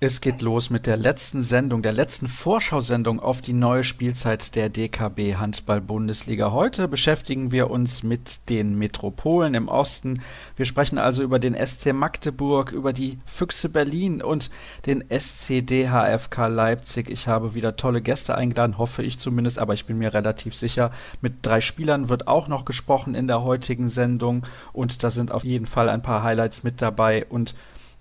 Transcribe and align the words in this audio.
Es 0.00 0.20
geht 0.20 0.42
los 0.42 0.70
mit 0.70 0.86
der 0.86 0.96
letzten 0.96 1.42
Sendung, 1.42 1.82
der 1.82 1.92
letzten 1.92 2.28
Vorschau-Sendung 2.28 3.18
auf 3.18 3.42
die 3.42 3.52
neue 3.52 3.82
Spielzeit 3.82 4.54
der 4.54 4.68
DKB 4.68 5.34
Handball-Bundesliga. 5.34 6.52
Heute 6.52 6.86
beschäftigen 6.86 7.50
wir 7.50 7.68
uns 7.68 8.04
mit 8.04 8.48
den 8.48 8.78
Metropolen 8.78 9.54
im 9.54 9.66
Osten. 9.66 10.22
Wir 10.54 10.66
sprechen 10.66 10.98
also 10.98 11.24
über 11.24 11.40
den 11.40 11.56
SC 11.56 11.92
Magdeburg, 11.92 12.70
über 12.70 12.92
die 12.92 13.18
Füchse 13.26 13.70
Berlin 13.70 14.22
und 14.22 14.50
den 14.86 15.02
SC 15.10 15.66
DHFK 15.66 16.46
Leipzig. 16.46 17.10
Ich 17.10 17.26
habe 17.26 17.54
wieder 17.54 17.74
tolle 17.74 18.00
Gäste 18.00 18.36
eingeladen, 18.36 18.78
hoffe 18.78 19.02
ich 19.02 19.18
zumindest, 19.18 19.58
aber 19.58 19.74
ich 19.74 19.86
bin 19.86 19.98
mir 19.98 20.14
relativ 20.14 20.54
sicher. 20.54 20.92
Mit 21.22 21.44
drei 21.44 21.60
Spielern 21.60 22.08
wird 22.08 22.28
auch 22.28 22.46
noch 22.46 22.64
gesprochen 22.64 23.16
in 23.16 23.26
der 23.26 23.42
heutigen 23.42 23.88
Sendung 23.88 24.46
und 24.72 25.02
da 25.02 25.10
sind 25.10 25.32
auf 25.32 25.42
jeden 25.42 25.66
Fall 25.66 25.88
ein 25.88 26.02
paar 26.02 26.22
Highlights 26.22 26.62
mit 26.62 26.80
dabei 26.80 27.26
und 27.28 27.56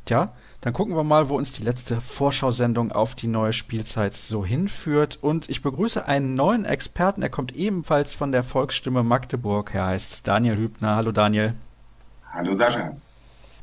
ja, 0.08 0.36
dann 0.62 0.74
gucken 0.74 0.96
wir 0.96 1.04
mal, 1.04 1.30
wo 1.30 1.38
uns 1.38 1.52
die 1.52 1.64
letzte 1.64 2.02
Vorschau-Sendung 2.02 2.92
auf 2.92 3.14
die 3.14 3.28
neue 3.28 3.54
Spielzeit 3.54 4.16
so 4.16 4.44
hinführt. 4.44 5.20
Und 5.22 5.50
ich 5.50 5.62
begrüße 5.62 6.08
einen 6.08 6.34
neuen 6.34 6.66
Experten. 6.66 7.22
Er 7.22 7.30
kommt 7.30 7.56
ebenfalls 7.56 8.14
von 8.14 8.32
der 8.32 8.44
Volksstimme 8.44 9.04
Magdeburg. 9.04 9.74
Er 9.76 9.88
heißt 9.88 10.28
Daniel 10.28 10.58
Hübner. 10.58 10.96
Hallo 10.96 11.12
Daniel. 11.12 11.54
Hallo 12.32 12.56
Sascha. 12.56 12.96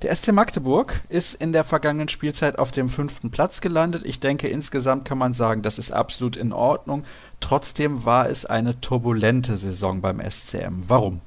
Der 0.02 0.14
SC 0.14 0.32
Magdeburg 0.32 1.00
ist 1.08 1.34
in 1.34 1.52
der 1.52 1.64
vergangenen 1.64 2.08
Spielzeit 2.08 2.58
auf 2.58 2.72
dem 2.72 2.88
fünften 2.88 3.30
Platz 3.30 3.60
gelandet. 3.60 4.02
Ich 4.04 4.20
denke, 4.20 4.48
insgesamt 4.48 5.04
kann 5.04 5.18
man 5.18 5.32
sagen, 5.32 5.62
das 5.62 5.78
ist 5.78 5.92
absolut 5.92 6.36
in 6.36 6.52
Ordnung. 6.52 7.04
Trotzdem 7.40 8.04
war 8.04 8.28
es 8.28 8.44
eine 8.44 8.80
turbulente 8.80 9.56
Saison 9.56 10.00
beim 10.00 10.20
SCM. 10.20 10.88
Warum? 10.88 11.22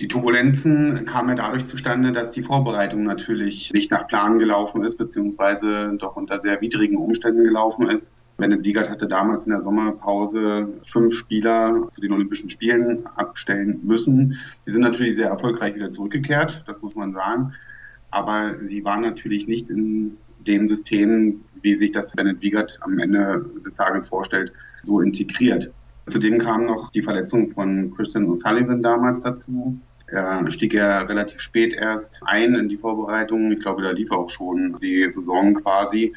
Die 0.00 0.08
Turbulenzen 0.08 1.04
kamen 1.04 1.28
ja 1.28 1.34
dadurch 1.34 1.66
zustande, 1.66 2.10
dass 2.10 2.32
die 2.32 2.42
Vorbereitung 2.42 3.02
natürlich 3.02 3.70
nicht 3.74 3.90
nach 3.90 4.08
Plan 4.08 4.38
gelaufen 4.38 4.82
ist, 4.82 4.96
beziehungsweise 4.96 5.94
doch 5.98 6.16
unter 6.16 6.40
sehr 6.40 6.58
widrigen 6.62 6.96
Umständen 6.96 7.44
gelaufen 7.44 7.90
ist. 7.90 8.10
Bennett 8.38 8.64
Wiegert 8.64 8.88
hatte 8.88 9.06
damals 9.06 9.44
in 9.44 9.50
der 9.50 9.60
Sommerpause 9.60 10.68
fünf 10.86 11.14
Spieler 11.14 11.86
zu 11.90 12.00
den 12.00 12.12
Olympischen 12.12 12.48
Spielen 12.48 13.06
abstellen 13.16 13.80
müssen. 13.82 14.38
Die 14.66 14.70
sind 14.70 14.80
natürlich 14.80 15.16
sehr 15.16 15.28
erfolgreich 15.28 15.74
wieder 15.74 15.90
zurückgekehrt, 15.90 16.64
das 16.66 16.80
muss 16.80 16.94
man 16.94 17.12
sagen. 17.12 17.52
Aber 18.10 18.54
sie 18.62 18.82
waren 18.86 19.02
natürlich 19.02 19.48
nicht 19.48 19.68
in 19.68 20.16
dem 20.46 20.66
System, 20.66 21.42
wie 21.60 21.74
sich 21.74 21.92
das 21.92 22.12
Bennett 22.12 22.40
Wiegert 22.40 22.78
am 22.80 22.98
Ende 22.98 23.44
des 23.66 23.74
Tages 23.74 24.08
vorstellt, 24.08 24.54
so 24.82 25.02
integriert. 25.02 25.70
Zudem 26.08 26.38
kam 26.38 26.64
noch 26.64 26.90
die 26.90 27.02
Verletzung 27.02 27.50
von 27.50 27.92
Christian 27.94 28.26
O'Sullivan 28.26 28.82
damals 28.82 29.22
dazu. 29.22 29.78
Er 30.12 30.50
stieg 30.50 30.74
ja 30.74 31.02
relativ 31.02 31.40
spät 31.40 31.72
erst 31.74 32.20
ein 32.26 32.54
in 32.54 32.68
die 32.68 32.76
Vorbereitung. 32.76 33.52
Ich 33.52 33.60
glaube, 33.60 33.82
da 33.82 33.90
lief 33.90 34.10
auch 34.10 34.28
schon 34.30 34.76
die 34.80 35.10
Saison 35.10 35.54
quasi. 35.54 36.14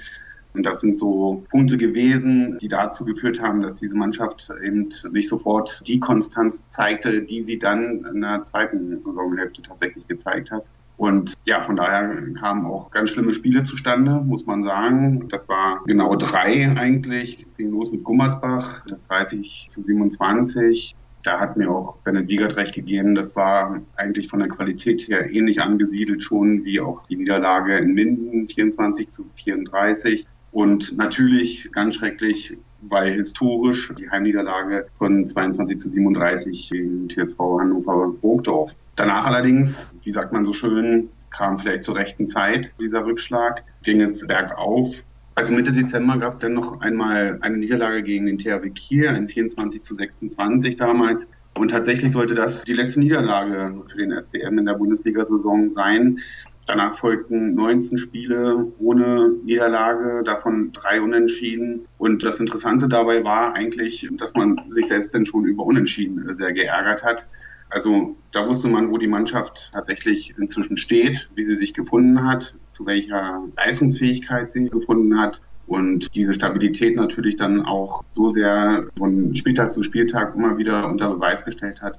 Und 0.54 0.66
das 0.66 0.82
sind 0.82 1.00
so 1.00 1.44
Punkte 1.50 1.78
gewesen, 1.78 2.60
die 2.60 2.68
dazu 2.68 3.06
geführt 3.06 3.42
haben, 3.42 3.62
dass 3.62 3.80
diese 3.80 3.96
Mannschaft 3.96 4.52
eben 4.64 4.90
nicht 5.12 5.28
sofort 5.28 5.82
die 5.88 6.00
Konstanz 6.00 6.68
zeigte, 6.70 7.24
die 7.24 7.42
sie 7.42 7.58
dann 7.58 8.06
in 8.14 8.22
der 8.22 8.44
zweiten 8.44 9.04
Saisonhälfte 9.04 9.64
tatsächlich 9.64 10.08
gezeigt 10.08 10.52
hat. 10.52 10.70
Und 10.98 11.34
ja, 11.46 11.64
von 11.64 11.76
daher 11.76 12.16
kamen 12.34 12.68
auch 12.68 12.92
ganz 12.92 13.10
schlimme 13.10 13.34
Spiele 13.34 13.64
zustande, 13.64 14.22
muss 14.24 14.46
man 14.46 14.64
sagen. 14.64 15.28
Das 15.30 15.50
war 15.50 15.82
genau 15.86 16.16
drei 16.16 16.70
eigentlich. 16.78 17.44
Es 17.46 17.58
ging 17.58 17.72
los 17.72 17.92
mit 17.92 18.04
Gummersbach, 18.04 18.86
das 18.88 19.08
30 19.08 19.68
zu 19.70 19.82
27 19.82 20.96
da 21.24 21.40
hat 21.40 21.58
mir 21.58 21.72
auch 21.72 21.96
Bennett 22.04 22.28
Wiegert 22.28 22.56
recht 22.58 22.76
gegeben. 22.76 23.16
Das 23.16 23.36
war 23.36 23.82
eigentlich 23.96 24.28
von 24.28 24.40
der 24.40 24.50
Qualität 24.50 25.08
her 25.08 25.30
ähnlich 25.32 25.62
angesiedelt 25.62 26.22
schon 26.22 26.64
wie 26.66 26.82
auch 26.82 27.06
die 27.08 27.16
Niederlage 27.16 27.78
in 27.78 27.94
Minden 27.94 28.48
24 28.48 29.10
zu 29.10 29.26
34. 29.36 30.28
Und 30.52 30.96
natürlich 30.98 31.72
ganz 31.72 31.96
schrecklich, 31.96 32.56
weil 32.82 33.14
historisch 33.14 33.92
die 33.98 34.10
Heimniederlage 34.10 34.88
von 34.98 35.26
22 35.26 35.78
zu 35.78 35.90
37 35.90 36.70
gegen 36.70 37.10
TSV 37.10 37.40
Hannover-Burgdorf. 37.40 38.76
Danach 38.96 39.26
allerdings, 39.26 39.88
wie 40.04 40.12
sagt 40.12 40.34
man 40.34 40.46
so 40.46 40.54
schön, 40.54 41.10
kam 41.32 41.58
vielleicht 41.58 41.86
zur 41.86 41.96
rechten 41.96 42.28
Zeit 42.28 42.72
dieser 42.80 43.06
Rückschlag, 43.06 43.64
ging 43.82 44.02
es 44.02 44.28
bergauf 44.28 45.04
also 45.36 45.54
Mitte 45.54 45.72
Dezember 45.72 46.18
gab 46.18 46.34
es 46.34 46.40
dann 46.40 46.54
noch 46.54 46.82
einmal 46.82 47.38
eine 47.42 47.58
Niederlage 47.58 48.04
gegen 48.04 48.26
den 48.26 48.38
THW 48.38 48.70
Kiel, 48.70 49.08
ein 49.08 49.28
24 49.28 49.82
zu 49.82 49.96
26 49.96 50.76
damals. 50.76 51.28
Und 51.56 51.70
tatsächlich 51.70 52.12
sollte 52.12 52.36
das 52.36 52.64
die 52.64 52.74
letzte 52.74 53.00
Niederlage 53.00 53.84
für 53.92 53.98
den 53.98 54.20
SCM 54.20 54.58
in 54.58 54.66
der 54.66 54.74
Bundesliga-Saison 54.74 55.70
sein. 55.70 56.20
Danach 56.66 56.98
folgten 56.98 57.56
19 57.56 57.98
Spiele 57.98 58.72
ohne 58.80 59.34
Niederlage, 59.44 60.24
davon 60.24 60.72
drei 60.72 61.02
Unentschieden. 61.02 61.88
Und 61.98 62.24
das 62.24 62.40
Interessante 62.40 62.88
dabei 62.88 63.24
war 63.24 63.54
eigentlich, 63.54 64.08
dass 64.14 64.34
man 64.34 64.60
sich 64.70 64.88
selbst 64.88 65.14
dann 65.14 65.26
schon 65.26 65.46
über 65.46 65.64
Unentschieden 65.64 66.34
sehr 66.34 66.54
geärgert 66.54 67.04
hat. 67.04 67.28
Also 67.74 68.16
da 68.32 68.48
wusste 68.48 68.68
man, 68.68 68.92
wo 68.92 69.00
die 69.00 69.08
Mannschaft 69.08 69.72
tatsächlich 69.74 70.36
inzwischen 70.38 70.78
steht, 70.78 71.28
wie 71.34 71.44
sie 71.44 71.58
sich 71.58 71.74
gefunden 71.74 72.24
hat, 72.24 72.54
zu 72.70 72.86
welcher 72.86 73.42
Leistungsfähigkeit 73.58 74.52
sie 74.52 74.70
gefunden 74.70 75.20
hat 75.20 75.42
und 75.66 76.14
diese 76.14 76.36
Stabilität 76.36 76.96
natürlich 76.96 77.36
dann 77.36 77.66
auch 77.66 78.04
so 78.12 78.30
sehr 78.30 78.86
von 78.96 79.36
Spieltag 79.36 79.74
zu 79.74 79.82
Spieltag 79.82 80.36
immer 80.36 80.60
wieder 80.60 80.88
unter 80.88 81.10
Beweis 81.10 81.44
gestellt 81.44 81.82
hat. 81.82 81.98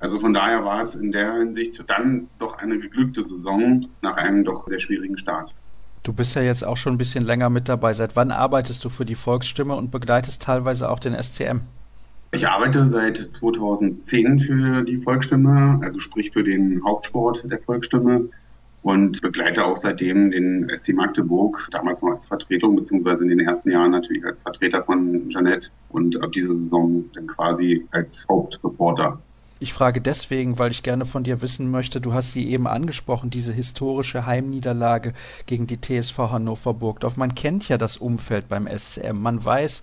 Also 0.00 0.18
von 0.18 0.34
daher 0.34 0.64
war 0.64 0.82
es 0.82 0.96
in 0.96 1.12
der 1.12 1.34
Hinsicht 1.34 1.88
dann 1.88 2.26
doch 2.40 2.58
eine 2.58 2.76
geglückte 2.80 3.24
Saison 3.24 3.86
nach 4.02 4.16
einem 4.16 4.42
doch 4.42 4.66
sehr 4.66 4.80
schwierigen 4.80 5.18
Start. 5.18 5.54
Du 6.02 6.12
bist 6.12 6.34
ja 6.34 6.42
jetzt 6.42 6.64
auch 6.64 6.76
schon 6.76 6.94
ein 6.94 6.98
bisschen 6.98 7.24
länger 7.24 7.48
mit 7.48 7.68
dabei. 7.68 7.94
Seit 7.94 8.16
wann 8.16 8.32
arbeitest 8.32 8.84
du 8.84 8.88
für 8.88 9.04
die 9.04 9.14
Volksstimme 9.14 9.76
und 9.76 9.92
begleitest 9.92 10.42
teilweise 10.42 10.90
auch 10.90 10.98
den 10.98 11.14
SCM? 11.14 11.60
Ich 12.36 12.46
arbeite 12.46 12.86
seit 12.90 13.30
2010 13.38 14.40
für 14.40 14.82
die 14.82 14.98
Volksstimme, 14.98 15.80
also 15.82 16.00
sprich 16.00 16.32
für 16.32 16.44
den 16.44 16.84
Hauptsport 16.84 17.50
der 17.50 17.58
Volksstimme 17.58 18.28
und 18.82 19.22
begleite 19.22 19.64
auch 19.64 19.78
seitdem 19.78 20.30
den 20.30 20.68
SC 20.68 20.92
Magdeburg, 20.92 21.66
damals 21.72 22.02
noch 22.02 22.10
als 22.10 22.26
Vertretung, 22.26 22.76
beziehungsweise 22.76 23.22
in 23.22 23.30
den 23.30 23.40
ersten 23.40 23.70
Jahren 23.70 23.90
natürlich 23.90 24.22
als 24.26 24.42
Vertreter 24.42 24.82
von 24.82 25.30
Jeanette 25.30 25.70
und 25.88 26.22
ab 26.22 26.32
dieser 26.32 26.54
Saison 26.54 27.06
dann 27.14 27.26
quasi 27.26 27.86
als 27.92 28.26
Hauptreporter. 28.28 29.18
Ich 29.58 29.72
frage 29.72 30.02
deswegen, 30.02 30.58
weil 30.58 30.70
ich 30.70 30.82
gerne 30.82 31.06
von 31.06 31.24
dir 31.24 31.40
wissen 31.40 31.70
möchte, 31.70 32.02
du 32.02 32.12
hast 32.12 32.34
sie 32.34 32.50
eben 32.50 32.66
angesprochen, 32.66 33.30
diese 33.30 33.54
historische 33.54 34.26
Heimniederlage 34.26 35.14
gegen 35.46 35.66
die 35.66 35.80
TSV 35.80 36.18
Hannover 36.18 36.74
Burgdorf. 36.74 37.16
Man 37.16 37.34
kennt 37.34 37.66
ja 37.70 37.78
das 37.78 37.96
Umfeld 37.96 38.50
beim 38.50 38.68
SCM. 38.68 39.22
Man 39.22 39.42
weiß, 39.42 39.80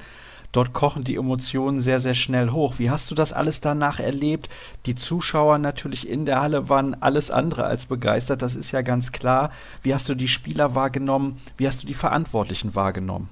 Dort 0.53 0.71
kochen 0.71 1.03
die 1.03 1.15
Emotionen 1.15 1.81
sehr, 1.81 1.99
sehr 1.99 2.13
schnell 2.13 2.51
hoch. 2.51 2.75
Wie 2.77 2.91
hast 2.91 3.09
du 3.09 3.15
das 3.15 3.33
alles 3.33 3.59
danach 3.59 3.99
erlebt? 3.99 4.49
Die 4.85 4.93
Zuschauer 4.93 5.57
natürlich 5.57 6.07
in 6.07 6.25
der 6.25 6.41
Halle 6.41 6.69
waren 6.69 6.95
alles 7.01 7.31
andere 7.31 7.65
als 7.65 7.87
begeistert, 7.87 8.43
das 8.43 8.55
ist 8.55 8.71
ja 8.71 8.83
ganz 8.83 9.11
klar. 9.11 9.51
Wie 9.81 9.95
hast 9.95 10.07
du 10.07 10.15
die 10.15 10.27
Spieler 10.27 10.75
wahrgenommen? 10.75 11.41
Wie 11.57 11.67
hast 11.67 11.81
du 11.81 11.87
die 11.87 11.95
Verantwortlichen 11.95 12.75
wahrgenommen? 12.75 13.29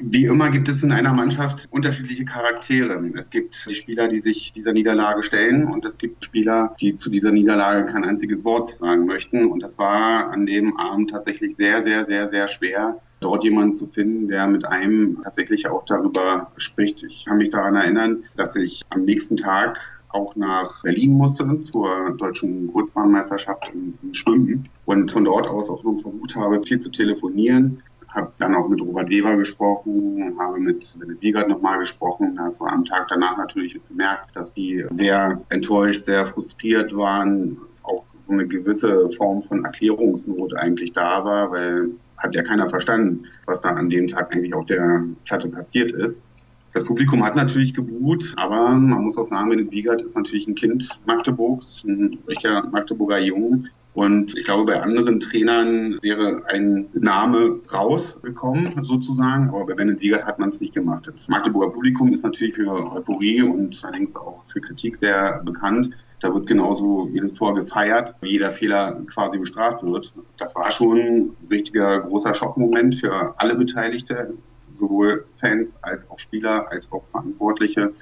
Wie 0.00 0.26
immer 0.26 0.50
gibt 0.50 0.68
es 0.68 0.84
in 0.84 0.92
einer 0.92 1.12
Mannschaft 1.12 1.66
unterschiedliche 1.72 2.24
Charaktere. 2.24 3.04
Es 3.18 3.30
gibt 3.30 3.66
die 3.68 3.74
Spieler, 3.74 4.06
die 4.06 4.20
sich 4.20 4.52
dieser 4.52 4.72
Niederlage 4.72 5.24
stellen 5.24 5.66
und 5.66 5.84
es 5.84 5.98
gibt 5.98 6.24
Spieler, 6.24 6.76
die 6.80 6.94
zu 6.94 7.10
dieser 7.10 7.32
Niederlage 7.32 7.90
kein 7.90 8.04
einziges 8.04 8.44
Wort 8.44 8.76
sagen 8.78 9.06
möchten. 9.06 9.50
Und 9.50 9.60
das 9.60 9.76
war 9.76 10.30
an 10.30 10.46
dem 10.46 10.76
Abend 10.76 11.10
tatsächlich 11.10 11.56
sehr, 11.56 11.82
sehr, 11.82 12.06
sehr, 12.06 12.28
sehr 12.28 12.46
schwer, 12.46 13.00
dort 13.18 13.42
jemanden 13.42 13.74
zu 13.74 13.88
finden, 13.88 14.28
der 14.28 14.46
mit 14.46 14.64
einem 14.66 15.20
tatsächlich 15.24 15.66
auch 15.66 15.84
darüber 15.84 16.52
spricht. 16.56 17.02
Ich 17.02 17.24
kann 17.24 17.38
mich 17.38 17.50
daran 17.50 17.74
erinnern, 17.74 18.22
dass 18.36 18.54
ich 18.54 18.82
am 18.90 19.02
nächsten 19.02 19.36
Tag 19.36 19.80
auch 20.10 20.36
nach 20.36 20.82
Berlin 20.82 21.18
musste 21.18 21.62
zur 21.64 22.16
deutschen 22.16 22.72
Kurzbahnmeisterschaft 22.72 23.72
im, 23.74 24.14
Schwimmen 24.14 24.68
und 24.86 25.10
von 25.10 25.24
dort 25.24 25.48
aus 25.48 25.68
auch 25.68 25.82
versucht 25.82 26.36
habe, 26.36 26.62
viel 26.62 26.78
zu 26.78 26.90
telefonieren 26.90 27.82
dann 28.38 28.54
auch 28.54 28.68
mit 28.68 28.80
Robert 28.80 29.10
Weber 29.10 29.36
gesprochen, 29.36 30.36
habe 30.38 30.58
mit 30.58 30.96
Bennett 30.98 31.20
Wiegert 31.20 31.48
nochmal 31.48 31.78
gesprochen. 31.78 32.36
Da 32.36 32.44
hast 32.44 32.60
du 32.60 32.64
am 32.64 32.84
Tag 32.84 33.08
danach 33.08 33.36
natürlich 33.36 33.78
gemerkt, 33.88 34.34
dass 34.34 34.52
die 34.52 34.84
sehr 34.92 35.40
enttäuscht, 35.48 36.06
sehr 36.06 36.24
frustriert 36.24 36.96
waren, 36.96 37.58
auch 37.82 38.04
eine 38.28 38.46
gewisse 38.46 39.08
Form 39.10 39.42
von 39.42 39.64
Erklärungsnot 39.64 40.54
eigentlich 40.54 40.92
da 40.92 41.24
war, 41.24 41.50
weil 41.50 41.90
hat 42.18 42.34
ja 42.34 42.42
keiner 42.42 42.68
verstanden, 42.68 43.24
was 43.46 43.60
da 43.60 43.70
an 43.70 43.90
dem 43.90 44.08
Tag 44.08 44.32
eigentlich 44.32 44.54
auf 44.54 44.66
der 44.66 45.04
Platte 45.24 45.48
passiert 45.48 45.92
ist. 45.92 46.20
Das 46.74 46.84
Publikum 46.84 47.24
hat 47.24 47.34
natürlich 47.34 47.72
gebuht, 47.74 48.34
aber 48.36 48.70
man 48.70 49.02
muss 49.04 49.16
auch 49.16 49.24
sagen, 49.24 49.48
Bennett 49.48 49.70
Wiegert 49.70 50.02
ist 50.02 50.14
natürlich 50.14 50.46
ein 50.46 50.54
Kind 50.54 51.00
Magdeburgs, 51.06 51.82
ein 51.84 52.18
echter 52.28 52.68
Magdeburger 52.70 53.18
Jung, 53.18 53.66
und 53.98 54.38
ich 54.38 54.44
glaube, 54.44 54.64
bei 54.66 54.80
anderen 54.80 55.18
Trainern 55.18 55.98
wäre 56.02 56.44
ein 56.46 56.86
Name 56.92 57.58
rausgekommen, 57.72 58.84
sozusagen. 58.84 59.48
Aber 59.48 59.66
bei 59.66 59.74
Bennett 59.74 60.00
Wiegert 60.00 60.24
hat 60.24 60.38
man 60.38 60.50
es 60.50 60.60
nicht 60.60 60.72
gemacht. 60.72 61.08
Das 61.08 61.26
Magdeburger 61.28 61.72
Publikum 61.72 62.12
ist 62.12 62.22
natürlich 62.22 62.54
für 62.54 62.92
Euphorie 62.92 63.42
und 63.42 63.76
allerdings 63.82 64.14
auch 64.14 64.44
für 64.46 64.60
Kritik 64.60 64.96
sehr 64.96 65.42
bekannt. 65.44 65.90
Da 66.20 66.32
wird 66.32 66.46
genauso 66.46 67.08
jedes 67.12 67.34
Tor 67.34 67.56
gefeiert, 67.56 68.14
wie 68.20 68.30
jeder 68.30 68.52
Fehler 68.52 69.02
quasi 69.12 69.36
bestraft 69.36 69.82
wird. 69.82 70.14
Das 70.36 70.54
war 70.54 70.70
schon 70.70 70.98
ein 70.98 71.30
richtiger 71.50 71.98
großer 72.02 72.34
Schockmoment 72.34 72.94
für 72.94 73.34
alle 73.36 73.56
Beteiligte, 73.56 74.32
sowohl 74.76 75.24
Fans 75.40 75.76
als 75.82 76.08
auch 76.08 76.20
Spieler, 76.20 76.70
als 76.70 76.88
auch 76.92 77.02
Verantwortliche. 77.10 77.92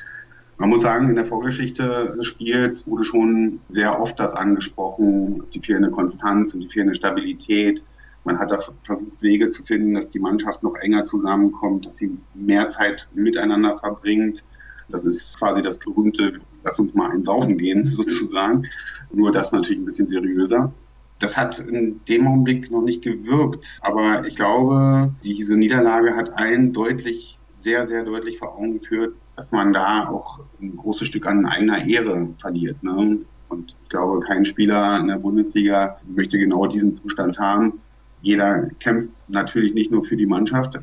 Man 0.59 0.71
muss 0.71 0.83
sagen, 0.83 1.11
in 1.11 1.17
der 1.17 1.27
Vorgeschichte 1.27 2.15
des 2.17 2.27
Spiels 2.27 2.87
wurde 2.87 3.05
schon 3.05 3.61
sehr 3.69 4.01
oft 4.01 4.19
das 4.19 4.35
angesprochen, 4.35 5.43
die 5.53 5.61
fehlende 5.61 5.91
Konstanz 5.91 6.55
und 6.55 6.61
die 6.61 6.69
fehlende 6.69 6.95
Stabilität. 6.95 7.85
Man 8.25 8.39
hat 8.39 8.51
da 8.51 8.59
versucht, 8.83 9.23
Wege 9.23 9.51
zu 9.51 9.63
finden, 9.63 9.95
dass 9.95 10.09
die 10.09 10.19
Mannschaft 10.19 10.63
noch 10.63 10.75
enger 10.77 11.05
zusammenkommt, 11.05 11.87
dass 11.87 11.97
sie 11.97 12.17
mehr 12.35 12.71
Zeit 12.71 13.07
miteinander 13.15 13.77
verbringt. 13.77 14.45
Das 14.89 15.05
ist 15.05 15.39
quasi 15.39 15.61
das 15.63 15.79
berühmte, 15.79 16.41
lass 16.65 16.79
uns 16.79 16.95
mal 16.95 17.11
einsaufen 17.11 17.59
gehen, 17.59 17.85
sozusagen. 17.93 18.67
Nur 19.13 19.33
das 19.33 19.53
natürlich 19.53 19.79
ein 19.79 19.85
bisschen 19.85 20.09
seriöser. 20.09 20.73
Das 21.19 21.37
hat 21.37 21.61
in 21.61 22.01
dem 22.09 22.27
Augenblick 22.27 22.71
noch 22.71 22.83
nicht 22.83 23.03
gewirkt. 23.03 23.79
Aber 23.81 24.27
ich 24.27 24.37
glaube, 24.37 25.13
diese 25.23 25.57
Niederlage 25.57 26.17
hat 26.17 26.37
allen 26.37 26.73
deutlich, 26.73 27.39
sehr, 27.61 27.87
sehr 27.87 28.05
deutlich 28.05 28.39
vor 28.39 28.57
Augen 28.57 28.79
geführt, 28.79 29.15
dass 29.35 29.53
man 29.53 29.73
da 29.73 30.09
auch 30.09 30.41
ein 30.61 30.77
großes 30.77 31.09
Stück 31.09 31.27
an 31.27 31.47
eigener 31.47 31.87
Ehre 31.87 32.29
verliert. 32.39 32.83
Ne? 32.83 33.19
Und 33.49 33.77
ich 33.83 33.89
glaube, 33.89 34.21
kein 34.21 34.45
Spieler 34.45 34.99
in 34.99 35.09
der 35.09 35.17
Bundesliga 35.17 35.99
möchte 36.07 36.39
genau 36.39 36.67
diesen 36.67 36.95
Zustand 36.95 37.39
haben. 37.39 37.81
Jeder 38.23 38.69
kämpft 38.81 39.11
natürlich 39.29 39.75
nicht 39.75 39.91
nur 39.91 40.05
für 40.05 40.17
die 40.17 40.27
Mannschaft 40.27 40.79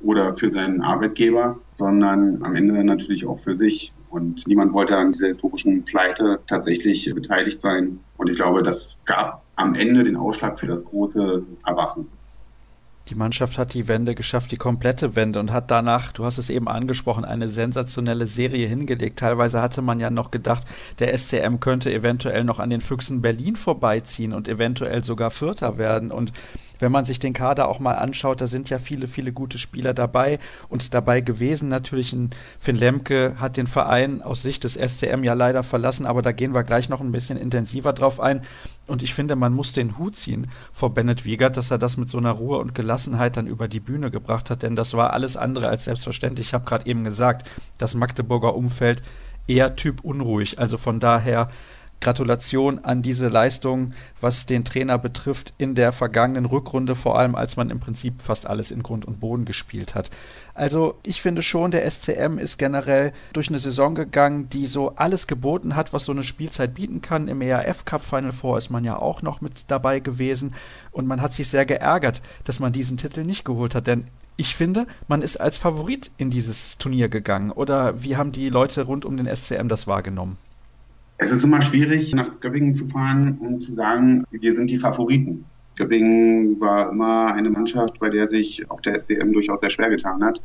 oder 0.00 0.36
für 0.36 0.50
seinen 0.50 0.82
Arbeitgeber, 0.82 1.58
sondern 1.72 2.42
am 2.44 2.54
Ende 2.54 2.84
natürlich 2.84 3.26
auch 3.26 3.38
für 3.38 3.54
sich. 3.54 3.92
Und 4.10 4.46
niemand 4.46 4.72
wollte 4.72 4.96
an 4.96 5.12
dieser 5.12 5.28
historischen 5.28 5.84
Pleite 5.84 6.38
tatsächlich 6.46 7.10
beteiligt 7.14 7.60
sein. 7.60 7.98
Und 8.16 8.30
ich 8.30 8.36
glaube, 8.36 8.62
das 8.62 8.98
gab 9.06 9.42
am 9.56 9.74
Ende 9.74 10.04
den 10.04 10.16
Ausschlag 10.16 10.58
für 10.58 10.66
das 10.66 10.84
große 10.84 11.42
Erwachen. 11.66 12.06
Die 13.10 13.16
Mannschaft 13.16 13.58
hat 13.58 13.74
die 13.74 13.86
Wende 13.86 14.14
geschafft, 14.14 14.50
die 14.50 14.56
komplette 14.56 15.14
Wende 15.14 15.38
und 15.38 15.52
hat 15.52 15.70
danach, 15.70 16.12
du 16.12 16.24
hast 16.24 16.38
es 16.38 16.48
eben 16.48 16.68
angesprochen, 16.68 17.26
eine 17.26 17.50
sensationelle 17.50 18.26
Serie 18.26 18.66
hingelegt. 18.66 19.18
Teilweise 19.18 19.60
hatte 19.60 19.82
man 19.82 20.00
ja 20.00 20.08
noch 20.08 20.30
gedacht, 20.30 20.64
der 21.00 21.16
SCM 21.16 21.60
könnte 21.60 21.92
eventuell 21.92 22.44
noch 22.44 22.60
an 22.60 22.70
den 22.70 22.80
Füchsen 22.80 23.20
Berlin 23.20 23.56
vorbeiziehen 23.56 24.32
und 24.32 24.48
eventuell 24.48 25.04
sogar 25.04 25.30
Vierter 25.30 25.76
werden. 25.76 26.10
Und 26.10 26.32
wenn 26.78 26.92
man 26.92 27.04
sich 27.04 27.18
den 27.18 27.34
Kader 27.34 27.68
auch 27.68 27.78
mal 27.78 27.94
anschaut, 27.94 28.40
da 28.40 28.46
sind 28.46 28.70
ja 28.70 28.78
viele, 28.78 29.06
viele 29.06 29.32
gute 29.32 29.58
Spieler 29.58 29.94
dabei 29.94 30.38
und 30.68 30.94
dabei 30.94 31.20
gewesen. 31.20 31.68
Natürlich 31.68 32.12
ein 32.14 32.30
Finn 32.58 32.76
Lemke 32.76 33.34
hat 33.38 33.56
den 33.56 33.66
Verein 33.66 34.22
aus 34.22 34.42
Sicht 34.42 34.64
des 34.64 34.74
SCM 34.74 35.24
ja 35.24 35.34
leider 35.34 35.62
verlassen, 35.62 36.06
aber 36.06 36.22
da 36.22 36.32
gehen 36.32 36.54
wir 36.54 36.64
gleich 36.64 36.88
noch 36.88 37.00
ein 37.00 37.12
bisschen 37.12 37.38
intensiver 37.38 37.92
drauf 37.92 38.18
ein. 38.18 38.42
Und 38.86 39.02
ich 39.02 39.14
finde, 39.14 39.34
man 39.34 39.54
muss 39.54 39.72
den 39.72 39.96
Hut 39.98 40.14
ziehen 40.14 40.48
vor 40.72 40.92
Bennett 40.92 41.24
Wiegert, 41.24 41.56
dass 41.56 41.70
er 41.70 41.78
das 41.78 41.96
mit 41.96 42.08
so 42.08 42.18
einer 42.18 42.32
Ruhe 42.32 42.58
und 42.58 42.74
Gelassenheit 42.74 43.36
dann 43.36 43.46
über 43.46 43.66
die 43.66 43.80
Bühne 43.80 44.10
gebracht 44.10 44.50
hat, 44.50 44.62
denn 44.62 44.76
das 44.76 44.92
war 44.94 45.12
alles 45.12 45.36
andere 45.36 45.68
als 45.68 45.84
selbstverständlich. 45.84 46.48
Ich 46.48 46.54
habe 46.54 46.66
gerade 46.66 46.86
eben 46.86 47.04
gesagt, 47.04 47.48
das 47.78 47.94
Magdeburger 47.94 48.54
Umfeld 48.54 49.02
eher 49.46 49.76
Typ 49.76 50.04
unruhig. 50.04 50.58
Also 50.58 50.78
von 50.78 51.00
daher 51.00 51.48
Gratulation 52.00 52.84
an 52.84 53.02
diese 53.02 53.28
Leistung, 53.28 53.94
was 54.20 54.46
den 54.46 54.64
Trainer 54.64 54.98
betrifft, 54.98 55.54
in 55.58 55.74
der 55.74 55.92
vergangenen 55.92 56.44
Rückrunde, 56.44 56.94
vor 56.94 57.18
allem 57.18 57.34
als 57.34 57.56
man 57.56 57.70
im 57.70 57.80
Prinzip 57.80 58.20
fast 58.20 58.46
alles 58.46 58.70
in 58.70 58.82
Grund 58.82 59.04
und 59.04 59.20
Boden 59.20 59.44
gespielt 59.44 59.94
hat. 59.94 60.10
Also 60.54 60.98
ich 61.04 61.22
finde 61.22 61.42
schon, 61.42 61.70
der 61.70 61.90
SCM 61.90 62.38
ist 62.38 62.58
generell 62.58 63.12
durch 63.32 63.48
eine 63.48 63.58
Saison 63.58 63.94
gegangen, 63.94 64.48
die 64.50 64.66
so 64.66 64.96
alles 64.96 65.26
geboten 65.26 65.76
hat, 65.76 65.92
was 65.92 66.04
so 66.04 66.12
eine 66.12 66.24
Spielzeit 66.24 66.74
bieten 66.74 67.00
kann. 67.00 67.28
Im 67.28 67.40
ERF 67.40 67.84
Cup 67.84 68.02
Final 68.02 68.32
Four 68.32 68.58
ist 68.58 68.70
man 68.70 68.84
ja 68.84 68.98
auch 68.98 69.22
noch 69.22 69.40
mit 69.40 69.64
dabei 69.68 70.00
gewesen 70.00 70.54
und 70.92 71.06
man 71.06 71.22
hat 71.22 71.32
sich 71.32 71.48
sehr 71.48 71.66
geärgert, 71.66 72.22
dass 72.44 72.60
man 72.60 72.72
diesen 72.72 72.96
Titel 72.96 73.24
nicht 73.24 73.44
geholt 73.44 73.74
hat, 73.74 73.86
denn 73.86 74.04
ich 74.36 74.56
finde, 74.56 74.86
man 75.06 75.22
ist 75.22 75.36
als 75.36 75.58
Favorit 75.58 76.10
in 76.16 76.30
dieses 76.30 76.76
Turnier 76.78 77.08
gegangen. 77.08 77.52
Oder 77.52 78.02
wie 78.02 78.16
haben 78.16 78.32
die 78.32 78.48
Leute 78.48 78.82
rund 78.82 79.04
um 79.04 79.16
den 79.16 79.32
SCM 79.32 79.68
das 79.68 79.86
wahrgenommen? 79.86 80.38
Es 81.16 81.30
ist 81.30 81.44
immer 81.44 81.62
schwierig, 81.62 82.12
nach 82.14 82.40
Göppingen 82.40 82.74
zu 82.74 82.86
fahren 82.86 83.38
und 83.38 83.62
zu 83.62 83.72
sagen, 83.72 84.24
wir 84.30 84.52
sind 84.52 84.70
die 84.70 84.78
Favoriten. 84.78 85.44
Göppingen 85.76 86.60
war 86.60 86.90
immer 86.90 87.32
eine 87.32 87.50
Mannschaft, 87.50 87.98
bei 88.00 88.10
der 88.10 88.26
sich 88.26 88.68
auch 88.70 88.80
der 88.80 89.00
SCM 89.00 89.32
durchaus 89.32 89.60
sehr 89.60 89.70
schwer 89.70 89.90
getan 89.90 90.22
hat. 90.24 90.42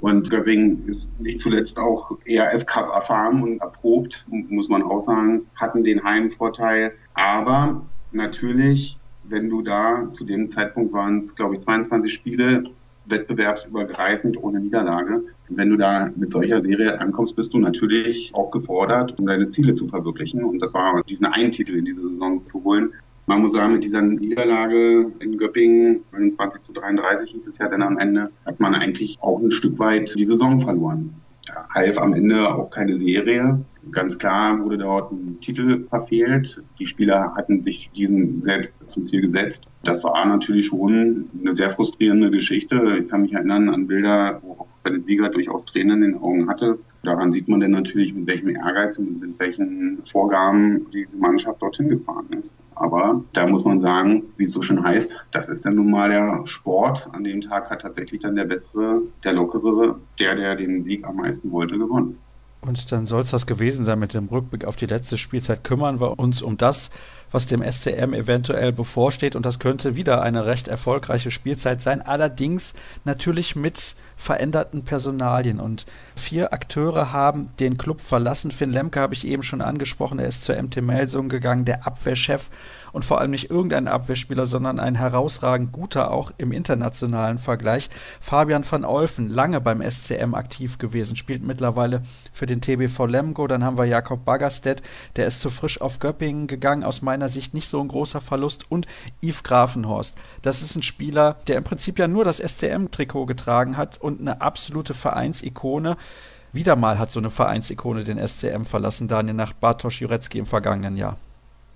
Und 0.00 0.30
Göppingen 0.30 0.88
ist 0.88 1.10
nicht 1.20 1.40
zuletzt 1.40 1.78
auch 1.78 2.18
ERF 2.24 2.66
Cup 2.66 2.92
erfahren 2.92 3.42
und 3.42 3.60
erprobt, 3.60 4.24
muss 4.28 4.68
man 4.68 4.82
auch 4.82 5.00
sagen, 5.00 5.42
hatten 5.56 5.84
den 5.84 6.02
Heimvorteil. 6.02 6.92
Aber 7.14 7.82
natürlich, 8.12 8.98
wenn 9.24 9.48
du 9.48 9.62
da 9.62 10.08
zu 10.12 10.24
dem 10.24 10.48
Zeitpunkt 10.50 10.92
waren 10.92 11.20
es, 11.20 11.34
glaube 11.34 11.54
ich, 11.56 11.60
22 11.62 12.12
Spiele, 12.12 12.64
wettbewerbsübergreifend 13.06 14.42
ohne 14.42 14.60
Niederlage. 14.60 15.24
Wenn 15.48 15.70
du 15.70 15.76
da 15.76 16.10
mit 16.16 16.32
solcher 16.32 16.62
Serie 16.62 17.00
ankommst, 17.00 17.36
bist 17.36 17.52
du 17.52 17.58
natürlich 17.58 18.30
auch 18.34 18.50
gefordert, 18.50 19.18
um 19.18 19.26
deine 19.26 19.48
Ziele 19.50 19.74
zu 19.74 19.86
verwirklichen. 19.88 20.44
Und 20.44 20.60
das 20.60 20.72
war 20.74 21.02
diesen 21.04 21.26
einen 21.26 21.52
Titel 21.52 21.76
in 21.76 21.84
dieser 21.84 22.02
Saison 22.02 22.42
zu 22.44 22.62
holen. 22.64 22.92
Man 23.26 23.40
muss 23.40 23.52
sagen, 23.52 23.74
mit 23.74 23.84
dieser 23.84 24.02
Niederlage 24.02 25.12
in 25.20 25.38
Göppingen, 25.38 26.00
29 26.12 26.60
zu 26.60 26.72
33 26.72 27.30
hieß 27.30 27.46
es 27.46 27.58
ja 27.58 27.68
dann 27.68 27.82
am 27.82 27.98
Ende, 27.98 28.30
hat 28.46 28.58
man 28.58 28.74
eigentlich 28.74 29.16
auch 29.20 29.38
ein 29.38 29.52
Stück 29.52 29.78
weit 29.78 30.12
die 30.16 30.24
Saison 30.24 30.60
verloren. 30.60 31.14
Ja, 31.48 31.66
half 31.74 31.98
am 31.98 32.14
Ende 32.14 32.52
auch 32.52 32.70
keine 32.70 32.96
Serie. 32.96 33.60
Ganz 33.90 34.18
klar 34.18 34.62
wurde 34.62 34.78
dort 34.78 35.10
ein 35.12 35.40
Titel 35.40 35.86
verfehlt. 35.88 36.62
Die 36.78 36.86
Spieler 36.86 37.34
hatten 37.34 37.62
sich 37.62 37.90
diesen 37.90 38.42
selbst 38.42 38.74
zum 38.88 39.04
Ziel 39.04 39.20
gesetzt. 39.20 39.64
Das 39.82 40.04
war 40.04 40.24
natürlich 40.24 40.66
schon 40.66 41.28
eine 41.40 41.54
sehr 41.54 41.70
frustrierende 41.70 42.30
Geschichte. 42.30 43.00
Ich 43.02 43.08
kann 43.08 43.22
mich 43.22 43.32
erinnern 43.32 43.68
an 43.68 43.88
Bilder, 43.88 44.40
wo 44.42 44.52
auch 44.52 44.66
Bennett 44.82 45.06
Wieger 45.06 45.28
durchaus 45.28 45.64
Tränen 45.64 46.02
in 46.02 46.12
den 46.12 46.20
Augen 46.20 46.48
hatte. 46.48 46.78
Daran 47.02 47.32
sieht 47.32 47.48
man 47.48 47.60
dann 47.60 47.72
natürlich, 47.72 48.14
mit 48.14 48.26
welchem 48.26 48.50
Ehrgeiz 48.50 48.98
und 48.98 49.20
mit 49.20 49.38
welchen 49.38 49.98
Vorgaben 50.04 50.86
diese 50.92 51.16
Mannschaft 51.16 51.60
dorthin 51.60 51.88
gefahren 51.88 52.26
ist. 52.38 52.56
Aber 52.76 53.24
da 53.32 53.46
muss 53.46 53.64
man 53.64 53.80
sagen, 53.80 54.24
wie 54.36 54.44
es 54.44 54.52
so 54.52 54.62
schön 54.62 54.82
heißt, 54.82 55.24
das 55.32 55.48
ist 55.48 55.64
ja 55.64 55.72
nun 55.72 55.90
mal 55.90 56.10
der 56.10 56.46
Sport. 56.46 57.08
An 57.12 57.24
dem 57.24 57.40
Tag 57.40 57.70
hat 57.70 57.82
tatsächlich 57.82 58.20
dann 58.20 58.36
der 58.36 58.44
bessere, 58.44 59.02
der 59.24 59.32
lockere, 59.32 59.98
der, 60.18 60.36
der 60.36 60.56
den 60.56 60.84
Sieg 60.84 61.04
am 61.04 61.16
meisten 61.16 61.50
wollte, 61.50 61.78
gewonnen. 61.78 62.18
Und 62.64 62.92
dann 62.92 63.06
soll 63.06 63.22
es 63.22 63.30
das 63.30 63.46
gewesen 63.46 63.84
sein 63.84 63.98
mit 63.98 64.14
dem 64.14 64.28
Rückblick 64.28 64.64
auf 64.64 64.76
die 64.76 64.86
letzte 64.86 65.18
Spielzeit. 65.18 65.64
Kümmern 65.64 66.00
wir 66.00 66.18
uns 66.18 66.42
um 66.42 66.56
das, 66.56 66.90
was 67.32 67.46
dem 67.46 67.62
SCM 67.62 68.14
eventuell 68.14 68.72
bevorsteht. 68.72 69.34
Und 69.34 69.44
das 69.44 69.58
könnte 69.58 69.96
wieder 69.96 70.22
eine 70.22 70.46
recht 70.46 70.68
erfolgreiche 70.68 71.30
Spielzeit 71.30 71.82
sein. 71.82 72.02
Allerdings 72.02 72.74
natürlich 73.04 73.56
mit 73.56 73.96
veränderten 74.16 74.84
Personalien. 74.84 75.58
Und 75.58 75.86
vier 76.14 76.52
Akteure 76.52 77.12
haben 77.12 77.50
den 77.58 77.76
Club 77.76 78.00
verlassen. 78.00 78.52
Finn 78.52 78.70
Lemke 78.70 79.00
habe 79.00 79.14
ich 79.14 79.26
eben 79.26 79.42
schon 79.42 79.60
angesprochen. 79.60 80.18
Er 80.18 80.28
ist 80.28 80.44
zur 80.44 80.60
MT 80.62 80.82
Melsung 80.82 81.28
gegangen, 81.28 81.64
der 81.64 81.86
Abwehrchef 81.86 82.50
und 82.92 83.04
vor 83.04 83.20
allem 83.20 83.30
nicht 83.30 83.50
irgendein 83.50 83.88
Abwehrspieler, 83.88 84.46
sondern 84.46 84.78
ein 84.78 84.94
herausragend 84.94 85.72
guter 85.72 86.10
auch 86.10 86.30
im 86.38 86.52
internationalen 86.52 87.38
Vergleich. 87.38 87.90
Fabian 88.20 88.64
van 88.70 88.84
Olfen, 88.84 89.28
lange 89.28 89.60
beim 89.60 89.82
SCM 89.82 90.34
aktiv 90.34 90.78
gewesen, 90.78 91.16
spielt 91.16 91.42
mittlerweile 91.42 92.02
für 92.32 92.46
den 92.46 92.60
TBV 92.60 93.06
Lemgo. 93.06 93.46
Dann 93.46 93.64
haben 93.64 93.78
wir 93.78 93.86
Jakob 93.86 94.24
Baggerstedt, 94.24 94.82
der 95.16 95.26
ist 95.26 95.40
zu 95.40 95.50
frisch 95.50 95.80
auf 95.80 95.98
Göppingen 95.98 96.46
gegangen, 96.46 96.84
aus 96.84 97.02
meiner 97.02 97.21
Sicht 97.28 97.54
nicht 97.54 97.68
so 97.68 97.80
ein 97.80 97.88
großer 97.88 98.20
Verlust. 98.20 98.70
Und 98.70 98.86
Yves 99.22 99.42
Grafenhorst, 99.42 100.16
das 100.42 100.62
ist 100.62 100.76
ein 100.76 100.82
Spieler, 100.82 101.36
der 101.46 101.56
im 101.56 101.64
Prinzip 101.64 101.98
ja 101.98 102.08
nur 102.08 102.24
das 102.24 102.38
SCM-Trikot 102.38 103.26
getragen 103.26 103.76
hat 103.76 104.00
und 104.00 104.20
eine 104.20 104.40
absolute 104.40 104.94
Vereinsikone. 104.94 105.96
Wieder 106.52 106.76
mal 106.76 106.98
hat 106.98 107.10
so 107.10 107.18
eine 107.18 107.30
Vereinsikone 107.30 108.04
den 108.04 108.18
SCM 108.18 108.64
verlassen, 108.64 109.08
Daniel 109.08 109.34
nach 109.34 109.52
Bartosz 109.52 110.00
Jurecki 110.00 110.38
im 110.38 110.46
vergangenen 110.46 110.96
Jahr. 110.96 111.16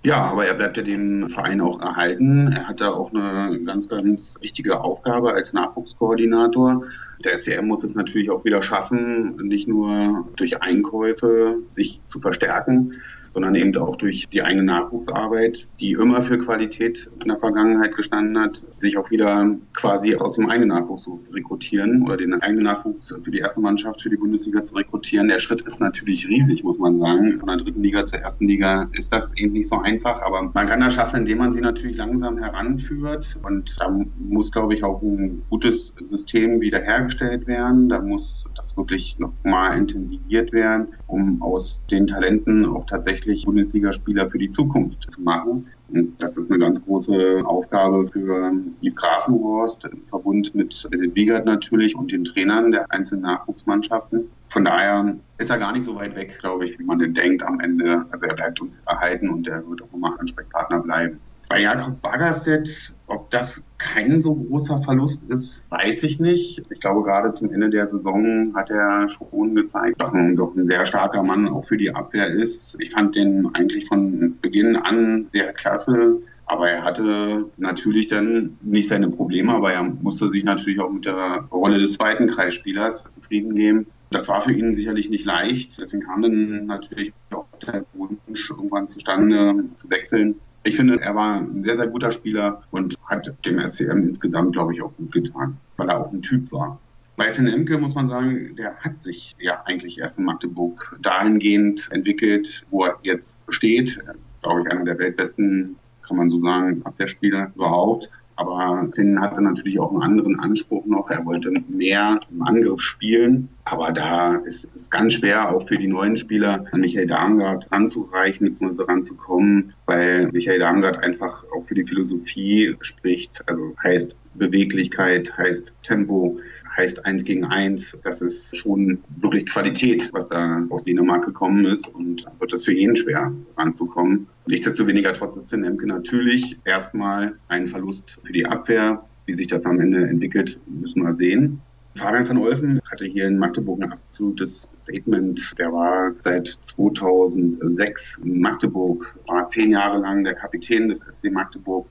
Ja, 0.03 0.23
aber 0.25 0.45
er 0.45 0.53
bleibt 0.53 0.77
ja 0.77 0.83
dem 0.83 1.29
Verein 1.29 1.59
auch 1.59 1.81
erhalten. 1.81 2.51
Er 2.51 2.67
hat 2.67 2.79
da 2.79 2.91
auch 2.91 3.11
eine 3.13 3.59
ganz, 3.65 3.89
ganz 3.89 4.35
wichtige 4.39 4.79
Aufgabe 4.79 5.33
als 5.33 5.53
Nachwuchskoordinator. 5.53 6.83
Der 7.25 7.37
SCM 7.37 7.65
muss 7.65 7.83
es 7.83 7.95
natürlich 7.95 8.29
auch 8.29 8.45
wieder 8.45 8.61
schaffen, 8.61 9.35
nicht 9.47 9.67
nur 9.67 10.25
durch 10.35 10.61
Einkäufe 10.61 11.57
sich 11.67 11.99
zu 12.07 12.19
verstärken, 12.19 12.93
sondern 13.29 13.55
eben 13.55 13.75
auch 13.77 13.95
durch 13.95 14.27
die 14.31 14.41
eigene 14.41 14.63
Nachwuchsarbeit, 14.63 15.67
die 15.79 15.93
immer 15.93 16.21
für 16.21 16.37
Qualität 16.37 17.09
in 17.21 17.29
der 17.29 17.37
Vergangenheit 17.37 17.95
gestanden 17.95 18.39
hat, 18.39 18.63
sich 18.77 18.97
auch 18.97 19.09
wieder 19.11 19.55
quasi 19.73 20.15
aus 20.15 20.35
dem 20.35 20.49
eigenen 20.49 20.69
Nachwuchs 20.69 21.03
zu 21.03 21.19
rekrutieren 21.33 22.03
oder 22.03 22.17
den 22.17 22.33
eigenen 22.41 22.63
Nachwuchs 22.63 23.13
für 23.23 23.31
die 23.31 23.39
erste 23.39 23.61
Mannschaft, 23.61 24.01
für 24.01 24.09
die 24.09 24.17
Bundesliga 24.17 24.63
zu 24.63 24.75
rekrutieren. 24.75 25.27
Der 25.27 25.39
Schritt 25.39 25.61
ist 25.61 25.79
natürlich 25.79 26.27
riesig, 26.27 26.63
muss 26.63 26.79
man 26.79 26.99
sagen. 26.99 27.39
Von 27.39 27.47
der 27.47 27.57
dritten 27.57 27.83
Liga 27.83 28.05
zur 28.05 28.19
ersten 28.19 28.47
Liga 28.47 28.89
ist 28.93 29.13
das 29.13 29.35
eben 29.37 29.53
nicht 29.53 29.67
so 29.67 29.79
einfach, 29.79 30.21
aber 30.21 30.51
man 30.53 30.67
kann 30.67 30.81
das 30.81 30.93
schaffen, 30.93 31.21
indem 31.21 31.39
man 31.39 31.53
sie 31.53 31.61
natürlich 31.61 31.97
langsam 31.97 32.37
heranführt 32.37 33.39
und 33.43 33.77
da 33.79 33.89
muss, 34.17 34.51
glaube 34.51 34.75
ich, 34.75 34.83
auch 34.83 35.01
ein 35.01 35.43
gutes 35.49 35.93
System 36.01 36.61
wiederhergestellt 36.61 37.47
werden. 37.47 37.89
Da 37.89 38.01
muss 38.01 38.45
das 38.55 38.75
wirklich 38.77 39.17
nochmal 39.19 39.77
intensiviert 39.77 40.51
werden, 40.53 40.87
um 41.07 41.41
aus 41.41 41.81
den 41.89 42.05
Talenten 42.05 42.65
auch 42.65 42.85
tatsächlich 42.85 43.45
Bundesligaspieler 43.45 44.29
für 44.29 44.37
die 44.37 44.49
Zukunft 44.49 45.09
zu 45.09 45.21
machen. 45.21 45.67
Und 45.89 46.21
das 46.21 46.37
ist 46.37 46.51
eine 46.51 46.59
ganz 46.59 46.83
große 46.83 47.43
Aufgabe 47.45 48.07
für 48.07 48.51
Yves 48.81 48.95
Grafenhorst, 48.95 49.85
im 49.85 50.05
Verbund 50.07 50.53
mit 50.53 50.87
David 50.91 51.15
Wiegert 51.15 51.45
natürlich 51.45 51.95
und 51.95 52.11
den 52.11 52.25
Trainern 52.25 52.71
der 52.71 52.91
einzelnen 52.91 53.21
Nachwuchsmannschaften. 53.21 54.29
Von 54.49 54.65
daher 54.65 55.15
ist 55.37 55.49
er 55.49 55.57
gar 55.57 55.71
nicht 55.71 55.85
so 55.85 55.95
weit 55.95 56.15
weg, 56.15 56.37
glaube 56.39 56.65
ich, 56.65 56.77
wie 56.77 56.83
man 56.83 56.99
denn 56.99 57.13
denkt 57.13 57.43
am 57.43 57.59
Ende. 57.59 58.05
Also 58.11 58.25
er 58.25 58.35
bleibt 58.35 58.61
uns 58.61 58.81
erhalten 58.85 59.29
und 59.29 59.47
er 59.47 59.67
wird 59.67 59.81
auch 59.81 59.93
immer 59.93 60.19
Ansprechpartner 60.19 60.81
bleiben. 60.81 61.19
Bei 61.49 61.61
Jakob 61.61 62.01
Bagasset, 62.01 62.93
ob 63.07 63.29
das 63.29 63.63
kein 63.77 64.21
so 64.21 64.35
großer 64.35 64.77
Verlust 64.79 65.21
ist, 65.29 65.63
weiß 65.69 66.03
ich 66.03 66.19
nicht. 66.19 66.63
Ich 66.69 66.79
glaube, 66.79 67.03
gerade 67.03 67.31
zum 67.31 67.51
Ende 67.51 67.69
der 67.69 67.87
Saison 67.87 68.53
hat 68.53 68.69
er 68.69 69.09
schon 69.09 69.55
gezeigt, 69.55 70.01
dass 70.01 70.13
er 70.13 70.33
doch 70.35 70.55
ein 70.55 70.67
sehr 70.67 70.85
starker 70.85 71.23
Mann 71.23 71.47
auch 71.47 71.65
für 71.65 71.77
die 71.77 71.93
Abwehr 71.93 72.27
ist. 72.27 72.75
Ich 72.79 72.91
fand 72.91 73.15
den 73.15 73.53
eigentlich 73.55 73.87
von 73.87 74.37
Beginn 74.41 74.75
an 74.75 75.27
sehr 75.31 75.53
klasse. 75.53 76.21
Aber 76.49 76.69
er 76.69 76.81
hatte 76.83 77.45
natürlich 77.57 78.07
dann 78.07 78.57
nicht 78.61 78.87
seine 78.87 79.09
Probleme, 79.09 79.53
aber 79.53 79.73
er 79.73 79.83
musste 79.83 80.29
sich 80.29 80.45
natürlich 80.45 80.79
auch 80.79 80.89
mit 80.89 81.05
der 81.05 81.45
Rolle 81.51 81.77
des 81.77 81.93
zweiten 81.93 82.27
Kreisspielers 82.27 83.03
zufrieden 83.09 83.53
geben. 83.53 83.87
Das 84.11 84.29
war 84.29 84.39
für 84.41 84.53
ihn 84.53 84.73
sicherlich 84.73 85.09
nicht 85.09 85.25
leicht. 85.25 85.77
Deswegen 85.77 86.03
kam 86.03 86.21
dann 86.21 86.65
natürlich 86.65 87.11
auch 87.31 87.45
der 87.65 87.83
Wunsch 87.93 88.49
irgendwann 88.49 88.87
zustande 88.87 89.65
zu 89.75 89.89
wechseln. 89.89 90.39
Ich 90.67 90.75
finde, 90.75 90.99
er 90.99 91.15
war 91.15 91.37
ein 91.37 91.63
sehr, 91.63 91.77
sehr 91.77 91.87
guter 91.87 92.11
Spieler 92.11 92.61
und 92.71 92.95
hat 93.05 93.33
dem 93.45 93.65
SCM 93.65 94.03
insgesamt, 94.03 94.51
glaube 94.51 94.73
ich, 94.73 94.81
auch 94.81 94.91
gut 94.97 95.13
getan, 95.13 95.55
weil 95.77 95.87
er 95.87 96.01
auch 96.01 96.11
ein 96.11 96.21
Typ 96.21 96.51
war. 96.51 96.77
Bei 97.15 97.31
Finn 97.31 97.47
Emke 97.47 97.77
muss 97.77 97.95
man 97.95 98.09
sagen, 98.09 98.53
der 98.57 98.75
hat 98.75 99.01
sich 99.01 99.33
ja 99.39 99.63
eigentlich 99.65 99.97
erst 99.97 100.19
in 100.19 100.25
Magdeburg 100.25 100.97
dahingehend 101.01 101.87
entwickelt, 101.93 102.65
wo 102.69 102.83
er 102.83 102.99
jetzt 103.03 103.39
steht. 103.47 103.97
Er 104.05 104.15
ist, 104.15 104.37
glaube 104.41 104.61
ich, 104.61 104.67
einer 104.69 104.83
der 104.83 104.99
weltbesten, 104.99 105.77
kann 106.05 106.17
man 106.17 106.29
so 106.29 106.41
sagen, 106.41 106.81
Abwehrspieler 106.83 107.49
überhaupt. 107.55 108.11
Aber 108.37 108.87
Finn 108.93 109.19
hatte 109.19 109.41
natürlich 109.41 109.79
auch 109.79 109.91
einen 109.91 110.03
anderen 110.03 110.39
Anspruch 110.39 110.85
noch. 110.85 111.09
Er 111.09 111.25
wollte 111.25 111.51
mehr 111.67 112.19
im 112.31 112.43
Angriff 112.43 112.81
spielen. 112.81 113.49
Aber 113.65 113.91
da 113.91 114.35
ist 114.35 114.69
es 114.75 114.89
ganz 114.89 115.15
schwer, 115.15 115.51
auch 115.51 115.67
für 115.67 115.77
die 115.77 115.87
neuen 115.87 116.15
Spieler 116.15 116.63
an 116.71 116.81
Michael 116.81 117.07
Darmgard 117.07 117.67
anzureichen, 117.71 118.47
bzw. 118.47 118.83
ranzukommen, 118.83 119.73
weil 119.87 120.29
Michael 120.31 120.59
Darmgard 120.59 121.03
einfach 121.03 121.43
auch 121.55 121.65
für 121.65 121.75
die 121.75 121.83
Philosophie 121.83 122.75
spricht. 122.79 123.43
Also 123.47 123.75
heißt 123.83 124.15
Beweglichkeit, 124.35 125.35
heißt 125.35 125.73
Tempo, 125.81 126.39
heißt 126.77 127.05
eins 127.05 127.23
gegen 127.23 127.45
eins. 127.45 127.97
Das 128.03 128.21
ist 128.21 128.55
schon 128.55 128.99
wirklich 129.17 129.47
Qualität, 129.47 130.09
was 130.13 130.29
da 130.29 130.63
aus 130.69 130.83
Dänemark 130.83 131.25
gekommen 131.25 131.65
ist 131.65 131.87
und 131.87 132.25
wird 132.39 132.53
das 132.53 132.65
für 132.65 132.73
jeden 132.73 132.95
schwer 132.95 133.33
ranzukommen. 133.57 134.27
Nichtsdestoweniger 134.45 135.13
trotz 135.13 135.35
ist 135.35 135.49
Finn 135.49 135.61
natürlich 135.61 136.57
erstmal 136.63 137.35
ein 137.47 137.67
Verlust 137.67 138.19
für 138.23 138.31
die 138.31 138.45
Abwehr. 138.45 139.03
Wie 139.25 139.33
sich 139.33 139.47
das 139.47 139.65
am 139.65 139.81
Ende 139.81 140.07
entwickelt, 140.07 140.57
müssen 140.67 141.03
wir 141.03 141.13
sehen. 141.15 141.59
Fabian 141.95 142.29
van 142.29 142.37
Olfen 142.37 142.79
hatte 142.89 143.05
hier 143.05 143.25
in 143.25 143.39
Magdeburg 143.39 143.81
ein 143.81 143.91
absolutes 143.91 144.69
Statement. 144.77 145.53
Der 145.57 145.73
war 145.73 146.13
seit 146.21 146.47
2006 146.47 148.19
in 148.23 148.39
Magdeburg, 148.39 149.17
war 149.25 149.47
zehn 149.49 149.71
Jahre 149.71 149.97
lang 149.97 150.23
der 150.23 150.35
Kapitän 150.35 150.89
des 150.89 150.99
SC 150.99 151.31
Magdeburg. 151.31 151.87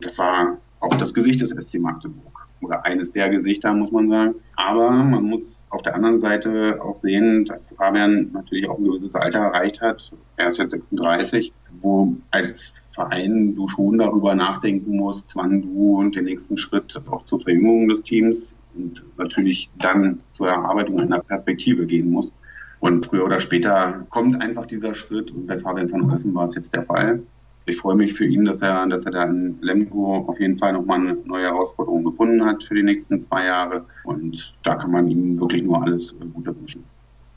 Das 0.00 0.16
war 0.16 0.58
auch 0.80 0.94
das 0.94 1.12
Gesicht 1.12 1.42
des 1.42 1.50
SC 1.50 1.80
Magdeburg 1.80 2.27
oder 2.60 2.84
eines 2.84 3.12
der 3.12 3.28
Gesichter, 3.28 3.72
muss 3.72 3.90
man 3.90 4.08
sagen. 4.08 4.34
Aber 4.56 4.90
man 4.90 5.24
muss 5.24 5.64
auf 5.70 5.82
der 5.82 5.94
anderen 5.94 6.18
Seite 6.18 6.78
auch 6.82 6.96
sehen, 6.96 7.44
dass 7.44 7.74
Fabian 7.76 8.30
natürlich 8.32 8.68
auch 8.68 8.78
ein 8.78 8.84
gewisses 8.84 9.14
Alter 9.14 9.40
erreicht 9.40 9.80
hat. 9.80 10.12
Er 10.36 10.48
ist 10.48 10.58
jetzt 10.58 10.72
36, 10.72 11.52
wo 11.80 12.16
als 12.30 12.74
Verein 12.88 13.54
du 13.54 13.68
schon 13.68 13.98
darüber 13.98 14.34
nachdenken 14.34 14.96
musst, 14.96 15.36
wann 15.36 15.62
du 15.62 16.08
den 16.10 16.24
nächsten 16.24 16.58
Schritt 16.58 17.00
auch 17.10 17.24
zur 17.24 17.40
Verjüngung 17.40 17.88
des 17.88 18.02
Teams 18.02 18.54
und 18.74 19.04
natürlich 19.16 19.70
dann 19.78 20.20
zur 20.32 20.48
Erarbeitung 20.48 21.00
einer 21.00 21.20
Perspektive 21.20 21.86
gehen 21.86 22.10
musst. 22.10 22.34
Und 22.80 23.06
früher 23.06 23.24
oder 23.24 23.40
später 23.40 24.06
kommt 24.10 24.40
einfach 24.40 24.66
dieser 24.66 24.94
Schritt 24.94 25.32
und 25.32 25.46
bei 25.46 25.58
Fabian 25.58 25.90
van 25.90 26.10
Olfen 26.10 26.34
war 26.34 26.44
es 26.44 26.54
jetzt 26.54 26.72
der 26.74 26.84
Fall 26.84 27.22
ich 27.68 27.76
freue 27.76 27.96
mich 27.96 28.14
für 28.14 28.24
ihn, 28.24 28.44
dass 28.44 28.62
er, 28.62 28.86
dass 28.86 29.04
er 29.04 29.12
da 29.12 29.24
in 29.24 29.58
Lemgo 29.60 30.24
auf 30.26 30.40
jeden 30.40 30.58
Fall 30.58 30.72
nochmal 30.72 31.00
eine 31.00 31.14
neue 31.24 31.46
Herausforderung 31.46 32.04
gefunden 32.04 32.44
hat 32.44 32.64
für 32.64 32.74
die 32.74 32.82
nächsten 32.82 33.20
zwei 33.20 33.46
Jahre. 33.46 33.84
Und 34.04 34.54
da 34.62 34.74
kann 34.74 34.90
man 34.90 35.08
ihm 35.08 35.38
wirklich 35.38 35.62
nur 35.62 35.82
alles 35.82 36.14
Gute 36.34 36.56
wünschen. 36.56 36.84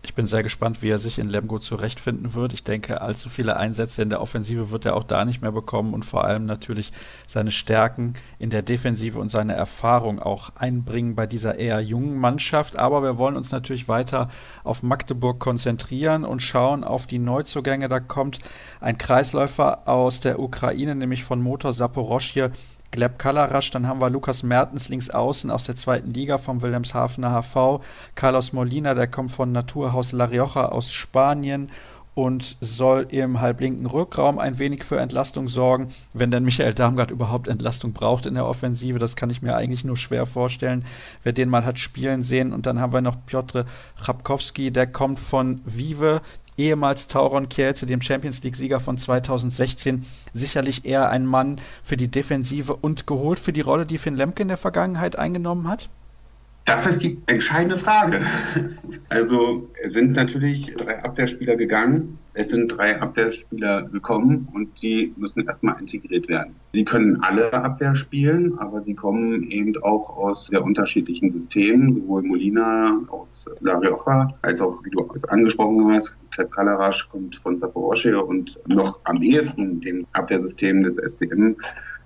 Ich 0.03 0.15
bin 0.15 0.25
sehr 0.25 0.41
gespannt, 0.41 0.81
wie 0.81 0.89
er 0.89 0.97
sich 0.97 1.19
in 1.19 1.29
Lemgo 1.29 1.59
zurechtfinden 1.59 2.33
wird. 2.33 2.53
Ich 2.53 2.63
denke, 2.63 3.01
allzu 3.01 3.29
viele 3.29 3.57
Einsätze 3.57 4.01
in 4.01 4.09
der 4.09 4.19
Offensive 4.19 4.71
wird 4.71 4.85
er 4.85 4.95
auch 4.95 5.03
da 5.03 5.25
nicht 5.25 5.43
mehr 5.43 5.51
bekommen 5.51 5.93
und 5.93 6.03
vor 6.03 6.23
allem 6.23 6.47
natürlich 6.47 6.91
seine 7.27 7.51
Stärken 7.51 8.15
in 8.39 8.49
der 8.49 8.63
Defensive 8.63 9.19
und 9.19 9.29
seine 9.29 9.53
Erfahrung 9.53 10.19
auch 10.19 10.53
einbringen 10.55 11.13
bei 11.13 11.27
dieser 11.27 11.59
eher 11.59 11.81
jungen 11.81 12.17
Mannschaft. 12.17 12.79
Aber 12.79 13.03
wir 13.03 13.19
wollen 13.19 13.37
uns 13.37 13.51
natürlich 13.51 13.87
weiter 13.87 14.29
auf 14.63 14.81
Magdeburg 14.81 15.39
konzentrieren 15.39 16.25
und 16.25 16.41
schauen 16.41 16.83
auf 16.83 17.05
die 17.05 17.19
Neuzugänge. 17.19 17.87
Da 17.87 17.99
kommt 17.99 18.39
ein 18.79 18.97
Kreisläufer 18.97 19.87
aus 19.87 20.19
der 20.19 20.39
Ukraine, 20.39 20.95
nämlich 20.95 21.23
von 21.23 21.39
Motor 21.43 21.73
Saporoschje 21.73 22.49
Gleb 22.91 23.17
Kalarasch, 23.17 23.71
dann 23.71 23.87
haben 23.87 24.01
wir 24.01 24.09
Lukas 24.09 24.43
Mertens 24.43 24.89
links 24.89 25.09
außen 25.09 25.49
aus 25.49 25.63
der 25.63 25.77
zweiten 25.77 26.13
Liga 26.13 26.37
vom 26.37 26.61
Wilhelmshavener 26.61 27.41
HV, 27.41 27.81
Carlos 28.15 28.51
Molina, 28.51 28.93
der 28.93 29.07
kommt 29.07 29.31
von 29.31 29.53
Naturhaus 29.53 30.11
La 30.11 30.25
Rioja 30.25 30.65
aus 30.65 30.91
Spanien 30.91 31.67
und 32.13 32.57
soll 32.59 33.07
im 33.09 33.39
halblinken 33.39 33.85
Rückraum 33.85 34.37
ein 34.37 34.59
wenig 34.59 34.83
für 34.83 34.99
Entlastung 34.99 35.47
sorgen, 35.47 35.87
wenn 36.13 36.31
denn 36.31 36.43
Michael 36.43 36.73
Darmgard 36.73 37.11
überhaupt 37.11 37.47
Entlastung 37.47 37.93
braucht 37.93 38.25
in 38.25 38.33
der 38.33 38.45
Offensive. 38.45 38.99
Das 38.99 39.15
kann 39.15 39.29
ich 39.29 39.41
mir 39.41 39.55
eigentlich 39.55 39.85
nur 39.85 39.95
schwer 39.95 40.25
vorstellen, 40.25 40.83
wer 41.23 41.31
den 41.31 41.47
mal 41.47 41.63
hat 41.63 41.79
spielen 41.79 42.23
sehen. 42.23 42.51
Und 42.51 42.65
dann 42.65 42.81
haben 42.81 42.91
wir 42.91 42.99
noch 42.99 43.25
Piotr 43.25 43.65
Chrapkowski, 43.97 44.71
der 44.71 44.87
kommt 44.87 45.19
von 45.19 45.61
Vive, 45.63 46.21
ehemals 46.61 47.07
Tauron 47.07 47.49
Kielce, 47.49 47.85
dem 47.85 48.01
Champions 48.01 48.43
League-Sieger 48.43 48.79
von 48.79 48.97
2016, 48.97 50.05
sicherlich 50.33 50.85
eher 50.85 51.09
ein 51.09 51.25
Mann 51.25 51.59
für 51.83 51.97
die 51.97 52.07
Defensive 52.07 52.75
und 52.75 53.07
geholt 53.07 53.39
für 53.39 53.51
die 53.51 53.61
Rolle, 53.61 53.85
die 53.85 53.97
Finn 53.97 54.15
Lemke 54.15 54.43
in 54.43 54.47
der 54.47 54.57
Vergangenheit 54.57 55.17
eingenommen 55.17 55.67
hat? 55.67 55.89
Das 56.65 56.85
ist 56.85 57.01
die 57.01 57.17
entscheidende 57.25 57.75
Frage. 57.75 58.21
Also 59.09 59.69
es 59.83 59.93
sind 59.93 60.15
natürlich 60.15 60.73
drei 60.75 61.03
Abwehrspieler 61.03 61.55
gegangen, 61.55 62.19
es 62.33 62.49
sind 62.49 62.69
drei 62.69 63.01
Abwehrspieler 63.01 63.89
gekommen 63.89 64.47
und 64.53 64.81
die 64.81 65.13
müssen 65.17 65.45
erstmal 65.45 65.79
integriert 65.79 66.29
werden. 66.29 66.55
Sie 66.73 66.85
können 66.85 67.21
alle 67.23 67.51
Abwehr 67.51 67.95
spielen, 67.95 68.57
aber 68.59 68.81
sie 68.81 68.93
kommen 68.93 69.49
eben 69.51 69.75
auch 69.83 70.17
aus 70.17 70.47
sehr 70.47 70.63
unterschiedlichen 70.63 71.33
Systemen, 71.33 71.95
sowohl 71.95 72.23
Molina 72.23 73.01
aus 73.09 73.45
La 73.59 73.77
Rioja, 73.77 74.33
als 74.43 74.61
auch, 74.61 74.83
wie 74.85 74.91
du 74.91 75.05
es 75.13 75.25
angesprochen 75.25 75.91
hast, 75.91 76.15
Kleb 76.31 76.51
Kalarasch 76.51 77.09
kommt 77.09 77.35
von 77.37 77.59
Zaporosche 77.59 78.23
und 78.23 78.57
noch 78.67 78.99
am 79.03 79.21
ehesten 79.21 79.81
dem 79.81 80.05
Abwehrsystem 80.13 80.83
des 80.83 80.95
SCM 80.95 81.55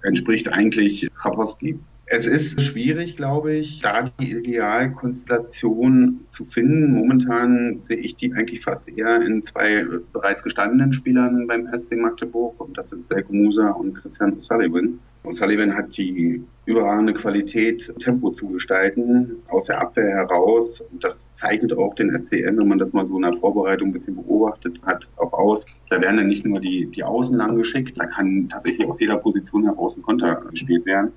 entspricht 0.02 0.52
eigentlich 0.52 1.08
Rapowski. 1.18 1.78
Es 2.08 2.28
ist 2.28 2.62
schwierig, 2.62 3.18
glaube 3.18 3.56
ich, 3.56 3.82
da 3.82 4.12
die 4.20 4.34
Idealkonstellation 4.34 6.20
zu 6.30 6.46
finden. 6.46 6.94
Momentan 6.94 7.80
sehe 7.82 7.98
ich 7.98 8.16
die 8.16 8.32
eigentlich 8.32 8.62
fast 8.62 8.88
eher 8.88 9.22
in 9.24 9.44
zwei 9.44 9.84
bereits 10.14 10.44
gestandenen 10.44 10.94
Spielern 10.94 11.48
beim 11.48 11.68
SC 11.76 11.96
Magdeburg. 11.96 12.62
Und 12.62 12.78
das 12.78 12.92
ist 12.92 13.08
Selko 13.08 13.34
Musa 13.34 13.70
und 13.72 13.96
Christian 13.96 14.36
O'Sullivan. 14.36 15.00
O'Sullivan 15.24 15.74
hat 15.74 15.98
die 15.98 16.44
überragende 16.66 17.14
Qualität, 17.14 17.92
Tempo 17.98 18.30
zu 18.30 18.50
gestalten, 18.50 19.38
aus 19.48 19.66
der 19.66 19.82
Abwehr 19.82 20.10
heraus. 20.10 20.84
Das 21.00 21.28
zeichnet 21.34 21.76
auch 21.76 21.96
den 21.96 22.16
SCN, 22.16 22.60
wenn 22.60 22.68
man 22.68 22.78
das 22.78 22.94
mal 22.94 23.08
so 23.08 23.16
in 23.16 23.24
der 23.24 23.34
Vorbereitung 23.34 23.90
ein 23.90 23.94
bisschen 23.94 24.16
beobachtet 24.16 24.80
hat, 24.84 25.08
auch 25.18 25.34
aus. 25.34 25.66
Da 25.90 26.00
werden 26.00 26.18
dann 26.18 26.28
nicht 26.28 26.46
nur 26.46 26.60
die, 26.60 26.86
die 26.86 27.04
Außen 27.04 27.36
lang 27.36 27.56
geschickt, 27.56 27.98
da 27.98 28.06
kann 28.06 28.48
tatsächlich 28.48 28.88
aus 28.88 29.00
jeder 29.00 29.18
Position 29.18 29.64
heraus 29.64 29.98
ein 29.98 30.04
Konter 30.04 30.44
gespielt 30.52 30.86
werden. 30.86 31.12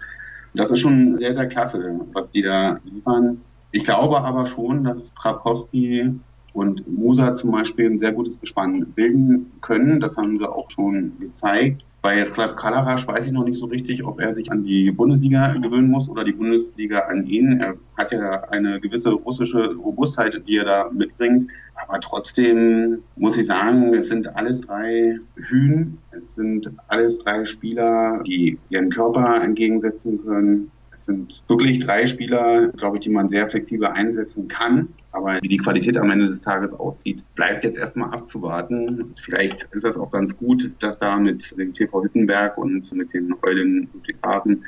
Das 0.58 0.72
ist 0.72 0.80
schon 0.80 1.16
sehr, 1.18 1.34
sehr 1.36 1.46
klasse, 1.46 2.00
was 2.12 2.32
die 2.32 2.42
da 2.42 2.80
liefern. 2.84 3.40
Ich 3.70 3.84
glaube 3.84 4.20
aber 4.20 4.44
schon, 4.44 4.82
dass 4.82 5.14
Krakowski 5.14 6.10
und 6.52 6.88
Moser 6.88 7.36
zum 7.36 7.52
Beispiel 7.52 7.88
ein 7.88 8.00
sehr 8.00 8.10
gutes 8.10 8.40
Gespann 8.40 8.84
bilden 8.86 9.52
können. 9.60 10.00
Das 10.00 10.16
haben 10.16 10.36
sie 10.36 10.50
auch 10.50 10.68
schon 10.68 11.12
gezeigt. 11.20 11.86
Bei 12.02 12.26
Slab 12.26 12.56
Kalarasch 12.56 13.06
weiß 13.06 13.26
ich 13.26 13.32
noch 13.32 13.44
nicht 13.44 13.58
so 13.58 13.66
richtig, 13.66 14.04
ob 14.04 14.20
er 14.20 14.32
sich 14.32 14.50
an 14.50 14.64
die 14.64 14.90
Bundesliga 14.90 15.52
gewöhnen 15.52 15.90
muss 15.90 16.08
oder 16.08 16.24
die 16.24 16.32
Bundesliga 16.32 17.00
an 17.00 17.26
ihn. 17.26 17.60
Er 17.60 17.76
hat 17.96 18.10
ja 18.10 18.42
eine 18.50 18.80
gewisse 18.80 19.10
russische 19.10 19.76
Robustheit, 19.76 20.42
die 20.48 20.56
er 20.56 20.64
da 20.64 20.90
mitbringt. 20.90 21.46
Aber 21.86 22.00
trotzdem 22.00 22.98
muss 23.14 23.36
ich 23.36 23.46
sagen, 23.46 23.94
es 23.94 24.08
sind 24.08 24.34
alles 24.34 24.62
drei 24.62 25.20
Hühn. 25.36 25.98
Es 26.18 26.34
sind 26.34 26.70
alles 26.88 27.18
drei 27.18 27.44
Spieler, 27.44 28.22
die 28.26 28.58
ihren 28.70 28.90
Körper 28.90 29.40
entgegensetzen 29.42 30.22
können. 30.24 30.70
Es 30.92 31.04
sind 31.04 31.44
wirklich 31.46 31.78
drei 31.78 32.06
Spieler, 32.06 32.68
glaube 32.68 32.96
ich, 32.96 33.02
die 33.02 33.10
man 33.10 33.28
sehr 33.28 33.48
flexibel 33.48 33.86
einsetzen 33.86 34.48
kann. 34.48 34.88
Aber 35.12 35.38
wie 35.40 35.48
die 35.48 35.58
Qualität 35.58 35.96
am 35.96 36.10
Ende 36.10 36.28
des 36.28 36.42
Tages 36.42 36.74
aussieht, 36.74 37.22
bleibt 37.36 37.62
jetzt 37.62 37.78
erstmal 37.78 38.10
abzuwarten. 38.10 39.14
Vielleicht 39.20 39.68
ist 39.72 39.84
das 39.84 39.96
auch 39.96 40.10
ganz 40.10 40.36
gut, 40.36 40.72
dass 40.80 40.98
da 40.98 41.16
mit 41.16 41.56
dem 41.56 41.72
TV 41.72 42.02
Wittenberg 42.02 42.58
und 42.58 42.92
mit 42.92 43.14
den 43.14 43.34
Eulen 43.42 43.88
Ludwigshafen 43.92 44.64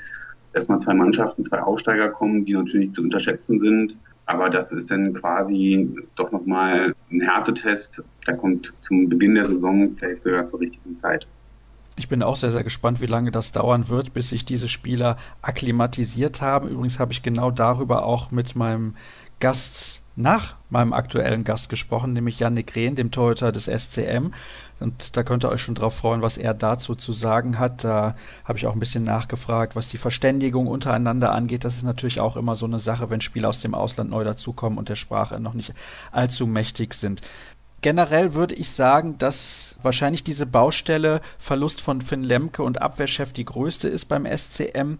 erstmal 0.52 0.78
zwei 0.78 0.94
Mannschaften, 0.94 1.44
zwei 1.44 1.60
Aufsteiger 1.60 2.10
kommen, 2.10 2.44
die 2.44 2.54
natürlich 2.54 2.92
zu 2.92 3.02
unterschätzen 3.02 3.58
sind. 3.58 3.96
Aber 4.26 4.48
das 4.50 4.70
ist 4.70 4.90
dann 4.90 5.12
quasi 5.14 5.92
doch 6.14 6.30
nochmal 6.30 6.94
ein 7.10 7.20
Härtetest. 7.20 8.02
Der 8.26 8.36
kommt 8.36 8.72
zum 8.80 9.08
Beginn 9.08 9.34
der 9.34 9.46
Saison 9.46 9.96
vielleicht 9.96 10.22
sogar 10.22 10.46
zur 10.46 10.60
richtigen 10.60 10.96
Zeit. 10.96 11.26
Ich 12.00 12.08
bin 12.08 12.22
auch 12.22 12.36
sehr, 12.36 12.50
sehr 12.50 12.64
gespannt, 12.64 13.02
wie 13.02 13.06
lange 13.06 13.30
das 13.30 13.52
dauern 13.52 13.90
wird, 13.90 14.14
bis 14.14 14.30
sich 14.30 14.46
diese 14.46 14.68
Spieler 14.68 15.18
akklimatisiert 15.42 16.40
haben. 16.40 16.66
Übrigens 16.68 16.98
habe 16.98 17.12
ich 17.12 17.22
genau 17.22 17.50
darüber 17.50 18.06
auch 18.06 18.30
mit 18.30 18.56
meinem 18.56 18.96
Gast 19.38 20.00
nach 20.16 20.56
meinem 20.70 20.94
aktuellen 20.94 21.44
Gast 21.44 21.68
gesprochen, 21.68 22.14
nämlich 22.14 22.40
Yannick 22.40 22.74
Rehn, 22.74 22.94
dem 22.94 23.10
Torhüter 23.10 23.52
des 23.52 23.66
SCM. 23.66 24.32
Und 24.78 25.16
da 25.16 25.22
könnt 25.22 25.44
ihr 25.44 25.50
euch 25.50 25.60
schon 25.60 25.74
drauf 25.74 25.94
freuen, 25.94 26.22
was 26.22 26.38
er 26.38 26.54
dazu 26.54 26.94
zu 26.94 27.12
sagen 27.12 27.58
hat. 27.58 27.84
Da 27.84 28.14
habe 28.44 28.58
ich 28.58 28.66
auch 28.66 28.72
ein 28.72 28.80
bisschen 28.80 29.04
nachgefragt, 29.04 29.76
was 29.76 29.88
die 29.88 29.98
Verständigung 29.98 30.68
untereinander 30.68 31.32
angeht. 31.32 31.64
Das 31.64 31.76
ist 31.76 31.82
natürlich 31.82 32.20
auch 32.20 32.36
immer 32.36 32.54
so 32.54 32.64
eine 32.64 32.78
Sache, 32.78 33.10
wenn 33.10 33.20
Spieler 33.20 33.50
aus 33.50 33.60
dem 33.60 33.74
Ausland 33.74 34.10
neu 34.10 34.24
dazukommen 34.24 34.78
und 34.78 34.88
der 34.88 34.94
Sprache 34.94 35.38
noch 35.38 35.52
nicht 35.52 35.74
allzu 36.12 36.46
mächtig 36.46 36.94
sind. 36.94 37.20
Generell 37.82 38.34
würde 38.34 38.54
ich 38.54 38.70
sagen, 38.70 39.16
dass 39.16 39.76
wahrscheinlich 39.82 40.22
diese 40.22 40.44
Baustelle 40.44 41.20
Verlust 41.38 41.80
von 41.80 42.02
Finn 42.02 42.22
Lemke 42.22 42.62
und 42.62 42.82
Abwehrchef 42.82 43.32
die 43.32 43.46
größte 43.46 43.88
ist 43.88 44.04
beim 44.06 44.26
SCM. 44.26 44.98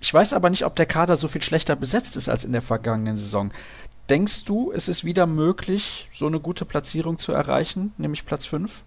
Ich 0.00 0.12
weiß 0.12 0.32
aber 0.32 0.50
nicht, 0.50 0.64
ob 0.64 0.74
der 0.74 0.86
Kader 0.86 1.16
so 1.16 1.28
viel 1.28 1.42
schlechter 1.42 1.76
besetzt 1.76 2.16
ist 2.16 2.28
als 2.28 2.44
in 2.44 2.52
der 2.52 2.62
vergangenen 2.62 3.16
Saison. 3.16 3.52
Denkst 4.10 4.44
du, 4.44 4.72
es 4.72 4.88
ist 4.88 5.04
wieder 5.04 5.26
möglich, 5.26 6.08
so 6.12 6.26
eine 6.26 6.40
gute 6.40 6.64
Platzierung 6.64 7.18
zu 7.18 7.32
erreichen, 7.32 7.92
nämlich 7.96 8.26
Platz 8.26 8.46
5? 8.46 8.84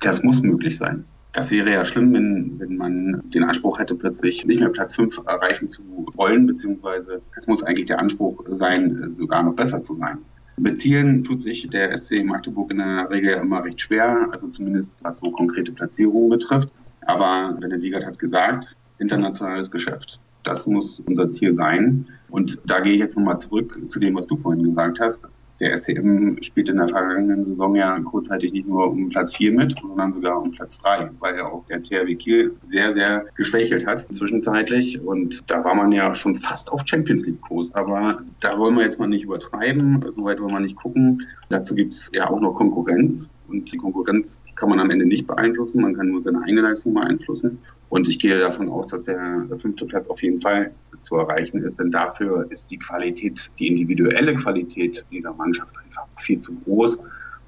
Das 0.00 0.22
muss 0.22 0.42
möglich 0.42 0.76
sein. 0.78 1.04
Das 1.32 1.50
wäre 1.50 1.70
ja 1.70 1.84
schlimm, 1.84 2.14
wenn, 2.14 2.58
wenn 2.58 2.76
man 2.76 3.30
den 3.30 3.44
Anspruch 3.44 3.78
hätte, 3.78 3.94
plötzlich 3.94 4.46
nicht 4.46 4.60
mehr 4.60 4.70
Platz 4.70 4.94
5 4.94 5.20
erreichen 5.26 5.70
zu 5.70 5.82
wollen, 6.14 6.46
beziehungsweise 6.46 7.20
es 7.36 7.46
muss 7.46 7.62
eigentlich 7.62 7.86
der 7.86 7.98
Anspruch 7.98 8.42
sein, 8.52 9.14
sogar 9.18 9.42
noch 9.42 9.54
besser 9.54 9.82
zu 9.82 9.96
sein. 9.96 10.18
Mit 10.58 10.80
Zielen 10.80 11.22
tut 11.22 11.40
sich 11.40 11.68
der 11.68 11.96
SC 11.96 12.24
Magdeburg 12.24 12.70
in 12.70 12.78
der 12.78 13.10
Regel 13.10 13.34
immer 13.34 13.62
recht 13.62 13.80
schwer, 13.80 14.28
also 14.32 14.48
zumindest 14.48 14.98
was 15.02 15.18
so 15.18 15.30
konkrete 15.30 15.72
Platzierungen 15.72 16.30
betrifft. 16.30 16.70
Aber 17.02 17.56
René 17.60 17.80
Wiegert 17.80 18.06
hat 18.06 18.18
gesagt, 18.18 18.76
internationales 18.98 19.70
Geschäft. 19.70 20.18
Das 20.44 20.66
muss 20.66 21.00
unser 21.00 21.28
Ziel 21.28 21.52
sein. 21.52 22.06
Und 22.30 22.58
da 22.64 22.80
gehe 22.80 22.94
ich 22.94 23.00
jetzt 23.00 23.16
nochmal 23.16 23.38
zurück 23.38 23.78
zu 23.90 24.00
dem, 24.00 24.14
was 24.14 24.26
du 24.26 24.36
vorhin 24.36 24.64
gesagt 24.64 24.98
hast 25.00 25.26
der 25.60 25.76
SCM 25.76 26.42
spielt 26.42 26.68
in 26.68 26.76
der 26.76 26.88
vergangenen 26.88 27.46
Saison 27.46 27.74
ja 27.76 27.98
kurzzeitig 28.00 28.52
nicht 28.52 28.68
nur 28.68 28.90
um 28.90 29.08
Platz 29.08 29.36
4 29.36 29.52
mit, 29.52 29.74
sondern 29.80 30.12
sogar 30.12 30.42
um 30.42 30.50
Platz 30.50 30.78
3, 30.80 31.10
weil 31.20 31.36
ja 31.36 31.46
auch 31.46 31.64
der 31.66 31.82
THW 31.82 32.14
Kiel 32.14 32.54
sehr, 32.70 32.94
sehr 32.94 33.24
geschwächelt 33.36 33.86
hat 33.86 34.06
zwischenzeitlich. 34.14 35.00
Und 35.00 35.50
da 35.50 35.64
war 35.64 35.74
man 35.74 35.92
ja 35.92 36.14
schon 36.14 36.36
fast 36.36 36.70
auf 36.70 36.82
Champions 36.84 37.26
League 37.26 37.40
Kurs. 37.40 37.74
Aber 37.74 38.22
da 38.40 38.58
wollen 38.58 38.76
wir 38.76 38.84
jetzt 38.84 38.98
mal 38.98 39.06
nicht 39.06 39.24
übertreiben, 39.24 40.04
soweit 40.14 40.40
wollen 40.40 40.52
wir 40.52 40.60
nicht 40.60 40.76
gucken. 40.76 41.26
Dazu 41.48 41.74
gibt 41.74 41.94
es 41.94 42.10
ja 42.12 42.28
auch 42.28 42.40
noch 42.40 42.54
Konkurrenz. 42.54 43.30
Und 43.48 43.70
die 43.72 43.76
Konkurrenz 43.76 44.40
kann 44.56 44.68
man 44.68 44.80
am 44.80 44.90
Ende 44.90 45.06
nicht 45.06 45.26
beeinflussen, 45.26 45.80
man 45.82 45.94
kann 45.94 46.08
nur 46.08 46.20
seine 46.20 46.42
eigene 46.42 46.62
Leistung 46.62 46.94
beeinflussen. 46.94 47.58
Und 47.88 48.08
ich 48.08 48.18
gehe 48.18 48.38
davon 48.38 48.68
aus, 48.68 48.88
dass 48.88 49.04
der, 49.04 49.46
fünfte 49.60 49.86
Platz 49.86 50.08
auf 50.08 50.22
jeden 50.22 50.40
Fall 50.40 50.72
zu 51.02 51.16
erreichen 51.16 51.62
ist, 51.62 51.78
denn 51.78 51.90
dafür 51.90 52.46
ist 52.50 52.70
die 52.70 52.78
Qualität, 52.78 53.50
die 53.58 53.68
individuelle 53.68 54.34
Qualität 54.34 55.04
dieser 55.10 55.32
Mannschaft 55.34 55.74
einfach 55.78 56.06
viel 56.18 56.38
zu 56.38 56.52
groß. 56.64 56.96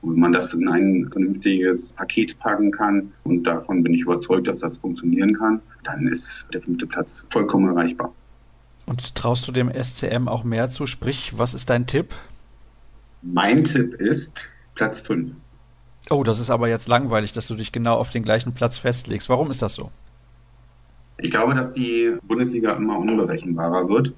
Und 0.01 0.13
wenn 0.13 0.21
man 0.21 0.33
das 0.33 0.55
in 0.55 0.69
ein 0.69 1.09
vernünftiges 1.11 1.93
Paket 1.93 2.39
packen 2.39 2.71
kann, 2.71 3.13
und 3.25 3.43
davon 3.43 3.83
bin 3.83 3.95
ich 3.95 4.03
überzeugt, 4.03 4.47
dass 4.47 4.61
das 4.61 4.79
funktionieren 4.79 5.35
kann, 5.35 5.61
dann 5.83 6.07
ist 6.07 6.47
der 6.55 6.63
fünfte 6.63 6.87
Platz 6.87 7.27
vollkommen 7.31 7.69
erreichbar. 7.69 8.13
Und 8.87 9.15
traust 9.17 9.47
du 9.49 9.53
dem 9.53 9.71
SCM 9.71 10.29
auch 10.29 10.45
mehr 10.45 10.71
zu? 10.71 10.87
Sprich, 10.87 11.37
was 11.37 11.53
ist 11.53 11.69
dein 11.69 11.87
Tipp? 11.87 12.15
Mein 13.23 13.65
Tipp 13.65 13.95
ist 13.95 14.49
Platz 14.77 15.01
5. 15.01 15.33
Oh, 16.11 16.23
das 16.23 16.39
ist 16.39 16.49
aber 16.49 16.69
jetzt 16.69 16.89
langweilig, 16.89 17.33
dass 17.33 17.49
du 17.49 17.55
dich 17.57 17.73
genau 17.73 17.97
auf 17.97 18.11
den 18.11 18.23
gleichen 18.23 18.55
Platz 18.55 18.79
festlegst. 18.79 19.29
Warum 19.29 19.51
ist 19.51 19.61
das 19.61 19.75
so? 19.75 19.91
Ich 21.21 21.31
glaube, 21.33 21.55
dass 21.55 21.75
die 21.75 22.17
Bundesliga 22.23 22.75
immer 22.75 22.99
unberechenbarer 22.99 23.89
wird. 23.89 24.15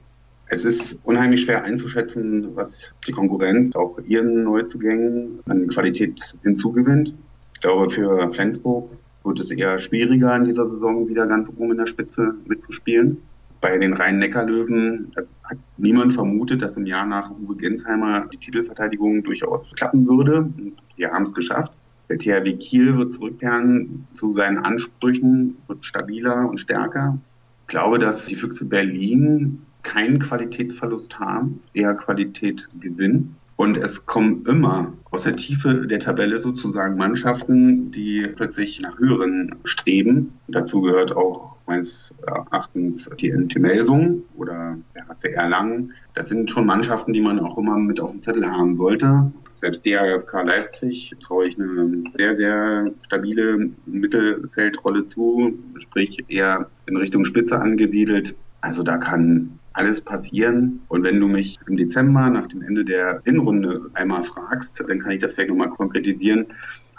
Es 0.49 0.65
ist 0.65 0.99
unheimlich 1.05 1.43
schwer 1.43 1.65
einzuschätzen, 1.65 2.55
was 2.55 2.93
die 3.07 3.13
Konkurrenz 3.13 3.75
auch 3.75 3.99
ihren 4.05 4.43
Neuzugängen 4.45 5.41
an 5.47 5.69
Qualität 5.69 6.35
hinzugewinnt. 6.43 7.15
Ich 7.55 7.61
glaube, 7.61 7.89
für 7.89 8.31
Flensburg 8.35 8.91
wird 9.25 9.41
es 9.41 9.51
eher 9.51 9.79
schwieriger 9.79 10.35
in 10.37 10.45
dieser 10.45 10.67
Saison 10.67 11.09
wieder 11.09 11.27
ganz 11.27 11.49
oben 11.49 11.71
in 11.71 11.79
der 11.79 11.87
Spitze 11.87 12.35
mitzuspielen. 12.47 13.19
Bei 13.61 13.79
den 13.79 13.93
Rhein-Neckar-Löwen 13.95 15.13
hat 15.17 15.59
niemand 15.77 16.13
vermutet, 16.13 16.63
dass 16.63 16.77
im 16.77 16.87
Jahr 16.87 17.07
nach 17.07 17.31
Uwe 17.31 17.57
Gensheimer 17.57 18.27
die 18.33 18.39
Titelverteidigung 18.39 19.23
durchaus 19.23 19.73
klappen 19.75 20.07
würde. 20.07 20.51
Wir 20.97 21.13
haben 21.13 21.25
es 21.25 21.33
geschafft. 21.33 21.73
Der 22.11 22.19
THW 22.19 22.57
Kiel 22.57 22.97
wird 22.97 23.13
zurückkehren 23.13 24.09
zu 24.13 24.35
seinen 24.35 24.59
Ansprüchen, 24.59 25.57
wird 25.69 25.85
stabiler 25.85 26.51
und 26.51 26.59
stärker. 26.59 27.19
Ich 27.63 27.69
glaube, 27.69 28.01
dass 28.01 28.27
die 28.27 28.35
Füchse 28.35 28.65
Berlin 28.65 29.63
keinen 29.83 30.19
Qualitätsverlust 30.19 31.21
haben, 31.21 31.61
eher 31.73 31.95
Qualität 31.95 32.69
gewinnen. 32.81 33.37
Und 33.55 33.77
es 33.77 34.07
kommen 34.07 34.45
immer 34.47 34.93
aus 35.13 35.23
der 35.23 35.37
Tiefe 35.37 35.87
der 35.87 36.01
Tabelle 36.01 36.41
sozusagen 36.41 36.97
Mannschaften, 36.97 37.93
die 37.93 38.27
plötzlich 38.35 38.81
nach 38.81 38.99
höheren 38.99 39.55
streben. 39.63 40.33
dazu 40.49 40.81
gehört 40.81 41.17
auch 41.17 41.50
meines 41.71 42.13
Erachtens 42.27 43.09
die 43.21 43.31
NT 43.31 43.59
Melsung 43.61 44.25
oder 44.37 44.77
der 44.95 45.07
HCR 45.07 45.49
Lang. 45.49 45.93
Das 46.15 46.29
sind 46.29 46.51
schon 46.51 46.67
Mannschaften, 46.67 47.13
die 47.13 47.21
man 47.21 47.39
auch 47.39 47.57
immer 47.57 47.79
mit 47.79 48.01
auf 48.01 48.11
dem 48.11 48.21
Zettel 48.21 48.45
haben 48.45 48.75
sollte. 48.75 49.31
Selbst 49.55 49.87
DRFK 49.87 50.43
Leipzig 50.43 51.15
traue 51.23 51.47
ich 51.47 51.59
eine 51.59 52.03
sehr, 52.17 52.35
sehr 52.35 52.91
stabile 53.07 53.71
Mittelfeldrolle 53.87 55.07
zu, 55.07 55.53
sprich 55.79 56.25
eher 56.29 56.69
in 56.87 56.97
Richtung 56.97 57.25
Spitze 57.25 57.61
angesiedelt. 57.61 58.35
Also 58.63 58.83
da 58.83 58.99
kann 58.99 59.59
alles 59.73 60.01
passieren. 60.01 60.81
Und 60.89 61.05
wenn 61.05 61.21
du 61.21 61.29
mich 61.29 61.59
im 61.69 61.77
Dezember 61.77 62.29
nach 62.31 62.49
dem 62.49 62.63
Ende 62.63 62.85
der 62.85 63.23
Hinrunde 63.25 63.83
einmal 63.95 64.25
fragst, 64.25 64.83
dann 64.87 64.99
kann 64.99 65.13
ich 65.13 65.21
das 65.21 65.35
vielleicht 65.35 65.51
nochmal 65.51 65.71
konkretisieren. 65.71 66.47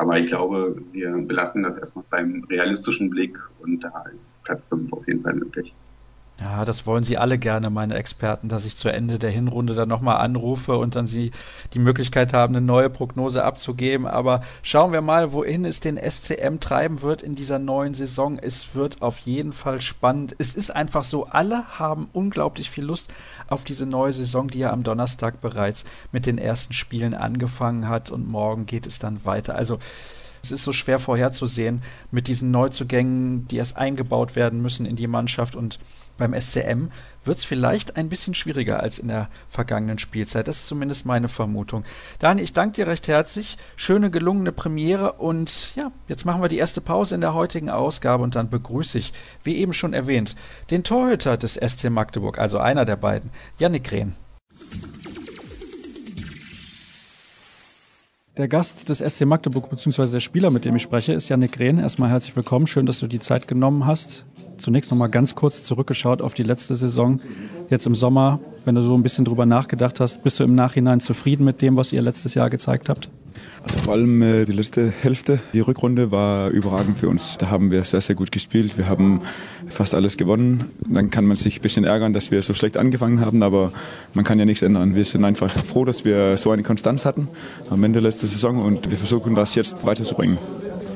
Aber 0.02 0.18
ich 0.18 0.26
glaube, 0.26 0.82
wir 0.94 1.12
belassen 1.12 1.62
das 1.62 1.78
erstmal 1.78 2.04
beim 2.10 2.44
realistischen 2.50 3.12
Blick 3.12 3.38
und 3.60 3.84
da 3.84 4.02
ist 4.12 4.36
Platz 4.42 4.66
5 4.66 4.92
auf 4.94 5.08
jeden 5.08 5.22
Fall 5.22 5.36
möglich. 5.36 5.76
Ja, 6.42 6.66
das 6.66 6.88
wollen 6.88 7.04
sie 7.04 7.20
alle 7.20 7.38
gerne, 7.38 7.70
meine 7.70 7.94
Experten, 7.94 8.50
dass 8.50 8.66
ich 8.66 8.76
zu 8.76 8.90
Ende 8.90 9.20
der 9.20 9.30
Hinrunde 9.30 9.76
dann 9.76 9.88
nochmal 9.88 10.18
anrufe 10.18 10.76
und 10.76 10.96
dann 10.96 11.06
sie 11.06 11.32
die 11.74 11.80
Möglichkeit 11.80 12.34
haben, 12.34 12.56
eine 12.56 12.66
neue 12.66 12.90
Prognose 12.90 13.44
abzugeben. 13.44 14.08
Aber 14.08 14.42
schauen 14.64 14.92
wir 14.92 15.02
mal, 15.02 15.34
wohin 15.34 15.66
es 15.66 15.82
den 15.82 15.98
SCM 15.98 16.60
treiben 16.60 17.04
wird 17.04 17.22
in 17.22 17.36
dieser 17.36 17.60
neuen 17.60 17.94
Saison. 17.94 18.40
Es 18.40 18.74
wird 18.74 19.04
auf 19.04 19.20
jeden 19.20 19.54
Fall 19.54 19.82
spannend. 19.82 20.36
Es 20.40 20.56
ist 20.56 20.72
einfach 20.72 21.04
so, 21.04 21.28
alle 21.28 21.64
haben 21.78 22.10
unglaublich 22.12 22.72
viel 22.72 22.86
Lust 22.86 23.14
auf 23.48 23.64
diese 23.64 23.86
neue 23.86 24.14
Saison, 24.14 24.48
die 24.48 24.60
ja 24.60 24.72
am 24.72 24.82
Donnerstag 24.82 25.42
bereits 25.42 25.86
mit 26.12 26.26
den 26.26 26.40
ersten 26.40 26.74
Spielen 26.74 27.14
angefangen 27.14 27.88
hat 27.88 28.10
und 28.10 28.28
morgen 28.28 28.66
geht 28.66 28.88
es 28.88 28.98
dann 28.98 29.26
weiter. 29.26 29.54
Also, 29.54 29.78
es 30.44 30.52
ist 30.52 30.64
so 30.64 30.74
schwer 30.74 31.00
vorherzusehen 31.00 31.82
mit 32.12 32.28
diesen 32.28 32.52
Neuzugängen, 32.52 33.48
die 33.48 33.58
erst 33.58 33.78
eingebaut 33.78 34.36
werden 34.36 34.62
müssen 34.62 34.86
in 34.86 34.96
die 34.96 35.08
Mannschaft 35.08 35.56
und 35.56 35.80
beim 36.18 36.40
SCM 36.40 36.90
wird 37.26 37.38
es 37.40 37.44
vielleicht 37.44 37.98
ein 37.98 38.10
bisschen 38.10 38.36
schwieriger 38.36 38.80
als 38.80 39.00
in 39.00 39.08
der 39.08 39.30
vergangenen 39.50 39.98
Spielzeit. 39.98 40.48
Das 40.48 40.58
ist 40.58 40.68
zumindest 40.68 41.06
meine 41.06 41.30
Vermutung. 41.30 41.84
Dani, 42.20 42.42
ich 42.42 42.54
danke 42.54 42.76
dir 42.76 42.88
recht 42.88 43.08
herzlich. 43.08 43.58
Schöne, 43.76 44.12
gelungene 44.12 44.52
Premiere 44.52 45.14
und 45.14 45.76
ja, 45.76 45.92
jetzt 46.08 46.26
machen 46.26 46.42
wir 46.42 46.50
die 46.50 46.58
erste 46.58 46.82
Pause 46.82 47.16
in 47.16 47.22
der 47.22 47.34
heutigen 47.34 47.70
Ausgabe 47.70 48.24
und 48.24 48.36
dann 48.36 48.50
begrüße 48.50 49.00
ich, 49.00 49.14
wie 49.44 49.58
eben 49.58 49.74
schon 49.74 49.94
erwähnt, 49.94 50.36
den 50.70 50.84
Torhüter 50.84 51.38
des 51.38 51.56
SC 51.56 51.90
Magdeburg, 51.90 52.38
also 52.38 52.60
einer 52.60 52.86
der 52.86 52.98
beiden, 52.98 53.32
Yannick 53.58 53.92
Rehn. 53.92 54.14
Der 58.42 58.48
Gast 58.48 58.90
des 58.90 58.98
SC 58.98 59.26
Magdeburg 59.26 59.70
bzw. 59.70 60.14
der 60.14 60.20
Spieler, 60.20 60.50
mit 60.50 60.66
dem 60.66 60.76
ich 60.76 60.82
spreche, 60.82 61.14
ist 61.14 61.30
Yannick 61.30 61.60
Rehn. 61.60 61.78
Erstmal 61.78 62.10
herzlich 62.10 62.36
willkommen. 62.36 62.66
Schön, 62.66 62.88
dass 62.88 62.98
du 62.98 63.06
die 63.06 63.20
Zeit 63.20 63.48
genommen 63.48 63.86
hast 63.86 64.26
Zunächst 64.62 64.92
noch 64.92 64.98
mal 64.98 65.08
ganz 65.08 65.34
kurz 65.34 65.64
zurückgeschaut 65.64 66.22
auf 66.22 66.36
die 66.36 66.44
letzte 66.44 66.76
Saison. 66.76 67.20
Jetzt 67.72 67.88
im 67.88 67.96
Sommer, 67.96 68.40
wenn 68.64 68.76
du 68.76 68.84
so 68.84 68.96
ein 68.96 69.02
bisschen 69.02 69.26
drüber 69.26 69.48
nachgedacht 69.48 70.00
hast, 70.00 70.22
bist 70.22 70.40
du 70.40 70.44
im 70.44 70.54
Nachhinein 70.54 71.00
zufrieden 71.00 71.46
mit 71.46 71.64
dem, 71.64 71.78
was 71.78 71.92
ihr 71.92 72.02
letztes 72.04 72.36
Jahr 72.36 72.52
gezeigt 72.52 72.88
habt? 72.88 73.10
Also 73.64 73.80
vor 73.80 73.94
allem 73.94 74.22
äh, 74.22 74.46
die 74.46 74.52
letzte 74.52 74.90
Hälfte, 74.90 75.40
die 75.54 75.62
Rückrunde 75.62 76.12
war 76.12 76.50
überragend 76.50 77.00
für 77.00 77.10
uns. 77.10 77.38
Da 77.40 77.50
haben 77.50 77.72
wir 77.72 77.84
sehr, 77.86 78.02
sehr 78.02 78.16
gut 78.16 78.32
gespielt. 78.32 78.78
Wir 78.78 78.88
haben 78.88 79.22
fast 79.68 79.96
alles 79.96 80.18
gewonnen. 80.18 80.66
Dann 80.88 81.10
kann 81.10 81.26
man 81.26 81.38
sich 81.38 81.58
ein 81.60 81.62
bisschen 81.62 81.84
ärgern, 81.84 82.14
dass 82.14 82.30
wir 82.30 82.44
so 82.44 82.54
schlecht 82.54 82.78
angefangen 82.78 83.20
haben, 83.20 83.42
aber 83.42 83.72
man 84.14 84.26
kann 84.26 84.38
ja 84.38 84.46
nichts 84.46 84.62
ändern. 84.62 84.94
Wir 84.94 85.06
sind 85.06 85.26
einfach 85.26 85.50
froh, 85.50 85.86
dass 85.86 86.06
wir 86.06 86.38
so 86.38 86.52
eine 86.52 86.62
Konstanz 86.62 87.06
hatten 87.06 87.28
am 87.70 87.84
Ende 87.84 88.00
letzter 88.00 88.28
Saison 88.28 88.62
und 88.62 88.92
wir 88.92 88.98
versuchen 88.98 89.34
das 89.34 89.56
jetzt 89.56 89.86
weiterzubringen. 89.86 90.38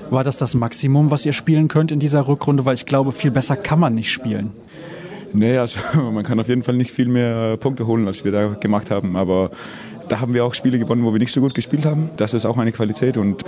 War 0.10 0.24
das 0.24 0.38
das 0.38 0.54
Maximum, 0.54 1.12
was 1.12 1.26
ihr 1.26 1.34
spielen 1.34 1.68
könnt 1.68 1.92
in 1.92 2.00
dieser 2.00 2.28
Rückrunde? 2.28 2.66
Weil 2.66 2.76
ich 2.76 2.86
glaube, 2.86 3.12
viel 3.12 3.32
besser 3.32 3.56
kann 3.56 3.80
man 3.80 3.96
nicht 3.96 4.12
spielen. 4.12 4.52
Nee, 5.34 5.58
also 5.58 5.80
man 6.12 6.24
kann 6.24 6.40
auf 6.40 6.48
jeden 6.48 6.64
Fall 6.64 6.76
nicht 6.76 6.92
viel 6.92 7.08
mehr 7.08 7.58
Punkte 7.58 7.88
holen, 7.88 8.08
als 8.08 8.24
wir 8.24 8.32
da 8.32 8.48
gemacht 8.50 8.92
haben. 8.92 9.16
Aber 9.16 9.52
da 10.08 10.20
haben 10.22 10.34
wir 10.34 10.46
auch 10.46 10.54
Spiele 10.54 10.80
gewonnen, 10.80 11.04
wo 11.04 11.12
wir 11.12 11.20
nicht 11.20 11.34
so 11.34 11.42
gut 11.42 11.54
gespielt 11.54 11.86
haben. 11.86 12.10
Das 12.18 12.34
ist 12.34 12.46
auch 12.46 12.58
eine 12.58 12.72
Qualität 12.72 13.18
und 13.18 13.44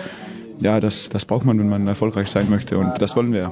ja, 0.59 0.79
das, 0.79 1.09
das 1.09 1.25
braucht 1.25 1.45
man, 1.45 1.59
wenn 1.59 1.69
man 1.69 1.87
erfolgreich 1.87 2.29
sein 2.29 2.49
möchte 2.49 2.77
und 2.77 2.93
das 2.99 3.15
wollen 3.15 3.31
wir. 3.31 3.51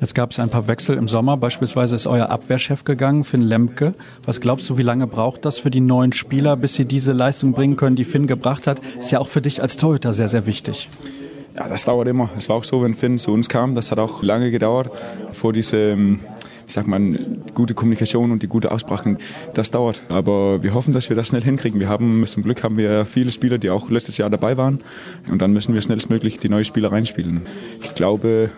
Jetzt 0.00 0.14
gab 0.14 0.30
es 0.30 0.38
ein 0.38 0.48
paar 0.48 0.66
Wechsel 0.66 0.96
im 0.96 1.08
Sommer. 1.08 1.36
Beispielsweise 1.36 1.94
ist 1.94 2.06
euer 2.06 2.30
Abwehrchef 2.30 2.84
gegangen, 2.84 3.22
Finn 3.22 3.42
Lemke. 3.42 3.94
Was 4.24 4.40
glaubst 4.40 4.68
du, 4.70 4.78
wie 4.78 4.82
lange 4.82 5.06
braucht 5.06 5.44
das 5.44 5.58
für 5.58 5.70
die 5.70 5.80
neuen 5.80 6.12
Spieler, 6.14 6.56
bis 6.56 6.74
sie 6.74 6.86
diese 6.86 7.12
Leistung 7.12 7.52
bringen 7.52 7.76
können, 7.76 7.96
die 7.96 8.04
Finn 8.04 8.26
gebracht 8.26 8.66
hat? 8.66 8.80
Ist 8.98 9.10
ja 9.10 9.18
auch 9.18 9.28
für 9.28 9.42
dich 9.42 9.60
als 9.60 9.76
Torhüter 9.76 10.14
sehr, 10.14 10.28
sehr 10.28 10.46
wichtig. 10.46 10.88
Ja, 11.56 11.68
das 11.68 11.84
dauert 11.84 12.08
immer. 12.08 12.30
Es 12.38 12.48
war 12.48 12.56
auch 12.56 12.64
so, 12.64 12.82
wenn 12.82 12.94
Finn 12.94 13.18
zu 13.18 13.32
uns 13.32 13.48
kam. 13.48 13.74
Das 13.74 13.90
hat 13.90 13.98
auch 13.98 14.22
lange 14.22 14.50
gedauert, 14.50 14.90
vor 15.32 15.52
diese 15.52 15.76
ähm, 15.76 16.20
ich 16.70 16.74
sag 16.74 16.86
mal, 16.86 17.18
gute 17.52 17.74
Kommunikation 17.74 18.30
und 18.30 18.44
die 18.44 18.46
gute 18.46 18.70
Aussprachen, 18.70 19.18
das 19.54 19.72
dauert. 19.72 20.02
Aber 20.08 20.62
wir 20.62 20.72
hoffen, 20.72 20.94
dass 20.94 21.08
wir 21.08 21.16
das 21.16 21.26
schnell 21.26 21.42
hinkriegen. 21.42 21.80
Wir 21.80 21.88
haben, 21.88 22.24
zum 22.26 22.44
Glück 22.44 22.62
haben 22.62 22.76
wir 22.76 23.06
viele 23.06 23.32
Spieler, 23.32 23.58
die 23.58 23.70
auch 23.70 23.90
letztes 23.90 24.18
Jahr 24.18 24.30
dabei 24.30 24.56
waren. 24.56 24.80
Und 25.28 25.42
dann 25.42 25.52
müssen 25.52 25.74
wir 25.74 25.82
schnellstmöglich 25.82 26.38
die 26.38 26.48
neuen 26.48 26.64
Spieler 26.64 26.92
reinspielen. 26.92 27.42
Ich 27.82 27.96
glaube, 27.96 28.50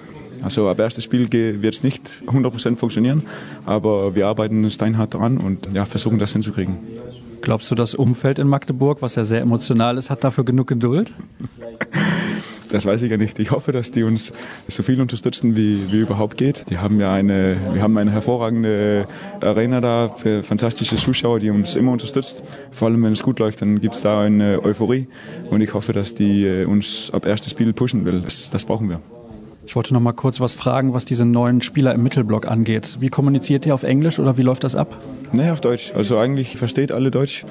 also 0.43 0.69
ab 0.69 0.79
erstes 0.79 1.05
Spiel 1.05 1.33
wird 1.33 1.75
es 1.75 1.83
nicht 1.83 2.23
100% 2.27 2.77
funktionieren, 2.77 3.23
aber 3.65 4.15
wir 4.15 4.27
arbeiten 4.27 4.71
steinhart 4.71 5.15
daran 5.15 5.39
und 5.39 5.73
ja, 5.73 5.87
versuchen 5.87 6.19
das 6.19 6.33
hinzukriegen. 6.33 6.77
Glaubst 7.41 7.71
du, 7.71 7.75
das 7.75 7.95
Umfeld 7.95 8.39
in 8.39 8.47
Magdeburg, 8.47 9.01
was 9.01 9.15
ja 9.15 9.25
sehr 9.25 9.41
emotional 9.41 9.97
ist, 9.97 10.11
hat 10.11 10.23
dafür 10.23 10.45
genug 10.45 10.67
Geduld? 10.67 11.15
Das 12.73 12.87
weiß 12.87 13.03
ich 13.03 13.11
ja 13.11 13.19
nicht. 13.19 13.39
Ich 13.39 13.51
hoffe, 13.51 13.71
dass 13.71 13.91
die 13.91 14.03
uns 14.03 14.33
so 14.67 14.83
viel 14.83 14.99
unterstützen, 14.99 15.55
wie, 15.55 15.93
wie 15.93 16.01
überhaupt 16.01 16.39
geht. 16.39 16.71
Die 16.71 16.79
haben 16.79 16.99
ja 17.01 17.13
eine, 17.13 17.59
wir 17.75 17.83
haben 17.83 17.99
eine 17.99 18.11
hervorragende 18.11 19.07
Arena 19.43 19.83
da 19.83 20.09
für 20.09 20.43
fantastische 20.43 20.97
Zuschauer, 20.97 21.39
die 21.39 21.51
uns 21.51 21.77
immer 21.77 21.93
unterstützt. 21.93 22.43
Vor 22.71 22.89
allem, 22.89 23.03
wenn 23.05 23.13
es 23.13 23.23
gut 23.23 23.41
läuft, 23.41 23.61
dann 23.61 23.79
gibt 23.83 23.97
es 23.97 24.01
da 24.01 24.23
eine 24.23 24.65
Euphorie. 24.65 25.07
Und 25.51 25.61
ich 25.61 25.75
hoffe, 25.75 25.93
dass 25.93 26.15
die 26.15 26.47
äh, 26.47 26.65
uns 26.65 27.11
ab 27.13 27.27
erstes 27.27 27.53
Spiel 27.53 27.75
pushen 27.75 28.07
will. 28.07 28.23
Das, 28.23 28.49
das 28.49 28.65
brauchen 28.65 28.89
wir. 28.89 29.03
Ich 29.67 29.77
wollte 29.77 29.93
noch 29.95 30.01
mal 30.01 30.13
kurz 30.13 30.41
was 30.41 30.57
fragen, 30.57 30.93
was 30.93 31.05
diese 31.05 31.25
neuen 31.25 31.61
Spieler 31.61 31.95
im 31.95 32.03
Mittelblock 32.03 32.47
angeht. 32.47 32.97
Wie 33.01 33.11
kommuniziert 33.11 33.65
ihr 33.67 33.75
auf 33.75 33.83
Englisch 33.85 34.19
oder 34.19 34.37
wie 34.39 34.43
läuft 34.43 34.65
das 34.65 34.75
ab? 34.75 34.99
Nee, 35.33 35.51
auf 35.51 35.61
Deutsch. 35.61 35.93
Also 35.95 36.19
eigentlich 36.19 36.57
versteht 36.57 36.91
alle 36.91 37.11
Deutsch. 37.11 37.45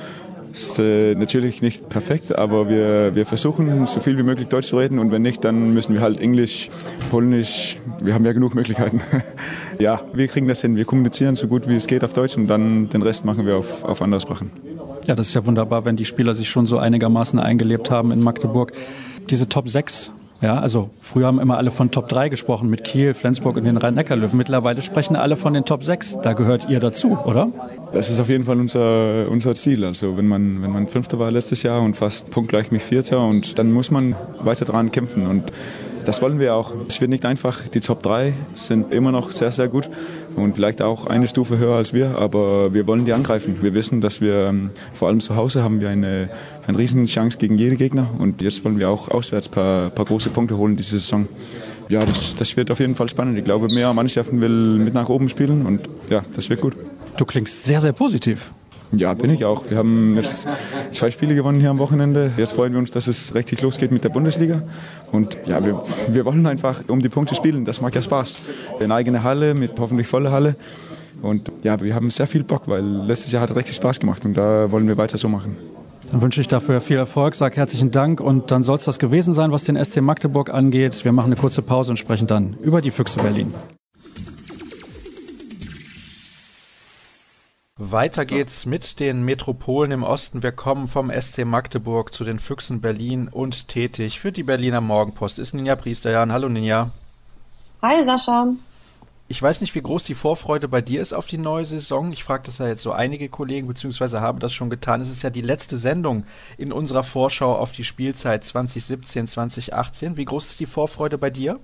Ist 0.52 0.80
äh, 0.80 1.16
natürlich 1.16 1.62
nicht 1.62 1.88
perfekt, 1.88 2.36
aber 2.36 2.68
wir, 2.68 3.16
wir 3.16 3.26
versuchen 3.26 3.88
so 3.88 4.00
viel 4.02 4.18
wie 4.18 4.24
möglich 4.24 4.50
Deutsch 4.50 4.68
zu 4.68 4.78
reden 4.78 5.00
und 5.00 5.12
wenn 5.12 5.22
nicht, 5.22 5.44
dann 5.46 5.74
müssen 5.74 5.94
wir 5.94 6.02
halt 6.02 6.20
Englisch, 6.20 6.70
Polnisch, 7.10 7.78
wir 8.02 8.14
haben 8.14 8.26
ja 8.26 8.34
genug 8.34 8.54
Möglichkeiten. 8.54 9.02
ja, 9.80 10.02
wir 10.14 10.28
kriegen 10.28 10.48
das 10.48 10.62
hin. 10.62 10.76
Wir 10.76 10.86
kommunizieren 10.86 11.36
so 11.36 11.48
gut 11.48 11.70
wie 11.70 11.76
es 11.76 11.88
geht 11.88 12.04
auf 12.04 12.14
Deutsch 12.14 12.36
und 12.36 12.48
dann 12.48 12.90
den 12.90 13.02
Rest 13.02 13.24
machen 13.24 13.46
wir 13.46 13.58
auf, 13.58 13.84
auf 13.84 14.02
andere 14.02 14.20
Sprachen. 14.20 14.52
Ja, 15.08 15.16
das 15.16 15.28
ist 15.28 15.34
ja 15.34 15.46
wunderbar, 15.46 15.86
wenn 15.86 15.96
die 15.96 16.06
Spieler 16.06 16.36
sich 16.36 16.50
schon 16.50 16.66
so 16.66 16.78
einigermaßen 16.78 17.40
eingelebt 17.40 17.90
haben 17.90 18.12
in 18.12 18.22
Magdeburg. 18.22 18.74
Diese 19.30 19.48
Top 19.48 19.70
6 19.70 20.12
ja, 20.42 20.60
also 20.60 20.90
früher 21.00 21.28
haben 21.28 21.40
immer 21.40 21.58
alle 21.58 21.70
von 21.70 21.92
Top 21.92 22.10
3 22.10 22.30
gesprochen 22.30 22.70
mit 22.70 22.84
Kiel, 22.84 23.14
Flensburg 23.14 23.58
und 23.58 23.66
den 23.66 23.78
Rhein-Neckar-Löwen. 23.78 24.38
Mittlerweile 24.38 24.82
sprechen 24.82 25.16
alle 25.16 25.38
von 25.38 25.54
den 25.54 25.66
Top 25.66 25.84
6. 25.84 26.18
Da 26.24 26.34
gehört 26.34 26.68
ihr 26.68 26.80
dazu, 26.80 27.18
oder? 27.26 27.50
Das 27.92 28.10
ist 28.10 28.20
auf 28.20 28.28
jeden 28.28 28.46
Fall 28.46 28.60
unser, 28.60 29.30
unser 29.30 29.54
Ziel. 29.54 29.86
Also 29.86 30.18
wenn 30.18 30.28
man, 30.28 30.64
wenn 30.64 30.72
man 30.72 30.88
Fünfter 30.88 31.20
war 31.20 31.30
letztes 31.30 31.62
Jahr 31.62 31.82
und 31.82 31.96
fast 31.96 32.32
punktgleich 32.32 32.72
mit 32.72 32.82
Vierter 32.82 33.24
und 33.26 33.60
dann 33.60 33.72
muss 33.72 33.92
man 33.92 34.16
weiter 34.40 34.66
dran 34.66 34.92
kämpfen 34.92 35.28
und 35.28 35.52
das 36.06 36.22
wollen 36.22 36.40
wir 36.40 36.56
auch. 36.56 36.74
Es 36.88 37.00
wird 37.00 37.12
nicht 37.12 37.26
einfach. 37.26 37.68
Die 37.68 37.80
Top 37.80 38.02
3 38.02 38.34
sind 38.56 38.92
immer 38.92 39.12
noch 39.12 39.32
sehr, 39.32 39.52
sehr 39.52 39.68
gut 39.68 39.90
und 40.36 40.56
vielleicht 40.56 40.82
auch 40.82 41.06
eine 41.06 41.28
Stufe 41.28 41.58
höher 41.58 41.76
als 41.76 41.94
wir, 41.94 42.18
aber 42.18 42.74
wir 42.74 42.88
wollen 42.88 43.06
die 43.06 43.14
angreifen. 43.14 43.58
Wir 43.62 43.74
wissen, 43.74 44.02
dass 44.02 44.22
wir 44.22 44.48
ähm, 44.48 44.72
vor 44.94 45.10
allem 45.10 45.20
zu 45.20 45.36
Hause 45.36 45.64
haben 45.64 45.80
wir 45.80 45.90
eine, 45.90 46.30
eine 46.72 46.78
riesen 46.78 47.06
Chance 47.06 47.38
gegen 47.38 47.58
jede 47.58 47.76
Gegner 47.76 48.10
und 48.18 48.42
jetzt 48.42 48.64
wollen 48.64 48.80
wir 48.80 48.90
auch 48.90 49.10
auswärts 49.10 49.48
ein 49.48 49.52
paar, 49.52 49.90
paar 49.90 50.06
große 50.06 50.30
Punkte 50.30 50.58
holen 50.58 50.78
diese 50.78 51.00
Saison. 51.00 51.28
Ja, 51.90 52.06
das, 52.06 52.36
das 52.36 52.56
wird 52.56 52.72
auf 52.72 52.80
jeden 52.80 52.96
Fall 52.96 53.10
spannend. 53.10 53.38
Ich 53.38 53.44
glaube, 53.44 53.68
mehr 53.68 53.94
Mannschaften 53.94 54.40
will 54.40 54.78
mit 54.78 54.94
nach 54.94 55.10
oben 55.10 55.28
spielen 55.28 55.66
und 55.66 55.82
ja, 56.10 56.22
das 56.34 56.50
wird 56.50 56.62
gut. 56.62 56.76
Du 57.18 57.26
klingst 57.26 57.64
sehr, 57.64 57.82
sehr 57.82 57.92
positiv. 57.92 58.52
Ja, 58.94 59.14
bin 59.14 59.30
ich 59.30 59.46
auch. 59.46 59.70
Wir 59.70 59.78
haben 59.78 60.16
jetzt 60.16 60.48
zwei 60.92 61.12
Spiele 61.12 61.34
gewonnen 61.34 61.62
hier 61.62 61.70
am 61.70 61.80
Wochenende. 61.80 62.32
Jetzt 62.38 62.54
freuen 62.54 62.74
wir 62.74 62.80
uns, 62.80 62.92
dass 62.92 63.08
es 63.08 63.34
richtig 63.36 63.62
losgeht 63.62 63.92
mit 63.92 64.04
der 64.04 64.10
Bundesliga. 64.10 64.64
Und 65.14 65.38
ja, 65.46 65.64
wir, 65.64 65.82
wir 66.10 66.26
wollen 66.26 66.46
einfach 66.46 66.84
um 66.88 67.00
die 67.02 67.08
Punkte 67.08 67.34
spielen. 67.36 67.64
Das 67.64 67.80
macht 67.80 67.96
ja 67.96 68.02
Spaß. 68.02 68.40
Eine 68.82 68.94
eigene 68.94 69.24
Halle 69.24 69.54
mit 69.54 69.80
hoffentlich 69.80 70.08
voller 70.08 70.32
Halle. 70.32 70.56
Und 71.22 71.52
ja, 71.64 71.80
wir 71.80 71.96
haben 71.96 72.10
sehr 72.10 72.28
viel 72.28 72.44
Bock, 72.44 72.64
weil 72.66 72.84
letztes 72.84 73.32
Jahr 73.32 73.44
hat 73.44 73.52
es 73.52 73.56
richtig 73.56 73.76
Spaß 73.76 74.00
gemacht 74.00 74.26
und 74.26 74.34
da 74.34 74.72
wollen 74.72 74.88
wir 74.88 74.98
weiter 74.98 75.18
so 75.18 75.30
machen. 75.30 75.56
Dann 76.10 76.22
wünsche 76.22 76.42
ich 76.42 76.48
dafür 76.48 76.82
viel 76.82 76.98
Erfolg, 76.98 77.36
sage 77.36 77.58
herzlichen 77.58 77.92
Dank 77.92 78.20
und 78.20 78.52
dann 78.52 78.64
soll 78.64 78.76
es 78.76 78.86
das 78.86 79.00
gewesen 79.00 79.34
sein, 79.34 79.52
was 79.52 79.64
den 79.64 79.82
SC 79.82 80.02
Magdeburg 80.02 80.50
angeht. 80.50 81.06
Wir 81.06 81.12
machen 81.12 81.28
eine 81.28 81.36
kurze 81.36 81.62
Pause 81.62 81.92
und 81.92 81.98
sprechen 81.98 82.28
dann 82.28 82.56
über 82.62 82.82
die 82.82 82.92
Füchse 82.92 83.20
Berlin. 83.22 83.54
Weiter 87.78 88.26
geht's 88.26 88.68
mit 88.68 89.00
den 89.00 89.24
Metropolen 89.24 89.92
im 89.92 90.04
Osten. 90.04 90.44
Wir 90.44 90.52
kommen 90.52 90.88
vom 90.88 91.12
SC 91.12 91.46
Magdeburg 91.46 92.14
zu 92.14 92.24
den 92.24 92.38
Füchsen 92.38 92.80
Berlin 92.80 93.28
und 93.28 93.70
tätig 93.70 94.20
für 94.20 94.32
die 94.32 94.44
Berliner 94.44 94.82
Morgenpost 94.82 95.40
ist 95.40 95.54
Ninja 95.54 95.76
Priesterjan. 95.76 96.32
Hallo 96.32 96.48
Ninja. 96.48 96.92
Hi 97.82 98.06
Sascha. 98.06 98.54
Ich 99.32 99.42
weiß 99.42 99.62
nicht, 99.62 99.74
wie 99.76 99.82
groß 99.82 100.04
die 100.04 100.14
Vorfreude 100.14 100.68
bei 100.68 100.82
dir 100.82 101.02
ist 101.02 101.14
auf 101.14 101.26
die 101.26 101.38
neue 101.38 101.64
Saison. 101.64 102.12
Ich 102.12 102.26
frage 102.26 102.44
das 102.48 102.58
ja 102.58 102.68
jetzt 102.68 102.82
so 102.82 102.92
einige 102.92 103.30
Kollegen, 103.30 103.66
beziehungsweise 103.66 104.20
habe 104.20 104.42
das 104.42 104.52
schon 104.52 104.70
getan. 104.70 105.00
Es 105.00 105.10
ist 105.10 105.22
ja 105.22 105.30
die 105.30 105.42
letzte 105.42 105.78
Sendung 105.78 106.26
in 106.58 106.74
unserer 106.74 107.06
Vorschau 107.06 107.56
auf 107.56 107.72
die 107.72 107.86
Spielzeit 107.86 108.44
2017, 108.44 109.28
2018. 109.28 110.18
Wie 110.18 110.26
groß 110.26 110.50
ist 110.50 110.60
die 110.60 110.66
Vorfreude 110.66 111.18
bei 111.18 111.30
dir? 111.30 111.62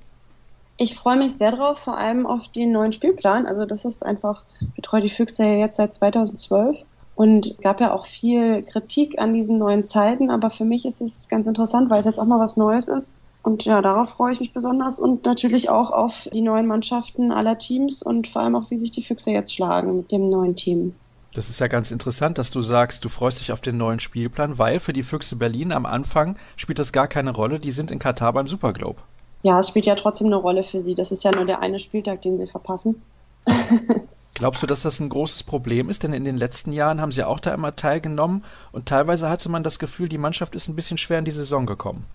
Ich 0.78 0.96
freue 0.96 1.18
mich 1.18 1.34
sehr 1.34 1.52
drauf, 1.52 1.80
vor 1.80 1.98
allem 1.98 2.26
auf 2.26 2.48
den 2.48 2.72
neuen 2.72 2.94
Spielplan. 2.94 3.46
Also 3.46 3.66
das 3.66 3.84
ist 3.84 4.02
einfach, 4.02 4.46
ich 4.62 4.74
betreue 4.74 5.02
die 5.02 5.10
Füchse 5.10 5.44
ja 5.44 5.56
jetzt 5.56 5.76
seit 5.76 5.94
2012 5.94 6.78
und 7.16 7.60
gab 7.60 7.82
ja 7.82 7.92
auch 7.92 8.06
viel 8.06 8.64
Kritik 8.64 9.20
an 9.20 9.34
diesen 9.34 9.58
neuen 9.58 9.84
Zeiten, 9.84 10.30
aber 10.30 10.50
für 10.50 10.64
mich 10.64 10.86
ist 10.86 11.02
es 11.02 11.28
ganz 11.28 11.48
interessant, 11.48 11.90
weil 11.90 12.00
es 12.00 12.06
jetzt 12.06 12.22
auch 12.22 12.28
mal 12.28 12.40
was 12.40 12.56
Neues 12.56 12.88
ist. 12.88 13.14
Und 13.48 13.64
ja, 13.66 13.82
darauf 13.82 14.10
freue 14.10 14.34
ich 14.34 14.40
mich 14.40 14.52
besonders 14.52 15.00
und 15.00 15.26
natürlich 15.26 15.70
auch 15.70 15.92
auf 15.92 16.28
die 16.34 16.42
neuen 16.42 16.68
Mannschaften 16.68 17.32
aller 17.32 17.58
Teams 17.58 18.02
und 18.04 18.28
vor 18.28 18.42
allem 18.42 18.56
auch, 18.56 18.70
wie 18.72 18.78
sich 18.78 18.92
die 18.92 19.02
Füchse 19.02 19.32
jetzt 19.32 19.54
schlagen 19.54 19.98
mit 19.98 20.12
dem 20.12 20.30
neuen 20.30 20.56
Team. 20.56 20.96
Das 21.34 21.50
ist 21.50 21.60
ja 21.60 21.68
ganz 21.68 21.92
interessant, 21.92 22.38
dass 22.38 22.52
du 22.52 22.62
sagst, 22.62 23.06
du 23.06 23.10
freust 23.10 23.40
dich 23.40 23.52
auf 23.52 23.62
den 23.62 23.78
neuen 23.78 24.00
Spielplan, 24.00 24.58
weil 24.58 24.80
für 24.80 24.94
die 24.94 25.04
Füchse 25.04 25.36
Berlin 25.36 25.72
am 25.72 25.86
Anfang 25.86 26.36
spielt 26.56 26.80
das 26.80 26.92
gar 26.92 27.08
keine 27.08 27.32
Rolle. 27.32 27.60
Die 27.60 27.72
sind 27.72 27.92
in 27.92 28.00
Katar 28.00 28.34
beim 28.34 28.48
Superglobe 28.48 29.00
ja, 29.44 29.60
es 29.60 29.68
spielt 29.70 29.86
ja 29.86 29.96
trotzdem 29.96 30.28
eine 30.28 30.36
Rolle 30.36 30.64
für 30.64 30.82
sie. 30.82 30.96
Das 30.96 31.12
ist 31.12 31.24
ja 31.24 31.32
nur 31.32 31.46
der 31.46 31.62
eine 31.62 31.80
Spieltag, 31.80 32.22
den 32.22 32.38
sie 32.38 32.48
verpassen. 32.48 33.02
Glaubst 34.34 34.62
du, 34.62 34.68
dass 34.68 34.84
das 34.84 35.00
ein 35.00 35.10
großes 35.10 35.44
Problem 35.44 35.90
ist? 35.90 36.04
Denn 36.04 36.14
in 36.14 36.26
den 36.26 36.38
letzten 36.38 36.72
Jahren 36.72 37.02
haben 37.02 37.12
sie 37.12 37.24
auch 37.24 37.40
da 37.40 37.54
immer 37.54 37.76
teilgenommen 37.76 38.44
und 38.72 38.88
teilweise 38.88 39.30
hatte 39.30 39.50
man 39.50 39.64
das 39.64 39.80
Gefühl, 39.80 40.10
die 40.10 40.18
Mannschaft 40.18 40.54
ist 40.54 40.68
ein 40.68 40.76
bisschen 40.76 40.98
schwer 40.98 41.20
in 41.20 41.26
die 41.26 41.32
Saison 41.32 41.66
gekommen. 41.66 42.06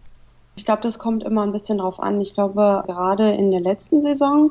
Ich 0.55 0.65
glaube, 0.65 0.83
das 0.83 0.99
kommt 0.99 1.25
immer 1.25 1.43
ein 1.43 1.53
bisschen 1.53 1.79
drauf 1.79 2.01
an. 2.01 2.21
Ich 2.21 2.35
glaube, 2.35 2.83
gerade 2.87 3.33
in 3.33 3.51
der 3.51 3.61
letzten 3.61 4.03
Saison 4.03 4.51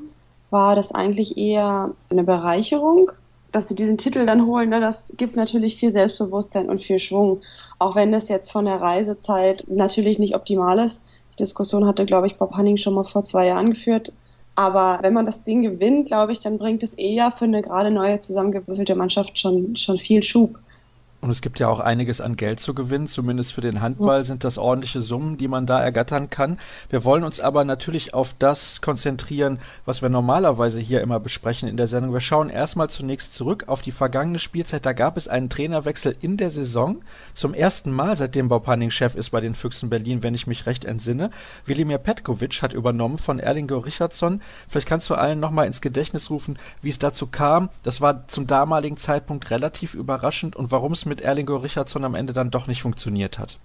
war 0.50 0.76
das 0.76 0.92
eigentlich 0.92 1.38
eher 1.38 1.92
eine 2.10 2.24
Bereicherung, 2.24 3.12
dass 3.52 3.68
sie 3.68 3.76
diesen 3.76 3.98
Titel 3.98 4.26
dann 4.26 4.46
holen. 4.46 4.70
Ne? 4.70 4.80
Das 4.80 5.14
gibt 5.18 5.36
natürlich 5.36 5.78
viel 5.78 5.92
Selbstbewusstsein 5.92 6.70
und 6.70 6.82
viel 6.82 7.00
Schwung. 7.00 7.42
Auch 7.80 7.96
wenn 7.96 8.12
das 8.12 8.30
jetzt 8.30 8.52
von 8.52 8.66
der 8.66 8.82
Reisezeit 8.82 9.66
natürlich 9.68 10.20
nicht 10.20 10.36
optimal 10.36 10.80
ist. 10.80 11.02
Diskussion 11.40 11.86
hatte, 11.86 12.06
glaube 12.06 12.28
ich, 12.28 12.38
Bob 12.38 12.54
Hanning 12.54 12.78
schon 12.78 12.94
mal 12.94 13.04
vor 13.04 13.24
zwei 13.24 13.48
Jahren 13.48 13.70
geführt. 13.70 14.14
Aber 14.56 15.00
wenn 15.02 15.14
man 15.14 15.26
das 15.26 15.44
Ding 15.44 15.62
gewinnt, 15.62 16.08
glaube 16.08 16.34
ich, 16.34 16.40
dann 16.40 16.58
bringt 16.58 16.84
es 16.84 16.94
eher 16.94 17.32
für 17.32 17.46
eine 17.46 17.62
gerade 17.62 17.92
neue 17.92 18.20
zusammengewürfelte 18.20 18.96
Mannschaft 18.96 19.40
schon, 19.40 19.76
schon 19.76 19.98
viel 19.98 20.24
Schub. 20.24 20.60
Und 21.22 21.30
es 21.30 21.42
gibt 21.42 21.60
ja 21.60 21.68
auch 21.68 21.80
einiges 21.80 22.20
an 22.20 22.36
Geld 22.36 22.60
zu 22.60 22.74
gewinnen. 22.74 23.06
Zumindest 23.06 23.54
für 23.54 23.62
den 23.62 23.82
Handball 23.82 24.26
sind 24.26 24.44
das 24.44 24.58
ordentliche 24.58 25.04
Summen, 25.04 25.38
die 25.38 25.48
man 25.48 25.68
da 25.68 25.80
ergattern 25.80 26.32
kann. 26.32 26.58
Wir 26.90 27.04
wollen 27.04 27.24
uns 27.24 27.40
aber 27.40 27.64
natürlich 27.64 28.16
auf 28.16 28.34
das 28.40 28.82
konzentrieren, 28.82 29.60
was 29.86 30.02
wir 30.02 30.10
normalerweise 30.10 30.80
hier 30.80 31.02
immer 31.02 31.20
besprechen 31.20 31.70
in 31.70 31.78
der 31.78 31.86
Sendung. 31.86 32.12
Wir 32.12 32.22
schauen 32.22 32.50
erstmal 32.50 32.90
zunächst 32.90 33.36
zurück 33.36 33.66
auf 33.68 33.84
die 33.84 33.92
vergangene 33.92 34.40
Spielzeit. 34.40 34.84
Da 34.84 34.94
gab 34.94 35.16
es 35.16 35.28
einen 35.28 35.50
Trainerwechsel 35.50 36.16
in 36.22 36.38
der 36.38 36.50
Saison. 36.50 37.04
Zum 37.36 37.54
ersten 37.54 37.92
Mal, 37.92 38.18
seitdem 38.18 38.50
Bob 38.50 38.66
Hanning 38.66 38.90
Chef 38.90 39.14
ist 39.14 39.30
bei 39.30 39.42
den 39.42 39.54
Füchsen 39.54 39.92
Berlin, 39.92 40.24
wenn 40.24 40.34
ich 40.34 40.48
mich 40.48 40.66
recht 40.66 40.86
entsinne. 40.86 41.30
Wilimir 41.68 42.00
Petkovic 42.00 42.64
hat 42.64 42.74
übernommen 42.74 43.20
von 43.20 43.38
Erlingo 43.38 43.78
Richardson. 43.78 44.42
Vielleicht 44.68 44.88
kannst 44.88 45.08
du 45.12 45.14
allen 45.14 45.40
nochmal 45.40 45.68
ins 45.68 45.82
Gedächtnis 45.82 46.32
rufen, 46.32 46.58
wie 46.82 46.90
es 46.90 46.98
dazu 46.98 47.28
kam. 47.28 47.70
Das 47.84 48.02
war 48.02 48.28
zum 48.28 48.48
damaligen 48.48 48.98
Zeitpunkt 48.98 49.52
relativ 49.52 49.94
überraschend 49.94 50.56
und 50.56 50.72
warum 50.72 50.94
es 50.94 51.11
mit 51.12 51.20
Erlingo 51.20 51.58
Richardson 51.58 52.06
am 52.06 52.16
Ende 52.16 52.32
dann 52.32 52.52
doch 52.52 52.68
nicht 52.68 52.82
funktioniert 52.82 53.38
hat? 53.38 53.58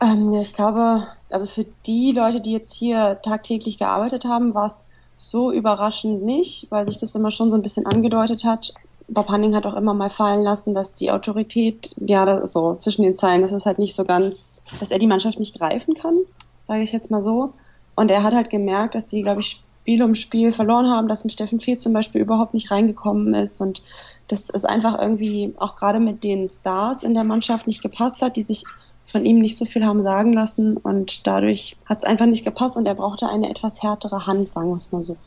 Ähm, 0.00 0.32
ich 0.32 0.52
glaube, 0.52 1.06
also 1.30 1.46
für 1.46 1.64
die 1.86 2.10
Leute, 2.10 2.40
die 2.40 2.50
jetzt 2.50 2.74
hier 2.74 3.20
tagtäglich 3.22 3.78
gearbeitet 3.78 4.24
haben, 4.24 4.54
war 4.54 4.66
es 4.66 4.84
so 5.16 5.52
überraschend 5.52 6.24
nicht, 6.24 6.66
weil 6.70 6.88
sich 6.88 6.98
das 6.98 7.14
immer 7.14 7.30
schon 7.30 7.50
so 7.50 7.56
ein 7.56 7.62
bisschen 7.62 7.86
angedeutet 7.86 8.42
hat. 8.42 8.74
Bob 9.06 9.28
Hanning 9.28 9.54
hat 9.54 9.66
auch 9.66 9.76
immer 9.76 9.94
mal 9.94 10.10
fallen 10.10 10.42
lassen, 10.42 10.74
dass 10.74 10.94
die 10.94 11.12
Autorität, 11.12 11.94
ja, 11.96 12.44
so 12.44 12.74
zwischen 12.74 13.02
den 13.02 13.14
Zeilen, 13.14 13.42
das 13.42 13.52
ist 13.52 13.66
halt 13.66 13.78
nicht 13.78 13.94
so 13.94 14.04
ganz, 14.04 14.60
dass 14.80 14.90
er 14.90 14.98
die 14.98 15.06
Mannschaft 15.06 15.38
nicht 15.38 15.56
greifen 15.56 15.94
kann, 15.94 16.18
sage 16.66 16.82
ich 16.82 16.90
jetzt 16.90 17.12
mal 17.12 17.22
so. 17.22 17.52
Und 17.94 18.10
er 18.10 18.24
hat 18.24 18.34
halt 18.34 18.50
gemerkt, 18.50 18.96
dass 18.96 19.10
sie, 19.10 19.22
glaube 19.22 19.42
ich, 19.42 19.62
Spiel 19.84 20.02
um 20.02 20.14
Spiel 20.14 20.50
verloren 20.50 20.88
haben, 20.88 21.08
dass 21.08 21.26
ein 21.26 21.30
Steffen 21.30 21.60
Fehl 21.60 21.76
zum 21.76 21.92
Beispiel 21.92 22.22
überhaupt 22.22 22.54
nicht 22.54 22.70
reingekommen 22.70 23.34
ist 23.34 23.60
und 23.60 23.82
dass 24.28 24.48
es 24.48 24.64
einfach 24.64 24.98
irgendwie 24.98 25.52
auch 25.58 25.76
gerade 25.76 26.00
mit 26.00 26.24
den 26.24 26.48
Stars 26.48 27.02
in 27.02 27.12
der 27.12 27.22
Mannschaft 27.22 27.66
nicht 27.66 27.82
gepasst 27.82 28.22
hat, 28.22 28.36
die 28.36 28.42
sich 28.44 28.64
von 29.04 29.26
ihm 29.26 29.40
nicht 29.40 29.58
so 29.58 29.66
viel 29.66 29.84
haben 29.84 30.02
sagen 30.02 30.32
lassen 30.32 30.78
und 30.78 31.26
dadurch 31.26 31.76
hat 31.84 31.98
es 31.98 32.04
einfach 32.04 32.24
nicht 32.24 32.46
gepasst 32.46 32.78
und 32.78 32.86
er 32.86 32.94
brauchte 32.94 33.28
eine 33.28 33.50
etwas 33.50 33.82
härtere 33.82 34.24
Hand, 34.24 34.48
sagen 34.48 34.70
wir 34.70 34.76
es 34.76 34.90
mal 34.90 35.02
so. 35.02 35.18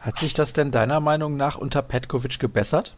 Hat 0.00 0.18
sich 0.18 0.34
das 0.34 0.52
denn 0.52 0.70
deiner 0.70 1.00
Meinung 1.00 1.38
nach 1.38 1.56
unter 1.56 1.80
Petkovic 1.80 2.38
gebessert? 2.38 2.94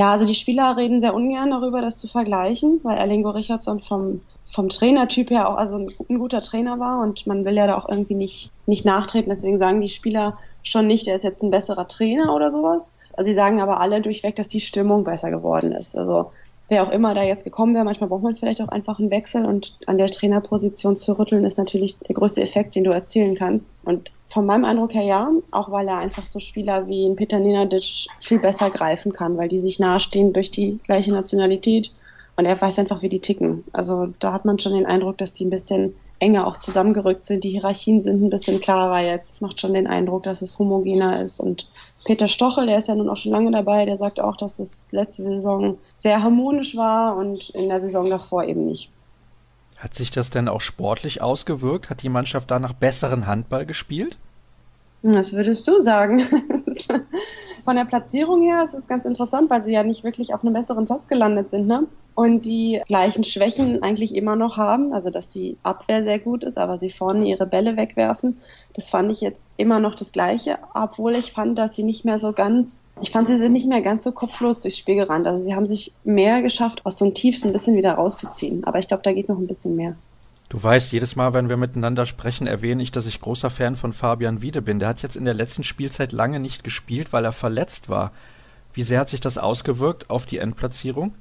Ja, 0.00 0.12
also 0.12 0.24
die 0.24 0.34
Spieler 0.34 0.78
reden 0.78 0.98
sehr 0.98 1.12
ungern 1.12 1.50
darüber, 1.50 1.82
das 1.82 1.98
zu 1.98 2.08
vergleichen, 2.08 2.80
weil 2.84 2.96
Erlingo 2.96 3.28
Richardson 3.28 3.80
vom, 3.80 4.22
vom 4.46 4.70
Trainertyp 4.70 5.28
her 5.28 5.46
auch 5.46 5.56
also 5.56 5.76
ein, 5.76 5.90
ein, 6.08 6.18
guter 6.18 6.40
Trainer 6.40 6.80
war 6.80 7.02
und 7.02 7.26
man 7.26 7.44
will 7.44 7.52
ja 7.52 7.66
da 7.66 7.76
auch 7.76 7.86
irgendwie 7.86 8.14
nicht, 8.14 8.50
nicht 8.64 8.86
nachtreten. 8.86 9.28
Deswegen 9.28 9.58
sagen 9.58 9.82
die 9.82 9.90
Spieler 9.90 10.38
schon 10.62 10.86
nicht, 10.86 11.06
er 11.06 11.16
ist 11.16 11.24
jetzt 11.24 11.42
ein 11.42 11.50
besserer 11.50 11.86
Trainer 11.86 12.34
oder 12.34 12.50
sowas. 12.50 12.94
Also 13.12 13.28
sie 13.28 13.34
sagen 13.34 13.60
aber 13.60 13.78
alle 13.78 14.00
durchweg, 14.00 14.36
dass 14.36 14.48
die 14.48 14.60
Stimmung 14.60 15.04
besser 15.04 15.30
geworden 15.30 15.72
ist. 15.72 15.94
Also 15.94 16.32
wer 16.70 16.84
auch 16.84 16.90
immer 16.90 17.14
da 17.14 17.22
jetzt 17.22 17.44
gekommen 17.44 17.74
wäre, 17.74 17.84
manchmal 17.84 18.08
braucht 18.08 18.22
man 18.22 18.36
vielleicht 18.36 18.62
auch 18.62 18.68
einfach 18.68 18.98
einen 18.98 19.10
Wechsel 19.10 19.44
und 19.44 19.76
an 19.86 19.98
der 19.98 20.06
Trainerposition 20.06 20.96
zu 20.96 21.18
rütteln 21.18 21.44
ist 21.44 21.58
natürlich 21.58 21.98
der 21.98 22.14
größte 22.14 22.42
Effekt, 22.42 22.74
den 22.76 22.84
du 22.84 22.92
erzielen 22.92 23.34
kannst. 23.34 23.72
Und 23.84 24.12
von 24.28 24.46
meinem 24.46 24.64
Eindruck 24.64 24.94
her 24.94 25.02
ja, 25.02 25.30
auch 25.50 25.72
weil 25.72 25.88
er 25.88 25.98
einfach 25.98 26.26
so 26.26 26.38
Spieler 26.38 26.86
wie 26.86 27.06
ein 27.06 27.16
Peter 27.16 27.40
Nenadic 27.40 28.06
viel 28.20 28.38
besser 28.38 28.70
greifen 28.70 29.12
kann, 29.12 29.36
weil 29.36 29.48
die 29.48 29.58
sich 29.58 29.80
nahestehen 29.80 30.32
durch 30.32 30.52
die 30.52 30.78
gleiche 30.84 31.12
Nationalität 31.12 31.92
und 32.36 32.46
er 32.46 32.60
weiß 32.60 32.78
einfach, 32.78 33.02
wie 33.02 33.08
die 33.08 33.20
ticken. 33.20 33.64
Also 33.72 34.14
da 34.20 34.32
hat 34.32 34.44
man 34.44 34.60
schon 34.60 34.72
den 34.72 34.86
Eindruck, 34.86 35.18
dass 35.18 35.32
die 35.32 35.44
ein 35.44 35.50
bisschen 35.50 35.94
enger 36.20 36.46
auch 36.46 36.58
zusammengerückt 36.58 37.24
sind. 37.24 37.42
Die 37.44 37.50
Hierarchien 37.50 38.02
sind 38.02 38.22
ein 38.22 38.30
bisschen 38.30 38.60
klarer 38.60 39.00
jetzt. 39.00 39.40
Macht 39.40 39.58
schon 39.60 39.74
den 39.74 39.86
Eindruck, 39.86 40.22
dass 40.22 40.42
es 40.42 40.58
homogener 40.58 41.20
ist. 41.22 41.40
Und 41.40 41.68
Peter 42.04 42.28
Stochel, 42.28 42.66
der 42.66 42.78
ist 42.78 42.88
ja 42.88 42.94
nun 42.94 43.08
auch 43.08 43.16
schon 43.16 43.32
lange 43.32 43.50
dabei, 43.50 43.86
der 43.86 43.96
sagt 43.96 44.20
auch, 44.20 44.36
dass 44.36 44.58
es 44.58 44.92
letzte 44.92 45.22
Saison 45.22 45.78
sehr 45.96 46.22
harmonisch 46.22 46.76
war 46.76 47.16
und 47.16 47.50
in 47.50 47.68
der 47.68 47.80
Saison 47.80 48.08
davor 48.08 48.44
eben 48.44 48.66
nicht. 48.66 48.90
Hat 49.78 49.94
sich 49.94 50.10
das 50.10 50.28
denn 50.28 50.48
auch 50.48 50.60
sportlich 50.60 51.22
ausgewirkt? 51.22 51.88
Hat 51.88 52.02
die 52.02 52.10
Mannschaft 52.10 52.50
danach 52.50 52.74
besseren 52.74 53.26
Handball 53.26 53.64
gespielt? 53.64 54.18
Was 55.02 55.32
würdest 55.32 55.66
du 55.66 55.80
sagen? 55.80 56.20
Von 57.64 57.76
der 57.76 57.86
Platzierung 57.86 58.42
her 58.42 58.62
ist 58.62 58.74
es 58.74 58.86
ganz 58.86 59.06
interessant, 59.06 59.48
weil 59.48 59.64
sie 59.64 59.72
ja 59.72 59.82
nicht 59.82 60.04
wirklich 60.04 60.34
auf 60.34 60.42
einem 60.42 60.52
besseren 60.52 60.86
Platz 60.86 61.06
gelandet 61.08 61.50
sind. 61.50 61.66
Ne? 61.66 61.86
Und 62.14 62.44
die 62.46 62.80
gleichen 62.86 63.24
Schwächen 63.24 63.82
eigentlich 63.82 64.14
immer 64.14 64.36
noch 64.36 64.56
haben. 64.56 64.92
Also, 64.92 65.10
dass 65.10 65.28
die 65.28 65.56
Abwehr 65.62 66.02
sehr 66.02 66.18
gut 66.18 66.44
ist, 66.44 66.58
aber 66.58 66.78
sie 66.78 66.90
vorne 66.90 67.26
ihre 67.26 67.46
Bälle 67.46 67.76
wegwerfen. 67.76 68.38
Das 68.74 68.88
fand 68.88 69.10
ich 69.10 69.20
jetzt 69.20 69.46
immer 69.56 69.80
noch 69.80 69.94
das 69.94 70.12
Gleiche, 70.12 70.58
obwohl 70.74 71.16
ich 71.16 71.32
fand, 71.32 71.58
dass 71.58 71.74
sie 71.74 71.82
nicht 71.82 72.04
mehr 72.04 72.18
so 72.18 72.32
ganz, 72.32 72.82
ich 73.00 73.10
fand, 73.10 73.26
sie 73.26 73.38
sind 73.38 73.52
nicht 73.52 73.66
mehr 73.66 73.80
ganz 73.80 74.04
so 74.04 74.12
kopflos 74.12 74.62
durchs 74.62 74.78
Spiel 74.78 74.96
gerannt. 74.96 75.26
Also, 75.26 75.44
sie 75.44 75.54
haben 75.54 75.66
sich 75.66 75.92
mehr 76.04 76.42
geschafft, 76.42 76.84
aus 76.84 76.98
so 76.98 77.04
einem 77.04 77.14
Tiefs 77.14 77.44
ein 77.44 77.52
bisschen 77.52 77.76
wieder 77.76 77.94
rauszuziehen. 77.94 78.64
Aber 78.64 78.78
ich 78.78 78.88
glaube, 78.88 79.02
da 79.02 79.12
geht 79.12 79.28
noch 79.28 79.38
ein 79.38 79.46
bisschen 79.46 79.76
mehr. 79.76 79.96
Du 80.50 80.60
weißt, 80.60 80.90
jedes 80.90 81.14
Mal, 81.14 81.32
wenn 81.32 81.48
wir 81.48 81.56
miteinander 81.56 82.06
sprechen, 82.06 82.48
erwähne 82.48 82.82
ich, 82.82 82.90
dass 82.90 83.06
ich 83.06 83.20
großer 83.20 83.50
Fan 83.50 83.76
von 83.76 83.92
Fabian 83.92 84.42
Wiede 84.42 84.62
bin. 84.62 84.80
Der 84.80 84.88
hat 84.88 85.00
jetzt 85.00 85.16
in 85.16 85.24
der 85.24 85.32
letzten 85.32 85.62
Spielzeit 85.62 86.10
lange 86.10 86.40
nicht 86.40 86.64
gespielt, 86.64 87.12
weil 87.12 87.24
er 87.24 87.32
verletzt 87.32 87.88
war. 87.88 88.10
Wie 88.72 88.82
sehr 88.82 88.98
hat 88.98 89.08
sich 89.08 89.20
das 89.20 89.38
ausgewirkt 89.38 90.10
auf 90.10 90.26
die 90.26 90.38
Endplatzierung? 90.38 91.14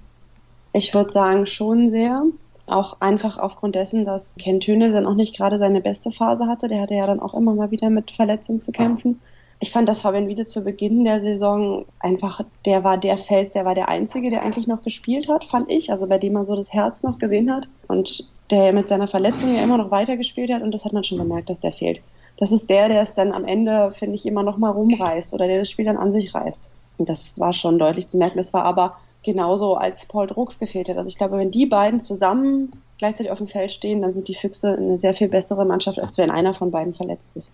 Ich 0.73 0.93
würde 0.93 1.11
sagen, 1.11 1.45
schon 1.45 1.89
sehr. 1.89 2.23
Auch 2.67 2.97
einfach 2.99 3.39
aufgrund 3.39 3.75
dessen, 3.75 4.05
dass 4.05 4.35
Ken 4.35 4.59
Töne 4.59 4.91
dann 4.91 5.07
auch 5.07 5.15
nicht 5.15 5.35
gerade 5.35 5.57
seine 5.57 5.81
beste 5.81 6.11
Phase 6.11 6.45
hatte. 6.45 6.67
Der 6.67 6.81
hatte 6.81 6.93
ja 6.93 7.07
dann 7.07 7.19
auch 7.19 7.33
immer 7.33 7.55
mal 7.55 7.71
wieder 7.71 7.89
mit 7.89 8.11
Verletzungen 8.11 8.61
zu 8.61 8.71
kämpfen. 8.71 9.19
Ich 9.59 9.71
fand, 9.71 9.89
dass 9.89 10.01
Fabian 10.01 10.27
wieder 10.27 10.45
zu 10.45 10.63
Beginn 10.63 11.03
der 11.03 11.19
Saison 11.19 11.85
einfach, 11.99 12.41
der 12.65 12.83
war 12.83 12.97
der 12.97 13.17
Fels, 13.17 13.51
der 13.51 13.65
war 13.65 13.75
der 13.75 13.89
Einzige, 13.89 14.29
der 14.29 14.43
eigentlich 14.43 14.67
noch 14.67 14.83
gespielt 14.83 15.27
hat, 15.27 15.45
fand 15.45 15.69
ich. 15.69 15.91
Also 15.91 16.07
bei 16.07 16.17
dem 16.17 16.33
man 16.33 16.45
so 16.45 16.55
das 16.55 16.71
Herz 16.71 17.03
noch 17.03 17.17
gesehen 17.17 17.51
hat. 17.51 17.67
Und 17.87 18.29
der 18.51 18.73
mit 18.73 18.87
seiner 18.87 19.07
Verletzung 19.07 19.55
ja 19.55 19.63
immer 19.63 19.77
noch 19.77 19.91
weitergespielt 19.91 20.51
hat. 20.51 20.61
Und 20.61 20.71
das 20.71 20.85
hat 20.85 20.93
man 20.93 21.03
schon 21.03 21.17
gemerkt, 21.17 21.49
dass 21.49 21.59
der 21.59 21.73
fehlt. 21.73 22.01
Das 22.37 22.51
ist 22.51 22.69
der, 22.69 22.87
der 22.87 23.01
es 23.01 23.13
dann 23.13 23.33
am 23.33 23.45
Ende, 23.45 23.91
finde 23.91 24.15
ich, 24.15 24.25
immer 24.25 24.43
noch 24.43 24.57
mal 24.57 24.71
rumreißt 24.71 25.33
oder 25.33 25.47
der 25.47 25.59
das 25.59 25.69
Spiel 25.69 25.85
dann 25.85 25.97
an 25.97 26.13
sich 26.13 26.33
reißt. 26.33 26.69
Und 26.97 27.09
das 27.09 27.37
war 27.37 27.51
schon 27.51 27.79
deutlich 27.79 28.07
zu 28.07 28.17
merken. 28.17 28.37
Das 28.37 28.53
war 28.53 28.63
aber 28.63 28.97
genauso 29.23 29.75
als 29.75 30.05
Paul 30.05 30.27
Drucks 30.27 30.59
gefehlt 30.59 30.89
hat. 30.89 30.97
Also 30.97 31.09
ich 31.09 31.17
glaube, 31.17 31.37
wenn 31.37 31.51
die 31.51 31.65
beiden 31.65 31.99
zusammen 31.99 32.71
gleichzeitig 32.97 33.31
auf 33.31 33.37
dem 33.37 33.47
Feld 33.47 33.71
stehen, 33.71 34.01
dann 34.01 34.13
sind 34.13 34.27
die 34.27 34.35
Füchse 34.35 34.75
eine 34.75 34.97
sehr 34.97 35.13
viel 35.13 35.29
bessere 35.29 35.65
Mannschaft, 35.65 35.99
als 35.99 36.17
wenn 36.17 36.31
einer 36.31 36.53
von 36.53 36.71
beiden 36.71 36.93
verletzt 36.93 37.35
ist. 37.35 37.53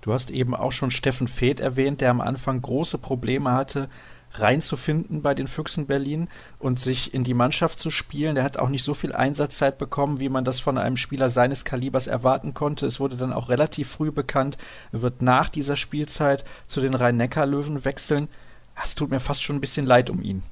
Du 0.00 0.12
hast 0.12 0.30
eben 0.30 0.54
auch 0.54 0.72
schon 0.72 0.92
Steffen 0.92 1.26
Feeth 1.26 1.58
erwähnt, 1.58 2.00
der 2.00 2.10
am 2.10 2.20
Anfang 2.20 2.62
große 2.62 2.98
Probleme 2.98 3.52
hatte, 3.52 3.88
reinzufinden 4.32 5.22
bei 5.22 5.34
den 5.34 5.48
Füchsen 5.48 5.86
Berlin 5.86 6.28
und 6.58 6.78
sich 6.78 7.12
in 7.14 7.24
die 7.24 7.34
Mannschaft 7.34 7.78
zu 7.78 7.90
spielen. 7.90 8.34
Der 8.34 8.44
hat 8.44 8.56
auch 8.56 8.68
nicht 8.68 8.84
so 8.84 8.94
viel 8.94 9.12
Einsatzzeit 9.12 9.78
bekommen, 9.78 10.20
wie 10.20 10.28
man 10.28 10.44
das 10.44 10.60
von 10.60 10.78
einem 10.78 10.96
Spieler 10.96 11.28
seines 11.28 11.64
Kalibers 11.64 12.06
erwarten 12.06 12.54
konnte. 12.54 12.86
Es 12.86 13.00
wurde 13.00 13.16
dann 13.16 13.32
auch 13.32 13.48
relativ 13.48 13.88
früh 13.88 14.12
bekannt, 14.12 14.58
er 14.92 15.02
wird 15.02 15.22
nach 15.22 15.48
dieser 15.48 15.76
Spielzeit 15.76 16.44
zu 16.66 16.80
den 16.80 16.94
Rhein-Neckar-Löwen 16.94 17.84
wechseln. 17.84 18.28
Es 18.84 18.94
tut 18.94 19.10
mir 19.10 19.20
fast 19.20 19.42
schon 19.42 19.56
ein 19.56 19.60
bisschen 19.60 19.86
leid 19.86 20.10
um 20.10 20.22
ihn. 20.22 20.42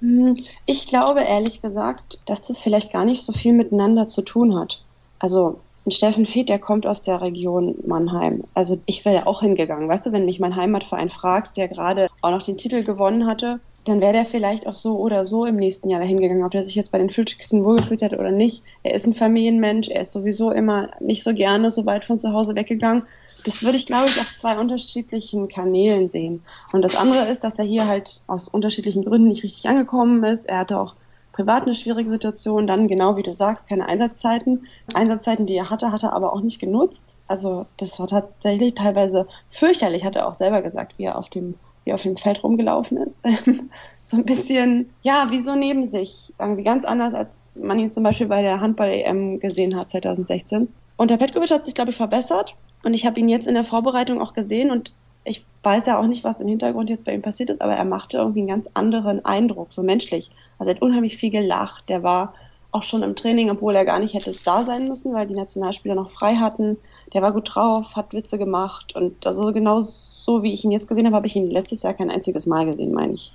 Hm, 0.00 0.34
ich 0.66 0.86
glaube 0.86 1.22
ehrlich 1.22 1.62
gesagt, 1.62 2.20
dass 2.26 2.46
das 2.46 2.58
vielleicht 2.58 2.92
gar 2.92 3.04
nicht 3.04 3.22
so 3.22 3.32
viel 3.32 3.52
miteinander 3.52 4.06
zu 4.08 4.22
tun 4.22 4.58
hat. 4.58 4.82
Also 5.18 5.60
ein 5.86 5.90
Steffen 5.90 6.26
Feeth, 6.26 6.48
der 6.48 6.58
kommt 6.58 6.86
aus 6.86 7.02
der 7.02 7.20
Region 7.20 7.76
Mannheim. 7.86 8.44
Also 8.54 8.78
ich 8.86 9.04
wäre 9.04 9.26
auch 9.26 9.40
hingegangen. 9.40 9.88
Weißt 9.88 10.06
du, 10.06 10.12
wenn 10.12 10.26
mich 10.26 10.40
mein 10.40 10.56
Heimatverein 10.56 11.10
fragt, 11.10 11.56
der 11.56 11.68
gerade 11.68 12.08
auch 12.20 12.30
noch 12.30 12.42
den 12.42 12.58
Titel 12.58 12.82
gewonnen 12.82 13.26
hatte, 13.26 13.60
dann 13.84 14.00
wäre 14.00 14.12
der 14.12 14.26
vielleicht 14.26 14.66
auch 14.66 14.74
so 14.74 14.98
oder 14.98 15.24
so 15.24 15.46
im 15.46 15.56
nächsten 15.56 15.88
Jahr 15.88 16.00
dahin 16.00 16.20
gegangen, 16.20 16.44
ob 16.44 16.50
der 16.50 16.62
sich 16.62 16.74
jetzt 16.74 16.92
bei 16.92 16.98
den 16.98 17.08
Füchsen 17.08 17.64
wohlgefühlt 17.64 18.02
hätte 18.02 18.18
oder 18.18 18.30
nicht. 18.30 18.62
Er 18.82 18.94
ist 18.94 19.06
ein 19.06 19.14
Familienmensch, 19.14 19.88
er 19.88 20.02
ist 20.02 20.12
sowieso 20.12 20.50
immer 20.50 20.90
nicht 21.00 21.22
so 21.22 21.32
gerne 21.32 21.70
so 21.70 21.86
weit 21.86 22.04
von 22.04 22.18
zu 22.18 22.32
Hause 22.32 22.54
weggegangen. 22.54 23.04
Das 23.44 23.62
würde 23.62 23.76
ich, 23.76 23.86
glaube 23.86 24.06
ich, 24.06 24.20
auf 24.20 24.34
zwei 24.34 24.58
unterschiedlichen 24.58 25.48
Kanälen 25.48 26.08
sehen. 26.08 26.42
Und 26.72 26.82
das 26.82 26.96
andere 26.96 27.26
ist, 27.28 27.44
dass 27.44 27.58
er 27.58 27.64
hier 27.64 27.86
halt 27.86 28.22
aus 28.26 28.48
unterschiedlichen 28.48 29.04
Gründen 29.04 29.28
nicht 29.28 29.42
richtig 29.42 29.68
angekommen 29.68 30.22
ist. 30.24 30.46
Er 30.46 30.58
hatte 30.58 30.78
auch 30.78 30.94
privat 31.32 31.62
eine 31.62 31.74
schwierige 31.74 32.10
Situation, 32.10 32.66
dann 32.66 32.88
genau 32.88 33.16
wie 33.16 33.22
du 33.22 33.34
sagst, 33.34 33.68
keine 33.68 33.86
Einsatzzeiten. 33.86 34.66
Einsatzzeiten, 34.94 35.46
die 35.46 35.54
er 35.54 35.70
hatte, 35.70 35.92
hat 35.92 36.02
er 36.02 36.12
aber 36.12 36.32
auch 36.32 36.40
nicht 36.40 36.58
genutzt. 36.58 37.18
Also 37.26 37.66
das 37.76 37.98
war 37.98 38.08
tatsächlich 38.08 38.74
teilweise 38.74 39.26
fürchterlich, 39.48 40.04
hat 40.04 40.16
er 40.16 40.28
auch 40.28 40.34
selber 40.34 40.62
gesagt, 40.62 40.94
wie 40.98 41.04
er 41.04 41.18
auf 41.18 41.28
dem 41.28 41.54
wie 41.84 41.94
auf 41.94 42.02
dem 42.02 42.16
Feld 42.16 42.44
rumgelaufen 42.44 42.98
ist. 42.98 43.22
so 44.04 44.18
ein 44.18 44.24
bisschen, 44.24 44.90
ja, 45.02 45.28
wie 45.30 45.40
so 45.40 45.54
neben 45.54 45.86
sich. 45.86 46.32
Irgendwie 46.38 46.62
ganz 46.62 46.84
anders, 46.84 47.14
als 47.14 47.58
man 47.62 47.78
ihn 47.78 47.90
zum 47.90 48.02
Beispiel 48.02 48.26
bei 48.26 48.42
der 48.42 48.60
Handball-EM 48.60 49.40
gesehen 49.40 49.76
hat 49.76 49.88
2016. 49.88 50.68
Und 50.96 51.10
der 51.10 51.16
Petkovic 51.16 51.50
hat 51.50 51.64
sich, 51.64 51.74
glaube 51.74 51.90
ich, 51.90 51.96
verbessert. 51.96 52.54
Und 52.82 52.94
ich 52.94 53.06
habe 53.06 53.20
ihn 53.20 53.28
jetzt 53.28 53.46
in 53.46 53.54
der 53.54 53.64
Vorbereitung 53.64 54.20
auch 54.20 54.32
gesehen 54.32 54.70
und 54.70 54.92
ich 55.24 55.44
weiß 55.62 55.86
ja 55.86 56.00
auch 56.00 56.06
nicht, 56.06 56.24
was 56.24 56.40
im 56.40 56.48
Hintergrund 56.48 56.88
jetzt 56.88 57.04
bei 57.04 57.12
ihm 57.12 57.22
passiert 57.22 57.50
ist, 57.50 57.60
aber 57.60 57.74
er 57.74 57.84
machte 57.84 58.16
irgendwie 58.16 58.40
einen 58.40 58.48
ganz 58.48 58.68
anderen 58.72 59.24
Eindruck, 59.24 59.72
so 59.72 59.82
menschlich. 59.82 60.30
Also 60.58 60.70
er 60.70 60.76
hat 60.76 60.82
unheimlich 60.82 61.16
viel 61.16 61.30
gelacht. 61.30 61.88
Der 61.88 62.02
war 62.02 62.32
auch 62.72 62.82
schon 62.82 63.02
im 63.02 63.16
Training, 63.16 63.50
obwohl 63.50 63.76
er 63.76 63.84
gar 63.84 63.98
nicht 63.98 64.14
hätte 64.14 64.34
da 64.44 64.64
sein 64.64 64.88
müssen, 64.88 65.12
weil 65.12 65.26
die 65.26 65.34
Nationalspieler 65.34 65.94
noch 65.94 66.10
frei 66.10 66.36
hatten. 66.36 66.78
Der 67.12 67.22
war 67.22 67.32
gut 67.32 67.54
drauf, 67.54 67.96
hat 67.96 68.14
Witze 68.14 68.38
gemacht 68.38 68.94
und 68.94 69.26
also 69.26 69.52
genau 69.52 69.80
so, 69.80 70.42
wie 70.42 70.54
ich 70.54 70.64
ihn 70.64 70.70
jetzt 70.70 70.86
gesehen 70.86 71.06
habe, 71.06 71.16
habe 71.16 71.26
ich 71.26 71.34
ihn 71.34 71.50
letztes 71.50 71.82
Jahr 71.82 71.94
kein 71.94 72.10
einziges 72.10 72.46
Mal 72.46 72.66
gesehen, 72.66 72.92
meine 72.92 73.14
ich. 73.14 73.32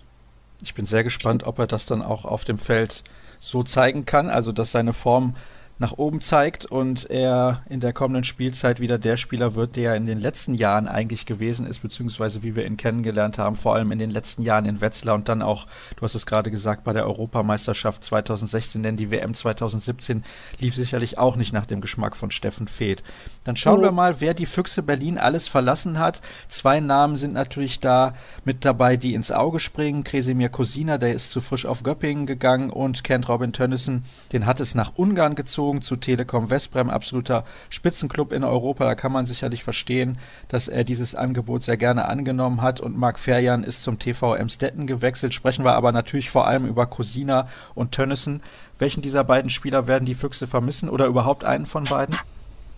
Ich 0.64 0.74
bin 0.74 0.86
sehr 0.86 1.04
gespannt, 1.04 1.46
ob 1.46 1.60
er 1.60 1.68
das 1.68 1.86
dann 1.86 2.02
auch 2.02 2.24
auf 2.24 2.46
dem 2.46 2.58
Feld 2.58 3.04
so 3.40 3.64
zeigen 3.64 4.06
kann, 4.06 4.30
also 4.30 4.54
dass 4.54 4.72
seine 4.72 4.94
Form 4.94 5.36
nach 5.78 5.98
oben 5.98 6.22
zeigt 6.22 6.66
und 6.66 7.10
er 7.10 7.64
in 7.68 7.82
der 7.82 7.92
kommenden 7.92 8.24
Spielzeit 8.24 8.80
wieder 8.80 8.98
der 8.98 9.18
Spieler 9.18 9.56
wird, 9.56 9.76
der 9.76 9.92
er 9.92 9.98
in 9.98 10.06
den 10.06 10.22
letzten 10.22 10.54
Jahren 10.54 10.88
eigentlich 10.88 11.26
gewesen 11.26 11.68
ist, 11.68 11.80
beziehungsweise 11.80 12.44
wie 12.44 12.56
wir 12.56 12.66
ihn 12.66 12.78
kennengelernt 12.78 13.38
haben, 13.38 13.58
vor 13.58 13.76
allem 13.76 13.92
in 13.92 14.00
den 14.00 14.10
letzten 14.10 14.42
Jahren 14.42 14.66
in 14.66 14.80
Wetzlar 14.80 15.16
und 15.16 15.28
dann 15.28 15.42
auch, 15.42 15.68
du 15.98 16.04
hast 16.04 16.16
es 16.16 16.26
gerade 16.26 16.50
gesagt, 16.50 16.86
bei 16.86 16.94
der 16.94 17.06
Europameisterschaft 17.06 18.06
2016, 18.06 18.84
denn 18.84 18.96
die 18.96 19.12
WM 19.12 19.34
2017 19.34 20.24
lief 20.62 20.76
sicherlich 20.76 21.18
auch 21.18 21.36
nicht 21.36 21.52
nach 21.52 21.66
dem 21.66 21.82
Geschmack 21.82 22.16
von 22.16 22.32
Steffen 22.32 22.70
Feeth. 22.70 23.04
Dann 23.44 23.58
schauen 23.58 23.80
oh. 23.80 23.84
wir 23.84 23.92
mal, 23.92 24.22
wer 24.22 24.34
die 24.34 24.46
Füchse 24.46 24.82
Berlin 24.82 25.18
alles 25.18 25.50
verlassen 25.50 26.00
hat. 26.00 26.22
Zwei 26.48 26.80
Namen 26.80 27.18
sind 27.18 27.34
natürlich 27.34 27.82
da 27.82 28.16
mit 28.46 28.64
dabei, 28.64 28.96
die 28.96 29.14
ins 29.14 29.32
Auge 29.32 29.60
springen. 29.60 30.06
Kresimir 30.06 30.50
Kosina, 30.50 30.98
der 30.98 31.14
ist 31.14 31.32
zu 31.32 31.42
frisch 31.42 31.66
auf 31.66 31.84
Göppingen 31.84 32.26
gegangen 32.26 32.70
und 32.70 33.04
Kent 33.04 33.28
Robin 33.28 33.52
Tönnissen, 33.52 34.06
den 34.32 34.46
hat 34.46 34.62
es 34.62 34.74
nach 34.74 34.94
Ungarn 34.96 35.36
gezogen 35.36 35.65
gezogen 35.66 35.82
zu 35.82 35.96
Telekom 35.96 36.52
Westbrem, 36.52 36.90
absoluter 36.92 37.44
Spitzenclub 37.70 38.32
in 38.32 38.44
Europa. 38.44 38.86
Da 38.86 38.94
kann 38.94 39.12
man 39.12 39.26
sicherlich 39.26 39.64
verstehen, 39.64 40.18
dass 40.48 40.68
er 40.68 40.84
dieses 40.84 41.16
Angebot 41.16 41.64
sehr 41.64 41.78
gerne 41.78 42.06
angenommen 42.06 42.62
hat. 42.62 42.82
Und 42.82 42.98
Marc 42.98 43.18
Ferjan 43.18 43.64
ist 43.64 43.82
zum 43.82 43.98
TV 43.98 44.36
Emstetten 44.36 44.86
gewechselt. 44.86 45.34
Sprechen 45.34 45.66
wir 45.66 45.74
aber 45.74 45.92
natürlich 45.92 46.30
vor 46.30 46.46
allem 46.48 46.68
über 46.68 46.86
Cosina 46.86 47.48
und 47.74 47.94
Tönnissen. 47.94 48.44
Welchen 48.78 49.02
dieser 49.02 49.24
beiden 49.24 49.50
Spieler 49.50 49.88
werden 49.88 50.06
die 50.06 50.14
Füchse 50.14 50.46
vermissen 50.46 50.88
oder 50.88 51.08
überhaupt 51.08 51.44
einen 51.44 51.66
von 51.66 51.86
beiden? 51.86 52.16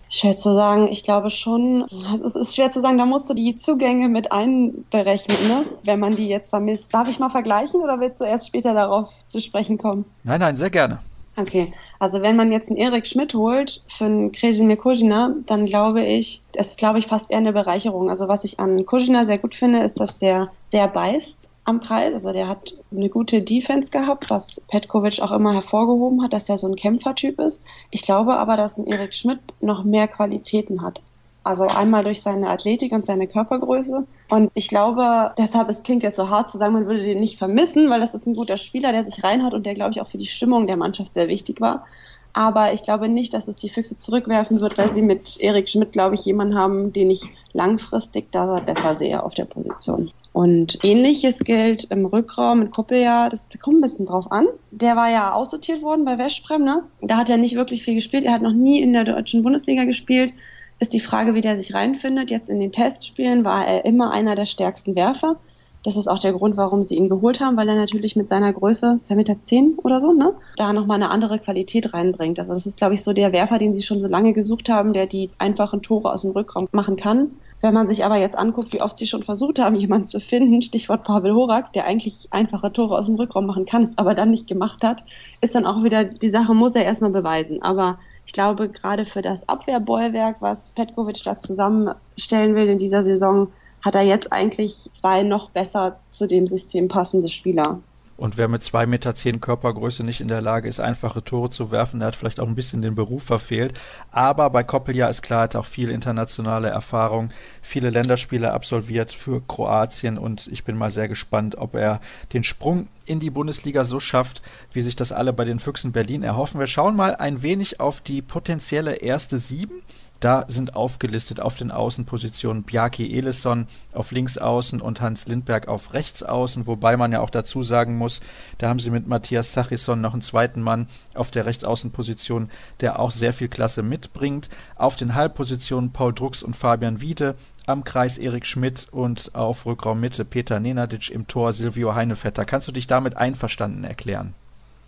Schwer 0.08 0.36
zu 0.36 0.54
sagen, 0.54 0.88
ich 0.88 1.04
glaube 1.04 1.28
schon. 1.28 1.84
Es 2.24 2.34
ist 2.34 2.54
schwer 2.54 2.70
zu 2.70 2.80
sagen, 2.80 2.96
da 2.96 3.04
musst 3.04 3.28
du 3.28 3.34
die 3.34 3.56
Zugänge 3.56 4.08
mit 4.08 4.32
einberechnen, 4.32 5.36
ne? 5.46 5.66
wenn 5.84 6.00
man 6.00 6.16
die 6.16 6.28
jetzt 6.28 6.48
vermisst. 6.48 6.94
Darf 6.94 7.08
ich 7.08 7.18
mal 7.18 7.28
vergleichen 7.28 7.82
oder 7.82 8.00
willst 8.00 8.18
du 8.22 8.24
erst 8.24 8.46
später 8.46 8.72
darauf 8.72 9.26
zu 9.26 9.42
sprechen 9.42 9.76
kommen? 9.76 10.06
Nein, 10.24 10.40
nein, 10.40 10.56
sehr 10.56 10.70
gerne. 10.70 11.00
Okay, 11.38 11.72
also 12.00 12.20
wenn 12.20 12.34
man 12.34 12.50
jetzt 12.50 12.68
einen 12.68 12.78
Erik 12.78 13.06
Schmidt 13.06 13.32
holt 13.32 13.80
für 13.86 14.06
einen 14.06 14.32
Kresimir 14.32 14.76
Kojina, 14.76 15.36
dann 15.46 15.66
glaube 15.66 16.04
ich, 16.04 16.42
das 16.50 16.70
ist 16.70 16.78
glaube 16.78 16.98
ich 16.98 17.06
fast 17.06 17.30
eher 17.30 17.38
eine 17.38 17.52
Bereicherung. 17.52 18.10
Also 18.10 18.26
was 18.26 18.42
ich 18.42 18.58
an 18.58 18.84
Kojina 18.84 19.24
sehr 19.24 19.38
gut 19.38 19.54
finde, 19.54 19.84
ist, 19.84 20.00
dass 20.00 20.18
der 20.18 20.50
sehr 20.64 20.88
beißt 20.88 21.48
am 21.64 21.78
Kreis. 21.80 22.12
Also 22.12 22.32
der 22.32 22.48
hat 22.48 22.72
eine 22.90 23.08
gute 23.08 23.40
Defense 23.40 23.92
gehabt, 23.92 24.30
was 24.30 24.60
Petkovic 24.66 25.20
auch 25.20 25.30
immer 25.30 25.54
hervorgehoben 25.54 26.24
hat, 26.24 26.32
dass 26.32 26.48
er 26.48 26.58
so 26.58 26.66
ein 26.66 26.74
Kämpfertyp 26.74 27.38
ist. 27.38 27.62
Ich 27.92 28.02
glaube 28.02 28.36
aber, 28.36 28.56
dass 28.56 28.76
ein 28.76 28.88
Erik 28.88 29.14
Schmidt 29.14 29.38
noch 29.60 29.84
mehr 29.84 30.08
Qualitäten 30.08 30.82
hat. 30.82 31.00
Also 31.48 31.64
einmal 31.64 32.04
durch 32.04 32.20
seine 32.20 32.50
Athletik 32.50 32.92
und 32.92 33.06
seine 33.06 33.26
Körpergröße. 33.26 34.06
Und 34.28 34.50
ich 34.52 34.68
glaube, 34.68 35.32
deshalb, 35.38 35.70
es 35.70 35.82
klingt 35.82 36.02
jetzt 36.02 36.16
so 36.16 36.28
hart 36.28 36.50
zu 36.50 36.58
sagen, 36.58 36.74
man 36.74 36.86
würde 36.86 37.02
den 37.02 37.20
nicht 37.20 37.38
vermissen, 37.38 37.88
weil 37.88 38.00
das 38.00 38.12
ist 38.12 38.26
ein 38.26 38.34
guter 38.34 38.58
Spieler, 38.58 38.92
der 38.92 39.06
sich 39.06 39.24
reinhat 39.24 39.54
und 39.54 39.64
der, 39.64 39.72
glaube 39.72 39.92
ich, 39.92 40.02
auch 40.02 40.10
für 40.10 40.18
die 40.18 40.26
Stimmung 40.26 40.66
der 40.66 40.76
Mannschaft 40.76 41.14
sehr 41.14 41.26
wichtig 41.26 41.62
war. 41.62 41.86
Aber 42.34 42.74
ich 42.74 42.82
glaube 42.82 43.08
nicht, 43.08 43.32
dass 43.32 43.48
es 43.48 43.56
die 43.56 43.70
Füchse 43.70 43.96
zurückwerfen 43.96 44.60
wird, 44.60 44.76
weil 44.76 44.92
sie 44.92 45.00
mit 45.00 45.40
Erik 45.40 45.70
Schmidt, 45.70 45.92
glaube 45.92 46.16
ich, 46.16 46.26
jemanden 46.26 46.54
haben, 46.54 46.92
den 46.92 47.10
ich 47.10 47.22
langfristig 47.54 48.30
da 48.30 48.60
besser 48.60 48.94
sehe 48.94 49.22
auf 49.22 49.32
der 49.32 49.46
Position. 49.46 50.10
Und 50.34 50.78
ähnliches 50.82 51.38
gilt 51.38 51.84
im 51.84 52.04
Rückraum 52.04 52.58
mit 52.58 52.72
Koppeljahr, 52.76 53.30
das 53.30 53.48
kommt 53.62 53.78
ein 53.78 53.80
bisschen 53.80 54.04
drauf 54.04 54.30
an. 54.30 54.48
Der 54.70 54.96
war 54.96 55.10
ja 55.10 55.32
aussortiert 55.32 55.80
worden 55.80 56.04
bei 56.04 56.18
Westbrem, 56.18 56.62
ne? 56.62 56.82
Da 57.00 57.16
hat 57.16 57.30
er 57.30 57.38
nicht 57.38 57.56
wirklich 57.56 57.84
viel 57.84 57.94
gespielt. 57.94 58.24
Er 58.24 58.34
hat 58.34 58.42
noch 58.42 58.52
nie 58.52 58.82
in 58.82 58.92
der 58.92 59.04
deutschen 59.04 59.42
Bundesliga 59.42 59.84
gespielt 59.84 60.34
ist 60.78 60.92
die 60.92 61.00
Frage, 61.00 61.34
wie 61.34 61.40
der 61.40 61.56
sich 61.56 61.74
reinfindet. 61.74 62.30
Jetzt 62.30 62.48
in 62.48 62.60
den 62.60 62.72
Testspielen 62.72 63.44
war 63.44 63.66
er 63.66 63.84
immer 63.84 64.10
einer 64.10 64.34
der 64.34 64.46
stärksten 64.46 64.94
Werfer. 64.94 65.36
Das 65.84 65.96
ist 65.96 66.08
auch 66.08 66.18
der 66.18 66.32
Grund, 66.32 66.56
warum 66.56 66.82
sie 66.82 66.96
ihn 66.96 67.08
geholt 67.08 67.40
haben, 67.40 67.56
weil 67.56 67.68
er 67.68 67.76
natürlich 67.76 68.16
mit 68.16 68.28
seiner 68.28 68.52
Größe, 68.52 68.98
2,10 69.02 69.14
Meter 69.14 69.36
oder 69.84 70.00
so, 70.00 70.12
ne, 70.12 70.34
da 70.56 70.72
nochmal 70.72 70.96
eine 70.96 71.10
andere 71.10 71.38
Qualität 71.38 71.94
reinbringt. 71.94 72.38
Also 72.38 72.52
das 72.52 72.66
ist, 72.66 72.78
glaube 72.78 72.94
ich, 72.94 73.02
so 73.02 73.12
der 73.12 73.32
Werfer, 73.32 73.58
den 73.58 73.74
sie 73.74 73.82
schon 73.82 74.00
so 74.00 74.08
lange 74.08 74.32
gesucht 74.32 74.68
haben, 74.68 74.92
der 74.92 75.06
die 75.06 75.30
einfachen 75.38 75.80
Tore 75.80 76.12
aus 76.12 76.22
dem 76.22 76.32
Rückraum 76.32 76.68
machen 76.72 76.96
kann. 76.96 77.30
Wenn 77.60 77.74
man 77.74 77.86
sich 77.86 78.04
aber 78.04 78.16
jetzt 78.16 78.36
anguckt, 78.36 78.72
wie 78.72 78.82
oft 78.82 78.98
sie 78.98 79.06
schon 79.06 79.22
versucht 79.22 79.60
haben, 79.60 79.74
jemanden 79.76 80.06
zu 80.06 80.20
finden, 80.20 80.62
Stichwort 80.62 81.04
Pavel 81.04 81.34
Horak, 81.34 81.72
der 81.72 81.86
eigentlich 81.86 82.28
einfache 82.30 82.72
Tore 82.72 82.98
aus 82.98 83.06
dem 83.06 83.14
Rückraum 83.14 83.46
machen 83.46 83.64
kann, 83.64 83.82
es 83.82 83.98
aber 83.98 84.14
dann 84.14 84.30
nicht 84.30 84.48
gemacht 84.48 84.82
hat, 84.82 85.04
ist 85.40 85.54
dann 85.54 85.66
auch 85.66 85.84
wieder 85.84 86.04
die 86.04 86.30
Sache, 86.30 86.54
muss 86.54 86.74
er 86.74 86.84
erstmal 86.84 87.12
beweisen. 87.12 87.62
Aber 87.62 87.98
ich 88.28 88.32
glaube, 88.34 88.68
gerade 88.68 89.06
für 89.06 89.22
das 89.22 89.48
Abwehrbollwerk, 89.48 90.36
was 90.40 90.72
Petkovic 90.72 91.22
da 91.24 91.40
zusammenstellen 91.40 92.54
will 92.54 92.68
in 92.68 92.76
dieser 92.76 93.02
Saison, 93.02 93.50
hat 93.82 93.94
er 93.94 94.02
jetzt 94.02 94.30
eigentlich 94.34 94.74
zwei 94.90 95.22
noch 95.22 95.48
besser 95.48 95.98
zu 96.10 96.26
dem 96.26 96.46
System 96.46 96.88
passende 96.88 97.30
Spieler. 97.30 97.80
Und 98.18 98.36
wer 98.36 98.48
mit 98.48 98.64
zwei 98.64 98.84
Meter 98.84 99.14
zehn 99.14 99.40
Körpergröße 99.40 100.02
nicht 100.02 100.20
in 100.20 100.26
der 100.26 100.40
Lage 100.40 100.68
ist, 100.68 100.80
einfache 100.80 101.22
Tore 101.22 101.50
zu 101.50 101.70
werfen, 101.70 102.00
der 102.00 102.08
hat 102.08 102.16
vielleicht 102.16 102.40
auch 102.40 102.48
ein 102.48 102.56
bisschen 102.56 102.82
den 102.82 102.96
Beruf 102.96 103.22
verfehlt. 103.22 103.74
Aber 104.10 104.50
bei 104.50 104.64
Koppelja 104.64 105.06
ist 105.06 105.22
klar, 105.22 105.42
hat 105.42 105.54
auch 105.54 105.64
viel 105.64 105.88
internationale 105.88 106.68
Erfahrung, 106.68 107.30
viele 107.62 107.90
Länderspiele 107.90 108.52
absolviert 108.52 109.12
für 109.12 109.40
Kroatien 109.46 110.18
und 110.18 110.48
ich 110.48 110.64
bin 110.64 110.76
mal 110.76 110.90
sehr 110.90 111.06
gespannt, 111.06 111.56
ob 111.56 111.76
er 111.76 112.00
den 112.32 112.42
Sprung 112.42 112.88
in 113.06 113.20
die 113.20 113.30
Bundesliga 113.30 113.84
so 113.84 114.00
schafft, 114.00 114.42
wie 114.72 114.82
sich 114.82 114.96
das 114.96 115.12
alle 115.12 115.32
bei 115.32 115.44
den 115.44 115.60
Füchsen 115.60 115.92
Berlin 115.92 116.24
erhoffen. 116.24 116.58
Wir 116.58 116.66
schauen 116.66 116.96
mal 116.96 117.14
ein 117.14 117.42
wenig 117.42 117.78
auf 117.78 118.00
die 118.00 118.20
potenzielle 118.20 118.96
erste 118.96 119.38
Sieben. 119.38 119.82
Da 120.20 120.46
sind 120.48 120.74
aufgelistet 120.74 121.40
auf 121.40 121.54
den 121.54 121.70
Außenpositionen 121.70 122.64
Bjarki 122.64 123.16
Elisson 123.16 123.68
auf 123.92 124.10
Linksaußen 124.10 124.80
und 124.80 125.00
Hans 125.00 125.28
Lindberg 125.28 125.68
auf 125.68 125.94
Rechtsaußen, 125.94 126.66
wobei 126.66 126.96
man 126.96 127.12
ja 127.12 127.20
auch 127.20 127.30
dazu 127.30 127.62
sagen 127.62 127.96
muss, 127.96 128.20
da 128.58 128.68
haben 128.68 128.80
sie 128.80 128.90
mit 128.90 129.06
Matthias 129.06 129.52
Sachisson 129.52 130.00
noch 130.00 130.14
einen 130.14 130.22
zweiten 130.22 130.60
Mann 130.60 130.88
auf 131.14 131.30
der 131.30 131.46
Rechtsaußenposition, 131.46 132.50
der 132.80 132.98
auch 132.98 133.12
sehr 133.12 133.32
viel 133.32 133.48
Klasse 133.48 133.84
mitbringt. 133.84 134.48
Auf 134.74 134.96
den 134.96 135.14
Halbpositionen 135.14 135.92
Paul 135.92 136.12
Drucks 136.12 136.42
und 136.42 136.56
Fabian 136.56 137.00
Wiede, 137.00 137.36
am 137.66 137.84
Kreis 137.84 138.18
Erik 138.18 138.44
Schmidt 138.44 138.88
und 138.90 139.34
auf 139.36 139.66
Rückraummitte 139.66 140.24
Peter 140.24 140.58
Nenadic 140.58 141.10
im 141.10 141.28
Tor 141.28 141.52
Silvio 141.52 141.94
Heinevetter. 141.94 142.44
Kannst 142.44 142.66
du 142.66 142.72
dich 142.72 142.88
damit 142.88 143.16
einverstanden 143.16 143.84
erklären? 143.84 144.34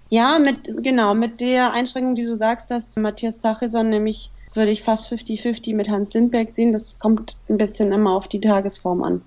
Ja, 0.08 0.40
mit, 0.40 0.82
genau, 0.82 1.14
mit 1.14 1.40
der 1.40 1.72
Einschränkung, 1.72 2.16
die 2.16 2.24
du 2.24 2.36
sagst, 2.36 2.68
dass 2.72 2.96
Matthias 2.96 3.40
Sachisson 3.40 3.90
nämlich 3.90 4.32
würde 4.54 4.70
ich 4.70 4.82
fast 4.82 5.12
50-50 5.12 5.74
mit 5.74 5.88
Hans 5.88 6.12
Lindberg 6.12 6.50
sehen. 6.50 6.72
Das 6.72 6.98
kommt 6.98 7.36
ein 7.48 7.58
bisschen 7.58 7.92
immer 7.92 8.16
auf 8.16 8.28
die 8.28 8.40
Tagesform 8.40 9.02
an. 9.02 9.22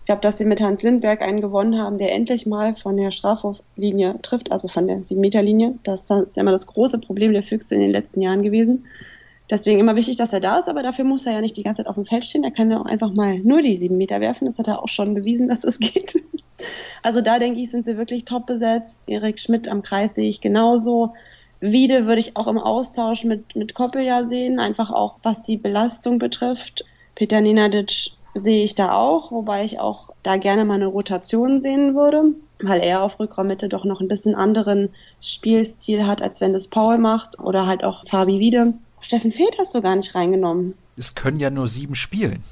Ich 0.00 0.06
glaube, 0.06 0.20
dass 0.20 0.36
sie 0.36 0.44
mit 0.44 0.60
Hans 0.60 0.82
Lindberg 0.82 1.22
einen 1.22 1.40
gewonnen 1.40 1.78
haben, 1.78 1.96
der 1.96 2.12
endlich 2.12 2.44
mal 2.44 2.76
von 2.76 2.96
der 2.96 3.10
Strafwurflinie 3.10 4.16
trifft, 4.20 4.52
also 4.52 4.68
von 4.68 4.86
der 4.86 4.98
7-Meter-Linie. 4.98 5.78
Das 5.82 6.10
ist 6.10 6.36
immer 6.36 6.52
das 6.52 6.66
große 6.66 6.98
Problem 6.98 7.32
der 7.32 7.42
Füchse 7.42 7.74
in 7.74 7.80
den 7.80 7.90
letzten 7.90 8.20
Jahren 8.20 8.42
gewesen. 8.42 8.84
Deswegen 9.50 9.80
immer 9.80 9.96
wichtig, 9.96 10.16
dass 10.16 10.32
er 10.32 10.40
da 10.40 10.58
ist, 10.58 10.68
aber 10.68 10.82
dafür 10.82 11.04
muss 11.04 11.26
er 11.26 11.32
ja 11.32 11.40
nicht 11.40 11.56
die 11.56 11.62
ganze 11.62 11.82
Zeit 11.82 11.86
auf 11.86 11.94
dem 11.94 12.06
Feld 12.06 12.24
stehen. 12.24 12.44
Er 12.44 12.50
kann 12.50 12.70
ja 12.70 12.80
auch 12.80 12.86
einfach 12.86 13.14
mal 13.14 13.38
nur 13.38 13.60
die 13.60 13.74
sieben 13.74 13.96
Meter 13.96 14.20
werfen. 14.20 14.46
Das 14.46 14.58
hat 14.58 14.68
er 14.68 14.82
auch 14.82 14.88
schon 14.88 15.14
bewiesen, 15.14 15.48
dass 15.48 15.64
es 15.64 15.78
geht. 15.80 16.22
Also 17.02 17.20
da 17.20 17.38
denke 17.38 17.60
ich, 17.60 17.70
sind 17.70 17.84
sie 17.84 17.96
wirklich 17.96 18.24
top 18.24 18.46
besetzt. 18.46 19.02
Erik 19.06 19.38
Schmidt 19.38 19.68
am 19.68 19.82
Kreis 19.82 20.14
sehe 20.14 20.28
ich 20.28 20.40
genauso. 20.40 21.12
Wiede 21.66 22.06
würde 22.06 22.20
ich 22.20 22.36
auch 22.36 22.46
im 22.46 22.58
Austausch 22.58 23.24
mit, 23.24 23.56
mit 23.56 23.72
Koppel 23.72 24.26
sehen, 24.26 24.58
einfach 24.58 24.90
auch 24.90 25.18
was 25.22 25.40
die 25.40 25.56
Belastung 25.56 26.18
betrifft. 26.18 26.84
Peter 27.14 27.40
Nenadic 27.40 28.10
sehe 28.34 28.64
ich 28.64 28.74
da 28.74 28.92
auch, 28.92 29.32
wobei 29.32 29.64
ich 29.64 29.80
auch 29.80 30.10
da 30.22 30.36
gerne 30.36 30.66
mal 30.66 30.74
eine 30.74 30.88
Rotation 30.88 31.62
sehen 31.62 31.94
würde, 31.94 32.34
weil 32.62 32.82
er 32.82 33.02
auf 33.02 33.18
Rückraummitte 33.18 33.70
doch 33.70 33.86
noch 33.86 34.02
ein 34.02 34.08
bisschen 34.08 34.34
anderen 34.34 34.90
Spielstil 35.22 36.06
hat, 36.06 36.20
als 36.20 36.42
wenn 36.42 36.52
das 36.52 36.68
Paul 36.68 36.98
macht 36.98 37.38
oder 37.38 37.66
halt 37.66 37.82
auch 37.82 38.04
Fabi 38.06 38.40
Wiede. 38.40 38.74
Steffen 39.00 39.32
Fehlt 39.32 39.56
hast 39.58 39.74
du 39.74 39.80
gar 39.80 39.96
nicht 39.96 40.14
reingenommen. 40.14 40.74
Es 40.98 41.14
können 41.14 41.40
ja 41.40 41.48
nur 41.48 41.68
sieben 41.68 41.94
spielen. 41.94 42.42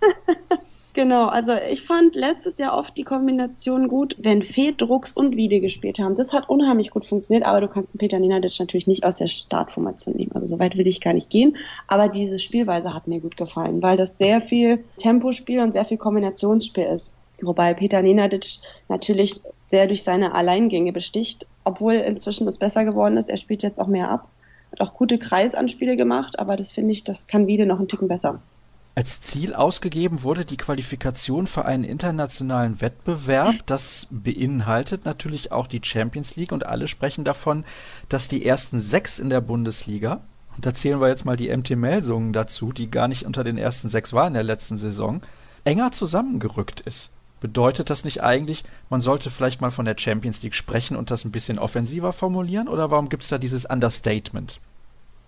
Genau, 0.94 1.28
also 1.28 1.54
ich 1.54 1.82
fand 1.82 2.14
letztes 2.14 2.58
Jahr 2.58 2.76
oft 2.76 2.98
die 2.98 3.04
Kombination 3.04 3.88
gut, 3.88 4.14
wenn 4.18 4.42
Fee, 4.42 4.74
Drucks 4.76 5.14
und 5.14 5.36
Wiede 5.36 5.60
gespielt 5.60 5.98
haben. 5.98 6.16
Das 6.16 6.34
hat 6.34 6.50
unheimlich 6.50 6.90
gut 6.90 7.06
funktioniert, 7.06 7.46
aber 7.46 7.62
du 7.62 7.68
kannst 7.68 7.94
den 7.94 7.98
Peter 7.98 8.18
Nenadic 8.18 8.58
natürlich 8.60 8.86
nicht 8.86 9.02
aus 9.02 9.14
der 9.14 9.28
Startformation 9.28 10.14
nehmen. 10.14 10.32
Also 10.34 10.44
so 10.44 10.58
weit 10.58 10.76
will 10.76 10.86
ich 10.86 11.00
gar 11.00 11.14
nicht 11.14 11.30
gehen. 11.30 11.56
Aber 11.88 12.08
diese 12.08 12.38
Spielweise 12.38 12.92
hat 12.92 13.08
mir 13.08 13.20
gut 13.20 13.38
gefallen, 13.38 13.82
weil 13.82 13.96
das 13.96 14.18
sehr 14.18 14.42
viel 14.42 14.84
Tempospiel 14.98 15.60
und 15.60 15.72
sehr 15.72 15.86
viel 15.86 15.96
Kombinationsspiel 15.96 16.84
ist. 16.84 17.10
Wobei 17.40 17.72
Peter 17.72 18.02
Nenadic 18.02 18.58
natürlich 18.90 19.40
sehr 19.68 19.86
durch 19.86 20.02
seine 20.02 20.34
Alleingänge 20.34 20.92
besticht, 20.92 21.46
obwohl 21.64 21.94
inzwischen 21.94 22.44
das 22.44 22.58
besser 22.58 22.84
geworden 22.84 23.16
ist. 23.16 23.30
Er 23.30 23.38
spielt 23.38 23.62
jetzt 23.62 23.80
auch 23.80 23.86
mehr 23.86 24.10
ab. 24.10 24.28
Hat 24.72 24.82
auch 24.82 24.92
gute 24.92 25.18
Kreisanspiele 25.18 25.96
gemacht, 25.96 26.38
aber 26.38 26.56
das 26.56 26.70
finde 26.70 26.92
ich, 26.92 27.02
das 27.02 27.26
kann 27.26 27.46
Wiede 27.46 27.64
noch 27.64 27.78
einen 27.78 27.88
Ticken 27.88 28.08
besser. 28.08 28.42
Als 28.94 29.22
Ziel 29.22 29.54
ausgegeben 29.54 30.22
wurde 30.22 30.44
die 30.44 30.58
Qualifikation 30.58 31.46
für 31.46 31.64
einen 31.64 31.82
internationalen 31.82 32.82
Wettbewerb. 32.82 33.54
Das 33.64 34.06
beinhaltet 34.10 35.06
natürlich 35.06 35.50
auch 35.50 35.66
die 35.66 35.80
Champions 35.82 36.36
League 36.36 36.52
und 36.52 36.66
alle 36.66 36.86
sprechen 36.88 37.24
davon, 37.24 37.64
dass 38.10 38.28
die 38.28 38.44
ersten 38.44 38.82
sechs 38.82 39.18
in 39.18 39.30
der 39.30 39.40
Bundesliga, 39.40 40.20
und 40.54 40.66
da 40.66 40.74
zählen 40.74 41.00
wir 41.00 41.08
jetzt 41.08 41.24
mal 41.24 41.36
die 41.36 41.54
MT 41.56 41.70
Melsungen 41.70 42.34
dazu, 42.34 42.72
die 42.72 42.90
gar 42.90 43.08
nicht 43.08 43.24
unter 43.24 43.44
den 43.44 43.56
ersten 43.56 43.88
sechs 43.88 44.12
waren 44.12 44.28
in 44.28 44.34
der 44.34 44.42
letzten 44.42 44.76
Saison, 44.76 45.22
enger 45.64 45.92
zusammengerückt 45.92 46.80
ist. 46.80 47.10
Bedeutet 47.40 47.88
das 47.88 48.04
nicht 48.04 48.22
eigentlich, 48.22 48.62
man 48.90 49.00
sollte 49.00 49.30
vielleicht 49.30 49.62
mal 49.62 49.70
von 49.70 49.86
der 49.86 49.96
Champions 49.98 50.42
League 50.42 50.54
sprechen 50.54 50.96
und 50.96 51.10
das 51.10 51.24
ein 51.24 51.32
bisschen 51.32 51.58
offensiver 51.58 52.12
formulieren? 52.12 52.68
Oder 52.68 52.90
warum 52.90 53.08
gibt 53.08 53.22
es 53.22 53.30
da 53.30 53.38
dieses 53.38 53.64
Understatement? 53.64 54.60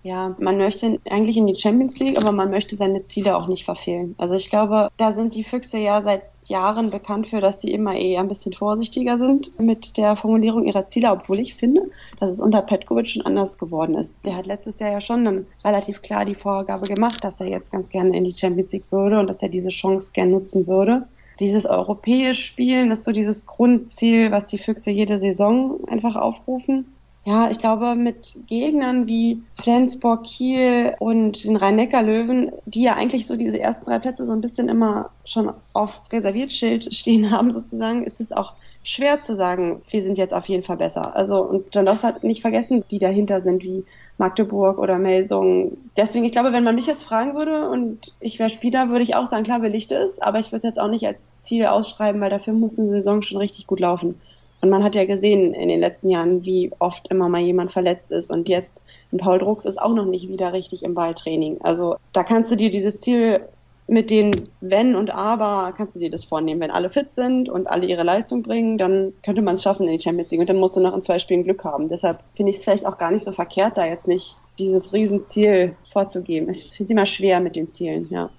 Ja, 0.05 0.35
man 0.37 0.59
möchte 0.59 0.99
eigentlich 1.09 1.35
in 1.35 1.47
die 1.47 1.55
Champions 1.55 1.97
League, 1.97 2.19
aber 2.19 2.31
man 2.31 2.51
möchte 2.51 2.75
seine 2.75 3.05
Ziele 3.05 3.35
auch 3.35 3.47
nicht 3.47 3.65
verfehlen. 3.65 4.13
Also 4.19 4.35
ich 4.35 4.51
glaube, 4.51 4.89
da 4.97 5.13
sind 5.13 5.33
die 5.33 5.43
Füchse 5.43 5.79
ja 5.79 6.03
seit 6.03 6.21
Jahren 6.43 6.91
bekannt 6.91 7.25
für, 7.25 7.41
dass 7.41 7.59
sie 7.59 7.71
immer 7.71 7.95
eher 7.95 8.19
ein 8.19 8.27
bisschen 8.27 8.53
vorsichtiger 8.53 9.17
sind 9.17 9.59
mit 9.59 9.97
der 9.97 10.15
Formulierung 10.15 10.65
ihrer 10.65 10.85
Ziele, 10.85 11.09
obwohl 11.09 11.39
ich 11.39 11.55
finde, 11.55 11.89
dass 12.19 12.29
es 12.29 12.39
unter 12.39 12.61
Petkovic 12.61 13.07
schon 13.07 13.25
anders 13.25 13.57
geworden 13.57 13.95
ist. 13.95 14.15
Der 14.23 14.35
hat 14.35 14.45
letztes 14.45 14.77
Jahr 14.77 14.91
ja 14.91 15.01
schon 15.01 15.25
dann 15.25 15.47
relativ 15.63 16.03
klar 16.03 16.23
die 16.23 16.35
Vorgabe 16.35 16.85
gemacht, 16.85 17.23
dass 17.23 17.39
er 17.39 17.47
jetzt 17.47 17.71
ganz 17.71 17.89
gerne 17.89 18.15
in 18.15 18.25
die 18.25 18.37
Champions 18.37 18.73
League 18.73 18.91
würde 18.91 19.19
und 19.19 19.25
dass 19.25 19.41
er 19.41 19.49
diese 19.49 19.69
Chance 19.69 20.11
gerne 20.13 20.33
nutzen 20.33 20.67
würde. 20.67 21.07
Dieses 21.39 21.65
europäische 21.65 22.43
Spielen 22.43 22.91
ist 22.91 23.05
so 23.05 23.11
dieses 23.11 23.47
Grundziel, 23.47 24.31
was 24.31 24.45
die 24.45 24.59
Füchse 24.59 24.91
jede 24.91 25.17
Saison 25.17 25.79
einfach 25.87 26.15
aufrufen. 26.15 26.94
Ja, 27.27 27.49
ich 27.49 27.57
glaube, 27.57 27.95
mit 27.95 28.35
Gegnern 28.45 29.07
wie 29.07 29.41
Flensburg, 29.59 30.25
Kiel 30.25 30.93
und 30.99 31.43
den 31.43 31.55
Rhein-Neckar-Löwen, 31.55 32.51
die 32.65 32.83
ja 32.83 32.93
eigentlich 32.93 33.25
so 33.25 33.35
diese 33.35 33.59
ersten 33.59 33.85
drei 33.85 33.97
Plätze 33.97 34.25
so 34.25 34.31
ein 34.31 34.41
bisschen 34.41 34.69
immer 34.69 35.09
schon 35.25 35.51
auf 35.73 36.01
Reserviertschild 36.11 36.93
stehen 36.93 37.31
haben, 37.31 37.51
sozusagen, 37.51 38.03
ist 38.03 38.21
es 38.21 38.31
auch 38.31 38.53
schwer 38.83 39.21
zu 39.21 39.35
sagen, 39.35 39.81
wir 39.89 40.03
sind 40.03 40.19
jetzt 40.19 40.35
auf 40.35 40.47
jeden 40.47 40.61
Fall 40.61 40.77
besser. 40.77 41.15
Also, 41.15 41.41
und 41.41 41.75
dann 41.75 41.87
darfst 41.87 42.03
halt 42.03 42.23
nicht 42.23 42.41
vergessen, 42.41 42.83
die 42.91 42.99
dahinter 42.99 43.41
sind, 43.41 43.63
wie 43.63 43.85
Magdeburg 44.19 44.77
oder 44.77 44.99
Melsung. 44.99 45.77
Deswegen, 45.97 46.25
ich 46.25 46.31
glaube, 46.31 46.53
wenn 46.53 46.63
man 46.63 46.75
mich 46.75 46.85
jetzt 46.85 47.05
fragen 47.05 47.33
würde 47.35 47.67
und 47.67 48.13
ich 48.19 48.37
wäre 48.37 48.51
Spieler, 48.51 48.89
würde 48.89 49.01
ich 49.01 49.15
auch 49.15 49.25
sagen, 49.25 49.43
klar, 49.43 49.59
Licht 49.61 49.91
ist, 49.91 50.21
aber 50.21 50.37
ich 50.37 50.51
würde 50.51 50.57
es 50.57 50.63
jetzt 50.63 50.79
auch 50.79 50.89
nicht 50.89 51.07
als 51.07 51.35
Ziel 51.37 51.65
ausschreiben, 51.65 52.21
weil 52.21 52.29
dafür 52.29 52.53
muss 52.53 52.77
eine 52.77 52.89
Saison 52.89 53.23
schon 53.23 53.39
richtig 53.39 53.65
gut 53.65 53.79
laufen. 53.79 54.21
Und 54.65 54.71
man 54.71 54.83
hat 54.83 54.95
ja 54.95 55.05
gesehen 55.05 55.53
in 55.53 55.69
den 55.69 55.79
letzten 55.79 56.09
Jahren, 56.09 56.43
wie 56.43 56.71
oft 56.79 57.07
immer 57.11 57.29
mal 57.29 57.39
jemand 57.41 57.71
verletzt 57.71 58.09
ist. 58.09 58.31
Und 58.31 58.49
jetzt, 58.49 58.81
Paul 59.15 59.37
Drucks 59.37 59.63
ist 59.63 59.79
auch 59.79 59.93
noch 59.93 60.07
nicht 60.07 60.27
wieder 60.27 60.53
richtig 60.53 60.81
im 60.81 60.95
Balltraining. 60.95 61.61
Also 61.61 61.97
da 62.13 62.23
kannst 62.23 62.49
du 62.49 62.55
dir 62.55 62.71
dieses 62.71 62.99
Ziel 62.99 63.47
mit 63.85 64.09
den 64.09 64.49
Wenn 64.61 64.95
und 64.95 65.11
Aber, 65.11 65.71
kannst 65.77 65.95
du 65.95 65.99
dir 65.99 66.09
das 66.09 66.25
vornehmen. 66.25 66.61
Wenn 66.61 66.71
alle 66.71 66.89
fit 66.89 67.11
sind 67.11 67.47
und 67.47 67.67
alle 67.67 67.85
ihre 67.85 68.01
Leistung 68.01 68.41
bringen, 68.41 68.79
dann 68.79 69.13
könnte 69.23 69.43
man 69.43 69.53
es 69.53 69.61
schaffen 69.61 69.85
in 69.85 69.95
die 69.95 70.01
Champions 70.01 70.31
League. 70.31 70.41
Und 70.41 70.49
dann 70.49 70.57
musst 70.57 70.75
du 70.75 70.79
noch 70.79 70.95
in 70.95 71.03
zwei 71.03 71.19
Spielen 71.19 71.43
Glück 71.43 71.63
haben. 71.63 71.87
Deshalb 71.87 72.21
finde 72.35 72.49
ich 72.49 72.55
es 72.55 72.63
vielleicht 72.63 72.87
auch 72.87 72.97
gar 72.97 73.11
nicht 73.11 73.23
so 73.23 73.33
verkehrt, 73.33 73.77
da 73.77 73.85
jetzt 73.85 74.07
nicht 74.07 74.35
dieses 74.57 74.93
Riesenziel 74.93 75.75
vorzugeben. 75.93 76.49
Es 76.49 76.63
immer 76.89 77.05
schwer 77.05 77.39
mit 77.39 77.55
den 77.55 77.67
Zielen, 77.67 78.07
ja. 78.09 78.31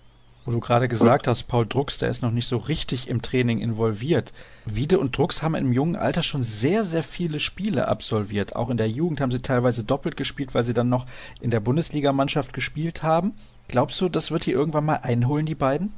Wo 0.47 0.53
du 0.53 0.61
gerade 0.61 0.87
gesagt 0.87 1.27
hast, 1.27 1.49
Paul 1.49 1.67
Drucks, 1.67 1.99
der 1.99 2.09
ist 2.09 2.23
noch 2.23 2.31
nicht 2.31 2.47
so 2.47 2.57
richtig 2.57 3.09
im 3.09 3.21
Training 3.21 3.59
involviert. 3.59 4.33
Wiede 4.65 5.01
und 5.01 5.19
Drucks 5.19 5.43
haben 5.43 5.57
im 5.57 5.73
jungen 5.73 5.97
Alter 5.97 6.23
schon 6.23 6.45
sehr, 6.45 6.85
sehr 6.85 7.03
viele 7.03 7.41
Spiele 7.41 7.89
absolviert. 7.89 8.55
Auch 8.55 8.71
in 8.71 8.77
der 8.77 8.89
Jugend 8.89 9.21
haben 9.21 9.33
sie 9.33 9.43
teilweise 9.43 9.83
doppelt 9.83 10.17
gespielt, 10.17 10.55
weil 10.55 10.63
sie 10.63 10.73
dann 10.73 10.89
noch 10.89 11.05
in 11.41 11.51
der 11.51 11.59
Bundesligamannschaft 11.59 12.53
gespielt 12.53 13.03
haben. 13.03 13.35
Glaubst 13.67 14.01
du, 14.01 14.09
das 14.09 14.31
wird 14.31 14.45
hier 14.45 14.55
irgendwann 14.55 14.85
mal 14.85 15.01
einholen, 15.03 15.47
die 15.47 15.57
beiden? 15.57 15.93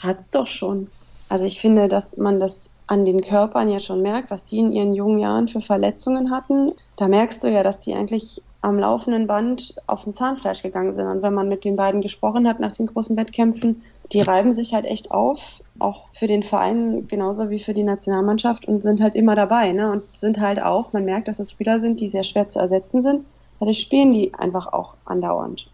Hat's 0.00 0.28
doch 0.30 0.48
schon. 0.48 0.88
Also 1.28 1.44
ich 1.44 1.60
finde, 1.60 1.86
dass 1.86 2.16
man 2.16 2.40
das 2.40 2.70
an 2.88 3.04
den 3.04 3.20
Körpern 3.20 3.70
ja 3.70 3.78
schon 3.78 4.02
merkt, 4.02 4.32
was 4.32 4.44
die 4.44 4.58
in 4.58 4.72
ihren 4.72 4.92
jungen 4.92 5.18
Jahren 5.18 5.46
für 5.46 5.60
Verletzungen 5.60 6.32
hatten. 6.32 6.72
Da 6.96 7.06
merkst 7.06 7.44
du 7.44 7.48
ja, 7.48 7.62
dass 7.62 7.80
die 7.80 7.94
eigentlich 7.94 8.42
am 8.60 8.78
laufenden 8.78 9.26
Band 9.26 9.74
auf 9.86 10.04
dem 10.04 10.12
Zahnfleisch 10.12 10.62
gegangen 10.62 10.92
sind. 10.92 11.06
Und 11.06 11.22
wenn 11.22 11.34
man 11.34 11.48
mit 11.48 11.64
den 11.64 11.76
beiden 11.76 12.00
gesprochen 12.00 12.48
hat 12.48 12.60
nach 12.60 12.74
den 12.74 12.86
großen 12.86 13.16
Wettkämpfen, 13.16 13.82
die 14.12 14.20
reiben 14.20 14.52
sich 14.52 14.74
halt 14.74 14.84
echt 14.84 15.10
auf, 15.10 15.62
auch 15.78 16.04
für 16.12 16.26
den 16.26 16.42
Verein 16.42 17.06
genauso 17.08 17.50
wie 17.50 17.58
für 17.58 17.74
die 17.74 17.84
Nationalmannschaft 17.84 18.66
und 18.66 18.82
sind 18.82 19.00
halt 19.00 19.14
immer 19.14 19.36
dabei. 19.36 19.72
Ne? 19.72 19.92
Und 19.92 20.02
sind 20.16 20.40
halt 20.40 20.60
auch, 20.60 20.92
man 20.92 21.04
merkt, 21.04 21.28
dass 21.28 21.38
es 21.38 21.50
Spieler 21.50 21.78
sind, 21.78 22.00
die 22.00 22.08
sehr 22.08 22.24
schwer 22.24 22.48
zu 22.48 22.58
ersetzen 22.58 23.02
sind. 23.02 23.24
Dadurch 23.60 23.80
spielen 23.80 24.12
die 24.12 24.34
einfach 24.34 24.72
auch 24.72 24.94
andauernd. 25.04 25.68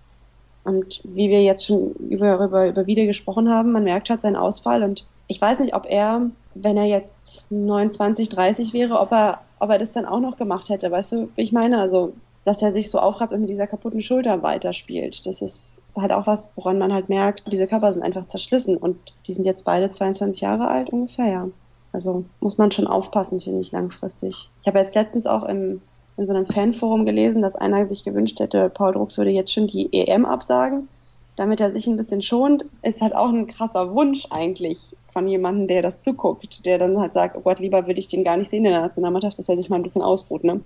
Und 0.64 1.00
wie 1.04 1.28
wir 1.28 1.42
jetzt 1.42 1.66
schon 1.66 1.92
über, 1.92 2.42
über, 2.42 2.68
über 2.68 2.86
Wieder 2.86 3.06
gesprochen 3.06 3.50
haben, 3.50 3.72
man 3.72 3.84
merkt 3.84 4.10
halt 4.10 4.22
seinen 4.22 4.36
Ausfall 4.36 4.82
und 4.82 5.04
ich 5.26 5.40
weiß 5.40 5.60
nicht, 5.60 5.74
ob 5.74 5.86
er, 5.86 6.30
wenn 6.54 6.76
er 6.76 6.84
jetzt 6.84 7.46
29, 7.50 8.28
30 8.28 8.72
wäre, 8.72 8.98
ob 8.98 9.12
er, 9.12 9.40
ob 9.58 9.70
er 9.70 9.78
das 9.78 9.92
dann 9.92 10.06
auch 10.06 10.20
noch 10.20 10.36
gemacht 10.36 10.68
hätte. 10.68 10.90
Weißt 10.90 11.12
du, 11.12 11.28
wie 11.34 11.42
ich 11.42 11.52
meine? 11.52 11.78
Also 11.80 12.12
dass 12.44 12.62
er 12.62 12.72
sich 12.72 12.90
so 12.90 12.98
aufrabt 12.98 13.32
und 13.32 13.40
mit 13.40 13.48
dieser 13.48 13.66
kaputten 13.66 14.00
Schulter 14.00 14.42
weiterspielt. 14.42 15.26
Das 15.26 15.42
ist 15.42 15.82
halt 15.96 16.12
auch 16.12 16.26
was, 16.26 16.50
woran 16.56 16.78
man 16.78 16.92
halt 16.92 17.08
merkt, 17.08 17.42
diese 17.50 17.66
Körper 17.66 17.92
sind 17.92 18.02
einfach 18.02 18.26
zerschlissen 18.26 18.76
und 18.76 18.96
die 19.26 19.32
sind 19.32 19.46
jetzt 19.46 19.64
beide 19.64 19.90
22 19.90 20.42
Jahre 20.42 20.68
alt 20.68 20.90
ungefähr, 20.90 21.26
ja. 21.26 21.48
Also 21.92 22.24
muss 22.40 22.58
man 22.58 22.72
schon 22.72 22.86
aufpassen, 22.86 23.40
finde 23.40 23.60
ich, 23.60 23.72
langfristig. 23.72 24.50
Ich 24.60 24.66
habe 24.66 24.80
jetzt 24.80 24.94
letztens 24.94 25.26
auch 25.26 25.44
im, 25.44 25.80
in 26.16 26.26
so 26.26 26.34
einem 26.34 26.46
Fanforum 26.46 27.06
gelesen, 27.06 27.40
dass 27.40 27.56
einer 27.56 27.86
sich 27.86 28.04
gewünscht 28.04 28.40
hätte, 28.40 28.68
Paul 28.68 28.92
Drucks 28.92 29.16
würde 29.16 29.30
jetzt 29.30 29.52
schon 29.52 29.68
die 29.68 29.92
EM 29.92 30.26
absagen, 30.26 30.88
damit 31.36 31.60
er 31.60 31.72
sich 31.72 31.86
ein 31.86 31.96
bisschen 31.96 32.20
schont. 32.20 32.64
Ist 32.82 33.00
halt 33.00 33.14
auch 33.14 33.28
ein 33.28 33.46
krasser 33.46 33.94
Wunsch 33.94 34.26
eigentlich 34.30 34.96
von 35.12 35.28
jemandem, 35.28 35.68
der 35.68 35.82
das 35.82 36.02
zuguckt, 36.02 36.66
der 36.66 36.78
dann 36.78 37.00
halt 37.00 37.12
sagt, 37.12 37.36
oh 37.36 37.40
Gott, 37.40 37.60
lieber 37.60 37.86
würde 37.86 38.00
ich 38.00 38.08
den 38.08 38.24
gar 38.24 38.36
nicht 38.36 38.50
sehen 38.50 38.64
in 38.64 38.72
der 38.72 38.80
Nationalmannschaft, 38.80 39.38
dass 39.38 39.48
er 39.48 39.56
sich 39.56 39.70
mal 39.70 39.76
ein 39.76 39.84
bisschen 39.84 40.02
ausruht, 40.02 40.42
ne? 40.42 40.60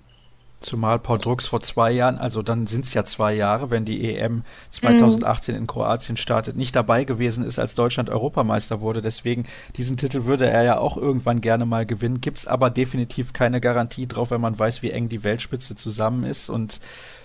Zumal 0.59 0.99
Paul 0.99 1.19
Drucks 1.19 1.47
vor 1.47 1.61
zwei 1.61 1.91
Jahren, 1.91 2.17
also 2.17 2.41
dann 2.41 2.67
sind 2.67 2.83
es 2.83 2.93
ja 2.93 3.05
zwei 3.05 3.33
Jahre, 3.33 3.71
wenn 3.71 3.85
die 3.85 4.13
EM 4.13 4.43
2018 4.71 5.55
mhm. 5.55 5.61
in 5.61 5.67
Kroatien 5.67 6.17
startet, 6.17 6.57
nicht 6.57 6.75
dabei 6.75 7.05
gewesen 7.05 7.45
ist, 7.45 7.59
als 7.59 7.75
Deutschland 7.75 8.09
Europameister 8.09 8.81
wurde. 8.81 9.01
Deswegen, 9.01 9.45
diesen 9.77 9.95
Titel 9.95 10.25
würde 10.25 10.49
er 10.49 10.63
ja 10.63 10.77
auch 10.77 10.97
irgendwann 10.97 11.39
gerne 11.39 11.65
mal 11.65 11.85
gewinnen. 11.85 12.19
Gibt's 12.19 12.45
aber 12.45 12.69
definitiv 12.69 13.31
keine 13.31 13.61
Garantie 13.61 14.05
drauf, 14.05 14.31
wenn 14.31 14.41
man 14.41 14.59
weiß, 14.59 14.81
wie 14.81 14.91
eng 14.91 15.07
die 15.07 15.23
Weltspitze 15.23 15.77
zusammen 15.77 16.25
ist. 16.25 16.49
Und 16.49 16.81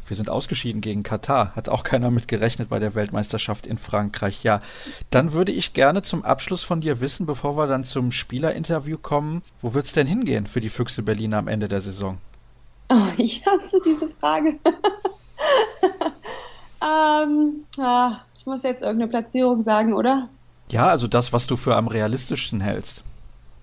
wir 0.07 0.17
sind 0.17 0.31
ausgeschieden 0.31 0.81
gegen 0.81 1.03
Katar. 1.03 1.57
Hat 1.57 1.69
auch 1.69 1.83
keiner 1.83 2.13
mit 2.13 2.29
gerechnet 2.29 2.69
bei 2.69 2.79
der 2.79 2.95
Weltmeisterschaft 2.95 3.67
in 3.67 3.79
Frankreich. 3.79 4.45
Ja, 4.45 4.61
dann 5.11 5.33
würde 5.33 5.51
ich 5.51 5.73
gerne 5.73 6.03
zum 6.03 6.25
Abschluss 6.25 6.63
von 6.63 6.81
dir 6.81 7.01
wissen, 7.01 7.27
bevor 7.27 7.57
wir 7.57 7.67
dann 7.67 7.83
zum 7.83 8.13
Spielerinterview 8.13 8.99
kommen, 8.99 9.43
wo 9.61 9.75
wird's 9.75 9.93
denn 9.93 10.07
hingehen 10.07 10.47
für 10.47 10.61
die 10.61 10.69
Füchse 10.69 11.03
Berliner 11.03 11.39
am 11.39 11.49
Ende 11.49 11.67
der 11.67 11.81
Saison? 11.81 12.19
Oh, 12.89 13.07
ich 13.17 13.45
hasse 13.47 13.79
diese 13.85 14.09
Frage. 14.09 14.59
ähm, 16.83 17.65
ah, 17.79 18.21
ich 18.37 18.47
muss 18.47 18.63
jetzt 18.63 18.83
irgendeine 18.83 19.11
Platzierung 19.11 19.63
sagen, 19.63 19.93
oder? 19.93 20.29
Ja, 20.71 20.89
also 20.89 21.07
das, 21.07 21.33
was 21.33 21.47
du 21.47 21.57
für 21.57 21.77
am 21.77 21.89
realistischsten 21.89 22.61
hältst. 22.61 23.05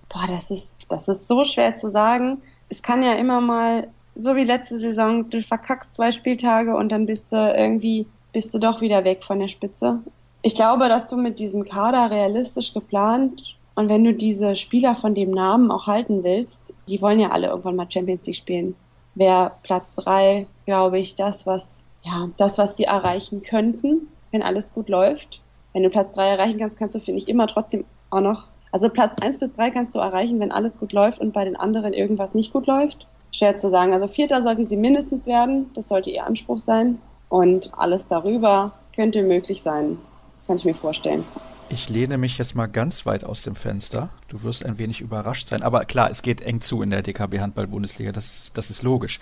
Boah, 0.08 0.26
das 0.26 0.50
ist, 0.50 0.76
das 0.88 1.08
ist 1.08 1.28
so 1.28 1.44
schwer 1.44 1.74
zu 1.74 1.90
sagen. 1.90 2.42
Es 2.68 2.82
kann 2.82 3.02
ja 3.02 3.14
immer 3.14 3.40
mal, 3.40 3.88
so 4.14 4.36
wie 4.36 4.44
letzte 4.44 4.78
Saison, 4.78 5.28
du 5.30 5.40
verkackst 5.40 5.94
zwei 5.94 6.10
Spieltage 6.12 6.74
und 6.76 6.90
dann 6.90 7.06
bist 7.06 7.32
du 7.32 7.36
irgendwie, 7.36 8.06
bist 8.32 8.52
du 8.54 8.58
doch 8.58 8.80
wieder 8.80 9.04
weg 9.04 9.24
von 9.24 9.40
der 9.40 9.48
Spitze. 9.48 10.00
Ich 10.42 10.54
glaube, 10.54 10.88
dass 10.88 11.08
du 11.08 11.16
mit 11.16 11.38
diesem 11.38 11.64
Kader 11.64 12.10
realistisch 12.10 12.74
geplant 12.74 13.56
und 13.74 13.88
wenn 13.88 14.04
du 14.04 14.12
diese 14.12 14.56
Spieler 14.56 14.94
von 14.94 15.14
dem 15.14 15.30
Namen 15.30 15.70
auch 15.70 15.86
halten 15.86 16.24
willst, 16.24 16.74
die 16.88 17.00
wollen 17.00 17.20
ja 17.20 17.30
alle 17.30 17.48
irgendwann 17.48 17.76
mal 17.76 17.90
Champions 17.90 18.26
League 18.26 18.36
spielen 18.36 18.74
wäre 19.14 19.52
Platz 19.62 19.94
drei, 19.94 20.46
glaube 20.64 20.98
ich, 20.98 21.16
das, 21.16 21.46
was, 21.46 21.84
ja, 22.02 22.28
das, 22.36 22.58
was 22.58 22.76
sie 22.76 22.84
erreichen 22.84 23.42
könnten, 23.42 24.08
wenn 24.30 24.42
alles 24.42 24.72
gut 24.72 24.88
läuft. 24.88 25.42
Wenn 25.72 25.82
du 25.82 25.90
Platz 25.90 26.14
drei 26.14 26.28
erreichen 26.28 26.58
kannst, 26.58 26.78
kannst 26.78 26.94
du, 26.94 27.00
finde 27.00 27.20
ich, 27.20 27.28
immer 27.28 27.46
trotzdem 27.46 27.84
auch 28.10 28.20
noch, 28.20 28.44
also 28.72 28.88
Platz 28.88 29.16
eins 29.20 29.38
bis 29.38 29.52
drei 29.52 29.70
kannst 29.70 29.94
du 29.94 29.98
erreichen, 29.98 30.40
wenn 30.40 30.52
alles 30.52 30.78
gut 30.78 30.92
läuft 30.92 31.20
und 31.20 31.32
bei 31.32 31.44
den 31.44 31.56
anderen 31.56 31.92
irgendwas 31.92 32.34
nicht 32.34 32.52
gut 32.52 32.66
läuft. 32.66 33.06
Schwer 33.32 33.54
zu 33.56 33.70
sagen. 33.70 33.94
Also 33.94 34.06
Vierter 34.06 34.42
sollten 34.42 34.66
sie 34.66 34.76
mindestens 34.76 35.26
werden. 35.26 35.70
Das 35.74 35.88
sollte 35.88 36.10
ihr 36.10 36.26
Anspruch 36.26 36.58
sein. 36.58 36.98
Und 37.30 37.70
alles 37.76 38.08
darüber 38.08 38.72
könnte 38.94 39.22
möglich 39.22 39.62
sein. 39.62 39.98
Kann 40.46 40.56
ich 40.56 40.66
mir 40.66 40.74
vorstellen. 40.74 41.24
Ich 41.72 41.88
lehne 41.88 42.18
mich 42.18 42.36
jetzt 42.36 42.54
mal 42.54 42.66
ganz 42.66 43.06
weit 43.06 43.24
aus 43.24 43.44
dem 43.44 43.56
Fenster. 43.56 44.10
Du 44.28 44.42
wirst 44.42 44.62
ein 44.66 44.76
wenig 44.76 45.00
überrascht 45.00 45.48
sein. 45.48 45.62
Aber 45.62 45.86
klar, 45.86 46.10
es 46.10 46.20
geht 46.20 46.42
eng 46.42 46.60
zu 46.60 46.82
in 46.82 46.90
der 46.90 47.00
DKB 47.00 47.40
Handball-Bundesliga. 47.40 48.12
Das, 48.12 48.50
das 48.52 48.68
ist 48.68 48.82
logisch. 48.82 49.20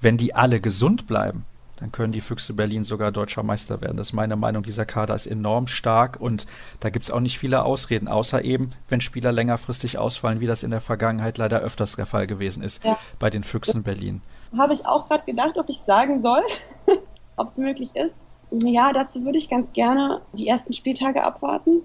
Wenn 0.00 0.16
die 0.16 0.32
alle 0.32 0.60
gesund 0.60 1.08
bleiben, 1.08 1.44
dann 1.78 1.90
können 1.90 2.12
die 2.12 2.20
Füchse 2.20 2.54
Berlin 2.54 2.84
sogar 2.84 3.10
deutscher 3.10 3.42
Meister 3.42 3.80
werden. 3.80 3.96
Das 3.96 4.10
ist 4.10 4.12
meine 4.12 4.36
Meinung. 4.36 4.62
Dieser 4.62 4.86
Kader 4.86 5.16
ist 5.16 5.26
enorm 5.26 5.66
stark 5.66 6.20
und 6.20 6.46
da 6.78 6.88
gibt 6.90 7.06
es 7.06 7.10
auch 7.10 7.18
nicht 7.18 7.40
viele 7.40 7.64
Ausreden, 7.64 8.06
außer 8.06 8.44
eben, 8.44 8.70
wenn 8.88 9.00
Spieler 9.00 9.32
längerfristig 9.32 9.98
ausfallen, 9.98 10.38
wie 10.38 10.46
das 10.46 10.62
in 10.62 10.70
der 10.70 10.80
Vergangenheit 10.80 11.36
leider 11.36 11.58
öfters 11.58 11.96
der 11.96 12.06
Fall 12.06 12.28
gewesen 12.28 12.62
ist 12.62 12.84
ja. 12.84 12.96
bei 13.18 13.28
den 13.28 13.42
Füchsen 13.42 13.82
Berlin. 13.82 14.22
Habe 14.56 14.72
ich 14.72 14.86
auch 14.86 15.08
gerade 15.08 15.24
gedacht, 15.24 15.58
ob 15.58 15.68
ich 15.68 15.80
sagen 15.80 16.22
soll, 16.22 16.42
ob 17.36 17.48
es 17.48 17.56
möglich 17.56 17.90
ist. 17.96 18.22
Ja, 18.52 18.92
dazu 18.92 19.24
würde 19.24 19.38
ich 19.38 19.48
ganz 19.48 19.72
gerne 19.72 20.20
die 20.34 20.46
ersten 20.46 20.72
Spieltage 20.72 21.22
abwarten, 21.24 21.82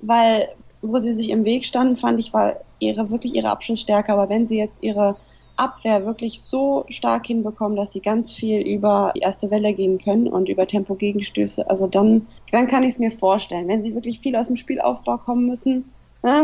weil 0.00 0.48
wo 0.82 0.98
sie 0.98 1.14
sich 1.14 1.30
im 1.30 1.44
Weg 1.44 1.64
standen, 1.64 1.96
fand 1.96 2.20
ich, 2.20 2.32
war 2.32 2.56
ihre 2.78 3.10
wirklich 3.10 3.34
ihre 3.34 3.50
Abschlussstärke. 3.50 4.12
Aber 4.12 4.28
wenn 4.28 4.48
sie 4.48 4.58
jetzt 4.58 4.82
ihre 4.82 5.16
Abwehr 5.56 6.04
wirklich 6.04 6.42
so 6.42 6.84
stark 6.88 7.26
hinbekommen, 7.26 7.76
dass 7.76 7.92
sie 7.92 8.00
ganz 8.00 8.32
viel 8.32 8.60
über 8.60 9.12
die 9.16 9.20
erste 9.20 9.50
Welle 9.50 9.72
gehen 9.72 9.98
können 9.98 10.28
und 10.28 10.48
über 10.48 10.66
Tempo-Gegenstöße, 10.66 11.68
also 11.68 11.86
dann, 11.86 12.26
dann 12.52 12.66
kann 12.66 12.82
ich 12.82 12.90
es 12.90 12.98
mir 12.98 13.10
vorstellen. 13.10 13.68
Wenn 13.68 13.82
sie 13.82 13.94
wirklich 13.94 14.20
viel 14.20 14.36
aus 14.36 14.48
dem 14.48 14.56
Spielaufbau 14.56 15.16
kommen 15.16 15.46
müssen, 15.46 15.90
äh, 16.22 16.42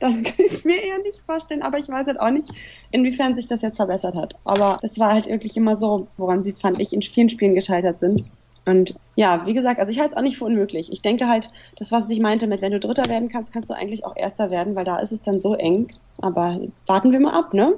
dann 0.00 0.22
kann 0.24 0.34
ich 0.38 0.52
es 0.52 0.64
mir 0.64 0.82
eher 0.82 0.98
nicht 0.98 1.22
vorstellen. 1.24 1.62
Aber 1.62 1.78
ich 1.78 1.88
weiß 1.88 2.08
halt 2.08 2.20
auch 2.20 2.30
nicht, 2.30 2.50
inwiefern 2.90 3.36
sich 3.36 3.46
das 3.46 3.62
jetzt 3.62 3.76
verbessert 3.76 4.16
hat. 4.16 4.36
Aber 4.44 4.78
das 4.82 4.98
war 4.98 5.12
halt 5.12 5.26
wirklich 5.28 5.56
immer 5.56 5.76
so, 5.76 6.08
woran 6.16 6.42
sie, 6.42 6.52
fand 6.52 6.80
ich, 6.80 6.92
in 6.92 7.02
vielen 7.02 7.28
Spielen 7.28 7.54
gescheitert 7.54 8.00
sind. 8.00 8.24
Und 8.68 8.94
ja, 9.16 9.46
wie 9.46 9.54
gesagt, 9.54 9.80
also 9.80 9.90
ich 9.90 9.98
halte 9.98 10.12
es 10.12 10.16
auch 10.18 10.22
nicht 10.22 10.36
für 10.36 10.44
unmöglich. 10.44 10.92
Ich 10.92 11.00
denke 11.00 11.26
halt, 11.26 11.50
das, 11.78 11.90
was 11.90 12.10
ich 12.10 12.20
meinte 12.20 12.46
mit, 12.46 12.60
wenn 12.60 12.70
du 12.70 12.78
Dritter 12.78 13.08
werden 13.08 13.30
kannst, 13.30 13.50
kannst 13.50 13.70
du 13.70 13.74
eigentlich 13.74 14.04
auch 14.04 14.14
Erster 14.14 14.50
werden, 14.50 14.76
weil 14.76 14.84
da 14.84 14.98
ist 14.98 15.10
es 15.10 15.22
dann 15.22 15.40
so 15.40 15.54
eng. 15.54 15.88
Aber 16.20 16.60
warten 16.86 17.10
wir 17.10 17.18
mal 17.18 17.32
ab, 17.32 17.54
ne? 17.54 17.72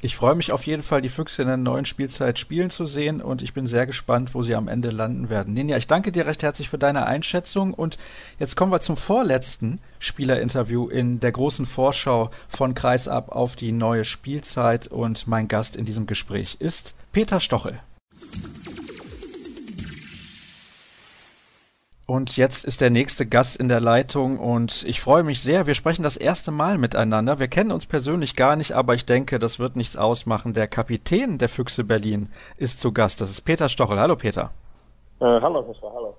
Ich 0.00 0.14
freue 0.14 0.36
mich 0.36 0.52
auf 0.52 0.64
jeden 0.64 0.82
Fall, 0.82 1.02
die 1.02 1.08
Füchse 1.08 1.42
in 1.42 1.48
der 1.48 1.56
neuen 1.56 1.86
Spielzeit 1.86 2.38
spielen 2.38 2.70
zu 2.70 2.86
sehen 2.86 3.20
und 3.20 3.42
ich 3.42 3.52
bin 3.52 3.66
sehr 3.66 3.84
gespannt, 3.84 4.32
wo 4.32 4.42
sie 4.44 4.54
am 4.54 4.68
Ende 4.68 4.90
landen 4.90 5.28
werden. 5.28 5.54
Ninja, 5.54 5.76
ich 5.76 5.88
danke 5.88 6.12
dir 6.12 6.26
recht 6.26 6.44
herzlich 6.44 6.68
für 6.68 6.78
deine 6.78 7.06
Einschätzung 7.06 7.74
und 7.74 7.98
jetzt 8.38 8.56
kommen 8.56 8.70
wir 8.70 8.80
zum 8.80 8.96
vorletzten 8.96 9.80
Spielerinterview 9.98 10.88
in 10.88 11.18
der 11.18 11.32
großen 11.32 11.66
Vorschau 11.66 12.30
von 12.48 12.74
Kreisab 12.74 13.30
auf 13.30 13.56
die 13.56 13.72
neue 13.72 14.04
Spielzeit 14.04 14.86
und 14.86 15.26
mein 15.26 15.48
Gast 15.48 15.74
in 15.76 15.84
diesem 15.84 16.06
Gespräch 16.06 16.56
ist 16.60 16.94
Peter 17.12 17.40
Stochel. 17.40 17.80
Und 22.12 22.36
jetzt 22.36 22.66
ist 22.66 22.82
der 22.82 22.90
nächste 22.90 23.24
Gast 23.24 23.56
in 23.56 23.70
der 23.70 23.80
Leitung 23.80 24.38
und 24.38 24.84
ich 24.86 25.00
freue 25.00 25.22
mich 25.22 25.40
sehr. 25.40 25.66
Wir 25.66 25.72
sprechen 25.72 26.02
das 26.02 26.18
erste 26.18 26.50
Mal 26.50 26.76
miteinander. 26.76 27.38
Wir 27.38 27.48
kennen 27.48 27.72
uns 27.72 27.86
persönlich 27.86 28.36
gar 28.36 28.54
nicht, 28.54 28.72
aber 28.72 28.94
ich 28.94 29.06
denke, 29.06 29.38
das 29.38 29.58
wird 29.58 29.76
nichts 29.76 29.96
ausmachen. 29.96 30.52
Der 30.52 30.68
Kapitän 30.68 31.38
der 31.38 31.48
Füchse 31.48 31.84
Berlin 31.84 32.28
ist 32.58 32.80
zu 32.80 32.92
Gast. 32.92 33.22
Das 33.22 33.30
ist 33.30 33.40
Peter 33.40 33.70
Stochel. 33.70 33.98
Hallo 33.98 34.16
Peter. 34.16 34.50
Äh, 35.20 35.24
hallo, 35.24 35.64
hallo 35.82 36.14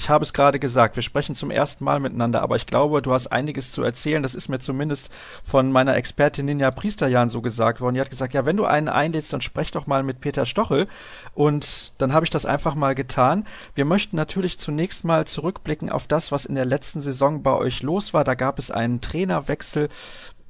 ich 0.00 0.08
habe 0.08 0.22
es 0.22 0.32
gerade 0.32 0.58
gesagt, 0.58 0.96
wir 0.96 1.02
sprechen 1.02 1.34
zum 1.34 1.50
ersten 1.50 1.84
Mal 1.84 2.00
miteinander, 2.00 2.40
aber 2.40 2.56
ich 2.56 2.64
glaube, 2.64 3.02
du 3.02 3.12
hast 3.12 3.26
einiges 3.26 3.70
zu 3.70 3.82
erzählen. 3.82 4.22
Das 4.22 4.34
ist 4.34 4.48
mir 4.48 4.58
zumindest 4.58 5.12
von 5.44 5.70
meiner 5.70 5.94
Expertin 5.94 6.46
Ninja 6.46 6.70
Priesterjan 6.70 7.28
so 7.28 7.42
gesagt 7.42 7.82
worden. 7.82 7.96
Die 7.96 8.00
hat 8.00 8.08
gesagt, 8.08 8.32
ja, 8.32 8.46
wenn 8.46 8.56
du 8.56 8.64
einen 8.64 8.88
einlädst, 8.88 9.30
dann 9.34 9.42
sprech 9.42 9.72
doch 9.72 9.86
mal 9.86 10.02
mit 10.02 10.22
Peter 10.22 10.46
Stochel. 10.46 10.86
Und 11.34 12.00
dann 12.00 12.14
habe 12.14 12.24
ich 12.24 12.30
das 12.30 12.46
einfach 12.46 12.74
mal 12.74 12.94
getan. 12.94 13.44
Wir 13.74 13.84
möchten 13.84 14.16
natürlich 14.16 14.58
zunächst 14.58 15.04
mal 15.04 15.26
zurückblicken 15.26 15.90
auf 15.90 16.06
das, 16.06 16.32
was 16.32 16.46
in 16.46 16.54
der 16.54 16.64
letzten 16.64 17.02
Saison 17.02 17.42
bei 17.42 17.54
euch 17.54 17.82
los 17.82 18.14
war. 18.14 18.24
Da 18.24 18.34
gab 18.34 18.58
es 18.58 18.70
einen 18.70 19.02
Trainerwechsel. 19.02 19.88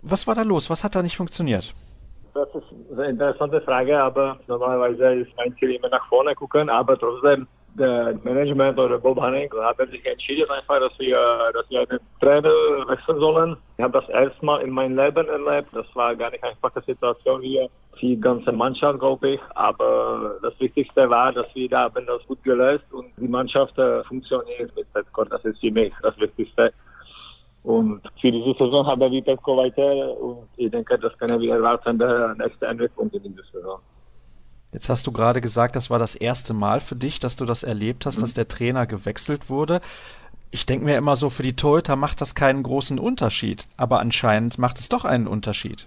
Was 0.01 0.29
war 0.29 0.37
da 0.37 0.43
los? 0.43 0.71
Was 0.71 0.85
hat 0.85 0.95
da 0.95 1.03
nicht 1.03 1.17
funktioniert? 1.17 1.75
Das 2.35 2.49
ist 2.55 2.93
eine 2.93 3.09
interessante 3.09 3.61
Frage, 3.63 4.01
aber 4.01 4.39
normalerweise 4.47 5.23
ist 5.23 5.33
mein 5.37 5.57
Ziel 5.57 5.73
immer 5.73 5.89
nach 5.89 6.07
vorne 6.09 6.37
gucken, 6.37 6.71
aber 6.71 6.97
trotzdem 6.97 7.49
der 7.75 8.19
Management 8.25 8.79
oder 8.79 8.99
Bob 8.99 9.21
Hanning 9.21 9.51
haben 9.53 9.91
sich 9.91 10.05
entschieden 10.05 10.51
einfach, 10.51 10.81
dass 10.81 10.99
wir, 10.99 11.19
dass 11.55 11.69
wir 11.71 11.81
einen 11.81 12.01
Trainer 12.21 12.51
wechseln 12.89 13.19
sollen. 13.19 13.57
Ich 13.79 13.85
habe 13.85 14.01
das 14.01 14.09
erste 14.11 14.45
Mal 14.45 14.63
in 14.63 14.71
meinem 14.71 14.97
Leben 14.97 15.29
erlebt. 15.29 15.69
Das 15.73 15.87
war 15.95 16.15
gar 16.17 16.31
nicht 16.31 16.43
eine 16.43 16.53
einfache 16.53 16.83
Situation 16.83 17.43
hier. 17.43 17.69
Die 18.01 18.19
ganze 18.21 18.53
Mannschaft, 18.53 18.99
glaube 18.99 19.31
ich. 19.31 19.41
Aber 19.55 20.37
das 20.43 20.59
Wichtigste 20.61 21.09
war, 21.09 21.33
dass 21.33 21.47
wir 21.55 21.69
da 21.69 21.83
haben 21.85 22.07
das 22.07 22.27
gut 22.27 22.43
gelöst 22.43 22.85
und 22.93 23.07
die 23.17 23.29
Mannschaft 23.29 23.75
funktioniert 24.07 24.75
mit 24.77 24.93
Petko. 24.93 25.25
Das 25.25 25.45
ist 25.45 25.61
für 25.61 25.71
mich 25.71 25.93
das 26.03 26.19
Wichtigste. 26.19 26.73
Und 27.63 28.01
für 28.21 28.33
diese 28.33 28.55
Saison 28.55 28.87
haben 28.87 29.13
wir 29.13 29.23
Petko 29.23 29.57
weiter 29.57 30.19
und 30.19 30.49
ich 30.57 30.71
denke, 30.71 30.99
das 30.99 31.17
können 31.19 31.39
wir 31.41 31.55
erwarten, 31.55 31.99
der 31.99 32.35
nächste 32.39 32.67
Entwicklung 32.67 33.11
in 33.11 33.23
dieser 33.23 33.43
Saison. 33.53 33.81
Jetzt 34.73 34.89
hast 34.89 35.07
du 35.07 35.13
gerade 35.13 35.41
gesagt, 35.41 35.75
das 35.77 35.91
war 35.91 35.99
das 35.99 36.15
erste 36.15 36.55
Mal 36.55 36.81
für 36.81 36.97
dich, 36.97 37.19
dass 37.19 37.37
du 37.37 37.45
das 37.45 37.63
erlebt 37.63 38.07
hast, 38.07 38.17
mhm. 38.17 38.21
dass 38.23 38.35
der 38.35 38.49
Trainer 38.49 38.87
gewechselt 38.87 39.51
wurde. 39.51 39.81
Ich 40.53 40.67
denke 40.67 40.85
mir 40.85 40.97
immer 40.97 41.17
so, 41.17 41.31
für 41.31 41.43
die 41.43 41.55
Torhüter 41.57 41.97
macht 41.97 42.21
das 42.21 42.35
keinen 42.35 42.63
großen 42.63 42.99
Unterschied, 42.99 43.67
aber 43.77 44.01
anscheinend 44.01 44.59
macht 44.59 44.79
es 44.79 44.89
doch 44.89 45.05
einen 45.05 45.27
Unterschied. 45.27 45.87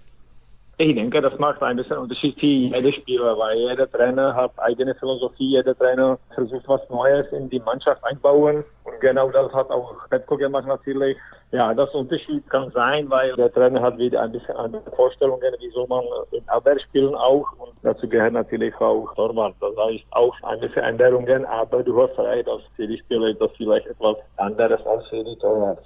Ich 0.77 0.95
denke, 0.95 1.21
das 1.21 1.37
macht 1.37 1.61
ein 1.61 1.75
bisschen 1.75 1.99
Unterschied 1.99 2.39
für 2.39 2.47
jede 2.47 2.91
Spieler, 2.93 3.37
weil 3.37 3.57
jeder 3.59 3.89
Trainer 3.91 4.33
hat 4.33 4.51
eigene 4.57 4.95
Philosophie, 4.95 5.51
jeder 5.51 5.77
Trainer 5.77 6.17
versucht 6.33 6.67
was 6.67 6.81
Neues 6.89 7.27
in 7.31 7.47
die 7.51 7.59
Mannschaft 7.59 8.03
einbauen 8.03 8.63
und 8.83 8.99
genau 8.99 9.29
das 9.29 9.53
hat 9.53 9.69
auch 9.69 9.93
Petko 10.09 10.35
gemacht 10.35 10.65
natürlich. 10.65 11.15
Ja, 11.51 11.75
das 11.75 11.93
Unterschied 11.93 12.49
kann 12.49 12.71
sein, 12.71 13.07
weil 13.11 13.35
der 13.35 13.53
Trainer 13.53 13.83
hat 13.83 13.99
wieder 13.99 14.23
ein 14.23 14.31
bisschen 14.31 14.55
andere 14.55 14.89
Vorstellungen, 14.95 15.53
wie 15.59 15.69
soll 15.69 15.85
man 15.87 16.03
in 16.31 16.49
Abwehr 16.49 16.79
spielen 16.79 17.13
auch 17.13 17.45
und 17.59 17.73
dazu 17.83 18.09
gehört 18.09 18.33
natürlich 18.33 18.73
auch 18.81 19.13
Torwart. 19.13 19.53
Das 19.61 19.77
heißt 19.77 20.03
auch 20.09 20.35
eine 20.41 20.67
Veränderungen, 20.69 21.45
aber 21.45 21.83
du 21.83 22.01
hast 22.01 22.17
recht, 22.17 22.47
dass 22.47 22.61
für 22.75 22.87
die 22.87 22.97
Spieler 22.97 23.31
das 23.35 23.51
vielleicht 23.57 23.85
etwas 23.85 24.17
anderes 24.37 24.83
als 24.87 25.05
für 25.09 25.23
die 25.23 25.37
Torwart. 25.37 25.85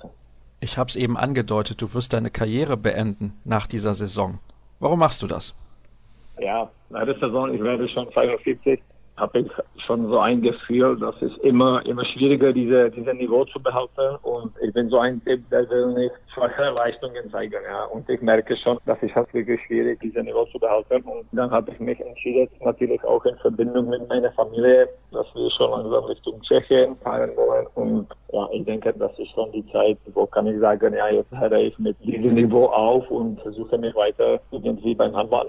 Ich 0.61 0.77
habe 0.77 0.87
es 0.87 0.95
eben 0.95 1.17
angedeutet, 1.17 1.81
du 1.81 1.93
wirst 1.93 2.13
deine 2.13 2.31
Karriere 2.31 2.77
beenden 2.77 3.37
nach 3.43 3.67
dieser 3.67 3.93
Saison. 3.93 4.39
Warum 4.79 4.99
machst 4.99 5.21
du 5.21 5.27
das? 5.27 5.55
Ja, 6.39 6.69
nach 6.89 7.05
der 7.05 7.19
Saison, 7.19 7.53
ich 7.53 7.61
werde 7.61 7.89
schon 7.89 8.11
42 8.11 8.79
habe 9.17 9.39
ich 9.39 9.51
schon 9.87 10.07
so 10.09 10.19
ein 10.19 10.41
Gefühl, 10.41 10.99
dass 10.99 11.15
es 11.21 11.35
immer, 11.37 11.83
immer 11.85 12.05
schwieriger, 12.05 12.53
diese, 12.53 12.91
diese 12.91 13.13
Niveau 13.13 13.45
zu 13.45 13.59
behalten. 13.59 14.17
Und 14.21 14.51
ich 14.61 14.73
bin 14.73 14.89
so 14.89 14.99
ein 14.99 15.23
Typ, 15.23 15.49
der 15.49 15.67
will 15.69 15.87
nicht 15.93 16.13
schwache 16.33 16.73
Leistungen 16.77 17.29
zeigen, 17.31 17.61
ja. 17.67 17.85
Und 17.85 18.07
ich 18.09 18.21
merke 18.21 18.55
schon, 18.57 18.77
dass 18.85 18.97
es 19.01 19.13
halt 19.15 19.33
wirklich 19.33 19.59
schwierig, 19.65 19.99
diese 20.01 20.21
Niveau 20.21 20.45
zu 20.45 20.59
behalten. 20.59 21.01
Und 21.03 21.25
dann 21.31 21.49
habe 21.49 21.71
ich 21.71 21.79
mich 21.79 21.99
entschieden, 21.99 22.47
natürlich 22.63 23.03
auch 23.03 23.23
in 23.25 23.35
Verbindung 23.37 23.89
mit 23.89 24.07
meiner 24.09 24.31
Familie, 24.33 24.89
dass 25.11 25.25
wir 25.33 25.49
schon 25.51 25.71
langsam 25.71 26.03
Richtung 26.03 26.41
Tschechien 26.41 26.95
fahren 26.97 27.31
wollen. 27.35 27.67
Und 27.75 28.07
ja, 28.33 28.47
ich 28.51 28.65
denke, 28.65 28.93
das 28.93 29.17
ist 29.17 29.31
schon 29.31 29.51
die 29.53 29.65
Zeit, 29.71 29.97
wo 30.13 30.25
kann 30.25 30.47
ich 30.47 30.59
sagen, 30.59 30.93
ja, 30.93 31.07
jetzt 31.09 31.31
höre 31.31 31.53
ich 31.53 31.77
mit 31.79 31.95
diesem 32.03 32.35
Niveau 32.35 32.65
auf 32.65 33.09
und 33.09 33.39
versuche 33.41 33.77
mich 33.77 33.95
weiter 33.95 34.39
irgendwie 34.51 34.93
beim 34.93 35.15
Handball 35.15 35.47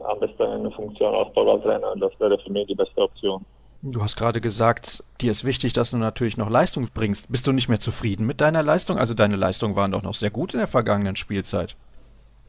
am 0.00 0.20
besten 0.20 0.42
eine 0.42 0.70
Funktion 0.70 1.14
als 1.14 1.32
Torwarttrainer. 1.34 1.94
Das 2.00 2.12
wäre 2.18 2.38
für 2.38 2.52
mich 2.52 2.66
die 2.66 2.74
beste 2.74 3.02
Option. 3.02 3.44
Du 3.82 4.02
hast 4.02 4.16
gerade 4.16 4.40
gesagt, 4.40 5.04
dir 5.20 5.30
ist 5.30 5.44
wichtig, 5.44 5.72
dass 5.72 5.90
du 5.90 5.98
natürlich 5.98 6.36
noch 6.36 6.50
Leistung 6.50 6.88
bringst. 6.92 7.30
Bist 7.30 7.46
du 7.46 7.52
nicht 7.52 7.68
mehr 7.68 7.78
zufrieden 7.78 8.26
mit 8.26 8.40
deiner 8.40 8.62
Leistung? 8.62 8.98
Also 8.98 9.14
deine 9.14 9.36
Leistungen 9.36 9.76
waren 9.76 9.92
doch 9.92 10.02
noch 10.02 10.14
sehr 10.14 10.30
gut 10.30 10.54
in 10.54 10.58
der 10.58 10.68
vergangenen 10.68 11.16
Spielzeit. 11.16 11.76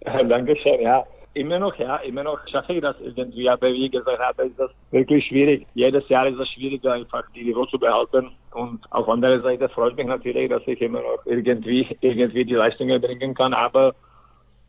Ja, 0.06 0.24
Dankeschön, 0.24 0.82
ja. 0.82 1.06
Immer 1.34 1.60
noch, 1.60 1.76
ja, 1.76 1.98
immer 1.98 2.24
noch 2.24 2.40
schaffe 2.48 2.74
ich 2.74 2.82
das 2.82 2.96
irgendwie. 3.00 3.48
Aber 3.48 3.68
wie 3.68 3.90
gesagt 3.90 4.20
habe, 4.20 4.44
ist 4.44 4.58
das 4.58 4.72
wirklich 4.90 5.28
schwierig. 5.28 5.68
Jedes 5.76 6.08
Jahr 6.10 6.28
ist 6.28 6.40
es 6.40 6.50
schwieriger, 6.50 6.94
einfach 6.94 7.24
die 7.36 7.44
Niveau 7.44 7.66
zu 7.66 7.78
behalten. 7.78 8.32
Und 8.54 8.80
auf 8.92 9.08
andere 9.08 9.42
Seite 9.42 9.70
freut 9.70 9.96
mich 9.96 10.08
natürlich, 10.08 10.50
dass 10.50 10.64
ich 10.66 10.82
immer 10.82 11.02
noch 11.02 11.24
irgendwie, 11.26 11.88
irgendwie 12.02 12.46
die 12.46 12.56
Leistungen 12.56 13.00
bringen 13.00 13.36
kann. 13.36 13.54
Aber 13.54 13.94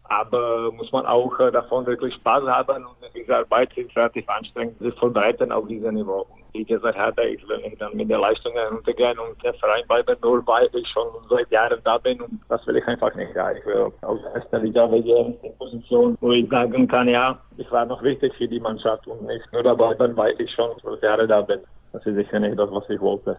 aber 0.09 0.73
muss 0.73 0.91
man 0.93 1.07
auch 1.07 1.39
äh, 1.39 1.51
davon 1.51 1.87
wirklich 1.87 2.15
Spaß 2.15 2.45
haben 2.45 2.85
und 2.87 2.97
diese 3.15 3.37
Arbeit 3.37 3.77
ist 3.77 3.95
relativ 3.95 4.29
anstrengend, 4.29 4.79
sich 4.79 4.95
vorbereiten 4.95 5.53
auf 5.53 5.67
diesem 5.69 5.95
Niveau. 5.95 6.27
Und 6.31 6.43
wie 6.55 6.65
gesagt 6.65 6.99
habe, 6.99 7.27
ich 7.27 7.47
will 7.47 7.59
nicht 7.59 7.81
dann 7.81 7.95
mit 7.95 8.11
den 8.11 8.21
Leistungen 8.21 8.57
runtergehen 8.71 9.19
und 9.19 9.43
der 9.45 9.55
Verein 9.55 9.87
bleiben, 9.87 10.17
nur 10.23 10.47
weil 10.47 10.69
ich 10.73 10.89
schon 10.89 11.07
seit 11.29 11.51
Jahren 11.51 11.79
da 11.85 11.99
bin 11.99 12.21
und 12.23 12.41
das 12.49 12.67
will 12.67 12.77
ich 12.77 12.87
einfach 12.87 13.15
nicht. 13.15 13.35
Ja, 13.35 13.53
ich 13.53 13.65
will 13.67 13.93
aus 14.03 14.21
der 14.23 14.33
ersten 14.33 14.63
Liga 14.63 14.91
wegen 14.91 15.37
in 15.43 15.57
Position, 15.59 16.17
wo 16.21 16.33
ich 16.33 16.49
sagen 16.49 16.89
kann, 16.89 17.09
ja, 17.09 17.39
ich 17.59 17.71
war 17.71 17.85
noch 17.85 18.03
wichtig 18.03 18.33
für 18.37 18.49
die 18.49 18.61
Mannschaft 18.61 19.07
und 19.07 19.23
nicht 19.27 19.53
nur 19.53 19.63
dabei 19.63 19.95
bin, 19.95 20.17
weil 20.17 20.41
ich 20.41 20.51
schon 20.53 20.71
zwölf 20.81 21.03
Jahre 21.03 21.27
da 21.27 21.43
bin. 21.43 21.61
Das 21.93 22.05
ist 22.07 22.15
sicher 22.15 22.41
nicht 22.41 22.59
das, 22.59 22.71
was 22.71 22.89
ich 22.89 23.01
wollte. 23.01 23.39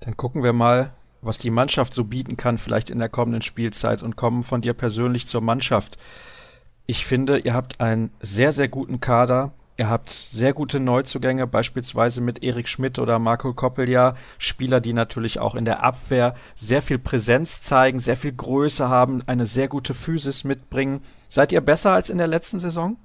Dann 0.00 0.16
gucken 0.16 0.42
wir 0.42 0.52
mal, 0.52 0.92
was 1.24 1.38
die 1.38 1.50
Mannschaft 1.50 1.94
so 1.94 2.04
bieten 2.04 2.36
kann, 2.36 2.58
vielleicht 2.58 2.90
in 2.90 2.98
der 2.98 3.08
kommenden 3.08 3.42
Spielzeit 3.42 4.02
und 4.02 4.16
kommen 4.16 4.42
von 4.42 4.60
dir 4.60 4.74
persönlich 4.74 5.26
zur 5.26 5.40
Mannschaft. 5.40 5.98
Ich 6.86 7.06
finde, 7.06 7.38
ihr 7.38 7.54
habt 7.54 7.80
einen 7.80 8.10
sehr, 8.20 8.52
sehr 8.52 8.68
guten 8.68 9.00
Kader. 9.00 9.52
Ihr 9.76 9.90
habt 9.90 10.10
sehr 10.10 10.52
gute 10.52 10.78
Neuzugänge, 10.78 11.48
beispielsweise 11.48 12.20
mit 12.20 12.44
Erik 12.44 12.68
Schmidt 12.68 13.00
oder 13.00 13.18
Marco 13.18 13.52
Koppeljahr, 13.54 14.14
Spieler, 14.38 14.80
die 14.80 14.92
natürlich 14.92 15.40
auch 15.40 15.56
in 15.56 15.64
der 15.64 15.82
Abwehr 15.82 16.36
sehr 16.54 16.80
viel 16.80 16.98
Präsenz 16.98 17.60
zeigen, 17.60 17.98
sehr 17.98 18.16
viel 18.16 18.32
Größe 18.32 18.88
haben, 18.88 19.22
eine 19.26 19.46
sehr 19.46 19.66
gute 19.66 19.92
Physis 19.92 20.44
mitbringen. 20.44 21.02
Seid 21.28 21.50
ihr 21.50 21.60
besser 21.60 21.90
als 21.90 22.08
in 22.08 22.18
der 22.18 22.28
letzten 22.28 22.60
Saison? 22.60 22.96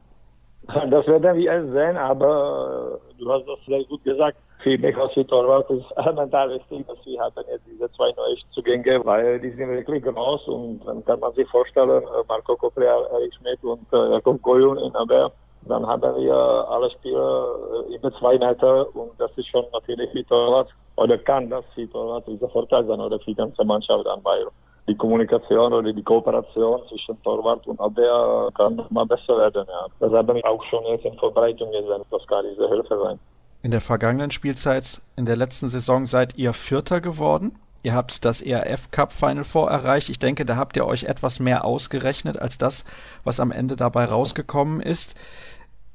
Das 0.68 1.08
werden 1.08 1.38
wir 1.38 1.72
sehen, 1.72 1.98
aber 1.98 3.00
du 3.18 3.32
hast 3.32 3.48
das 3.48 3.66
sehr 3.66 3.84
gut 3.86 4.04
gesagt 4.04 4.38
für 4.62 4.78
mich 4.78 4.98
als 4.98 5.14
Torwart 5.28 5.70
ist 5.70 5.86
elementar 5.96 6.50
wichtig, 6.50 6.86
dass 6.88 6.98
wir 7.06 7.20
haben 7.20 7.46
jetzt 7.50 7.66
diese 7.66 7.92
zwei 7.94 8.12
neue 8.18 8.36
Zugänge, 8.52 9.06
weil 9.06 9.40
die 9.40 9.52
sind 9.52 9.70
wirklich 9.70 10.04
groß 10.04 10.48
und 10.48 10.82
dann 10.86 11.04
kann 11.06 11.20
man 11.20 11.34
sich 11.34 11.48
vorstellen, 11.50 12.04
äh, 12.04 12.24
Marco 12.28 12.56
Kopria, 12.56 13.00
Erik 13.14 13.34
Schmidt 13.36 13.64
und 13.64 13.86
äh, 13.94 14.12
Jakob 14.12 14.42
Goyun 14.42 14.78
in 14.78 14.96
Abwehr, 14.96 15.32
dann 15.64 15.86
haben 15.88 16.02
wir 16.02 16.34
alle 16.34 16.90
Spieler 16.92 17.56
äh, 17.90 17.96
über 17.96 18.12
zwei 18.20 18.38
Meter 18.38 18.94
und 18.96 19.12
das 19.18 19.32
ist 19.38 19.48
schon 19.48 19.66
natürlich 19.72 20.12
für 20.12 20.26
Torwart 20.26 20.70
oder 20.98 21.18
kann 21.18 21.50
das 21.50 21.64
für 21.74 21.90
Torwart 21.90 22.28
dieser 22.28 22.50
Vorteil 22.50 22.86
sein 22.86 23.00
oder 23.00 23.18
für 23.20 23.32
die 23.32 23.36
ganze 23.36 23.64
Mannschaft 23.64 24.06
an 24.08 24.20
weil 24.24 24.46
die 24.90 24.96
Kommunikation 24.96 25.72
oder 25.72 25.94
die 25.94 26.04
Kooperation 26.04 26.82
zwischen 26.90 27.22
Torwart 27.24 27.66
und 27.68 27.80
Abwehr 27.80 28.50
kann 28.56 28.76
noch 28.76 28.90
mal 28.90 29.06
besser 29.06 29.38
werden. 29.38 29.66
Ja. 29.68 29.86
Das 30.00 30.12
haben 30.12 30.36
wir 30.36 30.46
auch 30.46 30.64
schon 30.66 30.84
jetzt 30.86 31.06
in 31.06 31.14
Vorbereitung 31.18 31.72
gesehen. 31.72 32.02
Das 32.10 32.26
kann 32.26 32.44
diese 32.50 32.68
Hilfe 32.68 33.00
sein. 33.04 33.20
In 33.62 33.72
der 33.72 33.82
vergangenen 33.82 34.32
Spielzeit, 34.32 35.02
in 35.18 35.26
der 35.26 35.36
letzten 35.36 35.68
Saison 35.68 36.06
seid 36.06 36.38
ihr 36.38 36.54
Vierter 36.54 37.02
geworden. 37.02 37.58
Ihr 37.84 37.94
habt 37.94 38.24
das 38.24 38.42
ERF 38.42 38.92
Cup 38.92 39.12
Final 39.12 39.44
Four 39.44 39.70
erreicht. 39.70 40.10
Ich 40.10 40.20
denke, 40.20 40.46
da 40.46 40.56
habt 40.56 40.78
ihr 40.78 40.86
euch 40.86 41.04
etwas 41.04 41.40
mehr 41.40 41.66
ausgerechnet 41.66 42.40
als 42.40 42.58
das, 42.58 42.86
was 43.24 43.40
am 43.40 43.52
Ende 43.52 43.76
dabei 43.76 44.06
rausgekommen 44.06 44.82
ist. 44.82 45.16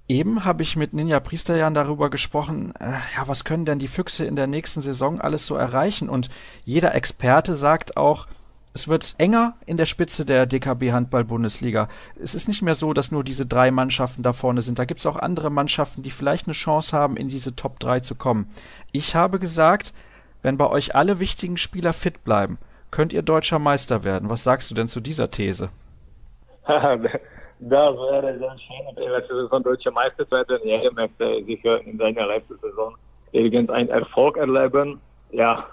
Eben 0.08 0.44
habe 0.44 0.62
ich 0.62 0.76
mit 0.76 0.92
Ninja 0.92 1.20
Priesterjan 1.20 1.72
darüber 1.72 2.10
gesprochen, 2.10 2.74
äh, 2.78 2.92
ja, 3.16 3.26
was 3.26 3.44
können 3.44 3.64
denn 3.64 3.78
die 3.78 3.88
Füchse 3.88 4.26
in 4.26 4.36
der 4.36 4.46
nächsten 4.46 4.82
Saison 4.82 5.18
alles 5.18 5.46
so 5.46 5.56
erreichen? 5.56 6.10
Und 6.10 6.28
jeder 6.64 6.94
Experte 6.94 7.54
sagt 7.54 7.96
auch, 7.96 8.26
es 8.74 8.88
wird 8.88 9.14
enger 9.18 9.54
in 9.66 9.76
der 9.76 9.86
Spitze 9.86 10.24
der 10.24 10.46
DKB 10.46 10.90
Handball 10.90 11.24
Bundesliga. 11.24 11.88
Es 12.20 12.34
ist 12.34 12.48
nicht 12.48 12.60
mehr 12.60 12.74
so, 12.74 12.92
dass 12.92 13.12
nur 13.12 13.22
diese 13.22 13.46
drei 13.46 13.70
Mannschaften 13.70 14.24
da 14.24 14.32
vorne 14.32 14.62
sind. 14.62 14.80
Da 14.80 14.84
gibt 14.84 14.98
es 14.98 15.06
auch 15.06 15.16
andere 15.16 15.48
Mannschaften, 15.48 16.02
die 16.02 16.10
vielleicht 16.10 16.48
eine 16.48 16.54
Chance 16.54 16.96
haben, 16.96 17.16
in 17.16 17.28
diese 17.28 17.54
Top 17.54 17.78
3 17.78 18.00
zu 18.00 18.16
kommen. 18.16 18.48
Ich 18.90 19.14
habe 19.14 19.38
gesagt, 19.38 19.94
wenn 20.42 20.58
bei 20.58 20.68
euch 20.68 20.96
alle 20.96 21.20
wichtigen 21.20 21.56
Spieler 21.56 21.92
fit 21.92 22.24
bleiben, 22.24 22.58
könnt 22.90 23.12
ihr 23.12 23.22
deutscher 23.22 23.60
Meister 23.60 24.02
werden. 24.02 24.28
Was 24.28 24.42
sagst 24.42 24.72
du 24.72 24.74
denn 24.74 24.88
zu 24.88 25.00
dieser 25.00 25.30
These? 25.30 25.70
das 26.66 27.08
wäre 27.60 28.38
sehr 28.38 28.58
schön, 28.58 28.88
in 28.90 28.96
der 28.96 29.20
letzten 29.20 29.36
Saison 29.36 29.62
deutscher 29.62 29.92
Meister 29.92 30.28
werden. 30.32 30.58
Jeder 30.64 30.92
möchte 30.92 31.44
sicher 31.44 31.80
in 31.82 31.96
seiner 31.96 32.26
letzten 32.26 32.58
Saison 32.58 32.96
irgendeinen 33.30 33.88
Erfolg 33.88 34.36
erleben. 34.36 35.00
Ja, 35.30 35.64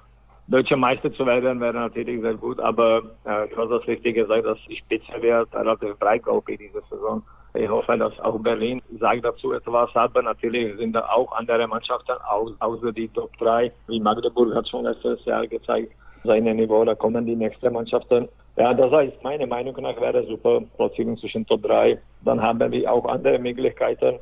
deutscher 0.52 0.78
Meister 0.78 1.12
zu 1.14 1.26
werden 1.26 1.60
wäre 1.62 1.74
natürlich 1.74 2.22
sehr 2.22 2.36
gut, 2.36 2.60
aber 2.60 3.04
äh, 3.24 3.47
du 3.47 3.58
hast 3.58 3.70
das 3.70 3.88
richtig 3.88 4.16
gesagt, 4.16 4.45
dass 4.45 4.58
die 4.68 4.76
Spitze 4.76 5.22
wird 5.22 5.54
relativ 5.56 5.97
breit 5.97 6.24
in 6.47 6.58
dieser 6.58 6.82
Saison. 6.89 7.24
Ich 7.54 7.70
hoffe, 7.70 7.97
dass 7.97 8.18
auch 8.20 8.39
Berlin 8.39 8.82
sagt 8.99 9.26
dazu 9.26 9.54
etwas, 9.54 9.89
aber 9.95 10.22
natürlich 10.22 10.78
sind 10.78 10.93
da 10.93 11.02
auch 11.10 11.32
andere 11.34 11.68
Mannschaften 11.68 12.14
außer 12.60 12.91
die 12.91 13.08
Top 13.10 13.36
3, 13.39 13.72
wie 13.88 13.99
Magdeburg 13.99 14.54
hat 14.54 14.68
schon 14.68 14.86
letztes 14.86 15.24
Jahr 15.26 15.47
gezeigt, 15.47 15.91
seine 16.24 16.54
Niveau, 16.54 16.86
da 16.86 16.95
kommen 16.95 17.26
die 17.26 17.36
nächsten 17.36 17.74
Mannschaften. 17.74 18.28
Ja, 18.58 18.74
das 18.74 18.91
heißt, 18.91 19.24
meiner 19.24 19.47
Meinung 19.47 19.76
nach 19.82 19.99
wäre 19.99 20.26
super 20.26 20.62
Platzierung 20.76 21.18
zwischen 21.18 21.45
Top 21.45 21.64
3. 21.64 21.97
Dann 22.26 22.41
haben 22.41 22.72
wir 22.72 22.91
auch 22.91 23.06
andere 23.06 23.39
Möglichkeiten. 23.39 24.20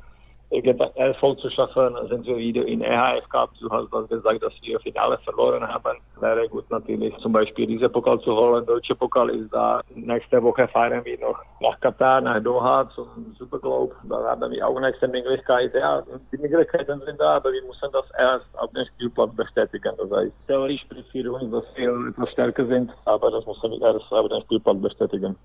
Erfolg 0.51 1.39
zu 1.39 1.49
schaffen, 1.51 1.95
sind 2.09 2.25
wir 2.25 2.37
wieder 2.37 2.65
in 2.65 2.81
EHF 2.81 3.29
Cup. 3.29 3.51
Du 3.59 3.69
hast 3.69 3.93
das 3.93 4.09
gesagt, 4.09 4.41
dass 4.41 4.53
wir 4.63 4.79
Finale 4.79 5.19
verloren 5.19 5.67
haben. 5.67 5.97
Wäre 6.19 6.49
gut 6.49 6.69
natürlich 6.71 7.15
zum 7.17 7.33
Beispiel 7.33 7.67
diese 7.67 7.87
Pokal 7.87 8.19
zu 8.21 8.35
holen. 8.35 8.65
Deutsche 8.65 8.95
Pokal 8.95 9.29
ist 9.29 9.53
da. 9.53 9.81
Nächste 9.93 10.41
Woche 10.41 10.67
fahren 10.67 11.05
wir 11.05 11.19
noch 11.19 11.39
nach 11.61 11.79
Katar, 11.79 12.21
nach 12.21 12.41
Doha 12.41 12.89
zum 12.95 13.35
Superglobe. 13.37 13.95
Da 14.09 14.23
haben 14.23 14.51
wir 14.51 14.67
auch 14.67 14.79
nächste 14.79 15.07
Möglichkeit. 15.07 15.73
Ja, 15.75 16.01
die 16.31 16.37
Möglichkeiten 16.37 16.99
sind 17.05 17.19
da, 17.19 17.35
aber 17.35 17.51
wir 17.51 17.63
müssen 17.63 17.89
das 17.93 18.05
erst 18.17 18.47
auf 18.57 18.71
dem 18.71 18.85
Spielplan 18.95 19.35
bestätigen. 19.35 19.93
Das 19.97 20.11
heißt, 20.11 20.33
theoretisch 20.47 20.81
spricht 20.81 21.09
für 21.11 21.31
uns, 21.31 21.51
dass 21.51 21.65
wir 21.75 22.09
etwas 22.09 22.31
stärker 22.31 22.65
sind, 22.65 22.91
aber 23.05 23.29
das 23.29 23.45
müssen 23.45 23.71
wir 23.71 23.81
erst 23.81 24.11
auf 24.11 24.27
dem 24.27 24.41
Spielplan 24.41 24.81
bestätigen. 24.81 25.35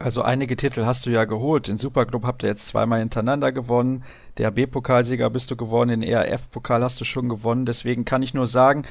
Also 0.00 0.22
einige 0.22 0.56
Titel 0.56 0.86
hast 0.86 1.04
du 1.04 1.10
ja 1.10 1.26
geholt. 1.26 1.68
Den 1.68 1.76
Superclub 1.76 2.24
habt 2.24 2.42
ihr 2.42 2.48
jetzt 2.48 2.66
zweimal 2.66 3.00
hintereinander 3.00 3.52
gewonnen. 3.52 4.02
Der 4.38 4.50
B-Pokalsieger 4.50 5.28
bist 5.28 5.50
du 5.50 5.56
geworden, 5.56 5.90
den 5.90 6.02
ERF-Pokal 6.02 6.82
hast 6.82 6.98
du 7.02 7.04
schon 7.04 7.28
gewonnen. 7.28 7.66
Deswegen 7.66 8.06
kann 8.06 8.22
ich 8.22 8.32
nur 8.32 8.46
sagen, 8.46 8.86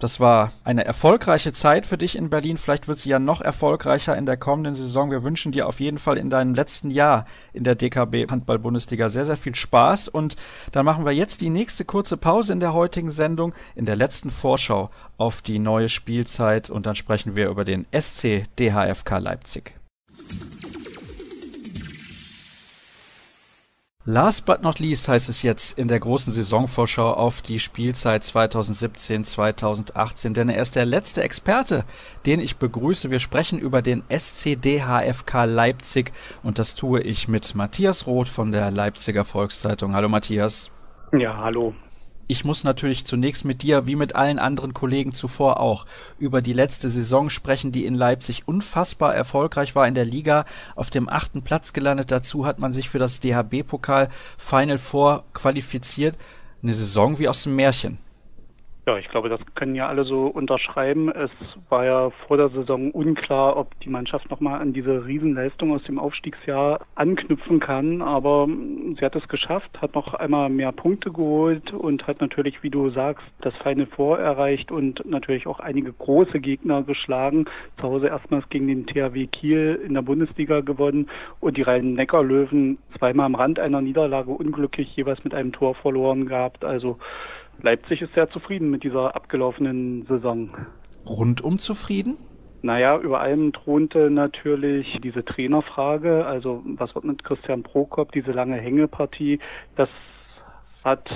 das 0.00 0.18
war 0.18 0.52
eine 0.64 0.84
erfolgreiche 0.84 1.52
Zeit 1.52 1.86
für 1.86 1.96
dich 1.96 2.18
in 2.18 2.30
Berlin. 2.30 2.58
Vielleicht 2.58 2.88
wird 2.88 2.98
sie 2.98 3.10
ja 3.10 3.20
noch 3.20 3.40
erfolgreicher 3.40 4.18
in 4.18 4.26
der 4.26 4.36
kommenden 4.36 4.74
Saison. 4.74 5.12
Wir 5.12 5.22
wünschen 5.22 5.52
dir 5.52 5.68
auf 5.68 5.78
jeden 5.78 5.98
Fall 5.98 6.18
in 6.18 6.30
deinem 6.30 6.54
letzten 6.54 6.90
Jahr 6.90 7.26
in 7.52 7.62
der 7.62 7.76
DKB 7.76 8.28
Handball-Bundesliga 8.28 9.08
sehr, 9.08 9.26
sehr 9.26 9.36
viel 9.36 9.54
Spaß. 9.54 10.08
Und 10.08 10.34
dann 10.72 10.84
machen 10.84 11.04
wir 11.04 11.12
jetzt 11.12 11.42
die 11.42 11.50
nächste 11.50 11.84
kurze 11.84 12.16
Pause 12.16 12.52
in 12.52 12.60
der 12.60 12.74
heutigen 12.74 13.12
Sendung, 13.12 13.54
in 13.76 13.84
der 13.84 13.94
letzten 13.94 14.30
Vorschau 14.30 14.90
auf 15.16 15.42
die 15.42 15.60
neue 15.60 15.88
Spielzeit. 15.88 16.70
Und 16.70 16.86
dann 16.86 16.96
sprechen 16.96 17.36
wir 17.36 17.48
über 17.50 17.64
den 17.64 17.86
SC 17.92 18.46
DHFK 18.58 19.18
Leipzig. 19.18 19.79
Last 24.06 24.46
but 24.46 24.62
not 24.62 24.78
least 24.78 25.08
heißt 25.08 25.28
es 25.28 25.42
jetzt 25.42 25.78
in 25.78 25.86
der 25.86 26.00
großen 26.00 26.32
Saisonvorschau 26.32 27.12
auf 27.12 27.42
die 27.42 27.60
Spielzeit 27.60 28.24
2017-2018, 28.24 30.32
denn 30.32 30.48
er 30.48 30.62
ist 30.62 30.74
der 30.74 30.86
letzte 30.86 31.22
Experte, 31.22 31.84
den 32.24 32.40
ich 32.40 32.56
begrüße. 32.56 33.10
Wir 33.10 33.20
sprechen 33.20 33.58
über 33.58 33.82
den 33.82 34.02
SCDHFK 34.08 35.44
Leipzig 35.44 36.12
und 36.42 36.58
das 36.58 36.74
tue 36.74 37.02
ich 37.02 37.28
mit 37.28 37.54
Matthias 37.54 38.06
Roth 38.06 38.28
von 38.28 38.52
der 38.52 38.70
Leipziger 38.70 39.24
Volkszeitung. 39.24 39.94
Hallo 39.94 40.08
Matthias. 40.08 40.70
Ja, 41.12 41.36
hallo 41.36 41.74
ich 42.30 42.44
muss 42.44 42.62
natürlich 42.62 43.04
zunächst 43.04 43.44
mit 43.44 43.62
dir, 43.62 43.88
wie 43.88 43.96
mit 43.96 44.14
allen 44.14 44.38
anderen 44.38 44.72
Kollegen 44.72 45.10
zuvor 45.10 45.58
auch, 45.58 45.84
über 46.20 46.42
die 46.42 46.52
letzte 46.52 46.88
Saison 46.88 47.28
sprechen, 47.28 47.72
die 47.72 47.84
in 47.84 47.96
Leipzig 47.96 48.46
unfassbar 48.46 49.14
erfolgreich 49.14 49.74
war 49.74 49.88
in 49.88 49.96
der 49.96 50.04
Liga, 50.04 50.44
auf 50.76 50.90
dem 50.90 51.08
achten 51.08 51.42
Platz 51.42 51.72
gelandet. 51.72 52.12
Dazu 52.12 52.46
hat 52.46 52.60
man 52.60 52.72
sich 52.72 52.88
für 52.88 53.00
das 53.00 53.18
DHB-Pokal 53.18 54.10
Final 54.38 54.78
Four 54.78 55.24
qualifiziert. 55.34 56.16
Eine 56.62 56.72
Saison 56.72 57.18
wie 57.18 57.26
aus 57.26 57.42
dem 57.42 57.56
Märchen. 57.56 57.98
Ja, 58.86 58.96
ich 58.96 59.08
glaube, 59.08 59.28
das 59.28 59.40
können 59.54 59.74
ja 59.74 59.88
alle 59.88 60.04
so 60.04 60.26
unterschreiben. 60.26 61.10
Es 61.10 61.30
war 61.68 61.84
ja 61.84 62.10
vor 62.26 62.38
der 62.38 62.48
Saison 62.48 62.90
unklar, 62.90 63.58
ob 63.58 63.78
die 63.80 63.90
Mannschaft 63.90 64.30
nochmal 64.30 64.60
an 64.60 64.72
diese 64.72 65.04
Riesenleistung 65.04 65.72
aus 65.72 65.84
dem 65.84 65.98
Aufstiegsjahr 65.98 66.80
anknüpfen 66.94 67.60
kann. 67.60 68.00
Aber 68.00 68.48
sie 68.98 69.04
hat 69.04 69.14
es 69.14 69.28
geschafft, 69.28 69.82
hat 69.82 69.94
noch 69.94 70.14
einmal 70.14 70.48
mehr 70.48 70.72
Punkte 70.72 71.12
geholt 71.12 71.74
und 71.74 72.06
hat 72.06 72.22
natürlich, 72.22 72.62
wie 72.62 72.70
du 72.70 72.88
sagst, 72.88 73.24
das 73.42 73.54
Feine 73.56 73.86
Vor 73.86 74.18
erreicht 74.18 74.72
und 74.72 75.04
natürlich 75.04 75.46
auch 75.46 75.60
einige 75.60 75.92
große 75.92 76.40
Gegner 76.40 76.82
geschlagen. 76.82 77.44
Zu 77.76 77.82
Hause 77.82 78.08
erstmals 78.08 78.48
gegen 78.48 78.66
den 78.66 78.86
THW 78.86 79.26
Kiel 79.26 79.78
in 79.84 79.92
der 79.92 80.02
Bundesliga 80.02 80.60
gewonnen 80.60 81.10
und 81.38 81.58
die 81.58 81.62
Rhein-Neckar-Löwen 81.62 82.78
zweimal 82.96 83.26
am 83.26 83.34
Rand 83.34 83.58
einer 83.58 83.82
Niederlage 83.82 84.30
unglücklich 84.30 84.96
jeweils 84.96 85.22
mit 85.22 85.34
einem 85.34 85.52
Tor 85.52 85.74
verloren 85.74 86.24
gehabt. 86.24 86.64
Also 86.64 86.98
Leipzig 87.62 88.02
ist 88.02 88.14
sehr 88.14 88.30
zufrieden 88.30 88.70
mit 88.70 88.84
dieser 88.84 89.14
abgelaufenen 89.14 90.06
Saison. 90.06 90.50
Rundum 91.06 91.58
zufrieden? 91.58 92.16
Naja, 92.62 92.98
über 92.98 93.20
allem 93.20 93.52
thronte 93.52 94.10
natürlich 94.10 94.98
diese 95.02 95.24
Trainerfrage. 95.24 96.26
Also 96.26 96.62
was 96.64 96.94
wird 96.94 97.04
mit 97.04 97.24
Christian 97.24 97.62
Prokop, 97.62 98.12
diese 98.12 98.32
lange 98.32 98.56
Hängepartie? 98.56 99.38
Das 99.76 99.88
hat 100.84 101.08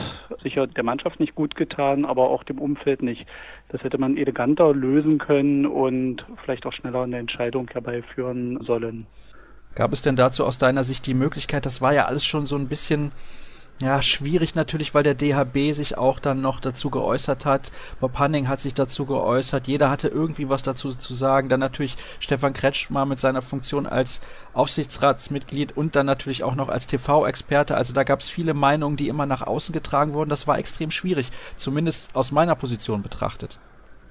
sicher 0.43 0.67
der 0.67 0.85
Mannschaft 0.85 1.21
nicht 1.21 1.35
gut 1.35 1.55
getan, 1.55 2.05
aber 2.05 2.29
auch 2.29 2.45
dem 2.45 2.59
Umfeld 2.59 3.03
nicht. 3.03 3.27
Das 3.69 3.83
hätte 3.83 3.99
man 3.99 4.17
eleganter 4.17 4.73
lösen 4.75 5.19
können 5.19 5.67
und 5.67 6.25
vielleicht 6.45 6.67
auch 6.67 6.73
schneller 6.73 7.03
eine 7.03 7.19
Entscheidung 7.19 7.69
herbeiführen 7.71 8.63
sollen. 8.63 9.07
Gab 9.75 9.93
es 9.93 10.03
denn 10.03 10.17
dazu 10.17 10.45
aus 10.45 10.59
deiner 10.59 10.85
Sicht 10.85 11.07
die 11.07 11.15
Möglichkeit, 11.15 11.67
das 11.67 11.81
war 11.81 11.93
ja 11.93 12.05
alles 12.05 12.25
schon 12.25 12.47
so 12.47 12.57
ein 12.57 12.69
bisschen 12.69 13.13
ja, 13.83 14.01
schwierig 14.03 14.55
natürlich, 14.55 14.95
weil 14.95 15.03
der 15.03 15.17
DHB 15.17 15.73
sich 15.73 15.99
auch 15.99 16.21
dann 16.21 16.41
noch 16.41 16.61
dazu 16.61 16.91
geäußert 16.91 17.45
hat. 17.45 17.73
Bob 17.99 18.17
Hanning 18.19 18.47
hat 18.47 18.61
sich 18.61 18.73
dazu 18.73 19.05
geäußert. 19.05 19.67
Jeder 19.67 19.91
hatte 19.91 20.07
irgendwie 20.07 20.49
was 20.49 20.63
dazu 20.63 20.91
zu 20.91 21.13
sagen. 21.13 21.49
Dann 21.49 21.59
natürlich 21.59 21.97
Stefan 22.21 22.53
Kretschmer 22.53 23.05
mit 23.05 23.19
seiner 23.19 23.43
Funktion 23.43 23.87
als 23.87 24.21
Aufsichtsratsmitglied 24.53 25.77
und 25.77 25.97
dann 25.97 26.07
natürlich 26.07 26.45
auch 26.45 26.55
noch 26.55 26.69
als 26.69 26.87
TV-Experte. 26.87 27.77
Also 27.77 27.93
da 27.93 28.05
gab 28.05 28.21
es 28.21 28.29
viele 28.29 28.55
Meinungen, 28.55 28.97
die 28.97 29.09
immer 29.09 29.27
nach 29.27 29.43
außen 29.43 29.73
getragen 29.73 30.13
wurden. 30.15 30.31
Das 30.31 30.47
war 30.47 30.57
extrem 30.57 30.93
schwierig, 30.93 31.33
zumindest 31.57 32.15
aus 32.15 32.31
meiner 32.31 32.55
Position 32.55 33.03
betrachtet. 33.03 33.59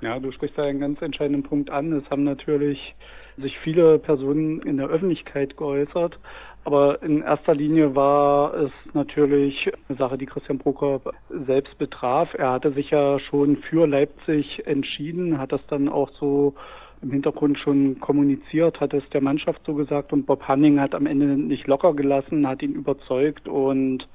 Ja, 0.03 0.19
du 0.19 0.33
sprichst 0.33 0.57
da 0.57 0.63
einen 0.63 0.81
ganz 0.81 1.01
entscheidenden 1.01 1.43
Punkt 1.43 1.69
an. 1.69 1.93
Es 1.93 2.09
haben 2.09 2.25
natürlich 2.25 2.93
sich 3.37 3.57
viele 3.59 3.99
Personen 3.99 4.61
in 4.63 4.75
der 4.75 4.87
Öffentlichkeit 4.87 5.55
geäußert. 5.55 6.19
Aber 6.65 7.01
in 7.01 7.21
erster 7.21 7.55
Linie 7.55 7.95
war 7.95 8.53
es 8.53 8.71
natürlich 8.93 9.71
eine 9.87 9.97
Sache, 9.97 10.17
die 10.17 10.25
Christian 10.25 10.59
Prokop 10.59 11.13
selbst 11.45 11.77
betraf. 11.77 12.33
Er 12.33 12.51
hatte 12.51 12.73
sich 12.73 12.89
ja 12.89 13.17
schon 13.19 13.57
für 13.69 13.87
Leipzig 13.87 14.67
entschieden, 14.67 15.37
hat 15.37 15.53
das 15.53 15.65
dann 15.67 15.87
auch 15.87 16.09
so 16.19 16.53
im 17.01 17.11
Hintergrund 17.11 17.57
schon 17.59 17.99
kommuniziert, 18.01 18.81
hat 18.81 18.93
es 18.93 19.07
der 19.09 19.21
Mannschaft 19.21 19.61
so 19.65 19.73
gesagt 19.73 20.11
und 20.11 20.25
Bob 20.25 20.47
Hanning 20.47 20.81
hat 20.81 20.95
am 20.95 21.05
Ende 21.05 21.25
nicht 21.37 21.67
locker 21.67 21.93
gelassen, 21.93 22.47
hat 22.47 22.61
ihn 22.61 22.73
überzeugt 22.73 23.47
und 23.47 24.07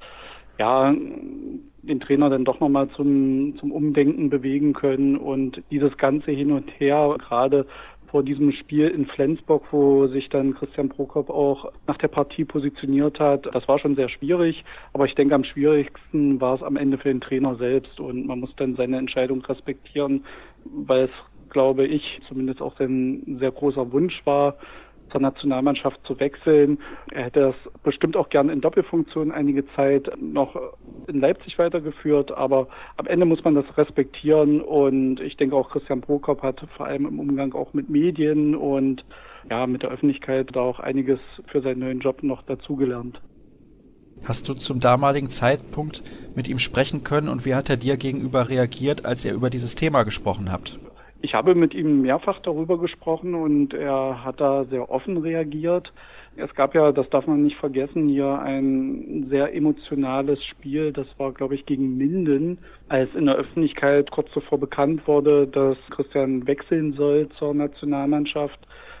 ja, 0.57 0.93
den 1.81 1.99
Trainer 1.99 2.29
dann 2.29 2.45
doch 2.45 2.59
nochmal 2.59 2.89
zum, 2.95 3.55
zum 3.59 3.71
Umdenken 3.71 4.29
bewegen 4.29 4.73
können 4.73 5.17
und 5.17 5.61
dieses 5.71 5.97
ganze 5.97 6.31
Hin 6.31 6.51
und 6.51 6.69
Her, 6.79 7.15
gerade 7.19 7.65
vor 8.09 8.23
diesem 8.23 8.51
Spiel 8.51 8.87
in 8.87 9.05
Flensburg, 9.05 9.63
wo 9.71 10.07
sich 10.07 10.29
dann 10.29 10.55
Christian 10.55 10.89
Prokop 10.89 11.29
auch 11.29 11.71
nach 11.87 11.97
der 11.97 12.07
Partie 12.07 12.43
positioniert 12.43 13.19
hat. 13.19 13.47
Das 13.53 13.67
war 13.67 13.79
schon 13.79 13.95
sehr 13.95 14.09
schwierig, 14.09 14.63
aber 14.93 15.05
ich 15.05 15.15
denke, 15.15 15.35
am 15.35 15.43
schwierigsten 15.43 16.41
war 16.41 16.55
es 16.55 16.63
am 16.63 16.75
Ende 16.75 16.97
für 16.97 17.09
den 17.09 17.21
Trainer 17.21 17.55
selbst 17.55 17.99
und 17.99 18.25
man 18.25 18.39
muss 18.39 18.55
dann 18.57 18.75
seine 18.75 18.97
Entscheidung 18.97 19.41
respektieren, 19.45 20.25
weil 20.65 21.05
es, 21.05 21.51
glaube 21.51 21.85
ich, 21.85 22.19
zumindest 22.27 22.61
auch 22.61 22.77
sein 22.77 23.37
sehr 23.39 23.51
großer 23.51 23.91
Wunsch 23.91 24.19
war, 24.25 24.57
zur 25.11 25.21
Nationalmannschaft 25.21 25.99
zu 26.05 26.19
wechseln. 26.19 26.79
Er 27.11 27.25
hätte 27.25 27.39
das 27.39 27.55
bestimmt 27.83 28.15
auch 28.15 28.29
gerne 28.29 28.53
in 28.53 28.61
Doppelfunktion 28.61 29.31
einige 29.31 29.65
Zeit 29.75 30.09
noch 30.19 30.55
in 31.07 31.19
Leipzig 31.19 31.57
weitergeführt, 31.57 32.31
aber 32.31 32.67
am 32.97 33.07
Ende 33.07 33.25
muss 33.25 33.43
man 33.43 33.55
das 33.55 33.65
respektieren 33.77 34.61
und 34.61 35.19
ich 35.19 35.37
denke 35.37 35.55
auch 35.55 35.69
Christian 35.69 36.01
Prokop 36.01 36.41
hat 36.43 36.65
vor 36.77 36.85
allem 36.85 37.05
im 37.05 37.19
Umgang 37.19 37.53
auch 37.53 37.73
mit 37.73 37.89
Medien 37.89 38.55
und 38.55 39.03
ja, 39.49 39.67
mit 39.67 39.83
der 39.83 39.89
Öffentlichkeit 39.89 40.49
da 40.53 40.61
auch 40.61 40.79
einiges 40.79 41.19
für 41.47 41.61
seinen 41.61 41.79
neuen 41.79 41.99
Job 41.99 42.23
noch 42.23 42.43
dazugelernt. 42.43 43.21
Hast 44.25 44.49
du 44.49 44.53
zum 44.53 44.79
damaligen 44.79 45.29
Zeitpunkt 45.29 46.03
mit 46.35 46.47
ihm 46.47 46.59
sprechen 46.59 47.03
können 47.03 47.29
und 47.29 47.45
wie 47.45 47.55
hat 47.55 47.69
er 47.69 47.77
dir 47.77 47.97
gegenüber 47.97 48.49
reagiert, 48.49 49.05
als 49.05 49.23
ihr 49.23 49.33
über 49.33 49.49
dieses 49.49 49.75
Thema 49.75 50.03
gesprochen 50.03 50.51
habt? 50.51 50.79
Ich 51.21 51.33
habe 51.33 51.53
mit 51.53 51.73
ihm 51.73 52.01
mehrfach 52.01 52.39
darüber 52.39 52.79
gesprochen 52.79 53.35
und 53.35 53.73
er 53.73 54.23
hat 54.23 54.39
da 54.39 54.63
sehr 54.65 54.89
offen 54.89 55.17
reagiert. 55.17 55.91
Es 56.37 56.53
gab 56.55 56.73
ja, 56.73 56.93
das 56.93 57.09
darf 57.09 57.27
man 57.27 57.43
nicht 57.43 57.57
vergessen, 57.57 58.07
hier 58.07 58.39
ein 58.39 59.27
sehr 59.29 59.53
emotionales 59.53 60.41
Spiel. 60.45 60.93
Das 60.93 61.07
war, 61.17 61.33
glaube 61.33 61.55
ich, 61.55 61.65
gegen 61.65 61.97
Minden, 61.97 62.59
als 62.87 63.13
in 63.15 63.25
der 63.25 63.35
Öffentlichkeit 63.35 64.09
kurz 64.11 64.31
zuvor 64.31 64.59
bekannt 64.59 65.05
wurde, 65.07 65.47
dass 65.47 65.77
Christian 65.89 66.47
wechseln 66.47 66.93
soll 66.93 67.27
zur 67.37 67.53
Nationalmannschaft. 67.53 68.59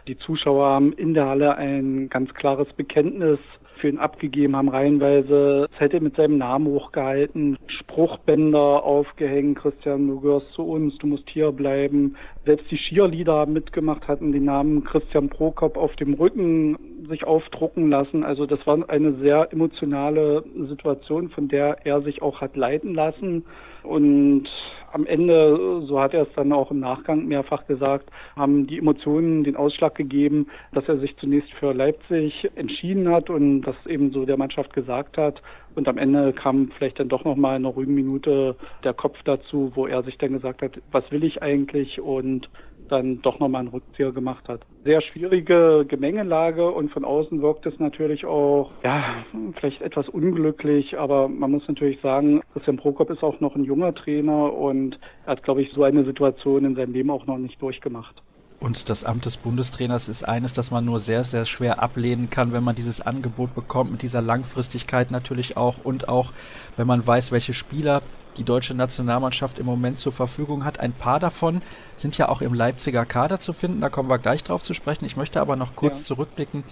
Die 0.09 0.17
Zuschauer 0.17 0.65
haben 0.65 0.91
in 0.93 1.13
der 1.13 1.27
Halle 1.27 1.55
ein 1.55 2.09
ganz 2.09 2.33
klares 2.33 2.67
Bekenntnis 2.73 3.37
für 3.75 3.89
ihn 3.89 3.99
abgegeben, 3.99 4.55
haben 4.55 4.67
reihenweise 4.67 5.67
Zettel 5.77 5.99
mit 5.99 6.15
seinem 6.15 6.39
Namen 6.39 6.65
hochgehalten, 6.65 7.59
Spruchbänder 7.67 8.83
aufgehängt, 8.83 9.59
Christian, 9.59 10.07
du 10.07 10.19
gehörst 10.19 10.51
zu 10.53 10.63
uns, 10.63 10.97
du 10.97 11.05
musst 11.05 11.29
hier 11.29 11.51
bleiben. 11.51 12.15
Selbst 12.43 12.71
die 12.71 12.77
Cheerleader 12.77 13.33
haben 13.33 13.53
mitgemacht, 13.53 14.07
hatten 14.07 14.31
den 14.31 14.45
Namen 14.45 14.83
Christian 14.83 15.29
Prokop 15.29 15.77
auf 15.77 15.95
dem 15.97 16.15
Rücken 16.15 17.05
sich 17.07 17.25
aufdrucken 17.25 17.91
lassen. 17.91 18.23
Also 18.23 18.47
das 18.47 18.65
war 18.65 18.89
eine 18.89 19.13
sehr 19.19 19.53
emotionale 19.53 20.43
Situation, 20.67 21.29
von 21.29 21.49
der 21.49 21.85
er 21.85 22.01
sich 22.01 22.23
auch 22.23 22.41
hat 22.41 22.55
leiten 22.55 22.95
lassen. 22.95 23.45
Und 23.83 24.49
am 24.93 25.05
Ende, 25.05 25.81
so 25.85 25.99
hat 25.99 26.13
er 26.13 26.23
es 26.23 26.33
dann 26.35 26.51
auch 26.51 26.71
im 26.71 26.79
Nachgang 26.79 27.25
mehrfach 27.27 27.65
gesagt, 27.67 28.09
haben 28.35 28.67
die 28.67 28.77
Emotionen 28.77 29.43
den 29.43 29.55
Ausschlag 29.55 29.95
gegeben, 29.95 30.47
dass 30.73 30.87
er 30.87 30.97
sich 30.97 31.15
zunächst 31.17 31.51
für 31.53 31.73
Leipzig 31.73 32.49
entschieden 32.55 33.09
hat 33.09 33.29
und 33.29 33.61
das 33.61 33.75
eben 33.85 34.11
so 34.11 34.25
der 34.25 34.37
Mannschaft 34.37 34.73
gesagt 34.73 35.17
hat. 35.17 35.41
Und 35.75 35.87
am 35.87 35.97
Ende 35.97 36.33
kam 36.33 36.71
vielleicht 36.77 36.99
dann 36.99 37.09
doch 37.09 37.23
nochmal 37.23 37.57
in 37.57 37.65
einer 37.65 37.73
ruhigen 37.73 37.93
Minute 37.93 38.55
der 38.83 38.93
Kopf 38.93 39.17
dazu, 39.23 39.71
wo 39.75 39.87
er 39.87 40.03
sich 40.03 40.17
dann 40.17 40.33
gesagt 40.33 40.61
hat, 40.61 40.79
was 40.91 41.09
will 41.11 41.23
ich 41.23 41.41
eigentlich 41.41 42.01
und 42.01 42.49
dann 42.91 43.21
doch 43.21 43.39
nochmal 43.39 43.61
einen 43.61 43.69
Rückzieher 43.69 44.11
gemacht 44.11 44.47
hat. 44.47 44.61
Sehr 44.83 45.01
schwierige 45.01 45.85
Gemengelage 45.87 46.69
und 46.69 46.91
von 46.91 47.05
außen 47.05 47.41
wirkt 47.41 47.65
es 47.65 47.79
natürlich 47.79 48.25
auch, 48.25 48.71
ja, 48.83 49.23
vielleicht 49.59 49.81
etwas 49.81 50.09
unglücklich, 50.09 50.97
aber 50.97 51.27
man 51.27 51.51
muss 51.51 51.67
natürlich 51.67 51.99
sagen, 52.01 52.41
Christian 52.53 52.77
Prokop 52.77 53.09
ist 53.09 53.23
auch 53.23 53.39
noch 53.39 53.55
ein 53.55 53.63
junger 53.63 53.93
Trainer 53.93 54.53
und 54.53 54.99
er 55.25 55.31
hat, 55.31 55.43
glaube 55.43 55.61
ich, 55.61 55.71
so 55.73 55.83
eine 55.83 56.03
Situation 56.05 56.65
in 56.65 56.75
seinem 56.75 56.93
Leben 56.93 57.09
auch 57.11 57.25
noch 57.25 57.37
nicht 57.37 57.61
durchgemacht. 57.61 58.21
Und 58.59 58.89
das 58.89 59.05
Amt 59.05 59.25
des 59.25 59.37
Bundestrainers 59.37 60.09
ist 60.09 60.23
eines, 60.23 60.51
das 60.51 60.69
man 60.69 60.83
nur 60.83 60.99
sehr, 60.99 61.23
sehr 61.23 61.45
schwer 61.45 61.81
ablehnen 61.81 62.29
kann, 62.29 62.51
wenn 62.51 62.63
man 62.63 62.75
dieses 62.75 62.99
Angebot 62.99 63.55
bekommt, 63.55 63.91
mit 63.91 64.01
dieser 64.01 64.21
Langfristigkeit 64.21 65.11
natürlich 65.11 65.55
auch 65.55 65.85
und 65.85 66.09
auch, 66.09 66.33
wenn 66.75 66.85
man 66.85 67.05
weiß, 67.05 67.31
welche 67.31 67.53
Spieler 67.53 68.01
die 68.39 68.45
deutsche 68.45 68.73
Nationalmannschaft 68.73 69.59
im 69.59 69.65
Moment 69.65 69.97
zur 69.97 70.13
Verfügung 70.13 70.65
hat. 70.65 70.79
Ein 70.79 70.93
paar 70.93 71.19
davon 71.19 71.61
sind 71.97 72.17
ja 72.17 72.29
auch 72.29 72.41
im 72.41 72.53
Leipziger 72.53 73.05
Kader 73.05 73.39
zu 73.39 73.53
finden, 73.53 73.81
da 73.81 73.89
kommen 73.89 74.09
wir 74.09 74.17
gleich 74.17 74.43
drauf 74.43 74.63
zu 74.63 74.73
sprechen. 74.73 75.05
Ich 75.05 75.17
möchte 75.17 75.41
aber 75.41 75.55
noch 75.55 75.75
kurz 75.75 75.99
ja. 75.99 76.05
zurückblicken 76.05 76.63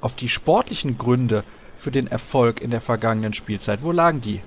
auf 0.00 0.14
die 0.14 0.28
sportlichen 0.28 0.98
Gründe 0.98 1.42
für 1.76 1.90
den 1.90 2.06
Erfolg 2.06 2.60
in 2.60 2.70
der 2.70 2.80
vergangenen 2.80 3.32
Spielzeit. 3.32 3.82
Wo 3.82 3.90
lagen 3.90 4.20
die? 4.20 4.40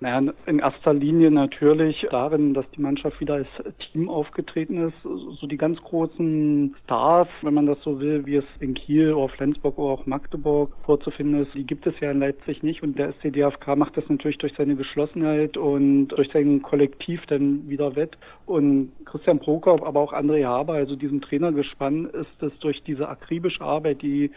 Naja, 0.00 0.32
in 0.46 0.60
erster 0.60 0.94
Linie 0.94 1.30
natürlich 1.30 2.06
darin, 2.10 2.54
dass 2.54 2.70
die 2.70 2.80
Mannschaft 2.80 3.20
wieder 3.20 3.34
als 3.34 3.48
Team 3.90 4.08
aufgetreten 4.08 4.88
ist. 4.88 4.96
So 5.02 5.46
die 5.48 5.56
ganz 5.56 5.80
großen 5.82 6.76
Stars, 6.84 7.26
wenn 7.42 7.54
man 7.54 7.66
das 7.66 7.82
so 7.82 8.00
will, 8.00 8.24
wie 8.24 8.36
es 8.36 8.44
in 8.60 8.74
Kiel 8.74 9.12
oder 9.12 9.28
Flensburg 9.30 9.76
oder 9.76 9.94
auch 9.94 10.06
Magdeburg 10.06 10.72
vorzufinden 10.84 11.42
ist, 11.42 11.52
die 11.54 11.66
gibt 11.66 11.86
es 11.86 11.98
ja 11.98 12.12
in 12.12 12.20
Leipzig 12.20 12.62
nicht. 12.62 12.82
Und 12.84 12.96
der 12.96 13.12
SCDFK 13.14 13.74
macht 13.74 13.96
das 13.96 14.08
natürlich 14.08 14.38
durch 14.38 14.54
seine 14.56 14.76
Geschlossenheit 14.76 15.56
und 15.56 16.08
durch 16.08 16.30
sein 16.32 16.62
Kollektiv 16.62 17.26
dann 17.26 17.68
wieder 17.68 17.96
wett. 17.96 18.16
Und 18.46 18.92
Christian 19.04 19.40
Prokop, 19.40 19.82
aber 19.82 20.00
auch 20.00 20.12
André 20.12 20.44
Haber, 20.44 20.74
also 20.74 20.94
diesem 20.94 21.20
Trainergespann, 21.20 22.06
ist 22.06 22.42
es 22.42 22.56
durch 22.60 22.82
diese 22.84 23.08
akribische 23.08 23.62
Arbeit, 23.62 24.02
die 24.02 24.30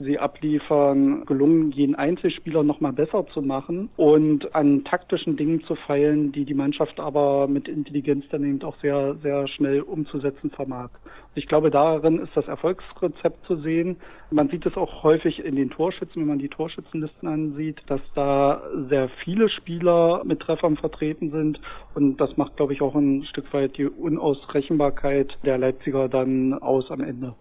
sie 0.00 0.18
abliefern, 0.18 1.24
gelungen, 1.24 1.70
jeden 1.70 1.94
Einzelspieler 1.94 2.62
noch 2.62 2.80
mal 2.80 2.92
besser 2.92 3.26
zu 3.28 3.42
machen 3.42 3.90
und 3.96 4.54
an 4.54 4.84
taktischen 4.84 5.36
Dingen 5.36 5.62
zu 5.64 5.76
feilen, 5.76 6.32
die 6.32 6.44
die 6.44 6.54
Mannschaft 6.54 6.98
aber 6.98 7.46
mit 7.46 7.68
Intelligenz 7.68 8.24
dann 8.30 8.44
eben 8.44 8.62
auch 8.62 8.76
sehr, 8.80 9.14
sehr 9.22 9.46
schnell 9.46 9.82
umzusetzen 9.82 10.50
vermag. 10.50 10.90
Ich 11.36 11.46
glaube, 11.46 11.70
darin 11.70 12.18
ist 12.18 12.36
das 12.36 12.46
Erfolgsrezept 12.48 13.46
zu 13.46 13.56
sehen. 13.56 13.96
Man 14.30 14.48
sieht 14.48 14.66
es 14.66 14.76
auch 14.76 15.02
häufig 15.02 15.44
in 15.44 15.56
den 15.56 15.70
Torschützen, 15.70 16.22
wenn 16.22 16.28
man 16.28 16.38
die 16.38 16.48
Torschützenlisten 16.48 17.28
ansieht, 17.28 17.82
dass 17.86 18.00
da 18.14 18.62
sehr 18.88 19.08
viele 19.22 19.48
Spieler 19.48 20.22
mit 20.24 20.40
Treffern 20.40 20.76
vertreten 20.76 21.30
sind. 21.30 21.60
Und 21.94 22.20
das 22.20 22.36
macht, 22.36 22.56
glaube 22.56 22.72
ich, 22.72 22.82
auch 22.82 22.94
ein 22.94 23.24
Stück 23.24 23.52
weit 23.52 23.76
die 23.76 23.86
Unausrechenbarkeit 23.86 25.36
der 25.44 25.58
Leipziger 25.58 26.08
dann 26.08 26.54
aus 26.54 26.90
am 26.90 27.00
Ende. 27.00 27.34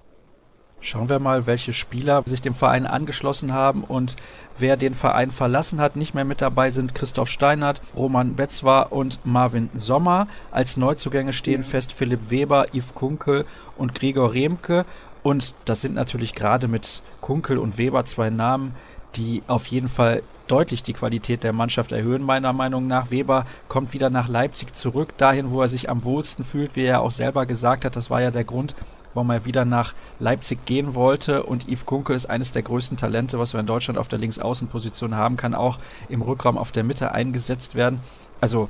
Schauen 0.85 1.07
wir 1.07 1.19
mal, 1.19 1.45
welche 1.45 1.71
Spieler 1.71 2.23
sich 2.25 2.41
dem 2.41 2.53
Verein 2.53 2.85
angeschlossen 2.85 3.53
haben 3.53 3.85
und 3.85 4.17
wer 4.57 4.75
den 4.75 4.93
Verein 4.93 5.31
verlassen 5.31 5.79
hat. 5.79 5.95
Nicht 5.95 6.13
mehr 6.13 6.25
mit 6.25 6.41
dabei 6.41 6.71
sind 6.71 6.93
Christoph 6.93 7.29
Steinert, 7.29 7.81
Roman 7.95 8.35
Betzwar 8.35 8.91
und 8.91 9.17
Marvin 9.23 9.69
Sommer. 9.75 10.27
Als 10.51 10.75
Neuzugänge 10.75 11.31
stehen 11.31 11.63
fest 11.63 11.93
Philipp 11.93 12.29
Weber, 12.29 12.67
Yves 12.73 12.93
Kunkel 12.95 13.45
und 13.77 13.95
Gregor 13.95 14.33
Remke. 14.33 14.85
Und 15.23 15.55
das 15.63 15.79
sind 15.79 15.95
natürlich 15.95 16.35
gerade 16.35 16.67
mit 16.67 17.01
Kunkel 17.21 17.59
und 17.59 17.77
Weber 17.77 18.03
zwei 18.03 18.29
Namen, 18.29 18.75
die 19.15 19.41
auf 19.47 19.67
jeden 19.67 19.87
Fall 19.87 20.21
deutlich 20.47 20.83
die 20.83 20.91
Qualität 20.91 21.45
der 21.45 21.53
Mannschaft 21.53 21.93
erhöhen, 21.93 22.23
meiner 22.23 22.51
Meinung 22.51 22.87
nach. 22.87 23.09
Weber 23.09 23.45
kommt 23.69 23.93
wieder 23.93 24.09
nach 24.09 24.27
Leipzig 24.27 24.75
zurück, 24.75 25.17
dahin, 25.17 25.49
wo 25.49 25.61
er 25.61 25.69
sich 25.69 25.89
am 25.89 26.03
wohlsten 26.03 26.43
fühlt, 26.43 26.75
wie 26.75 26.83
er 26.83 26.99
auch 26.99 27.11
selber 27.11 27.45
gesagt 27.45 27.85
hat. 27.85 27.95
Das 27.95 28.09
war 28.09 28.21
ja 28.21 28.31
der 28.31 28.43
Grund, 28.43 28.75
er 29.15 29.45
wieder 29.45 29.65
nach 29.65 29.93
Leipzig 30.19 30.65
gehen 30.65 30.95
wollte. 30.95 31.43
Und 31.43 31.67
Yves 31.67 31.85
Kunkel 31.85 32.15
ist 32.15 32.25
eines 32.27 32.51
der 32.51 32.63
größten 32.63 32.97
Talente, 32.97 33.39
was 33.39 33.53
wir 33.53 33.59
in 33.59 33.65
Deutschland 33.65 33.97
auf 33.97 34.07
der 34.07 34.19
Linksaußenposition 34.19 35.15
haben, 35.15 35.37
kann 35.37 35.53
auch 35.53 35.79
im 36.09 36.21
Rückraum 36.21 36.57
auf 36.57 36.71
der 36.71 36.83
Mitte 36.83 37.11
eingesetzt 37.11 37.75
werden. 37.75 37.99
Also 38.41 38.69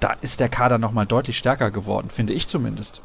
da 0.00 0.14
ist 0.20 0.40
der 0.40 0.48
Kader 0.48 0.78
nochmal 0.78 1.06
deutlich 1.06 1.38
stärker 1.38 1.70
geworden, 1.70 2.10
finde 2.10 2.32
ich 2.32 2.48
zumindest. 2.48 3.02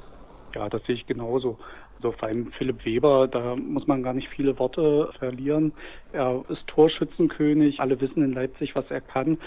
Ja, 0.56 0.68
das 0.70 0.84
sehe 0.86 0.96
ich 0.96 1.06
genauso. 1.06 1.60
Also 1.98 2.12
vor 2.12 2.28
allem 2.28 2.52
Philipp 2.52 2.86
Weber, 2.86 3.28
da 3.28 3.56
muss 3.56 3.88
man 3.88 4.04
gar 4.04 4.14
nicht 4.14 4.30
viele 4.30 4.58
Worte 4.60 5.12
verlieren. 5.18 5.74
Er 6.14 6.44
ist 6.50 6.66
Torschützenkönig. 6.68 7.80
Alle 7.80 8.00
wissen 8.00 8.24
in 8.24 8.34
Leipzig, 8.34 8.76
was 8.76 8.86
er 8.90 9.02
kann. 9.02 9.38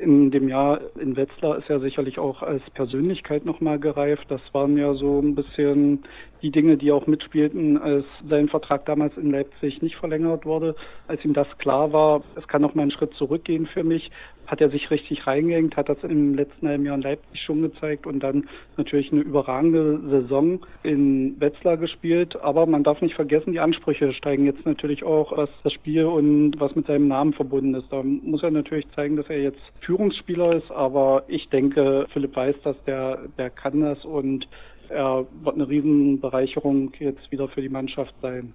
In 0.00 0.30
dem 0.30 0.48
Jahr 0.48 0.80
in 1.00 1.16
Wetzlar 1.16 1.58
ist 1.58 1.68
er 1.68 1.80
sicherlich 1.80 2.18
auch 2.18 2.42
als 2.42 2.62
Persönlichkeit 2.74 3.44
nochmal 3.44 3.80
gereift. 3.80 4.26
Das 4.28 4.40
waren 4.52 4.76
ja 4.76 4.94
so 4.94 5.18
ein 5.20 5.34
bisschen 5.34 6.04
die 6.40 6.50
Dinge, 6.52 6.76
die 6.76 6.92
auch 6.92 7.06
mitspielten, 7.06 7.78
als 7.78 8.04
sein 8.28 8.48
Vertrag 8.48 8.86
damals 8.86 9.16
in 9.16 9.32
Leipzig 9.32 9.82
nicht 9.82 9.96
verlängert 9.96 10.46
wurde. 10.46 10.76
Als 11.08 11.24
ihm 11.24 11.34
das 11.34 11.48
klar 11.58 11.92
war, 11.92 12.22
es 12.36 12.46
kann 12.46 12.62
noch 12.62 12.74
mal 12.74 12.82
einen 12.82 12.90
Schritt 12.92 13.14
zurückgehen 13.14 13.66
für 13.66 13.82
mich, 13.82 14.10
hat 14.48 14.62
er 14.62 14.70
sich 14.70 14.90
richtig 14.90 15.26
reingehängt, 15.26 15.76
hat 15.76 15.88
das 15.88 16.02
im 16.02 16.34
letzten 16.34 16.66
halben 16.66 16.84
Jahr 16.86 16.96
in 16.96 17.02
Leipzig 17.02 17.40
schon 17.42 17.62
gezeigt 17.62 18.06
und 18.06 18.20
dann 18.20 18.48
natürlich 18.78 19.12
eine 19.12 19.20
überragende 19.20 20.00
Saison 20.08 20.60
in 20.82 21.38
Wetzlar 21.38 21.76
gespielt. 21.76 22.34
Aber 22.42 22.66
man 22.66 22.82
darf 22.82 23.00
nicht 23.02 23.14
vergessen, 23.14 23.52
die 23.52 23.60
Ansprüche 23.60 24.12
steigen 24.14 24.46
jetzt 24.46 24.64
natürlich 24.64 25.04
auch, 25.04 25.36
was 25.36 25.50
das 25.62 25.74
Spiel 25.74 26.06
und 26.06 26.58
was 26.58 26.74
mit 26.74 26.86
seinem 26.86 27.08
Namen 27.08 27.34
verbunden 27.34 27.74
ist. 27.74 27.92
Da 27.92 28.02
muss 28.02 28.42
er 28.42 28.50
natürlich 28.50 28.86
zeigen, 28.96 29.16
dass 29.16 29.28
er 29.28 29.42
jetzt 29.42 29.60
Führungsspieler 29.82 30.56
ist, 30.56 30.70
aber 30.70 31.24
ich 31.28 31.48
denke, 31.50 32.06
Philipp 32.12 32.34
weiß 32.34 32.56
dass 32.64 32.82
der, 32.84 33.18
der 33.36 33.50
kann 33.50 33.82
das 33.82 34.02
und 34.04 34.48
er 34.88 35.26
wird 35.42 35.54
eine 35.54 35.68
Riesenbereicherung 35.68 36.92
jetzt 36.98 37.30
wieder 37.30 37.48
für 37.48 37.60
die 37.60 37.68
Mannschaft 37.68 38.14
sein. 38.22 38.54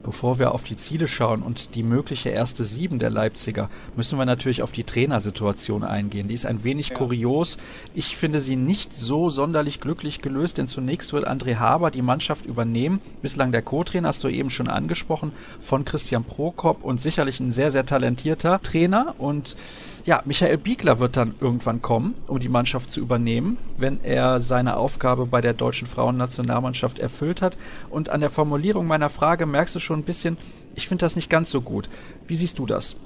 Bevor 0.00 0.38
wir 0.38 0.52
auf 0.54 0.62
die 0.62 0.76
Ziele 0.76 1.08
schauen 1.08 1.42
und 1.42 1.74
die 1.74 1.82
mögliche 1.82 2.28
erste 2.28 2.64
Sieben 2.64 3.00
der 3.00 3.10
Leipziger, 3.10 3.68
müssen 3.96 4.16
wir 4.16 4.26
natürlich 4.26 4.62
auf 4.62 4.70
die 4.70 4.84
Trainersituation 4.84 5.82
eingehen. 5.82 6.28
Die 6.28 6.34
ist 6.34 6.46
ein 6.46 6.62
wenig 6.62 6.90
ja. 6.90 6.94
kurios. 6.94 7.58
Ich 7.94 8.16
finde 8.16 8.40
sie 8.40 8.54
nicht 8.54 8.92
so 8.92 9.28
sonderlich 9.28 9.80
glücklich 9.80 10.22
gelöst, 10.22 10.58
denn 10.58 10.68
zunächst 10.68 11.12
wird 11.12 11.28
André 11.28 11.56
Haber 11.56 11.90
die 11.90 12.02
Mannschaft 12.02 12.46
übernehmen. 12.46 13.00
Bislang 13.22 13.50
der 13.50 13.62
Co-Trainer, 13.62 14.08
hast 14.08 14.22
du 14.22 14.28
eben 14.28 14.50
schon 14.50 14.68
angesprochen, 14.68 15.32
von 15.60 15.84
Christian 15.84 16.22
Prokop 16.22 16.84
und 16.84 17.00
sicherlich 17.00 17.40
ein 17.40 17.50
sehr, 17.50 17.72
sehr 17.72 17.84
talentierter 17.84 18.62
Trainer. 18.62 19.16
Und 19.18 19.56
ja, 20.04 20.22
Michael 20.24 20.58
Biegler 20.58 21.00
wird 21.00 21.16
dann 21.16 21.34
irgendwann 21.40 21.82
kommen, 21.82 22.14
um 22.28 22.38
die 22.38 22.48
Mannschaft 22.48 22.92
zu 22.92 23.00
übernehmen. 23.00 23.58
wenn 23.78 24.02
er 24.02 24.40
seine 24.40 24.76
Aufgabe 24.76 25.26
bei 25.26 25.40
der 25.40 25.54
deutschen 25.54 25.86
Frauennationalmannschaft 25.86 26.98
erfüllt 26.98 27.42
hat. 27.42 27.56
Und 27.90 28.10
an 28.10 28.20
der 28.20 28.30
Formulierung 28.30 28.86
meiner 28.86 29.08
Frage 29.08 29.46
merkst 29.46 29.74
du 29.76 29.80
schon 29.80 29.87
ein 29.94 30.04
bisschen, 30.04 30.36
ich 30.74 30.88
finde 30.88 31.04
das 31.04 31.16
nicht 31.16 31.30
ganz 31.30 31.50
so 31.50 31.60
gut. 31.60 31.88
Wie 32.26 32.36
siehst 32.36 32.58
du 32.58 32.66
das? 32.66 32.96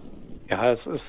Ja, 0.48 0.72
es 0.72 0.80
ist 0.86 1.02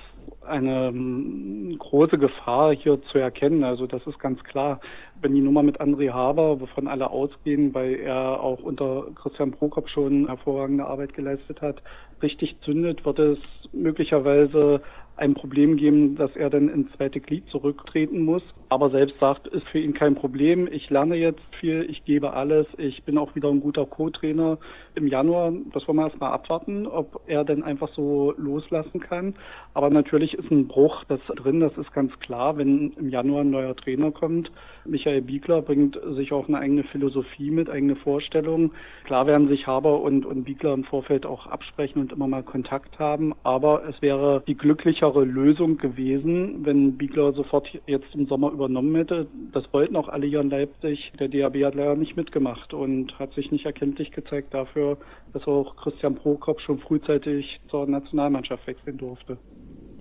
eine 0.46 0.88
ähm, 0.88 1.76
große 1.80 2.18
Gefahr 2.18 2.74
hier 2.76 3.02
zu 3.12 3.18
erkennen. 3.18 3.64
Also 3.64 3.88
das 3.88 4.06
ist 4.08 4.20
ganz 4.20 4.44
klar. 4.44 4.80
Wenn 5.22 5.34
die 5.34 5.42
Nummer 5.42 5.64
mit 5.64 5.80
André 5.80 6.12
Haber, 6.12 6.60
wovon 6.60 6.88
alle 6.88 7.10
ausgehen, 7.10 7.74
weil 7.74 7.96
er 7.96 8.42
auch 8.42 8.60
unter 8.60 9.08
Christian 9.16 9.52
Prokop 9.52 9.90
schon 9.90 10.28
hervorragende 10.28 10.86
Arbeit 10.86 11.14
geleistet 11.14 11.62
hat, 11.62 11.82
richtig 12.22 12.58
zündet, 12.62 13.06
wird 13.06 13.20
es 13.20 13.40
möglicherweise 13.72 14.82
ein 15.16 15.34
Problem 15.36 15.78
geben, 15.78 16.16
dass 16.16 16.36
er 16.36 16.50
dann 16.50 16.70
ins 16.70 16.92
zweite 16.94 17.20
Glied 17.20 17.48
zurücktreten 17.50 18.24
muss. 18.24 18.44
Aber 18.70 18.90
selbst 18.90 19.20
sagt, 19.20 19.48
ist 19.48 19.68
für 19.68 19.80
ihn 19.80 19.94
kein 19.94 20.16
Problem. 20.16 20.68
Ich 20.72 20.90
lerne 20.90 21.16
jetzt 21.16 21.44
viel, 21.60 21.86
ich 21.88 22.04
gebe 22.06 22.34
alles. 22.34 22.66
Ich 22.78 23.04
bin 23.04 23.18
auch 23.20 23.36
wieder 23.36 23.50
ein 23.50 23.62
guter 23.62 23.86
Co-Trainer 23.86 24.58
im 24.96 25.08
Januar. 25.08 25.54
Das 25.74 25.88
wollen 25.88 25.98
wir 25.98 26.06
erstmal 26.06 26.32
abwarten, 26.32 26.88
ob 26.88 27.22
er 27.28 27.44
denn 27.44 27.62
einfach 27.62 27.90
so 27.90 28.34
loslassen 28.38 29.00
kann. 29.00 29.36
Aber 29.76 29.92
natürlich 29.92 30.34
ist 30.34 30.50
ein 30.50 30.68
Bruch 30.68 31.04
das 31.06 31.20
drin, 31.36 31.60
das 31.60 31.78
ist 31.78 31.94
ganz 31.94 32.18
klar. 32.20 32.58
Wenn 32.58 32.94
im 32.94 33.10
Januar 33.10 33.42
ein 33.42 33.52
neuer 33.52 33.76
Trainer 33.76 34.12
kommt, 34.12 34.52
Michael 34.86 35.22
Biegler 35.22 35.62
bringt 35.62 36.00
sich 36.16 36.32
auch 36.32 36.48
eine 36.48 36.58
eigene 36.58 36.84
Philosophie 36.84 37.52
mit, 37.52 37.70
eigene 37.70 37.96
Vorstellungen. 37.96 38.72
Klar 39.06 39.28
werden 39.28 39.48
sich 39.48 39.68
Haber 39.68 40.02
und, 40.02 40.26
und 40.26 40.44
Biegler 40.44 40.74
im 40.74 40.84
Vorfeld 40.84 41.26
auch 41.26 41.48
absprechen 41.48 42.02
und 42.02 42.12
immer 42.12 42.28
mal 42.28 42.44
Kontakt 42.44 43.00
haben. 43.00 43.34
Aber 43.44 43.88
es 43.88 44.02
wäre 44.02 44.44
die 44.48 44.56
glücklichere 45.04 45.26
Lösung 45.26 45.78
gewesen, 45.78 46.66
wenn 46.66 46.98
Biegler 46.98 47.34
sofort 47.34 47.68
jetzt 47.88 48.14
im 48.14 48.28
Sommer 48.28 48.52
übernommen 48.52 48.96
hätte. 48.96 49.28
Das 49.52 49.64
wollten 49.74 49.96
auch 49.96 50.08
alle 50.08 50.28
hier 50.28 50.40
in 50.40 50.50
Leipzig. 50.50 51.12
Der 51.20 51.28
DAB 51.28 51.64
hat 51.66 51.76
leider 51.76 51.96
nicht 51.96 52.16
mitgemacht 52.16 52.74
und 52.74 53.18
hat 53.20 53.34
sich 53.34 53.52
nicht 53.52 53.66
erkenntlich 53.66 54.12
gezeigt 54.12 54.54
dafür, 54.54 54.98
dass 55.34 55.46
auch 55.46 55.76
Christian 55.76 56.16
Prokop 56.16 56.62
schon 56.62 56.80
frühzeitig 56.80 57.60
zur 57.70 57.88
Nationalmannschaft 57.88 58.66
wechseln 58.66 58.98
durfte. 58.98 59.38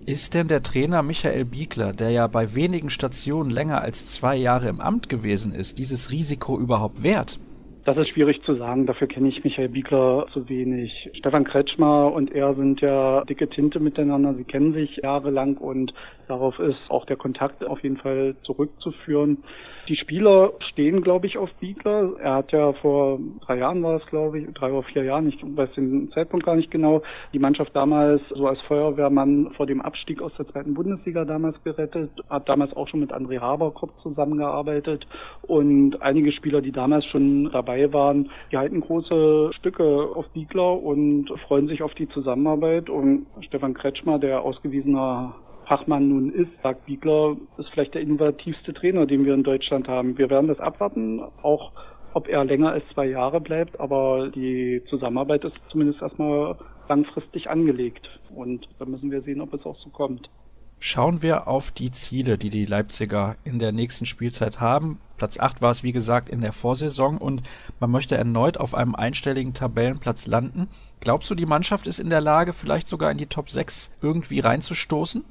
Ist 0.05 0.33
denn 0.33 0.47
der 0.47 0.63
Trainer 0.63 1.01
Michael 1.01 1.45
Biegler, 1.45 1.91
der 1.91 2.11
ja 2.11 2.27
bei 2.27 2.55
wenigen 2.55 2.89
Stationen 2.89 3.49
länger 3.49 3.81
als 3.81 4.07
zwei 4.07 4.35
Jahre 4.35 4.67
im 4.67 4.81
Amt 4.81 5.07
gewesen 5.09 5.53
ist, 5.53 5.77
dieses 5.79 6.11
Risiko 6.11 6.57
überhaupt 6.57 7.03
wert? 7.03 7.39
Das 7.85 7.97
ist 7.97 8.09
schwierig 8.09 8.41
zu 8.43 8.55
sagen, 8.55 8.85
dafür 8.85 9.07
kenne 9.07 9.27
ich 9.27 9.43
Michael 9.43 9.67
Biegler 9.67 10.27
zu 10.31 10.47
wenig. 10.47 11.09
Stefan 11.15 11.43
Kretschmer 11.43 12.13
und 12.13 12.31
er 12.31 12.55
sind 12.55 12.79
ja 12.79 13.25
dicke 13.25 13.49
Tinte 13.49 13.81
miteinander, 13.81 14.33
sie 14.35 14.45
kennen 14.45 14.73
sich 14.73 15.01
jahrelang 15.03 15.57
und 15.57 15.93
darauf 16.29 16.59
ist 16.59 16.79
auch 16.87 17.05
der 17.05 17.17
Kontakt 17.17 17.65
auf 17.65 17.83
jeden 17.83 17.97
Fall 17.97 18.35
zurückzuführen. 18.43 19.43
Die 19.89 19.97
Spieler 19.97 20.53
stehen, 20.69 21.01
glaube 21.01 21.27
ich, 21.27 21.37
auf 21.37 21.53
Biegler. 21.55 22.13
Er 22.19 22.35
hat 22.35 22.53
ja 22.53 22.71
vor 22.73 23.19
drei 23.45 23.57
Jahren 23.57 23.83
war 23.83 23.97
es, 23.97 24.05
glaube 24.05 24.39
ich, 24.39 24.53
drei 24.53 24.71
oder 24.71 24.83
vier 24.83 25.03
Jahren, 25.03 25.27
ich 25.27 25.37
weiß 25.43 25.73
den 25.73 26.09
Zeitpunkt 26.11 26.45
gar 26.45 26.55
nicht 26.55 26.71
genau, 26.71 27.01
die 27.33 27.39
Mannschaft 27.39 27.75
damals 27.75 28.21
so 28.29 28.47
als 28.47 28.61
Feuerwehrmann 28.61 29.51
vor 29.57 29.65
dem 29.65 29.81
Abstieg 29.81 30.21
aus 30.21 30.31
der 30.37 30.47
zweiten 30.47 30.73
Bundesliga 30.73 31.25
damals 31.25 31.61
gerettet, 31.63 32.11
hat 32.29 32.47
damals 32.47 32.73
auch 32.77 32.87
schon 32.87 33.01
mit 33.01 33.11
André 33.11 33.41
Haberkopf 33.41 33.91
zusammengearbeitet 34.01 35.05
und 35.41 36.01
einige 36.01 36.31
Spieler, 36.31 36.61
die 36.61 36.71
damals 36.71 37.05
schon 37.07 37.51
dabei 37.51 37.91
waren, 37.91 38.29
die 38.53 38.57
halten 38.57 38.79
große 38.79 39.51
Stücke 39.53 39.83
auf 39.83 40.29
Biegler 40.29 40.81
und 40.81 41.27
freuen 41.47 41.67
sich 41.67 41.83
auf 41.83 41.93
die 41.95 42.07
Zusammenarbeit 42.07 42.89
und 42.89 43.25
Stefan 43.41 43.73
Kretschmer, 43.73 44.17
der 44.17 44.43
ausgewiesener 44.43 45.35
Fachmann 45.67 46.09
nun 46.09 46.33
ist, 46.33 46.51
sagt 46.61 46.85
Biegler, 46.85 47.37
ist 47.57 47.69
vielleicht 47.69 47.93
der 47.93 48.01
innovativste 48.01 48.73
Trainer, 48.73 49.05
den 49.05 49.25
wir 49.25 49.33
in 49.33 49.43
Deutschland 49.43 49.87
haben. 49.87 50.17
Wir 50.17 50.29
werden 50.29 50.47
das 50.47 50.59
abwarten, 50.59 51.21
auch 51.41 51.71
ob 52.13 52.27
er 52.27 52.45
länger 52.45 52.71
als 52.71 52.83
zwei 52.93 53.07
Jahre 53.07 53.41
bleibt, 53.41 53.79
aber 53.79 54.29
die 54.29 54.83
Zusammenarbeit 54.89 55.43
ist 55.43 55.55
zumindest 55.71 56.01
erstmal 56.01 56.55
langfristig 56.87 57.49
angelegt. 57.49 58.07
Und 58.35 58.67
da 58.79 58.85
müssen 58.85 59.11
wir 59.11 59.21
sehen, 59.21 59.41
ob 59.41 59.53
es 59.53 59.65
auch 59.65 59.77
so 59.79 59.89
kommt. 59.89 60.29
Schauen 60.79 61.21
wir 61.21 61.47
auf 61.47 61.71
die 61.71 61.91
Ziele, 61.91 62.37
die 62.37 62.49
die 62.49 62.65
Leipziger 62.65 63.37
in 63.45 63.57
der 63.57 63.71
nächsten 63.71 64.05
Spielzeit 64.05 64.59
haben. 64.59 64.99
Platz 65.17 65.39
8 65.39 65.61
war 65.61 65.71
es, 65.71 65.81
wie 65.81 65.93
gesagt, 65.93 66.27
in 66.27 66.41
der 66.41 66.51
Vorsaison 66.51 67.17
und 67.17 67.41
man 67.79 67.89
möchte 67.89 68.17
erneut 68.17 68.57
auf 68.57 68.75
einem 68.75 68.93
einstelligen 68.93 69.53
Tabellenplatz 69.53 70.27
landen. 70.27 70.67
Glaubst 70.99 71.31
du, 71.31 71.35
die 71.35 71.45
Mannschaft 71.45 71.87
ist 71.87 71.99
in 71.99 72.09
der 72.09 72.19
Lage, 72.19 72.51
vielleicht 72.51 72.89
sogar 72.89 73.11
in 73.11 73.17
die 73.17 73.27
Top 73.27 73.49
6 73.49 73.93
irgendwie 74.01 74.41
reinzustoßen? 74.41 75.23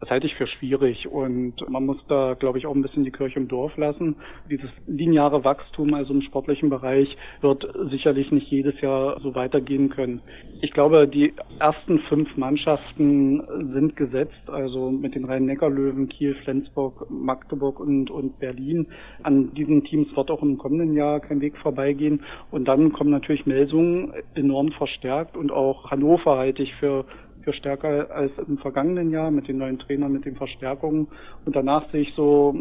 Das 0.00 0.10
halte 0.10 0.28
ich 0.28 0.34
für 0.36 0.46
schwierig 0.46 1.08
und 1.08 1.54
man 1.68 1.84
muss 1.84 1.98
da, 2.06 2.34
glaube 2.34 2.58
ich, 2.58 2.66
auch 2.66 2.74
ein 2.74 2.82
bisschen 2.82 3.02
die 3.02 3.10
Kirche 3.10 3.40
im 3.40 3.48
Dorf 3.48 3.76
lassen. 3.76 4.14
Dieses 4.48 4.70
lineare 4.86 5.42
Wachstum, 5.42 5.92
also 5.92 6.14
im 6.14 6.22
sportlichen 6.22 6.70
Bereich, 6.70 7.16
wird 7.40 7.68
sicherlich 7.90 8.30
nicht 8.30 8.48
jedes 8.48 8.80
Jahr 8.80 9.18
so 9.20 9.34
weitergehen 9.34 9.88
können. 9.90 10.20
Ich 10.60 10.70
glaube, 10.70 11.08
die 11.08 11.34
ersten 11.58 11.98
fünf 12.08 12.36
Mannschaften 12.36 13.42
sind 13.72 13.96
gesetzt, 13.96 14.48
also 14.48 14.88
mit 14.88 15.16
den 15.16 15.24
Rhein-Neckar-Löwen, 15.24 16.08
Kiel, 16.08 16.36
Flensburg, 16.44 17.10
Magdeburg 17.10 17.80
und, 17.80 18.08
und 18.08 18.38
Berlin. 18.38 18.86
An 19.24 19.52
diesen 19.54 19.82
Teams 19.82 20.14
wird 20.14 20.30
auch 20.30 20.42
im 20.42 20.58
kommenden 20.58 20.94
Jahr 20.94 21.18
kein 21.18 21.40
Weg 21.40 21.56
vorbeigehen. 21.58 22.22
Und 22.52 22.68
dann 22.68 22.92
kommen 22.92 23.10
natürlich 23.10 23.46
Melsungen 23.46 24.12
enorm 24.36 24.70
verstärkt 24.70 25.36
und 25.36 25.50
auch 25.50 25.90
Hannover 25.90 26.38
halte 26.38 26.62
ich 26.62 26.72
für 26.76 27.04
für 27.48 27.54
stärker 27.54 28.10
als 28.10 28.32
im 28.46 28.58
vergangenen 28.58 29.10
Jahr 29.10 29.30
mit 29.30 29.48
den 29.48 29.56
neuen 29.56 29.78
Trainern, 29.78 30.12
mit 30.12 30.26
den 30.26 30.36
Verstärkungen. 30.36 31.08
Und 31.46 31.56
danach 31.56 31.90
sehe 31.90 32.02
ich 32.02 32.12
so 32.14 32.54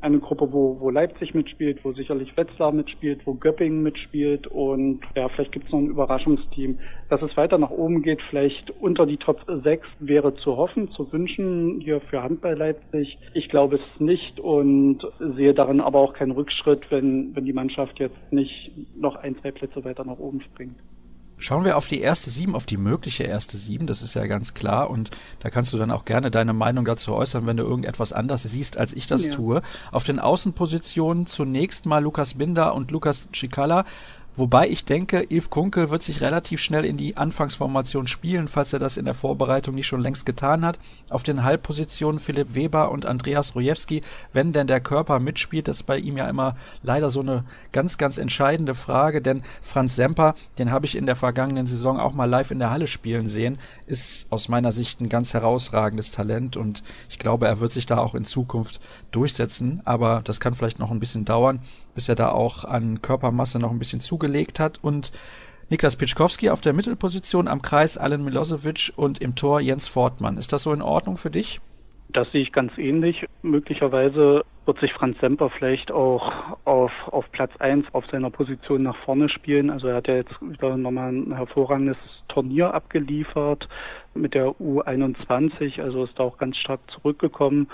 eine 0.00 0.18
Gruppe, 0.18 0.52
wo, 0.52 0.80
wo 0.80 0.90
Leipzig 0.90 1.34
mitspielt, 1.34 1.84
wo 1.84 1.92
sicherlich 1.92 2.36
Wetzlar 2.36 2.72
mitspielt, 2.72 3.20
wo 3.26 3.34
Göppingen 3.34 3.82
mitspielt 3.82 4.46
und 4.46 5.00
ja, 5.16 5.28
vielleicht 5.28 5.52
gibt 5.52 5.66
es 5.66 5.72
noch 5.72 5.80
ein 5.80 5.86
Überraschungsteam. 5.86 6.78
Dass 7.10 7.22
es 7.22 7.36
weiter 7.36 7.58
nach 7.58 7.70
oben 7.70 8.02
geht, 8.02 8.20
vielleicht 8.28 8.70
unter 8.80 9.06
die 9.06 9.16
Top 9.16 9.40
6 9.46 9.86
wäre 10.00 10.34
zu 10.36 10.56
hoffen, 10.56 10.90
zu 10.92 11.12
wünschen 11.12 11.80
hier 11.80 12.00
für 12.00 12.22
Handball 12.22 12.56
Leipzig. 12.56 13.18
Ich 13.34 13.48
glaube 13.48 13.76
es 13.76 14.00
nicht 14.00 14.40
und 14.40 15.00
sehe 15.36 15.54
darin 15.54 15.80
aber 15.80 15.98
auch 15.98 16.12
keinen 16.12 16.32
Rückschritt, 16.32 16.90
wenn, 16.90 17.34
wenn 17.34 17.44
die 17.44 17.52
Mannschaft 17.52 17.98
jetzt 17.98 18.32
nicht 18.32 18.72
noch 18.96 19.16
ein, 19.16 19.36
zwei 19.40 19.52
Plätze 19.52 19.84
weiter 19.84 20.04
nach 20.04 20.18
oben 20.18 20.40
springt. 20.40 20.76
Schauen 21.40 21.64
wir 21.64 21.76
auf 21.76 21.86
die 21.86 22.00
erste 22.00 22.30
Sieben, 22.30 22.56
auf 22.56 22.66
die 22.66 22.76
mögliche 22.76 23.22
erste 23.22 23.56
Sieben, 23.56 23.86
das 23.86 24.02
ist 24.02 24.14
ja 24.14 24.26
ganz 24.26 24.54
klar 24.54 24.90
und 24.90 25.10
da 25.38 25.50
kannst 25.50 25.72
du 25.72 25.78
dann 25.78 25.92
auch 25.92 26.04
gerne 26.04 26.30
deine 26.30 26.52
Meinung 26.52 26.84
dazu 26.84 27.14
äußern, 27.14 27.46
wenn 27.46 27.56
du 27.56 27.62
irgendetwas 27.62 28.12
anders 28.12 28.42
siehst, 28.42 28.76
als 28.76 28.92
ich 28.92 29.06
das 29.06 29.26
ja. 29.26 29.32
tue. 29.32 29.62
Auf 29.92 30.02
den 30.02 30.18
Außenpositionen 30.18 31.26
zunächst 31.26 31.86
mal 31.86 32.02
Lukas 32.02 32.34
Binder 32.34 32.74
und 32.74 32.90
Lukas 32.90 33.28
Cicala 33.32 33.84
Wobei 34.38 34.68
ich 34.68 34.84
denke, 34.84 35.26
Yves 35.32 35.50
Kunkel 35.50 35.90
wird 35.90 36.00
sich 36.00 36.20
relativ 36.20 36.60
schnell 36.60 36.84
in 36.84 36.96
die 36.96 37.16
Anfangsformation 37.16 38.06
spielen, 38.06 38.46
falls 38.46 38.72
er 38.72 38.78
das 38.78 38.96
in 38.96 39.04
der 39.04 39.14
Vorbereitung 39.14 39.74
nicht 39.74 39.88
schon 39.88 40.00
längst 40.00 40.26
getan 40.26 40.64
hat. 40.64 40.78
Auf 41.10 41.24
den 41.24 41.42
Halbpositionen 41.42 42.20
Philipp 42.20 42.54
Weber 42.54 42.92
und 42.92 43.04
Andreas 43.04 43.56
Rojewski, 43.56 44.02
wenn 44.32 44.52
denn 44.52 44.68
der 44.68 44.80
Körper 44.80 45.18
mitspielt, 45.18 45.66
das 45.66 45.78
ist 45.78 45.86
bei 45.86 45.98
ihm 45.98 46.16
ja 46.16 46.28
immer 46.28 46.54
leider 46.84 47.10
so 47.10 47.18
eine 47.18 47.46
ganz, 47.72 47.98
ganz 47.98 48.16
entscheidende 48.16 48.76
Frage, 48.76 49.20
denn 49.20 49.42
Franz 49.60 49.96
Semper, 49.96 50.36
den 50.58 50.70
habe 50.70 50.86
ich 50.86 50.96
in 50.96 51.06
der 51.06 51.16
vergangenen 51.16 51.66
Saison 51.66 51.98
auch 51.98 52.12
mal 52.12 52.26
live 52.26 52.52
in 52.52 52.60
der 52.60 52.70
Halle 52.70 52.86
spielen 52.86 53.28
sehen, 53.28 53.58
ist 53.88 54.30
aus 54.30 54.48
meiner 54.48 54.70
Sicht 54.70 55.00
ein 55.00 55.08
ganz 55.08 55.34
herausragendes 55.34 56.12
Talent 56.12 56.56
und 56.56 56.84
ich 57.08 57.18
glaube, 57.18 57.48
er 57.48 57.58
wird 57.58 57.72
sich 57.72 57.86
da 57.86 57.98
auch 57.98 58.14
in 58.14 58.22
Zukunft 58.22 58.80
durchsetzen, 59.10 59.82
aber 59.84 60.22
das 60.22 60.38
kann 60.38 60.54
vielleicht 60.54 60.78
noch 60.78 60.92
ein 60.92 61.00
bisschen 61.00 61.24
dauern 61.24 61.58
bis 61.98 62.08
er 62.08 62.14
da 62.14 62.28
auch 62.28 62.64
an 62.64 63.02
Körpermasse 63.02 63.58
noch 63.58 63.72
ein 63.72 63.80
bisschen 63.80 63.98
zugelegt 63.98 64.60
hat. 64.60 64.78
Und 64.80 65.10
Niklas 65.68 65.96
Pitschkowski 65.96 66.48
auf 66.48 66.60
der 66.60 66.72
Mittelposition 66.72 67.48
am 67.48 67.60
Kreis 67.60 67.98
Alan 67.98 68.22
Milosevic 68.22 68.92
und 68.94 69.20
im 69.20 69.34
Tor 69.34 69.60
Jens 69.60 69.88
Fortmann. 69.88 70.36
Ist 70.36 70.52
das 70.52 70.62
so 70.62 70.72
in 70.72 70.80
Ordnung 70.80 71.16
für 71.16 71.30
dich? 71.30 71.60
Das 72.10 72.30
sehe 72.30 72.42
ich 72.42 72.52
ganz 72.52 72.70
ähnlich. 72.78 73.26
Möglicherweise 73.42 74.44
wird 74.64 74.78
sich 74.78 74.92
Franz 74.92 75.18
Semper 75.18 75.50
vielleicht 75.50 75.90
auch 75.90 76.30
auf, 76.64 76.92
auf 77.06 77.24
Platz 77.32 77.50
eins 77.58 77.84
auf 77.92 78.06
seiner 78.12 78.30
Position 78.30 78.84
nach 78.84 78.96
vorne 78.98 79.28
spielen. 79.28 79.68
Also 79.68 79.88
er 79.88 79.96
hat 79.96 80.06
ja 80.06 80.14
jetzt 80.14 80.34
wieder 80.40 80.76
nochmal 80.76 81.10
ein 81.10 81.34
hervorragendes 81.34 81.96
Turnier 82.28 82.72
abgeliefert 82.74 83.68
mit 84.14 84.34
der 84.34 84.50
U21, 84.60 85.82
also 85.82 86.04
ist 86.04 86.18
da 86.18 86.22
auch 86.22 86.38
ganz 86.38 86.56
stark 86.58 86.80
zurückgekommen 86.92 87.68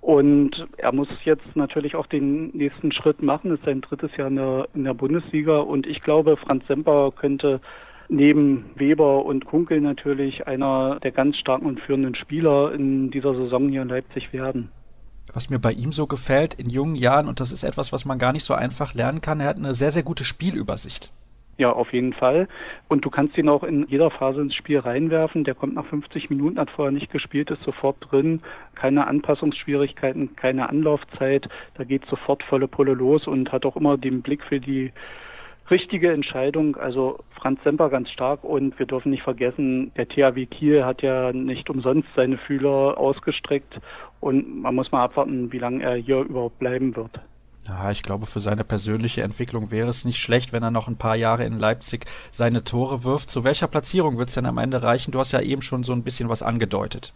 und 0.00 0.66
er 0.76 0.92
muss 0.92 1.08
jetzt 1.24 1.56
natürlich 1.56 1.96
auch 1.96 2.06
den 2.06 2.50
nächsten 2.50 2.92
Schritt 2.92 3.20
machen. 3.20 3.52
Es 3.52 3.58
ist 3.58 3.66
sein 3.66 3.80
drittes 3.80 4.16
Jahr 4.16 4.28
in 4.28 4.36
der, 4.36 4.68
in 4.74 4.84
der 4.84 4.94
Bundesliga. 4.94 5.58
Und 5.58 5.86
ich 5.86 6.00
glaube, 6.02 6.36
Franz 6.36 6.66
Semper 6.66 7.12
könnte 7.12 7.60
neben 8.08 8.70
Weber 8.76 9.24
und 9.24 9.44
Kunkel 9.44 9.80
natürlich 9.80 10.46
einer 10.46 10.98
der 11.00 11.12
ganz 11.12 11.36
starken 11.36 11.66
und 11.66 11.80
führenden 11.80 12.14
Spieler 12.14 12.72
in 12.72 13.10
dieser 13.10 13.34
Saison 13.34 13.68
hier 13.68 13.82
in 13.82 13.88
Leipzig 13.88 14.32
werden. 14.32 14.70
Was 15.32 15.50
mir 15.50 15.58
bei 15.58 15.72
ihm 15.72 15.92
so 15.92 16.06
gefällt 16.06 16.54
in 16.54 16.70
jungen 16.70 16.94
Jahren, 16.94 17.28
und 17.28 17.40
das 17.40 17.52
ist 17.52 17.62
etwas, 17.62 17.92
was 17.92 18.06
man 18.06 18.18
gar 18.18 18.32
nicht 18.32 18.44
so 18.44 18.54
einfach 18.54 18.94
lernen 18.94 19.20
kann, 19.20 19.40
er 19.40 19.48
hat 19.48 19.58
eine 19.58 19.74
sehr, 19.74 19.90
sehr 19.90 20.04
gute 20.04 20.24
Spielübersicht. 20.24 21.12
Ja, 21.58 21.72
auf 21.72 21.92
jeden 21.92 22.12
Fall. 22.12 22.46
Und 22.86 23.04
du 23.04 23.10
kannst 23.10 23.36
ihn 23.36 23.48
auch 23.48 23.64
in 23.64 23.84
jeder 23.88 24.10
Phase 24.10 24.40
ins 24.40 24.54
Spiel 24.54 24.78
reinwerfen. 24.78 25.42
Der 25.42 25.56
kommt 25.56 25.74
nach 25.74 25.86
50 25.86 26.30
Minuten, 26.30 26.58
hat 26.58 26.70
vorher 26.70 26.92
nicht 26.92 27.10
gespielt, 27.10 27.50
ist 27.50 27.64
sofort 27.64 27.96
drin. 28.00 28.42
Keine 28.76 29.08
Anpassungsschwierigkeiten, 29.08 30.36
keine 30.36 30.68
Anlaufzeit. 30.68 31.48
Da 31.74 31.82
geht 31.82 32.06
sofort 32.06 32.44
volle 32.44 32.68
Pulle 32.68 32.94
los 32.94 33.26
und 33.26 33.50
hat 33.50 33.66
auch 33.66 33.74
immer 33.74 33.98
den 33.98 34.22
Blick 34.22 34.44
für 34.44 34.60
die 34.60 34.92
richtige 35.68 36.12
Entscheidung. 36.12 36.76
Also 36.76 37.18
Franz 37.30 37.60
Semper 37.64 37.90
ganz 37.90 38.08
stark 38.10 38.44
und 38.44 38.78
wir 38.78 38.86
dürfen 38.86 39.10
nicht 39.10 39.24
vergessen, 39.24 39.90
der 39.96 40.08
THW 40.08 40.46
Kiel 40.46 40.84
hat 40.84 41.02
ja 41.02 41.32
nicht 41.32 41.68
umsonst 41.70 42.08
seine 42.14 42.38
Fühler 42.38 42.96
ausgestreckt 42.96 43.80
und 44.20 44.62
man 44.62 44.76
muss 44.76 44.92
mal 44.92 45.02
abwarten, 45.02 45.52
wie 45.52 45.58
lange 45.58 45.82
er 45.82 45.96
hier 45.96 46.20
überhaupt 46.20 46.60
bleiben 46.60 46.94
wird. 46.94 47.20
Ja, 47.68 47.90
ich 47.90 48.02
glaube, 48.02 48.24
für 48.24 48.40
seine 48.40 48.64
persönliche 48.64 49.22
Entwicklung 49.22 49.70
wäre 49.70 49.90
es 49.90 50.06
nicht 50.06 50.16
schlecht, 50.16 50.54
wenn 50.54 50.62
er 50.62 50.70
noch 50.70 50.88
ein 50.88 50.96
paar 50.96 51.16
Jahre 51.16 51.44
in 51.44 51.58
Leipzig 51.58 52.06
seine 52.30 52.64
Tore 52.64 53.04
wirft. 53.04 53.28
Zu 53.28 53.44
welcher 53.44 53.68
Platzierung 53.68 54.16
wird 54.16 54.28
es 54.28 54.34
denn 54.34 54.46
am 54.46 54.56
Ende 54.56 54.82
reichen? 54.82 55.12
Du 55.12 55.18
hast 55.18 55.32
ja 55.32 55.40
eben 55.42 55.60
schon 55.60 55.82
so 55.82 55.92
ein 55.92 56.02
bisschen 56.02 56.30
was 56.30 56.42
angedeutet. 56.42 57.12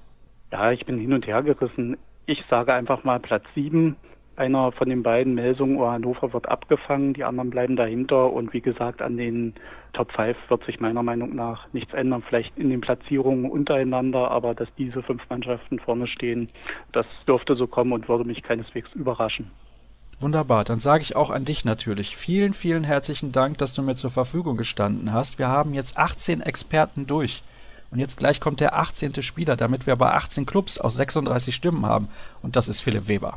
Ja, 0.50 0.70
ich 0.70 0.84
bin 0.84 0.98
hin 0.98 1.14
und 1.14 1.26
her 1.26 1.42
gerissen. 1.42 1.96
Ich 2.26 2.44
sage 2.50 2.74
einfach 2.74 3.02
mal 3.02 3.18
Platz 3.18 3.44
sieben. 3.54 3.96
Einer 4.36 4.72
von 4.72 4.90
den 4.90 5.02
beiden, 5.02 5.34
Melsungen 5.34 5.78
oder 5.78 5.92
Hannover, 5.92 6.32
wird 6.34 6.48
abgefangen, 6.48 7.14
die 7.14 7.24
anderen 7.24 7.50
bleiben 7.50 7.76
dahinter 7.76 8.32
und 8.32 8.52
wie 8.52 8.60
gesagt, 8.60 9.00
an 9.00 9.16
den 9.16 9.54
Top 9.94 10.12
5 10.12 10.36
wird 10.48 10.64
sich 10.64 10.80
meiner 10.80 11.02
Meinung 11.02 11.34
nach 11.34 11.66
nichts 11.72 11.94
ändern. 11.94 12.22
Vielleicht 12.26 12.56
in 12.58 12.68
den 12.68 12.80
Platzierungen 12.80 13.50
untereinander, 13.50 14.30
aber 14.30 14.54
dass 14.54 14.68
diese 14.76 15.02
fünf 15.02 15.22
Mannschaften 15.30 15.78
vorne 15.78 16.06
stehen, 16.06 16.50
das 16.92 17.06
dürfte 17.26 17.56
so 17.56 17.66
kommen 17.66 17.92
und 17.92 18.08
würde 18.08 18.24
mich 18.24 18.42
keineswegs 18.42 18.90
überraschen. 18.94 19.50
Wunderbar, 20.22 20.62
dann 20.62 20.78
sage 20.78 21.02
ich 21.02 21.16
auch 21.16 21.30
an 21.30 21.44
dich 21.44 21.64
natürlich 21.64 22.16
vielen, 22.16 22.54
vielen 22.54 22.84
herzlichen 22.84 23.32
Dank, 23.32 23.58
dass 23.58 23.72
du 23.72 23.82
mir 23.82 23.96
zur 23.96 24.12
Verfügung 24.12 24.56
gestanden 24.56 25.12
hast. 25.12 25.40
Wir 25.40 25.48
haben 25.48 25.74
jetzt 25.74 25.98
18 25.98 26.42
Experten 26.42 27.08
durch. 27.08 27.42
Und 27.90 27.98
jetzt 27.98 28.18
gleich 28.18 28.40
kommt 28.40 28.60
der 28.60 28.78
18. 28.78 29.20
Spieler, 29.20 29.56
damit 29.56 29.84
wir 29.86 29.94
aber 29.94 30.14
18 30.14 30.46
Clubs 30.46 30.78
aus 30.78 30.94
36 30.94 31.52
Stimmen 31.52 31.86
haben. 31.86 32.08
Und 32.40 32.54
das 32.54 32.68
ist 32.68 32.80
Philipp 32.80 33.08
Weber. 33.08 33.36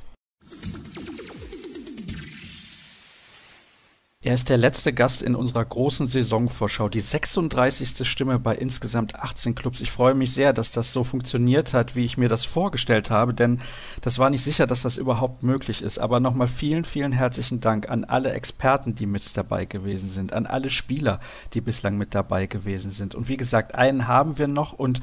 Er 4.26 4.34
ist 4.34 4.50
der 4.50 4.58
letzte 4.58 4.92
Gast 4.92 5.22
in 5.22 5.36
unserer 5.36 5.64
großen 5.64 6.08
Saisonvorschau, 6.08 6.90
die 6.90 7.00
36. 7.00 8.10
Stimme 8.10 8.40
bei 8.40 8.56
insgesamt 8.56 9.14
18 9.20 9.54
Clubs. 9.54 9.82
Ich 9.82 9.92
freue 9.92 10.16
mich 10.16 10.34
sehr, 10.34 10.52
dass 10.52 10.72
das 10.72 10.92
so 10.92 11.04
funktioniert 11.04 11.76
hat, 11.76 11.96
wie 11.96 12.06
ich 12.06 12.18
mir 12.18 12.28
das 12.28 12.44
vorgestellt 12.44 13.12
habe, 13.12 13.36
denn 13.36 13.62
das 14.02 14.18
war 14.18 14.32
nicht 14.32 14.42
sicher, 14.42 14.66
dass 14.66 14.82
das 14.82 14.98
überhaupt 14.98 15.44
möglich 15.44 15.84
ist. 15.84 16.00
Aber 16.00 16.20
nochmal 16.20 16.48
vielen, 16.48 16.86
vielen 16.86 17.12
herzlichen 17.12 17.60
Dank 17.60 17.88
an 17.88 18.04
alle 18.04 18.32
Experten, 18.32 18.96
die 18.96 19.06
mit 19.06 19.38
dabei 19.38 19.66
gewesen 19.66 20.10
sind, 20.10 20.34
an 20.34 20.48
alle 20.48 20.72
Spieler, 20.72 21.20
die 21.54 21.62
bislang 21.62 21.96
mit 21.96 22.16
dabei 22.16 22.48
gewesen 22.48 22.90
sind. 22.90 23.14
Und 23.14 23.30
wie 23.30 23.38
gesagt, 23.38 23.76
einen 23.76 24.08
haben 24.08 24.40
wir 24.40 24.48
noch 24.48 24.74
und 24.74 25.02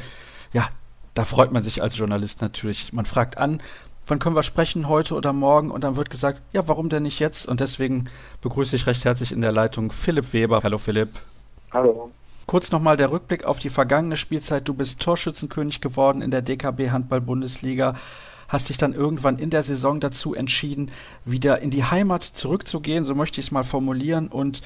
ja, 0.53 0.69
da 1.15 1.25
freut 1.25 1.53
man 1.53 1.63
sich 1.63 1.81
als 1.81 1.97
Journalist 1.97 2.41
natürlich. 2.41 2.93
Man 2.93 3.07
fragt 3.07 3.39
an, 3.39 3.61
wann 4.13 4.19
können 4.19 4.37
wir 4.37 4.43
sprechen, 4.43 4.89
heute 4.89 5.15
oder 5.15 5.33
morgen? 5.33 5.71
Und 5.71 5.85
dann 5.85 5.97
wird 5.97 6.11
gesagt, 6.11 6.43
ja, 6.53 6.69
warum 6.69 6.91
denn 6.91 7.05
nicht 7.05 7.19
jetzt? 7.19 7.49
Und 7.49 7.61
deswegen 7.61 8.11
begrüße 8.43 8.77
ich 8.77 8.87
recht 8.87 9.07
herzlich 9.07 9.33
in 9.33 9.41
der 9.41 9.53
Leitung 9.53 9.91
Philipp 9.91 10.35
Weber. 10.35 10.61
Hallo 10.63 10.77
Philipp. 10.77 11.09
Hallo. 11.71 12.11
Kurz 12.45 12.71
nochmal 12.73 12.99
der 12.99 13.11
Rückblick 13.11 13.47
auf 13.47 13.59
die 13.59 13.71
vergangene 13.71 14.19
Spielzeit. 14.19 14.69
Du 14.69 14.75
bist 14.75 15.01
Torschützenkönig 15.01 15.81
geworden 15.81 16.21
in 16.21 16.31
der 16.31 16.43
DKB 16.43 16.91
Handball-Bundesliga. 16.91 17.97
Hast 18.49 18.69
dich 18.69 18.77
dann 18.77 18.93
irgendwann 18.93 19.39
in 19.39 19.49
der 19.49 19.63
Saison 19.63 19.99
dazu 19.99 20.35
entschieden, 20.35 20.91
wieder 21.25 21.61
in 21.61 21.71
die 21.71 21.85
Heimat 21.85 22.23
zurückzugehen, 22.23 23.05
so 23.05 23.15
möchte 23.15 23.41
ich 23.41 23.47
es 23.47 23.51
mal 23.51 23.65
formulieren. 23.65 24.29
Und 24.29 24.61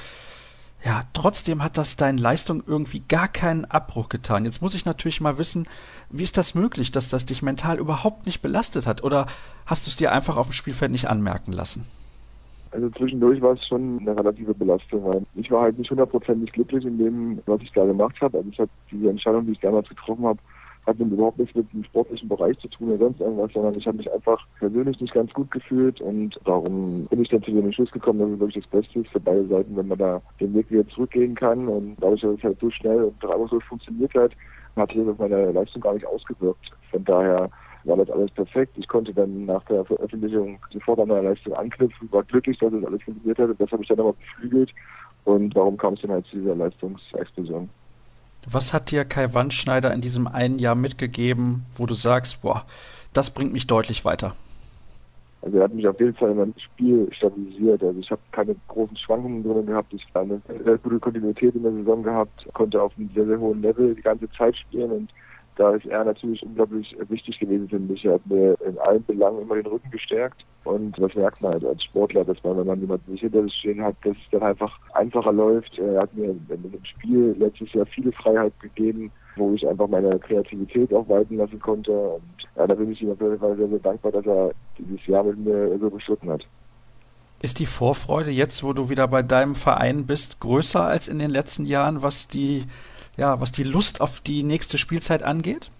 ja, 0.85 1.05
trotzdem 1.15 1.63
hat 1.63 1.79
das 1.79 1.97
deinen 1.97 2.19
Leistung 2.19 2.63
irgendwie 2.67 3.01
gar 3.01 3.29
keinen 3.29 3.65
Abbruch 3.65 4.09
getan. 4.09 4.45
Jetzt 4.45 4.63
muss 4.63 4.75
ich 4.75 4.85
natürlich 4.85 5.21
mal 5.21 5.39
wissen, 5.39 5.67
wie 6.11 6.23
ist 6.23 6.37
das 6.37 6.55
möglich, 6.55 6.93
dass 6.93 7.09
das 7.09 7.27
dich 7.27 7.43
mental 7.43 7.79
überhaupt 7.79 8.27
nicht 8.27 8.43
belastet 8.43 8.87
hat? 8.87 9.03
Oder 9.03 9.27
hast 9.65 9.87
du 9.87 9.91
es 9.91 9.97
dir 9.97 10.13
einfach 10.13 10.37
auf 10.37 10.49
dem 10.49 10.53
Spielfeld 10.53 10.93
nicht 10.93 11.09
anmerken 11.09 11.53
lassen? 11.53 11.87
Also 12.73 12.91
zwischendurch 12.91 13.41
war 13.41 13.55
es 13.55 13.67
schon 13.67 14.01
eine 14.01 14.17
relative 14.17 14.53
Belastung, 14.53 15.27
ich 15.35 15.51
war 15.51 15.63
halt 15.63 15.79
nicht 15.79 15.91
hundertprozentig 15.91 16.53
glücklich 16.53 16.85
in 16.85 16.99
dem, 16.99 17.39
was 17.47 17.63
ich 17.63 17.73
da 17.73 17.87
gemacht 17.87 18.21
habe. 18.21 18.37
Also 18.37 18.51
ich 18.51 18.59
habe 18.59 18.71
diese 18.91 19.09
Entscheidung, 19.09 19.47
die 19.47 19.53
ich 19.53 19.61
damals 19.61 19.89
getroffen 19.89 20.27
habe, 20.27 20.39
hat 20.87 20.99
überhaupt 20.99 21.39
nichts 21.39 21.55
mit 21.55 21.73
dem 21.73 21.85
sportlichen 21.85 22.29
Bereich 22.29 22.59
zu 22.59 22.69
tun 22.69 22.91
oder 22.91 22.99
sonst 22.99 23.21
irgendwas, 23.21 23.53
sondern 23.53 23.75
ich 23.75 23.87
habe 23.87 23.97
mich 23.97 24.13
einfach 24.13 24.47
persönlich 24.59 25.01
nicht 25.01 25.15
ganz 25.15 25.33
gut 25.33 25.51
gefühlt 25.51 26.01
und 26.01 26.39
darum 26.45 27.07
bin 27.07 27.23
ich 27.23 27.29
dann 27.29 27.43
zu 27.43 27.51
dem 27.51 27.65
Entschluss 27.65 27.91
gekommen, 27.91 28.21
dass 28.21 28.31
es 28.31 28.41
wirklich 28.41 28.65
das 28.65 28.83
Beste 28.83 29.01
ist 29.01 29.11
für 29.11 29.21
beide 29.21 29.47
Seiten, 29.49 29.77
wenn 29.77 29.89
man 29.89 29.99
da 29.99 30.23
den 30.41 30.55
Weg 30.55 30.71
wieder 30.71 30.87
zurückgehen 30.89 31.35
kann 31.35 31.67
und 31.67 31.97
dadurch, 32.01 32.21
dass 32.21 32.39
es 32.39 32.45
halt 32.45 32.61
so 32.61 32.71
schnell 32.71 33.03
und 33.03 33.25
reibungslos 33.25 33.65
funktioniert 33.65 34.15
hat, 34.15 34.33
hat 34.77 34.93
sich 34.93 35.05
das 35.05 35.19
meine 35.19 35.53
Leistung 35.53 35.83
gar 35.83 35.95
nicht 35.95 36.07
ausgewirkt. 36.07 36.71
Von 36.91 37.05
daher 37.05 37.51
war 37.85 37.97
das 37.97 38.11
alles 38.11 38.31
perfekt. 38.33 38.77
Ich 38.77 38.87
konnte 38.89 39.15
dann 39.15 39.47
nach 39.47 39.65
der 39.65 39.85
Veröffentlichung 39.85 40.59
sofort 40.71 41.01
an 41.01 41.09
meiner 41.09 41.31
Leistung 41.31 41.55
anknüpfen, 41.55 42.13
war 42.13 42.23
glücklich, 42.25 42.59
dass 42.59 42.73
es 42.73 42.85
alles 42.85 43.03
funktioniert 43.03 43.39
hat. 43.39 43.51
Das 43.59 43.71
habe 43.71 43.83
ich 43.83 43.89
dann 43.89 44.01
aber 44.01 44.13
beflügelt 44.13 44.73
und 45.25 45.57
darum 45.57 45.77
kam 45.77 45.95
es 45.95 46.03
dann 46.03 46.13
halt 46.13 46.27
zu 46.27 46.37
dieser 46.37 46.55
Leistungsexplosion. 46.55 47.69
Was 48.49 48.73
hat 48.73 48.93
dir 48.93 49.05
Kai 49.05 49.35
Wandschneider 49.35 49.93
in 49.93 50.01
diesem 50.01 50.29
einen 50.29 50.59
Jahr 50.59 50.77
mitgegeben, 50.77 51.65
wo 51.75 51.87
du 51.87 51.95
sagst, 51.95 52.43
boah, 52.43 52.65
das 53.13 53.31
bringt 53.31 53.53
mich 53.53 53.67
deutlich 53.67 54.05
weiter? 54.05 54.37
Also 55.43 55.59
er 55.59 55.65
hat 55.65 55.75
mich 55.75 55.87
auf 55.87 55.99
jeden 56.01 56.15
Fall 56.15 56.31
in 56.31 56.39
meinem 56.39 56.55
Spiel 56.57 57.09
stabilisiert. 57.13 57.83
Also 57.83 57.99
ich 58.01 58.11
habe 58.11 58.21
keine 58.33 58.57
großen 58.69 58.97
Schwankungen 58.97 59.43
drin 59.43 59.67
gehabt. 59.67 59.93
Ich 59.93 60.05
habe 60.15 60.41
eine 60.49 60.65
sehr 60.65 60.79
gute 60.79 60.99
Kontinuität 60.99 61.55
in 61.55 61.63
der 61.63 61.73
Saison 61.73 62.03
gehabt, 62.03 62.47
konnte 62.53 62.81
auf 62.81 62.93
einem 62.97 63.11
sehr, 63.15 63.27
sehr 63.27 63.39
hohen 63.39 63.63
Level 63.63 63.95
die 63.95 64.03
ganze 64.03 64.31
Zeit 64.33 64.57
spielen 64.57 64.91
und 64.91 65.11
da 65.57 65.71
ist 65.75 65.87
er 65.87 66.05
natürlich 66.05 66.43
unglaublich 66.43 66.95
wichtig 67.09 67.39
gewesen 67.39 67.69
für 67.69 67.79
mich. 67.79 68.05
Er 68.05 68.15
hat 68.15 68.27
mir 68.27 68.57
in 68.67 68.79
allen 68.79 69.05
Belangen 69.05 69.41
immer 69.41 69.57
den 69.57 69.67
Rücken 69.67 69.91
gestärkt. 69.91 70.45
Und 70.65 70.99
das 70.99 71.15
merkt 71.15 71.41
man 71.41 71.53
halt 71.53 71.65
als 71.65 71.83
Sportler, 71.85 72.25
dass 72.25 72.43
man, 72.45 72.59
wenn 72.59 72.67
man 72.67 72.81
jemanden 72.81 73.13
nicht 73.13 73.23
hinter 73.23 73.43
sich 73.43 73.55
stehen 73.55 73.83
hat, 73.83 73.95
dass 74.05 74.17
es 74.17 74.31
dann 74.33 74.43
einfach 74.43 74.79
einfacher 74.93 75.33
läuft. 75.33 75.79
Er 75.79 76.03
hat 76.03 76.15
mir 76.15 76.31
in 76.31 76.47
dem 76.49 76.85
Spiel 76.85 77.35
letztes 77.39 77.73
Jahr 77.73 77.87
viele 77.87 78.13
Freiheit 78.13 78.53
gegeben, 78.61 79.11
wo 79.37 79.55
ich 79.55 79.67
einfach 79.67 79.89
meine 79.89 80.11
Kreativität 80.11 80.93
auch 80.93 81.09
walten 81.09 81.37
lassen 81.37 81.59
konnte. 81.59 81.93
Und 81.93 82.23
ja, 82.57 82.67
da 82.67 82.75
bin 82.75 82.93
ich 82.93 83.01
ihm 83.01 83.13
auf 83.13 83.21
jeden 83.21 83.39
Fall 83.39 83.57
sehr, 83.57 83.69
sehr 83.69 83.79
dankbar, 83.79 84.13
dass 84.13 84.27
er 84.27 84.51
dieses 84.79 85.07
Jahr 85.07 85.25
mit 85.25 85.39
mir 85.39 85.79
so 85.79 85.89
beschritten 85.89 86.31
hat. 86.31 86.47
Ist 87.41 87.61
die 87.61 87.67
Vorfreude 87.67 88.31
jetzt, 88.31 88.63
wo 88.65 88.73
du 88.73 88.91
wieder 88.91 89.09
bei 89.09 89.23
deinem 89.23 89.55
Verein 89.55 90.07
bist, 90.07 90.41
größer 90.41 90.83
als 90.83 91.09
in 91.09 91.19
den 91.19 91.31
letzten 91.31 91.65
Jahren, 91.65 92.03
was 92.03 92.29
die 92.29 92.65
ja, 93.17 93.41
was 93.41 93.53
die 93.53 93.65
Lust 93.65 94.01
auf 94.01 94.21
die 94.21 94.43
nächste 94.43 94.79
Spielzeit 94.79 95.23
angeht? 95.23 95.71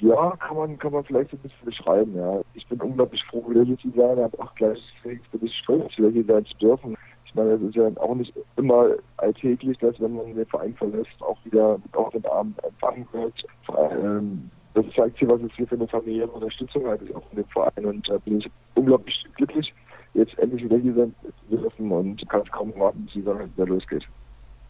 Ja, 0.00 0.36
kann 0.36 0.56
man, 0.56 0.78
kann 0.78 0.92
man 0.92 1.04
vielleicht 1.04 1.32
ein 1.32 1.38
bisschen 1.38 1.64
beschreiben, 1.64 2.14
ja. 2.16 2.40
Ich 2.54 2.66
bin 2.68 2.80
unglaublich 2.80 3.22
froh, 3.24 3.44
wieder 3.48 3.64
hier 3.64 3.78
zu 3.78 3.90
sein, 3.96 4.18
aber 4.18 4.40
auch 4.40 4.54
gleichzeitig 4.54 5.20
bin 5.32 5.44
ich 5.44 5.56
stolz, 5.56 5.96
wieder 5.98 6.10
hier 6.10 6.24
sein 6.24 6.46
zu 6.46 6.56
dürfen. 6.58 6.96
Ich 7.24 7.34
meine, 7.34 7.50
es 7.50 7.62
ist 7.62 7.74
ja 7.74 7.90
auch 7.96 8.14
nicht 8.14 8.32
immer 8.56 8.90
alltäglich, 9.16 9.76
dass 9.78 10.00
wenn 10.00 10.14
man 10.14 10.34
den 10.34 10.46
Verein 10.46 10.74
verlässt, 10.74 11.20
auch 11.20 11.36
wieder 11.44 11.78
mit 11.78 11.96
offenen 11.96 12.24
Armen 12.26 12.54
empfangen 12.62 13.06
wird. 13.12 13.44
Ähm, 13.92 14.50
das 14.74 14.86
zeigt 14.94 15.18
hier, 15.18 15.28
was 15.28 15.42
es 15.42 15.52
hier 15.56 15.66
für 15.66 15.74
eine 15.74 15.88
familiäre 15.88 16.28
Unterstützung 16.28 16.86
hat, 16.86 17.00
auch 17.14 17.30
in 17.32 17.36
dem 17.36 17.48
Verein. 17.48 17.84
Und 17.84 18.08
da 18.08 18.14
äh, 18.14 18.18
bin 18.20 18.38
ich 18.38 18.50
unglaublich 18.74 19.26
glücklich, 19.34 19.74
jetzt 20.14 20.38
endlich 20.38 20.62
wieder 20.64 20.78
hier 20.78 20.94
sein 20.94 21.14
zu 21.50 21.56
dürfen 21.56 21.90
und 21.90 22.28
kann 22.28 22.42
es 22.42 22.52
kaum 22.52 22.72
warten, 22.78 23.04
bis 23.04 23.14
die 23.14 23.22
Saison 23.22 23.40
wieder 23.40 23.66
losgeht. 23.66 24.08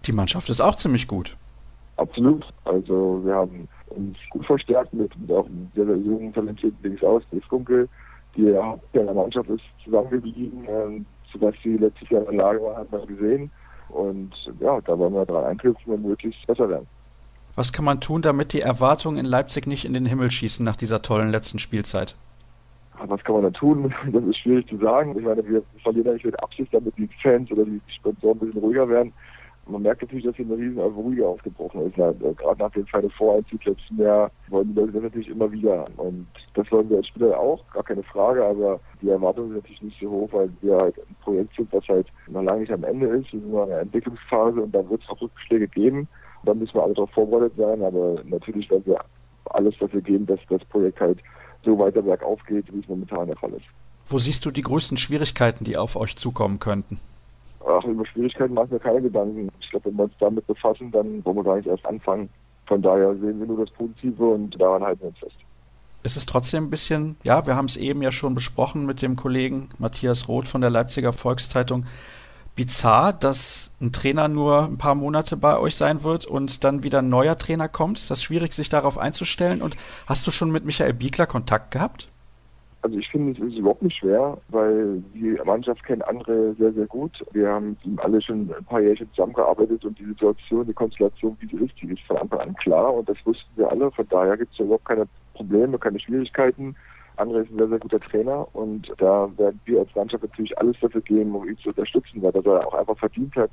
Die 0.07 0.13
Mannschaft 0.13 0.49
ist 0.49 0.61
auch 0.61 0.77
ziemlich 0.77 1.07
gut. 1.07 1.37
Absolut. 1.99 2.45
Also 2.65 3.21
wir 3.25 3.35
haben 3.35 3.69
uns 3.89 4.17
gut 4.31 4.47
verstärkt 4.47 4.95
mit, 4.95 5.17
mit 5.19 5.31
auch 5.33 5.47
einem 5.47 5.69
sehr, 5.75 5.85
sehr 5.85 5.97
jungen, 5.97 6.33
talentierten 6.33 6.79
Linksaus, 6.83 7.23
der 7.33 7.43
Funkel, 7.43 7.89
die 8.37 8.45
ja 8.45 8.79
in 8.93 9.05
der 9.05 9.15
Mannschaft 9.15 9.51
ist 9.51 9.65
zusammengeblieben, 9.85 10.65
ähm, 10.69 11.07
sodass 11.33 11.55
sie 11.63 11.77
letztes 11.77 12.09
Jahr 12.09 12.21
in 12.23 12.37
der 12.37 12.45
Lage 12.45 12.63
war, 12.63 12.77
hat 12.77 12.93
man 12.93 13.07
gesehen. 13.07 13.51
Und 13.89 14.31
ja, 14.61 14.81
da 14.83 14.97
wollen 14.97 15.15
wir 15.15 15.27
dran 15.27 15.45
einknüpfen 15.45 15.93
und 15.93 16.07
möglichst 16.07 16.47
besser 16.47 16.69
werden. 16.69 16.87
Was 17.57 17.73
kann 17.73 17.85
man 17.85 18.01
tun, 18.01 18.23
damit 18.23 18.53
die 18.53 18.61
Erwartungen 18.61 19.19
in 19.19 19.25
Leipzig 19.25 19.67
nicht 19.67 19.85
in 19.85 19.93
den 19.93 20.07
Himmel 20.07 20.31
schießen 20.31 20.65
nach 20.65 20.77
dieser 20.77 21.03
tollen 21.03 21.31
letzten 21.31 21.59
Spielzeit? 21.59 22.15
Was 23.07 23.25
kann 23.25 23.35
man 23.35 23.45
da 23.45 23.51
tun? 23.51 23.93
Das 24.13 24.23
ist 24.23 24.39
schwierig 24.39 24.69
zu 24.69 24.77
sagen. 24.77 25.19
Ich 25.19 25.25
meine, 25.25 25.45
wir 25.45 25.63
verlieren 25.83 26.15
nicht 26.15 26.25
mit 26.25 26.41
Absicht, 26.41 26.73
damit 26.73 26.97
die 26.97 27.09
Fans 27.21 27.51
oder 27.51 27.65
die 27.65 27.81
Sponsoren 27.89 28.37
ein 28.37 28.47
bisschen 28.47 28.61
ruhiger 28.61 28.89
werden 28.89 29.13
man 29.69 29.83
merkt 29.83 30.03
natürlich, 30.03 30.25
dass 30.25 30.37
hier 30.37 30.47
eine 30.47 30.57
riesen 30.57 30.79
Euphorie 30.79 31.23
aufgebrochen 31.23 31.87
ist. 31.87 31.97
Ja, 31.97 32.13
gerade 32.13 32.59
nach 32.59 32.71
dem 32.71 32.87
Four 33.11 33.37
Einzug 33.37 33.65
letzten 33.65 33.99
Jahr 33.99 34.31
wollen 34.49 34.69
die 34.69 34.81
Leute 34.81 34.93
das 34.93 35.03
natürlich 35.03 35.29
immer 35.29 35.51
wieder. 35.51 35.87
Und 35.97 36.27
das 36.55 36.71
wollen 36.73 36.89
wir 36.91 36.99
als 36.99 37.09
Spieler 37.09 37.39
auch, 37.39 37.63
gar 37.73 37.83
keine 37.83 38.03
Frage, 38.03 38.45
aber 38.45 38.81
die 39.01 39.11
Erwartungen 39.11 39.49
sind 39.49 39.59
natürlich 39.59 39.83
nicht 39.83 40.01
so 40.01 40.11
hoch, 40.11 40.29
weil 40.33 40.51
wir 40.61 40.77
halt 40.77 40.99
ein 40.99 41.17
Projekt 41.23 41.55
sind, 41.55 41.73
das 41.73 41.87
halt 41.89 42.07
noch 42.29 42.43
lange 42.43 42.61
nicht 42.61 42.73
am 42.73 42.85
Ende 42.85 43.07
ist. 43.07 43.33
Wir 43.33 43.41
sind 43.41 43.53
in 43.53 43.59
einer 43.59 43.81
Entwicklungsphase 43.81 44.63
und 44.63 44.75
da 44.75 44.89
wird 44.89 45.03
es 45.03 45.09
auch 45.09 45.21
Rückschläge 45.21 45.69
geben. 45.69 46.09
Da 46.45 46.55
müssen 46.55 46.75
wir 46.75 46.83
alle 46.83 46.95
darauf 46.95 47.11
vorbereitet 47.11 47.57
sein, 47.57 47.83
aber 47.83 48.23
natürlich 48.25 48.71
werden 48.71 48.87
wir 48.87 49.01
alles 49.51 49.77
dafür 49.79 50.01
geben, 50.01 50.27
dass 50.27 50.41
das 50.49 50.65
Projekt 50.67 51.01
halt 51.01 51.19
so 51.65 51.79
weiter 51.79 52.03
bergauf 52.03 52.41
geht, 52.47 52.73
wie 52.73 52.81
es 52.81 52.89
momentan 52.89 53.27
der 53.27 53.37
Fall 53.37 53.53
ist. 53.53 53.67
Wo 54.09 54.19
siehst 54.19 54.45
du 54.47 54.51
die 54.51 54.63
größten 54.63 54.97
Schwierigkeiten, 54.97 55.65
die 55.65 55.77
auf 55.77 55.97
euch 55.97 56.17
zukommen 56.17 56.59
könnten? 56.59 56.99
Ach, 57.67 57.85
über 57.85 58.07
Schwierigkeiten 58.07 58.55
machen 58.55 58.71
wir 58.71 58.79
keine 58.79 59.03
Gedanken. 59.03 59.49
Ich 59.61 59.71
glaube, 59.71 59.87
wenn 59.87 59.97
wir 59.97 60.05
uns 60.05 60.15
damit 60.19 60.47
befassen, 60.47 60.91
dann 60.91 61.25
wollen 61.25 61.37
wir 61.37 61.45
gar 61.45 61.57
nicht 61.57 61.69
erst 61.69 61.87
anfangen. 61.87 62.29
Von 62.67 62.83
daher 62.83 63.15
sehen 63.15 63.41
wir 63.41 63.47
nur 63.47 63.65
das 63.65 63.71
Positive 63.75 64.25
und 64.25 64.61
daran 64.61 64.83
halten 64.83 65.01
wir 65.03 65.09
uns 65.09 65.19
fest. 65.19 65.37
Es 66.03 66.17
ist 66.17 66.29
trotzdem 66.29 66.65
ein 66.65 66.71
bisschen, 66.71 67.17
ja, 67.25 67.47
wir 67.47 67.57
haben 67.57 67.67
es 67.67 67.77
eben 67.77 68.03
ja 68.03 68.13
schon 68.13 68.35
besprochen 68.35 68.87
mit 68.87 69.03
dem 69.03 69.17
Kollegen 69.17 69.71
Matthias 69.79 70.29
Roth 70.29 70.47
von 70.47 70.61
der 70.61 70.71
Leipziger 70.71 71.13
Volkszeitung, 71.13 71.87
bizarr, 72.55 73.13
dass 73.13 73.73
ein 73.81 73.93
Trainer 73.93 74.29
nur 74.29 74.65
ein 74.65 74.79
paar 74.79 74.95
Monate 74.95 75.37
bei 75.37 75.59
euch 75.59 75.77
sein 75.77 76.03
wird 76.03 76.27
und 76.27 76.65
dann 76.65 76.83
wieder 76.83 77.01
ein 77.01 77.09
neuer 77.09 77.39
Trainer 77.39 77.69
kommt? 77.69 77.99
Ist 77.99 78.11
das 78.11 78.23
schwierig, 78.23 78.53
sich 78.53 78.69
darauf 78.69 78.99
einzustellen? 78.99 79.63
Und 79.63 79.77
hast 80.07 80.27
du 80.27 80.31
schon 80.31 80.51
mit 80.51 80.65
Michael 80.65 80.93
Biegler 80.93 81.27
Kontakt 81.27 81.71
gehabt? 81.71 82.09
Also 82.83 82.97
ich 82.97 83.09
finde, 83.09 83.33
es 83.33 83.53
ist 83.53 83.59
überhaupt 83.59 83.83
nicht 83.83 83.97
schwer, 83.97 84.39
weil 84.49 85.03
die 85.13 85.37
Mannschaft 85.45 85.85
kennt 85.85 86.07
andere 86.07 86.55
sehr, 86.55 86.73
sehr 86.73 86.87
gut. 86.87 87.25
Wir 87.33 87.49
haben 87.49 87.77
alle 87.97 88.23
schon 88.23 88.53
ein 88.57 88.65
paar 88.65 88.81
Jahre 88.81 89.11
zusammengearbeitet 89.11 89.85
und 89.85 89.99
die 89.99 90.05
Situation, 90.05 90.67
die 90.67 90.73
Konstellation, 90.73 91.37
wie 91.41 91.49
sie 91.49 91.65
ist, 91.65 91.75
die 91.83 91.93
ist 91.93 92.03
von 92.03 92.19
Anfang 92.19 92.41
an 92.41 92.55
klar 92.55 92.95
und 92.95 93.09
das 93.09 93.17
wussten 93.25 93.51
wir 93.57 93.69
alle. 93.69 93.91
Von 93.91 94.07
daher 94.09 94.37
gibt 94.37 94.53
es 94.53 94.61
überhaupt 94.61 94.85
keine 94.85 95.09
Probleme, 95.35 95.77
keine 95.79 95.99
Schwierigkeiten. 95.99 96.77
André 97.17 97.43
ist 97.43 97.51
ein 97.51 97.59
sehr, 97.59 97.69
sehr 97.69 97.79
guter 97.81 98.01
Trainer 98.01 98.47
und 98.55 98.93
da 98.99 99.29
werden 99.37 99.61
wir 99.65 99.81
als 99.81 99.95
Mannschaft 99.97 100.23
natürlich 100.23 100.57
alles 100.57 100.77
dafür 100.81 101.01
geben, 101.01 101.35
um 101.35 101.49
ihn 101.49 101.59
zu 101.59 101.71
unterstützen, 101.71 102.23
weil 102.23 102.33
er 102.33 102.67
auch 102.67 102.75
einfach 102.75 102.97
verdient 102.97 103.35
hat, 103.35 103.51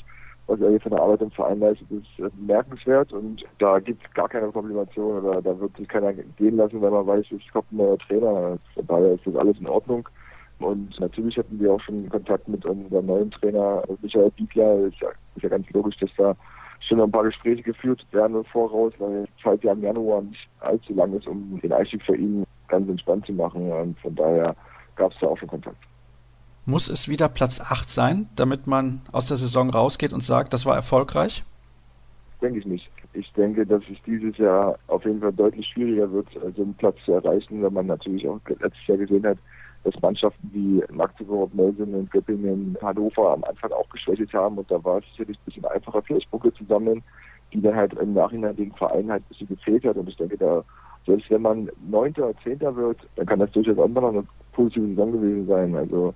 was 0.47 0.61
er 0.61 0.69
hier 0.69 0.79
für 0.79 0.91
eine 0.91 1.01
Arbeit 1.01 1.21
im 1.21 1.31
Verein 1.31 1.59
leistet, 1.59 1.89
ist 1.91 2.19
äh, 2.19 2.29
bemerkenswert 2.29 3.11
und 3.13 3.43
da 3.59 3.79
gibt 3.79 4.05
es 4.05 4.13
gar 4.13 4.29
keine 4.29 4.51
Komplimation 4.51 5.23
oder 5.23 5.41
da 5.41 5.59
wird 5.59 5.75
sich 5.77 5.87
keiner 5.87 6.13
gehen 6.13 6.57
lassen, 6.57 6.81
wenn 6.81 6.93
man 6.93 7.07
weiß, 7.07 7.25
es 7.31 7.51
kommt 7.51 7.71
ein 7.71 7.77
neuer 7.77 7.97
Trainer. 7.97 8.57
Von 8.73 8.87
daher 8.87 9.13
ist 9.13 9.25
das 9.25 9.35
alles 9.35 9.57
in 9.59 9.67
Ordnung. 9.67 10.07
Und 10.59 10.97
natürlich 10.99 11.37
hatten 11.37 11.59
wir 11.59 11.73
auch 11.73 11.81
schon 11.81 12.07
Kontakt 12.09 12.47
mit 12.47 12.65
unserem 12.65 13.05
neuen 13.05 13.31
Trainer 13.31 13.83
Michael 14.01 14.31
Biegler. 14.31 14.85
Ist 14.85 14.99
ja, 15.01 15.09
ist 15.35 15.43
ja 15.43 15.49
ganz 15.49 15.69
logisch, 15.71 15.97
dass 15.97 16.09
da 16.17 16.35
schon 16.79 17.01
ein 17.01 17.11
paar 17.11 17.23
Gespräche 17.23 17.63
geführt 17.63 18.05
werden 18.11 18.37
im 18.37 18.45
Voraus, 18.45 18.93
weil 18.99 19.25
die 19.25 19.43
Zeit 19.43 19.63
ja 19.63 19.73
im 19.73 19.81
Januar 19.81 20.21
nicht 20.21 20.47
allzu 20.61 20.93
lang 20.93 21.13
ist, 21.13 21.27
um 21.27 21.59
den 21.61 21.73
Einstieg 21.73 22.03
für 22.03 22.15
ihn 22.15 22.45
ganz 22.67 22.87
entspannt 22.87 23.25
zu 23.25 23.33
machen. 23.33 23.71
Und 23.71 23.99
von 23.99 24.15
daher 24.15 24.55
gab 24.95 25.11
es 25.11 25.19
da 25.19 25.27
auch 25.27 25.37
schon 25.37 25.49
Kontakt. 25.49 25.77
Muss 26.67 26.89
es 26.89 27.07
wieder 27.07 27.29
Platz 27.29 27.61
8 27.61 27.87
sein, 27.87 28.27
damit 28.35 28.65
man 28.65 29.01
aus 29.11 29.27
der 29.27 29.37
Saison 29.37 29.69
rausgeht 29.69 30.13
und 30.13 30.23
sagt, 30.23 30.51
das 30.51 30.65
war 30.65 30.75
erfolgreich? 30.75 31.43
Denke 32.41 32.59
ich 32.59 32.65
nicht. 32.65 32.89
Ich 33.13 33.31
denke, 33.33 33.65
dass 33.67 33.83
es 33.83 33.97
dieses 34.05 34.35
Jahr 34.37 34.77
auf 34.87 35.05
jeden 35.05 35.21
Fall 35.21 35.31
deutlich 35.31 35.67
schwieriger 35.67 36.11
wird, 36.11 36.27
so 36.33 36.63
einen 36.63 36.73
Platz 36.73 36.97
zu 37.05 37.13
erreichen, 37.13 37.61
wenn 37.61 37.73
man 37.73 37.85
natürlich 37.85 38.27
auch 38.27 38.39
letztes 38.47 38.87
Jahr 38.87 38.97
gesehen 38.97 39.25
hat, 39.25 39.37
dass 39.83 40.01
Mannschaften 40.01 40.49
wie 40.51 40.83
Magdeburg, 40.91 41.53
Melsungen, 41.53 42.09
Göppingen, 42.09 42.75
Hannover 42.81 43.33
am 43.33 43.43
Anfang 43.43 43.71
auch 43.71 43.87
geschwächt 43.89 44.33
haben 44.33 44.57
und 44.57 44.69
da 44.69 44.83
war 44.83 44.97
es 44.97 45.05
sicherlich 45.11 45.37
ein 45.37 45.45
bisschen 45.45 45.65
einfacher, 45.65 46.01
Punkte 46.01 46.53
zu 46.55 46.65
sammeln, 46.65 47.03
die 47.53 47.61
dann 47.61 47.75
halt 47.75 47.93
im 47.93 48.13
Nachhinein 48.13 48.55
den 48.55 48.73
Verein 48.73 49.11
halt 49.11 49.21
ein 49.21 49.29
bisschen 49.29 49.47
gefehlt 49.49 49.85
hat 49.85 49.97
und 49.97 50.09
ich 50.09 50.17
denke, 50.17 50.37
da 50.37 50.63
selbst 51.05 51.29
wenn 51.29 51.43
man 51.43 51.69
Neunter 51.87 52.29
oder 52.29 52.39
Zehnter 52.43 52.75
wird, 52.75 52.97
dann 53.15 53.27
kann 53.27 53.39
das 53.39 53.51
durchaus 53.51 53.77
auch 53.77 53.87
noch 53.87 54.09
eine 54.09 54.25
positive 54.53 54.87
Saison 54.87 55.11
gewesen 55.11 55.47
sein. 55.47 55.75
Also 55.75 56.13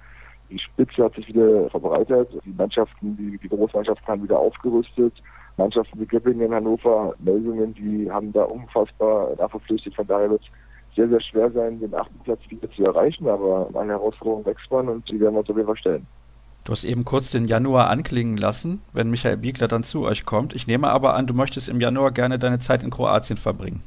die 0.49 0.59
Spitze 0.59 1.03
hat 1.03 1.15
sich 1.15 1.27
wieder 1.27 1.69
verbreitert. 1.69 2.29
Die 2.45 2.53
Mannschaften, 2.57 3.15
die, 3.17 3.37
die 3.37 3.49
Großmannschaften 3.49 4.07
haben 4.07 4.23
wieder 4.23 4.39
aufgerüstet. 4.39 5.13
Mannschaften 5.57 5.99
wie 5.99 6.05
Göppingen, 6.05 6.53
Hannover, 6.53 7.13
Melsungen, 7.19 7.73
die 7.73 8.09
haben 8.09 8.31
da 8.31 8.43
unfassbar 8.43 9.35
verpflichtet. 9.49 9.95
Von 9.95 10.07
daher 10.07 10.29
wird 10.29 10.41
es 10.41 10.95
sehr, 10.95 11.09
sehr 11.09 11.21
schwer 11.21 11.51
sein, 11.51 11.79
den 11.79 11.93
achten 11.93 12.19
Platz 12.23 12.39
wieder 12.49 12.69
zu 12.71 12.83
erreichen. 12.85 13.27
Aber 13.27 13.69
eine 13.73 13.93
Herausforderung 13.93 14.45
wächst 14.45 14.71
man 14.71 14.87
und 14.87 15.09
die 15.09 15.19
werden 15.19 15.35
wir 15.35 15.39
uns 15.39 15.49
auf 15.49 15.55
jeden 15.55 15.67
Fall 15.67 15.77
stellen. 15.77 16.07
Du 16.65 16.71
hast 16.71 16.83
eben 16.83 17.05
kurz 17.05 17.31
den 17.31 17.45
Januar 17.45 17.89
anklingen 17.89 18.37
lassen, 18.37 18.81
wenn 18.93 19.09
Michael 19.09 19.37
Biegler 19.37 19.67
dann 19.67 19.83
zu 19.83 20.03
euch 20.03 20.25
kommt. 20.25 20.53
Ich 20.53 20.67
nehme 20.67 20.89
aber 20.89 21.15
an, 21.15 21.25
du 21.25 21.33
möchtest 21.33 21.69
im 21.69 21.79
Januar 21.79 22.11
gerne 22.11 22.37
deine 22.37 22.59
Zeit 22.59 22.83
in 22.83 22.89
Kroatien 22.89 23.37
verbringen 23.37 23.81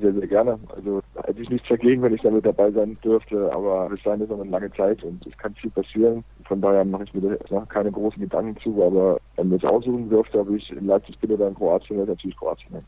sehr, 0.00 0.12
sehr 0.12 0.26
gerne. 0.26 0.58
Also 0.74 1.02
hätte 1.24 1.40
ich 1.40 1.50
nichts 1.50 1.68
dagegen, 1.68 2.02
wenn 2.02 2.14
ich 2.14 2.22
damit 2.22 2.46
dabei 2.46 2.70
sein 2.70 2.96
dürfte, 3.04 3.50
aber 3.52 3.88
bis 3.88 4.02
dahin 4.02 4.20
ist 4.20 4.30
noch 4.30 4.40
eine 4.40 4.50
lange 4.50 4.72
Zeit 4.72 5.02
und 5.02 5.24
es 5.26 5.36
kann 5.38 5.54
viel 5.54 5.70
passieren. 5.70 6.24
Von 6.46 6.60
daher 6.60 6.84
mache 6.84 7.04
ich 7.04 7.14
mir 7.14 7.38
da 7.48 7.66
keine 7.68 7.90
großen 7.90 8.20
Gedanken 8.20 8.60
zu, 8.60 8.82
aber 8.84 9.18
wenn 9.36 9.52
ich 9.52 9.62
es 9.62 9.68
aussuchen 9.68 10.08
dürfte, 10.08 10.40
ob 10.40 10.50
ich 10.50 10.70
in 10.70 10.86
Leipzig 10.86 11.18
bin 11.18 11.32
oder 11.32 11.48
in 11.48 11.54
Kroatien, 11.54 11.98
wäre 11.98 12.08
natürlich 12.08 12.36
Kroatien. 12.36 12.84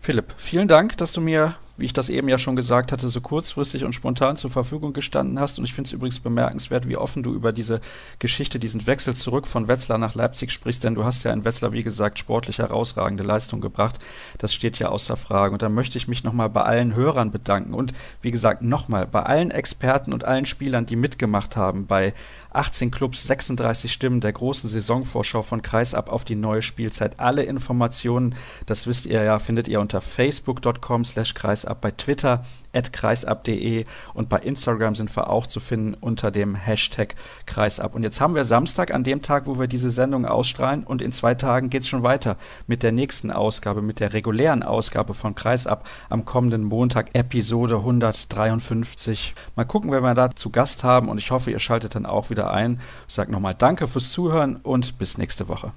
Philipp, 0.00 0.34
vielen 0.36 0.68
Dank, 0.68 0.96
dass 0.98 1.12
du 1.12 1.20
mir 1.20 1.54
wie 1.76 1.84
ich 1.86 1.92
das 1.92 2.08
eben 2.08 2.28
ja 2.28 2.38
schon 2.38 2.56
gesagt 2.56 2.92
hatte, 2.92 3.08
so 3.08 3.20
kurzfristig 3.20 3.84
und 3.84 3.92
spontan 3.92 4.36
zur 4.36 4.50
Verfügung 4.50 4.92
gestanden 4.92 5.38
hast. 5.38 5.58
Und 5.58 5.64
ich 5.64 5.74
finde 5.74 5.88
es 5.88 5.92
übrigens 5.92 6.20
bemerkenswert, 6.20 6.88
wie 6.88 6.96
offen 6.96 7.22
du 7.22 7.34
über 7.34 7.52
diese 7.52 7.80
Geschichte, 8.18 8.58
diesen 8.58 8.86
Wechsel 8.86 9.14
zurück 9.14 9.46
von 9.46 9.68
Wetzlar 9.68 9.98
nach 9.98 10.14
Leipzig 10.14 10.52
sprichst, 10.52 10.84
denn 10.84 10.94
du 10.94 11.04
hast 11.04 11.24
ja 11.24 11.32
in 11.32 11.44
Wetzlar, 11.44 11.72
wie 11.72 11.82
gesagt, 11.82 12.18
sportlich 12.18 12.58
herausragende 12.58 13.22
Leistung 13.22 13.60
gebracht. 13.60 13.98
Das 14.38 14.54
steht 14.54 14.78
ja 14.78 14.88
außer 14.88 15.16
Frage. 15.16 15.52
Und 15.52 15.62
da 15.62 15.68
möchte 15.68 15.98
ich 15.98 16.08
mich 16.08 16.24
nochmal 16.24 16.48
bei 16.48 16.62
allen 16.62 16.94
Hörern 16.94 17.30
bedanken 17.30 17.74
und 17.74 17.92
wie 18.22 18.30
gesagt 18.30 18.62
nochmal 18.62 19.06
bei 19.06 19.22
allen 19.22 19.50
Experten 19.50 20.12
und 20.12 20.24
allen 20.24 20.46
Spielern, 20.46 20.86
die 20.86 20.96
mitgemacht 20.96 21.56
haben 21.56 21.86
bei 21.86 22.14
18 22.56 22.90
Clubs, 22.90 23.26
36 23.26 23.92
Stimmen 23.92 24.22
der 24.22 24.32
großen 24.32 24.70
Saisonvorschau 24.70 25.42
von 25.42 25.60
Kreisab 25.60 26.08
auf 26.08 26.24
die 26.24 26.36
neue 26.36 26.62
Spielzeit. 26.62 27.20
Alle 27.20 27.42
Informationen, 27.42 28.34
das 28.64 28.86
wisst 28.86 29.04
ihr 29.04 29.22
ja, 29.22 29.38
findet 29.38 29.68
ihr 29.68 29.80
unter 29.80 30.00
facebook.com 30.00 31.04
slash 31.04 31.34
kreisab 31.34 31.65
Kreisab, 31.66 31.80
bei 31.80 31.90
Twitter 31.90 32.44
kreisab.de 32.92 33.86
und 34.12 34.28
bei 34.28 34.38
Instagram 34.38 34.94
sind 34.94 35.14
wir 35.16 35.30
auch 35.30 35.46
zu 35.46 35.60
finden 35.60 35.94
unter 35.94 36.30
dem 36.30 36.54
Hashtag 36.54 37.14
Kreisab. 37.46 37.94
Und 37.94 38.02
jetzt 38.02 38.20
haben 38.20 38.34
wir 38.34 38.44
Samstag, 38.44 38.92
an 38.92 39.02
dem 39.02 39.22
Tag, 39.22 39.46
wo 39.46 39.58
wir 39.58 39.66
diese 39.66 39.90
Sendung 39.90 40.26
ausstrahlen 40.26 40.84
und 40.84 41.00
in 41.00 41.10
zwei 41.10 41.34
Tagen 41.34 41.70
geht 41.70 41.82
es 41.82 41.88
schon 41.88 42.02
weiter 42.02 42.36
mit 42.66 42.82
der 42.82 42.92
nächsten 42.92 43.30
Ausgabe, 43.30 43.80
mit 43.80 43.98
der 43.98 44.12
regulären 44.12 44.62
Ausgabe 44.62 45.14
von 45.14 45.34
Kreisab 45.34 45.88
am 46.10 46.26
kommenden 46.26 46.64
Montag, 46.64 47.14
Episode 47.14 47.76
153. 47.76 49.34
Mal 49.54 49.64
gucken, 49.64 49.90
wer 49.90 50.02
wir 50.02 50.14
da 50.14 50.36
zu 50.36 50.50
Gast 50.50 50.84
haben 50.84 51.08
und 51.08 51.16
ich 51.16 51.30
hoffe, 51.30 51.50
ihr 51.50 51.60
schaltet 51.60 51.94
dann 51.94 52.04
auch 52.04 52.28
wieder 52.28 52.50
ein. 52.50 52.78
Ich 53.08 53.14
sage 53.14 53.32
nochmal 53.32 53.54
Danke 53.54 53.88
fürs 53.88 54.10
Zuhören 54.10 54.56
und 54.56 54.98
bis 54.98 55.16
nächste 55.16 55.48
Woche. 55.48 55.72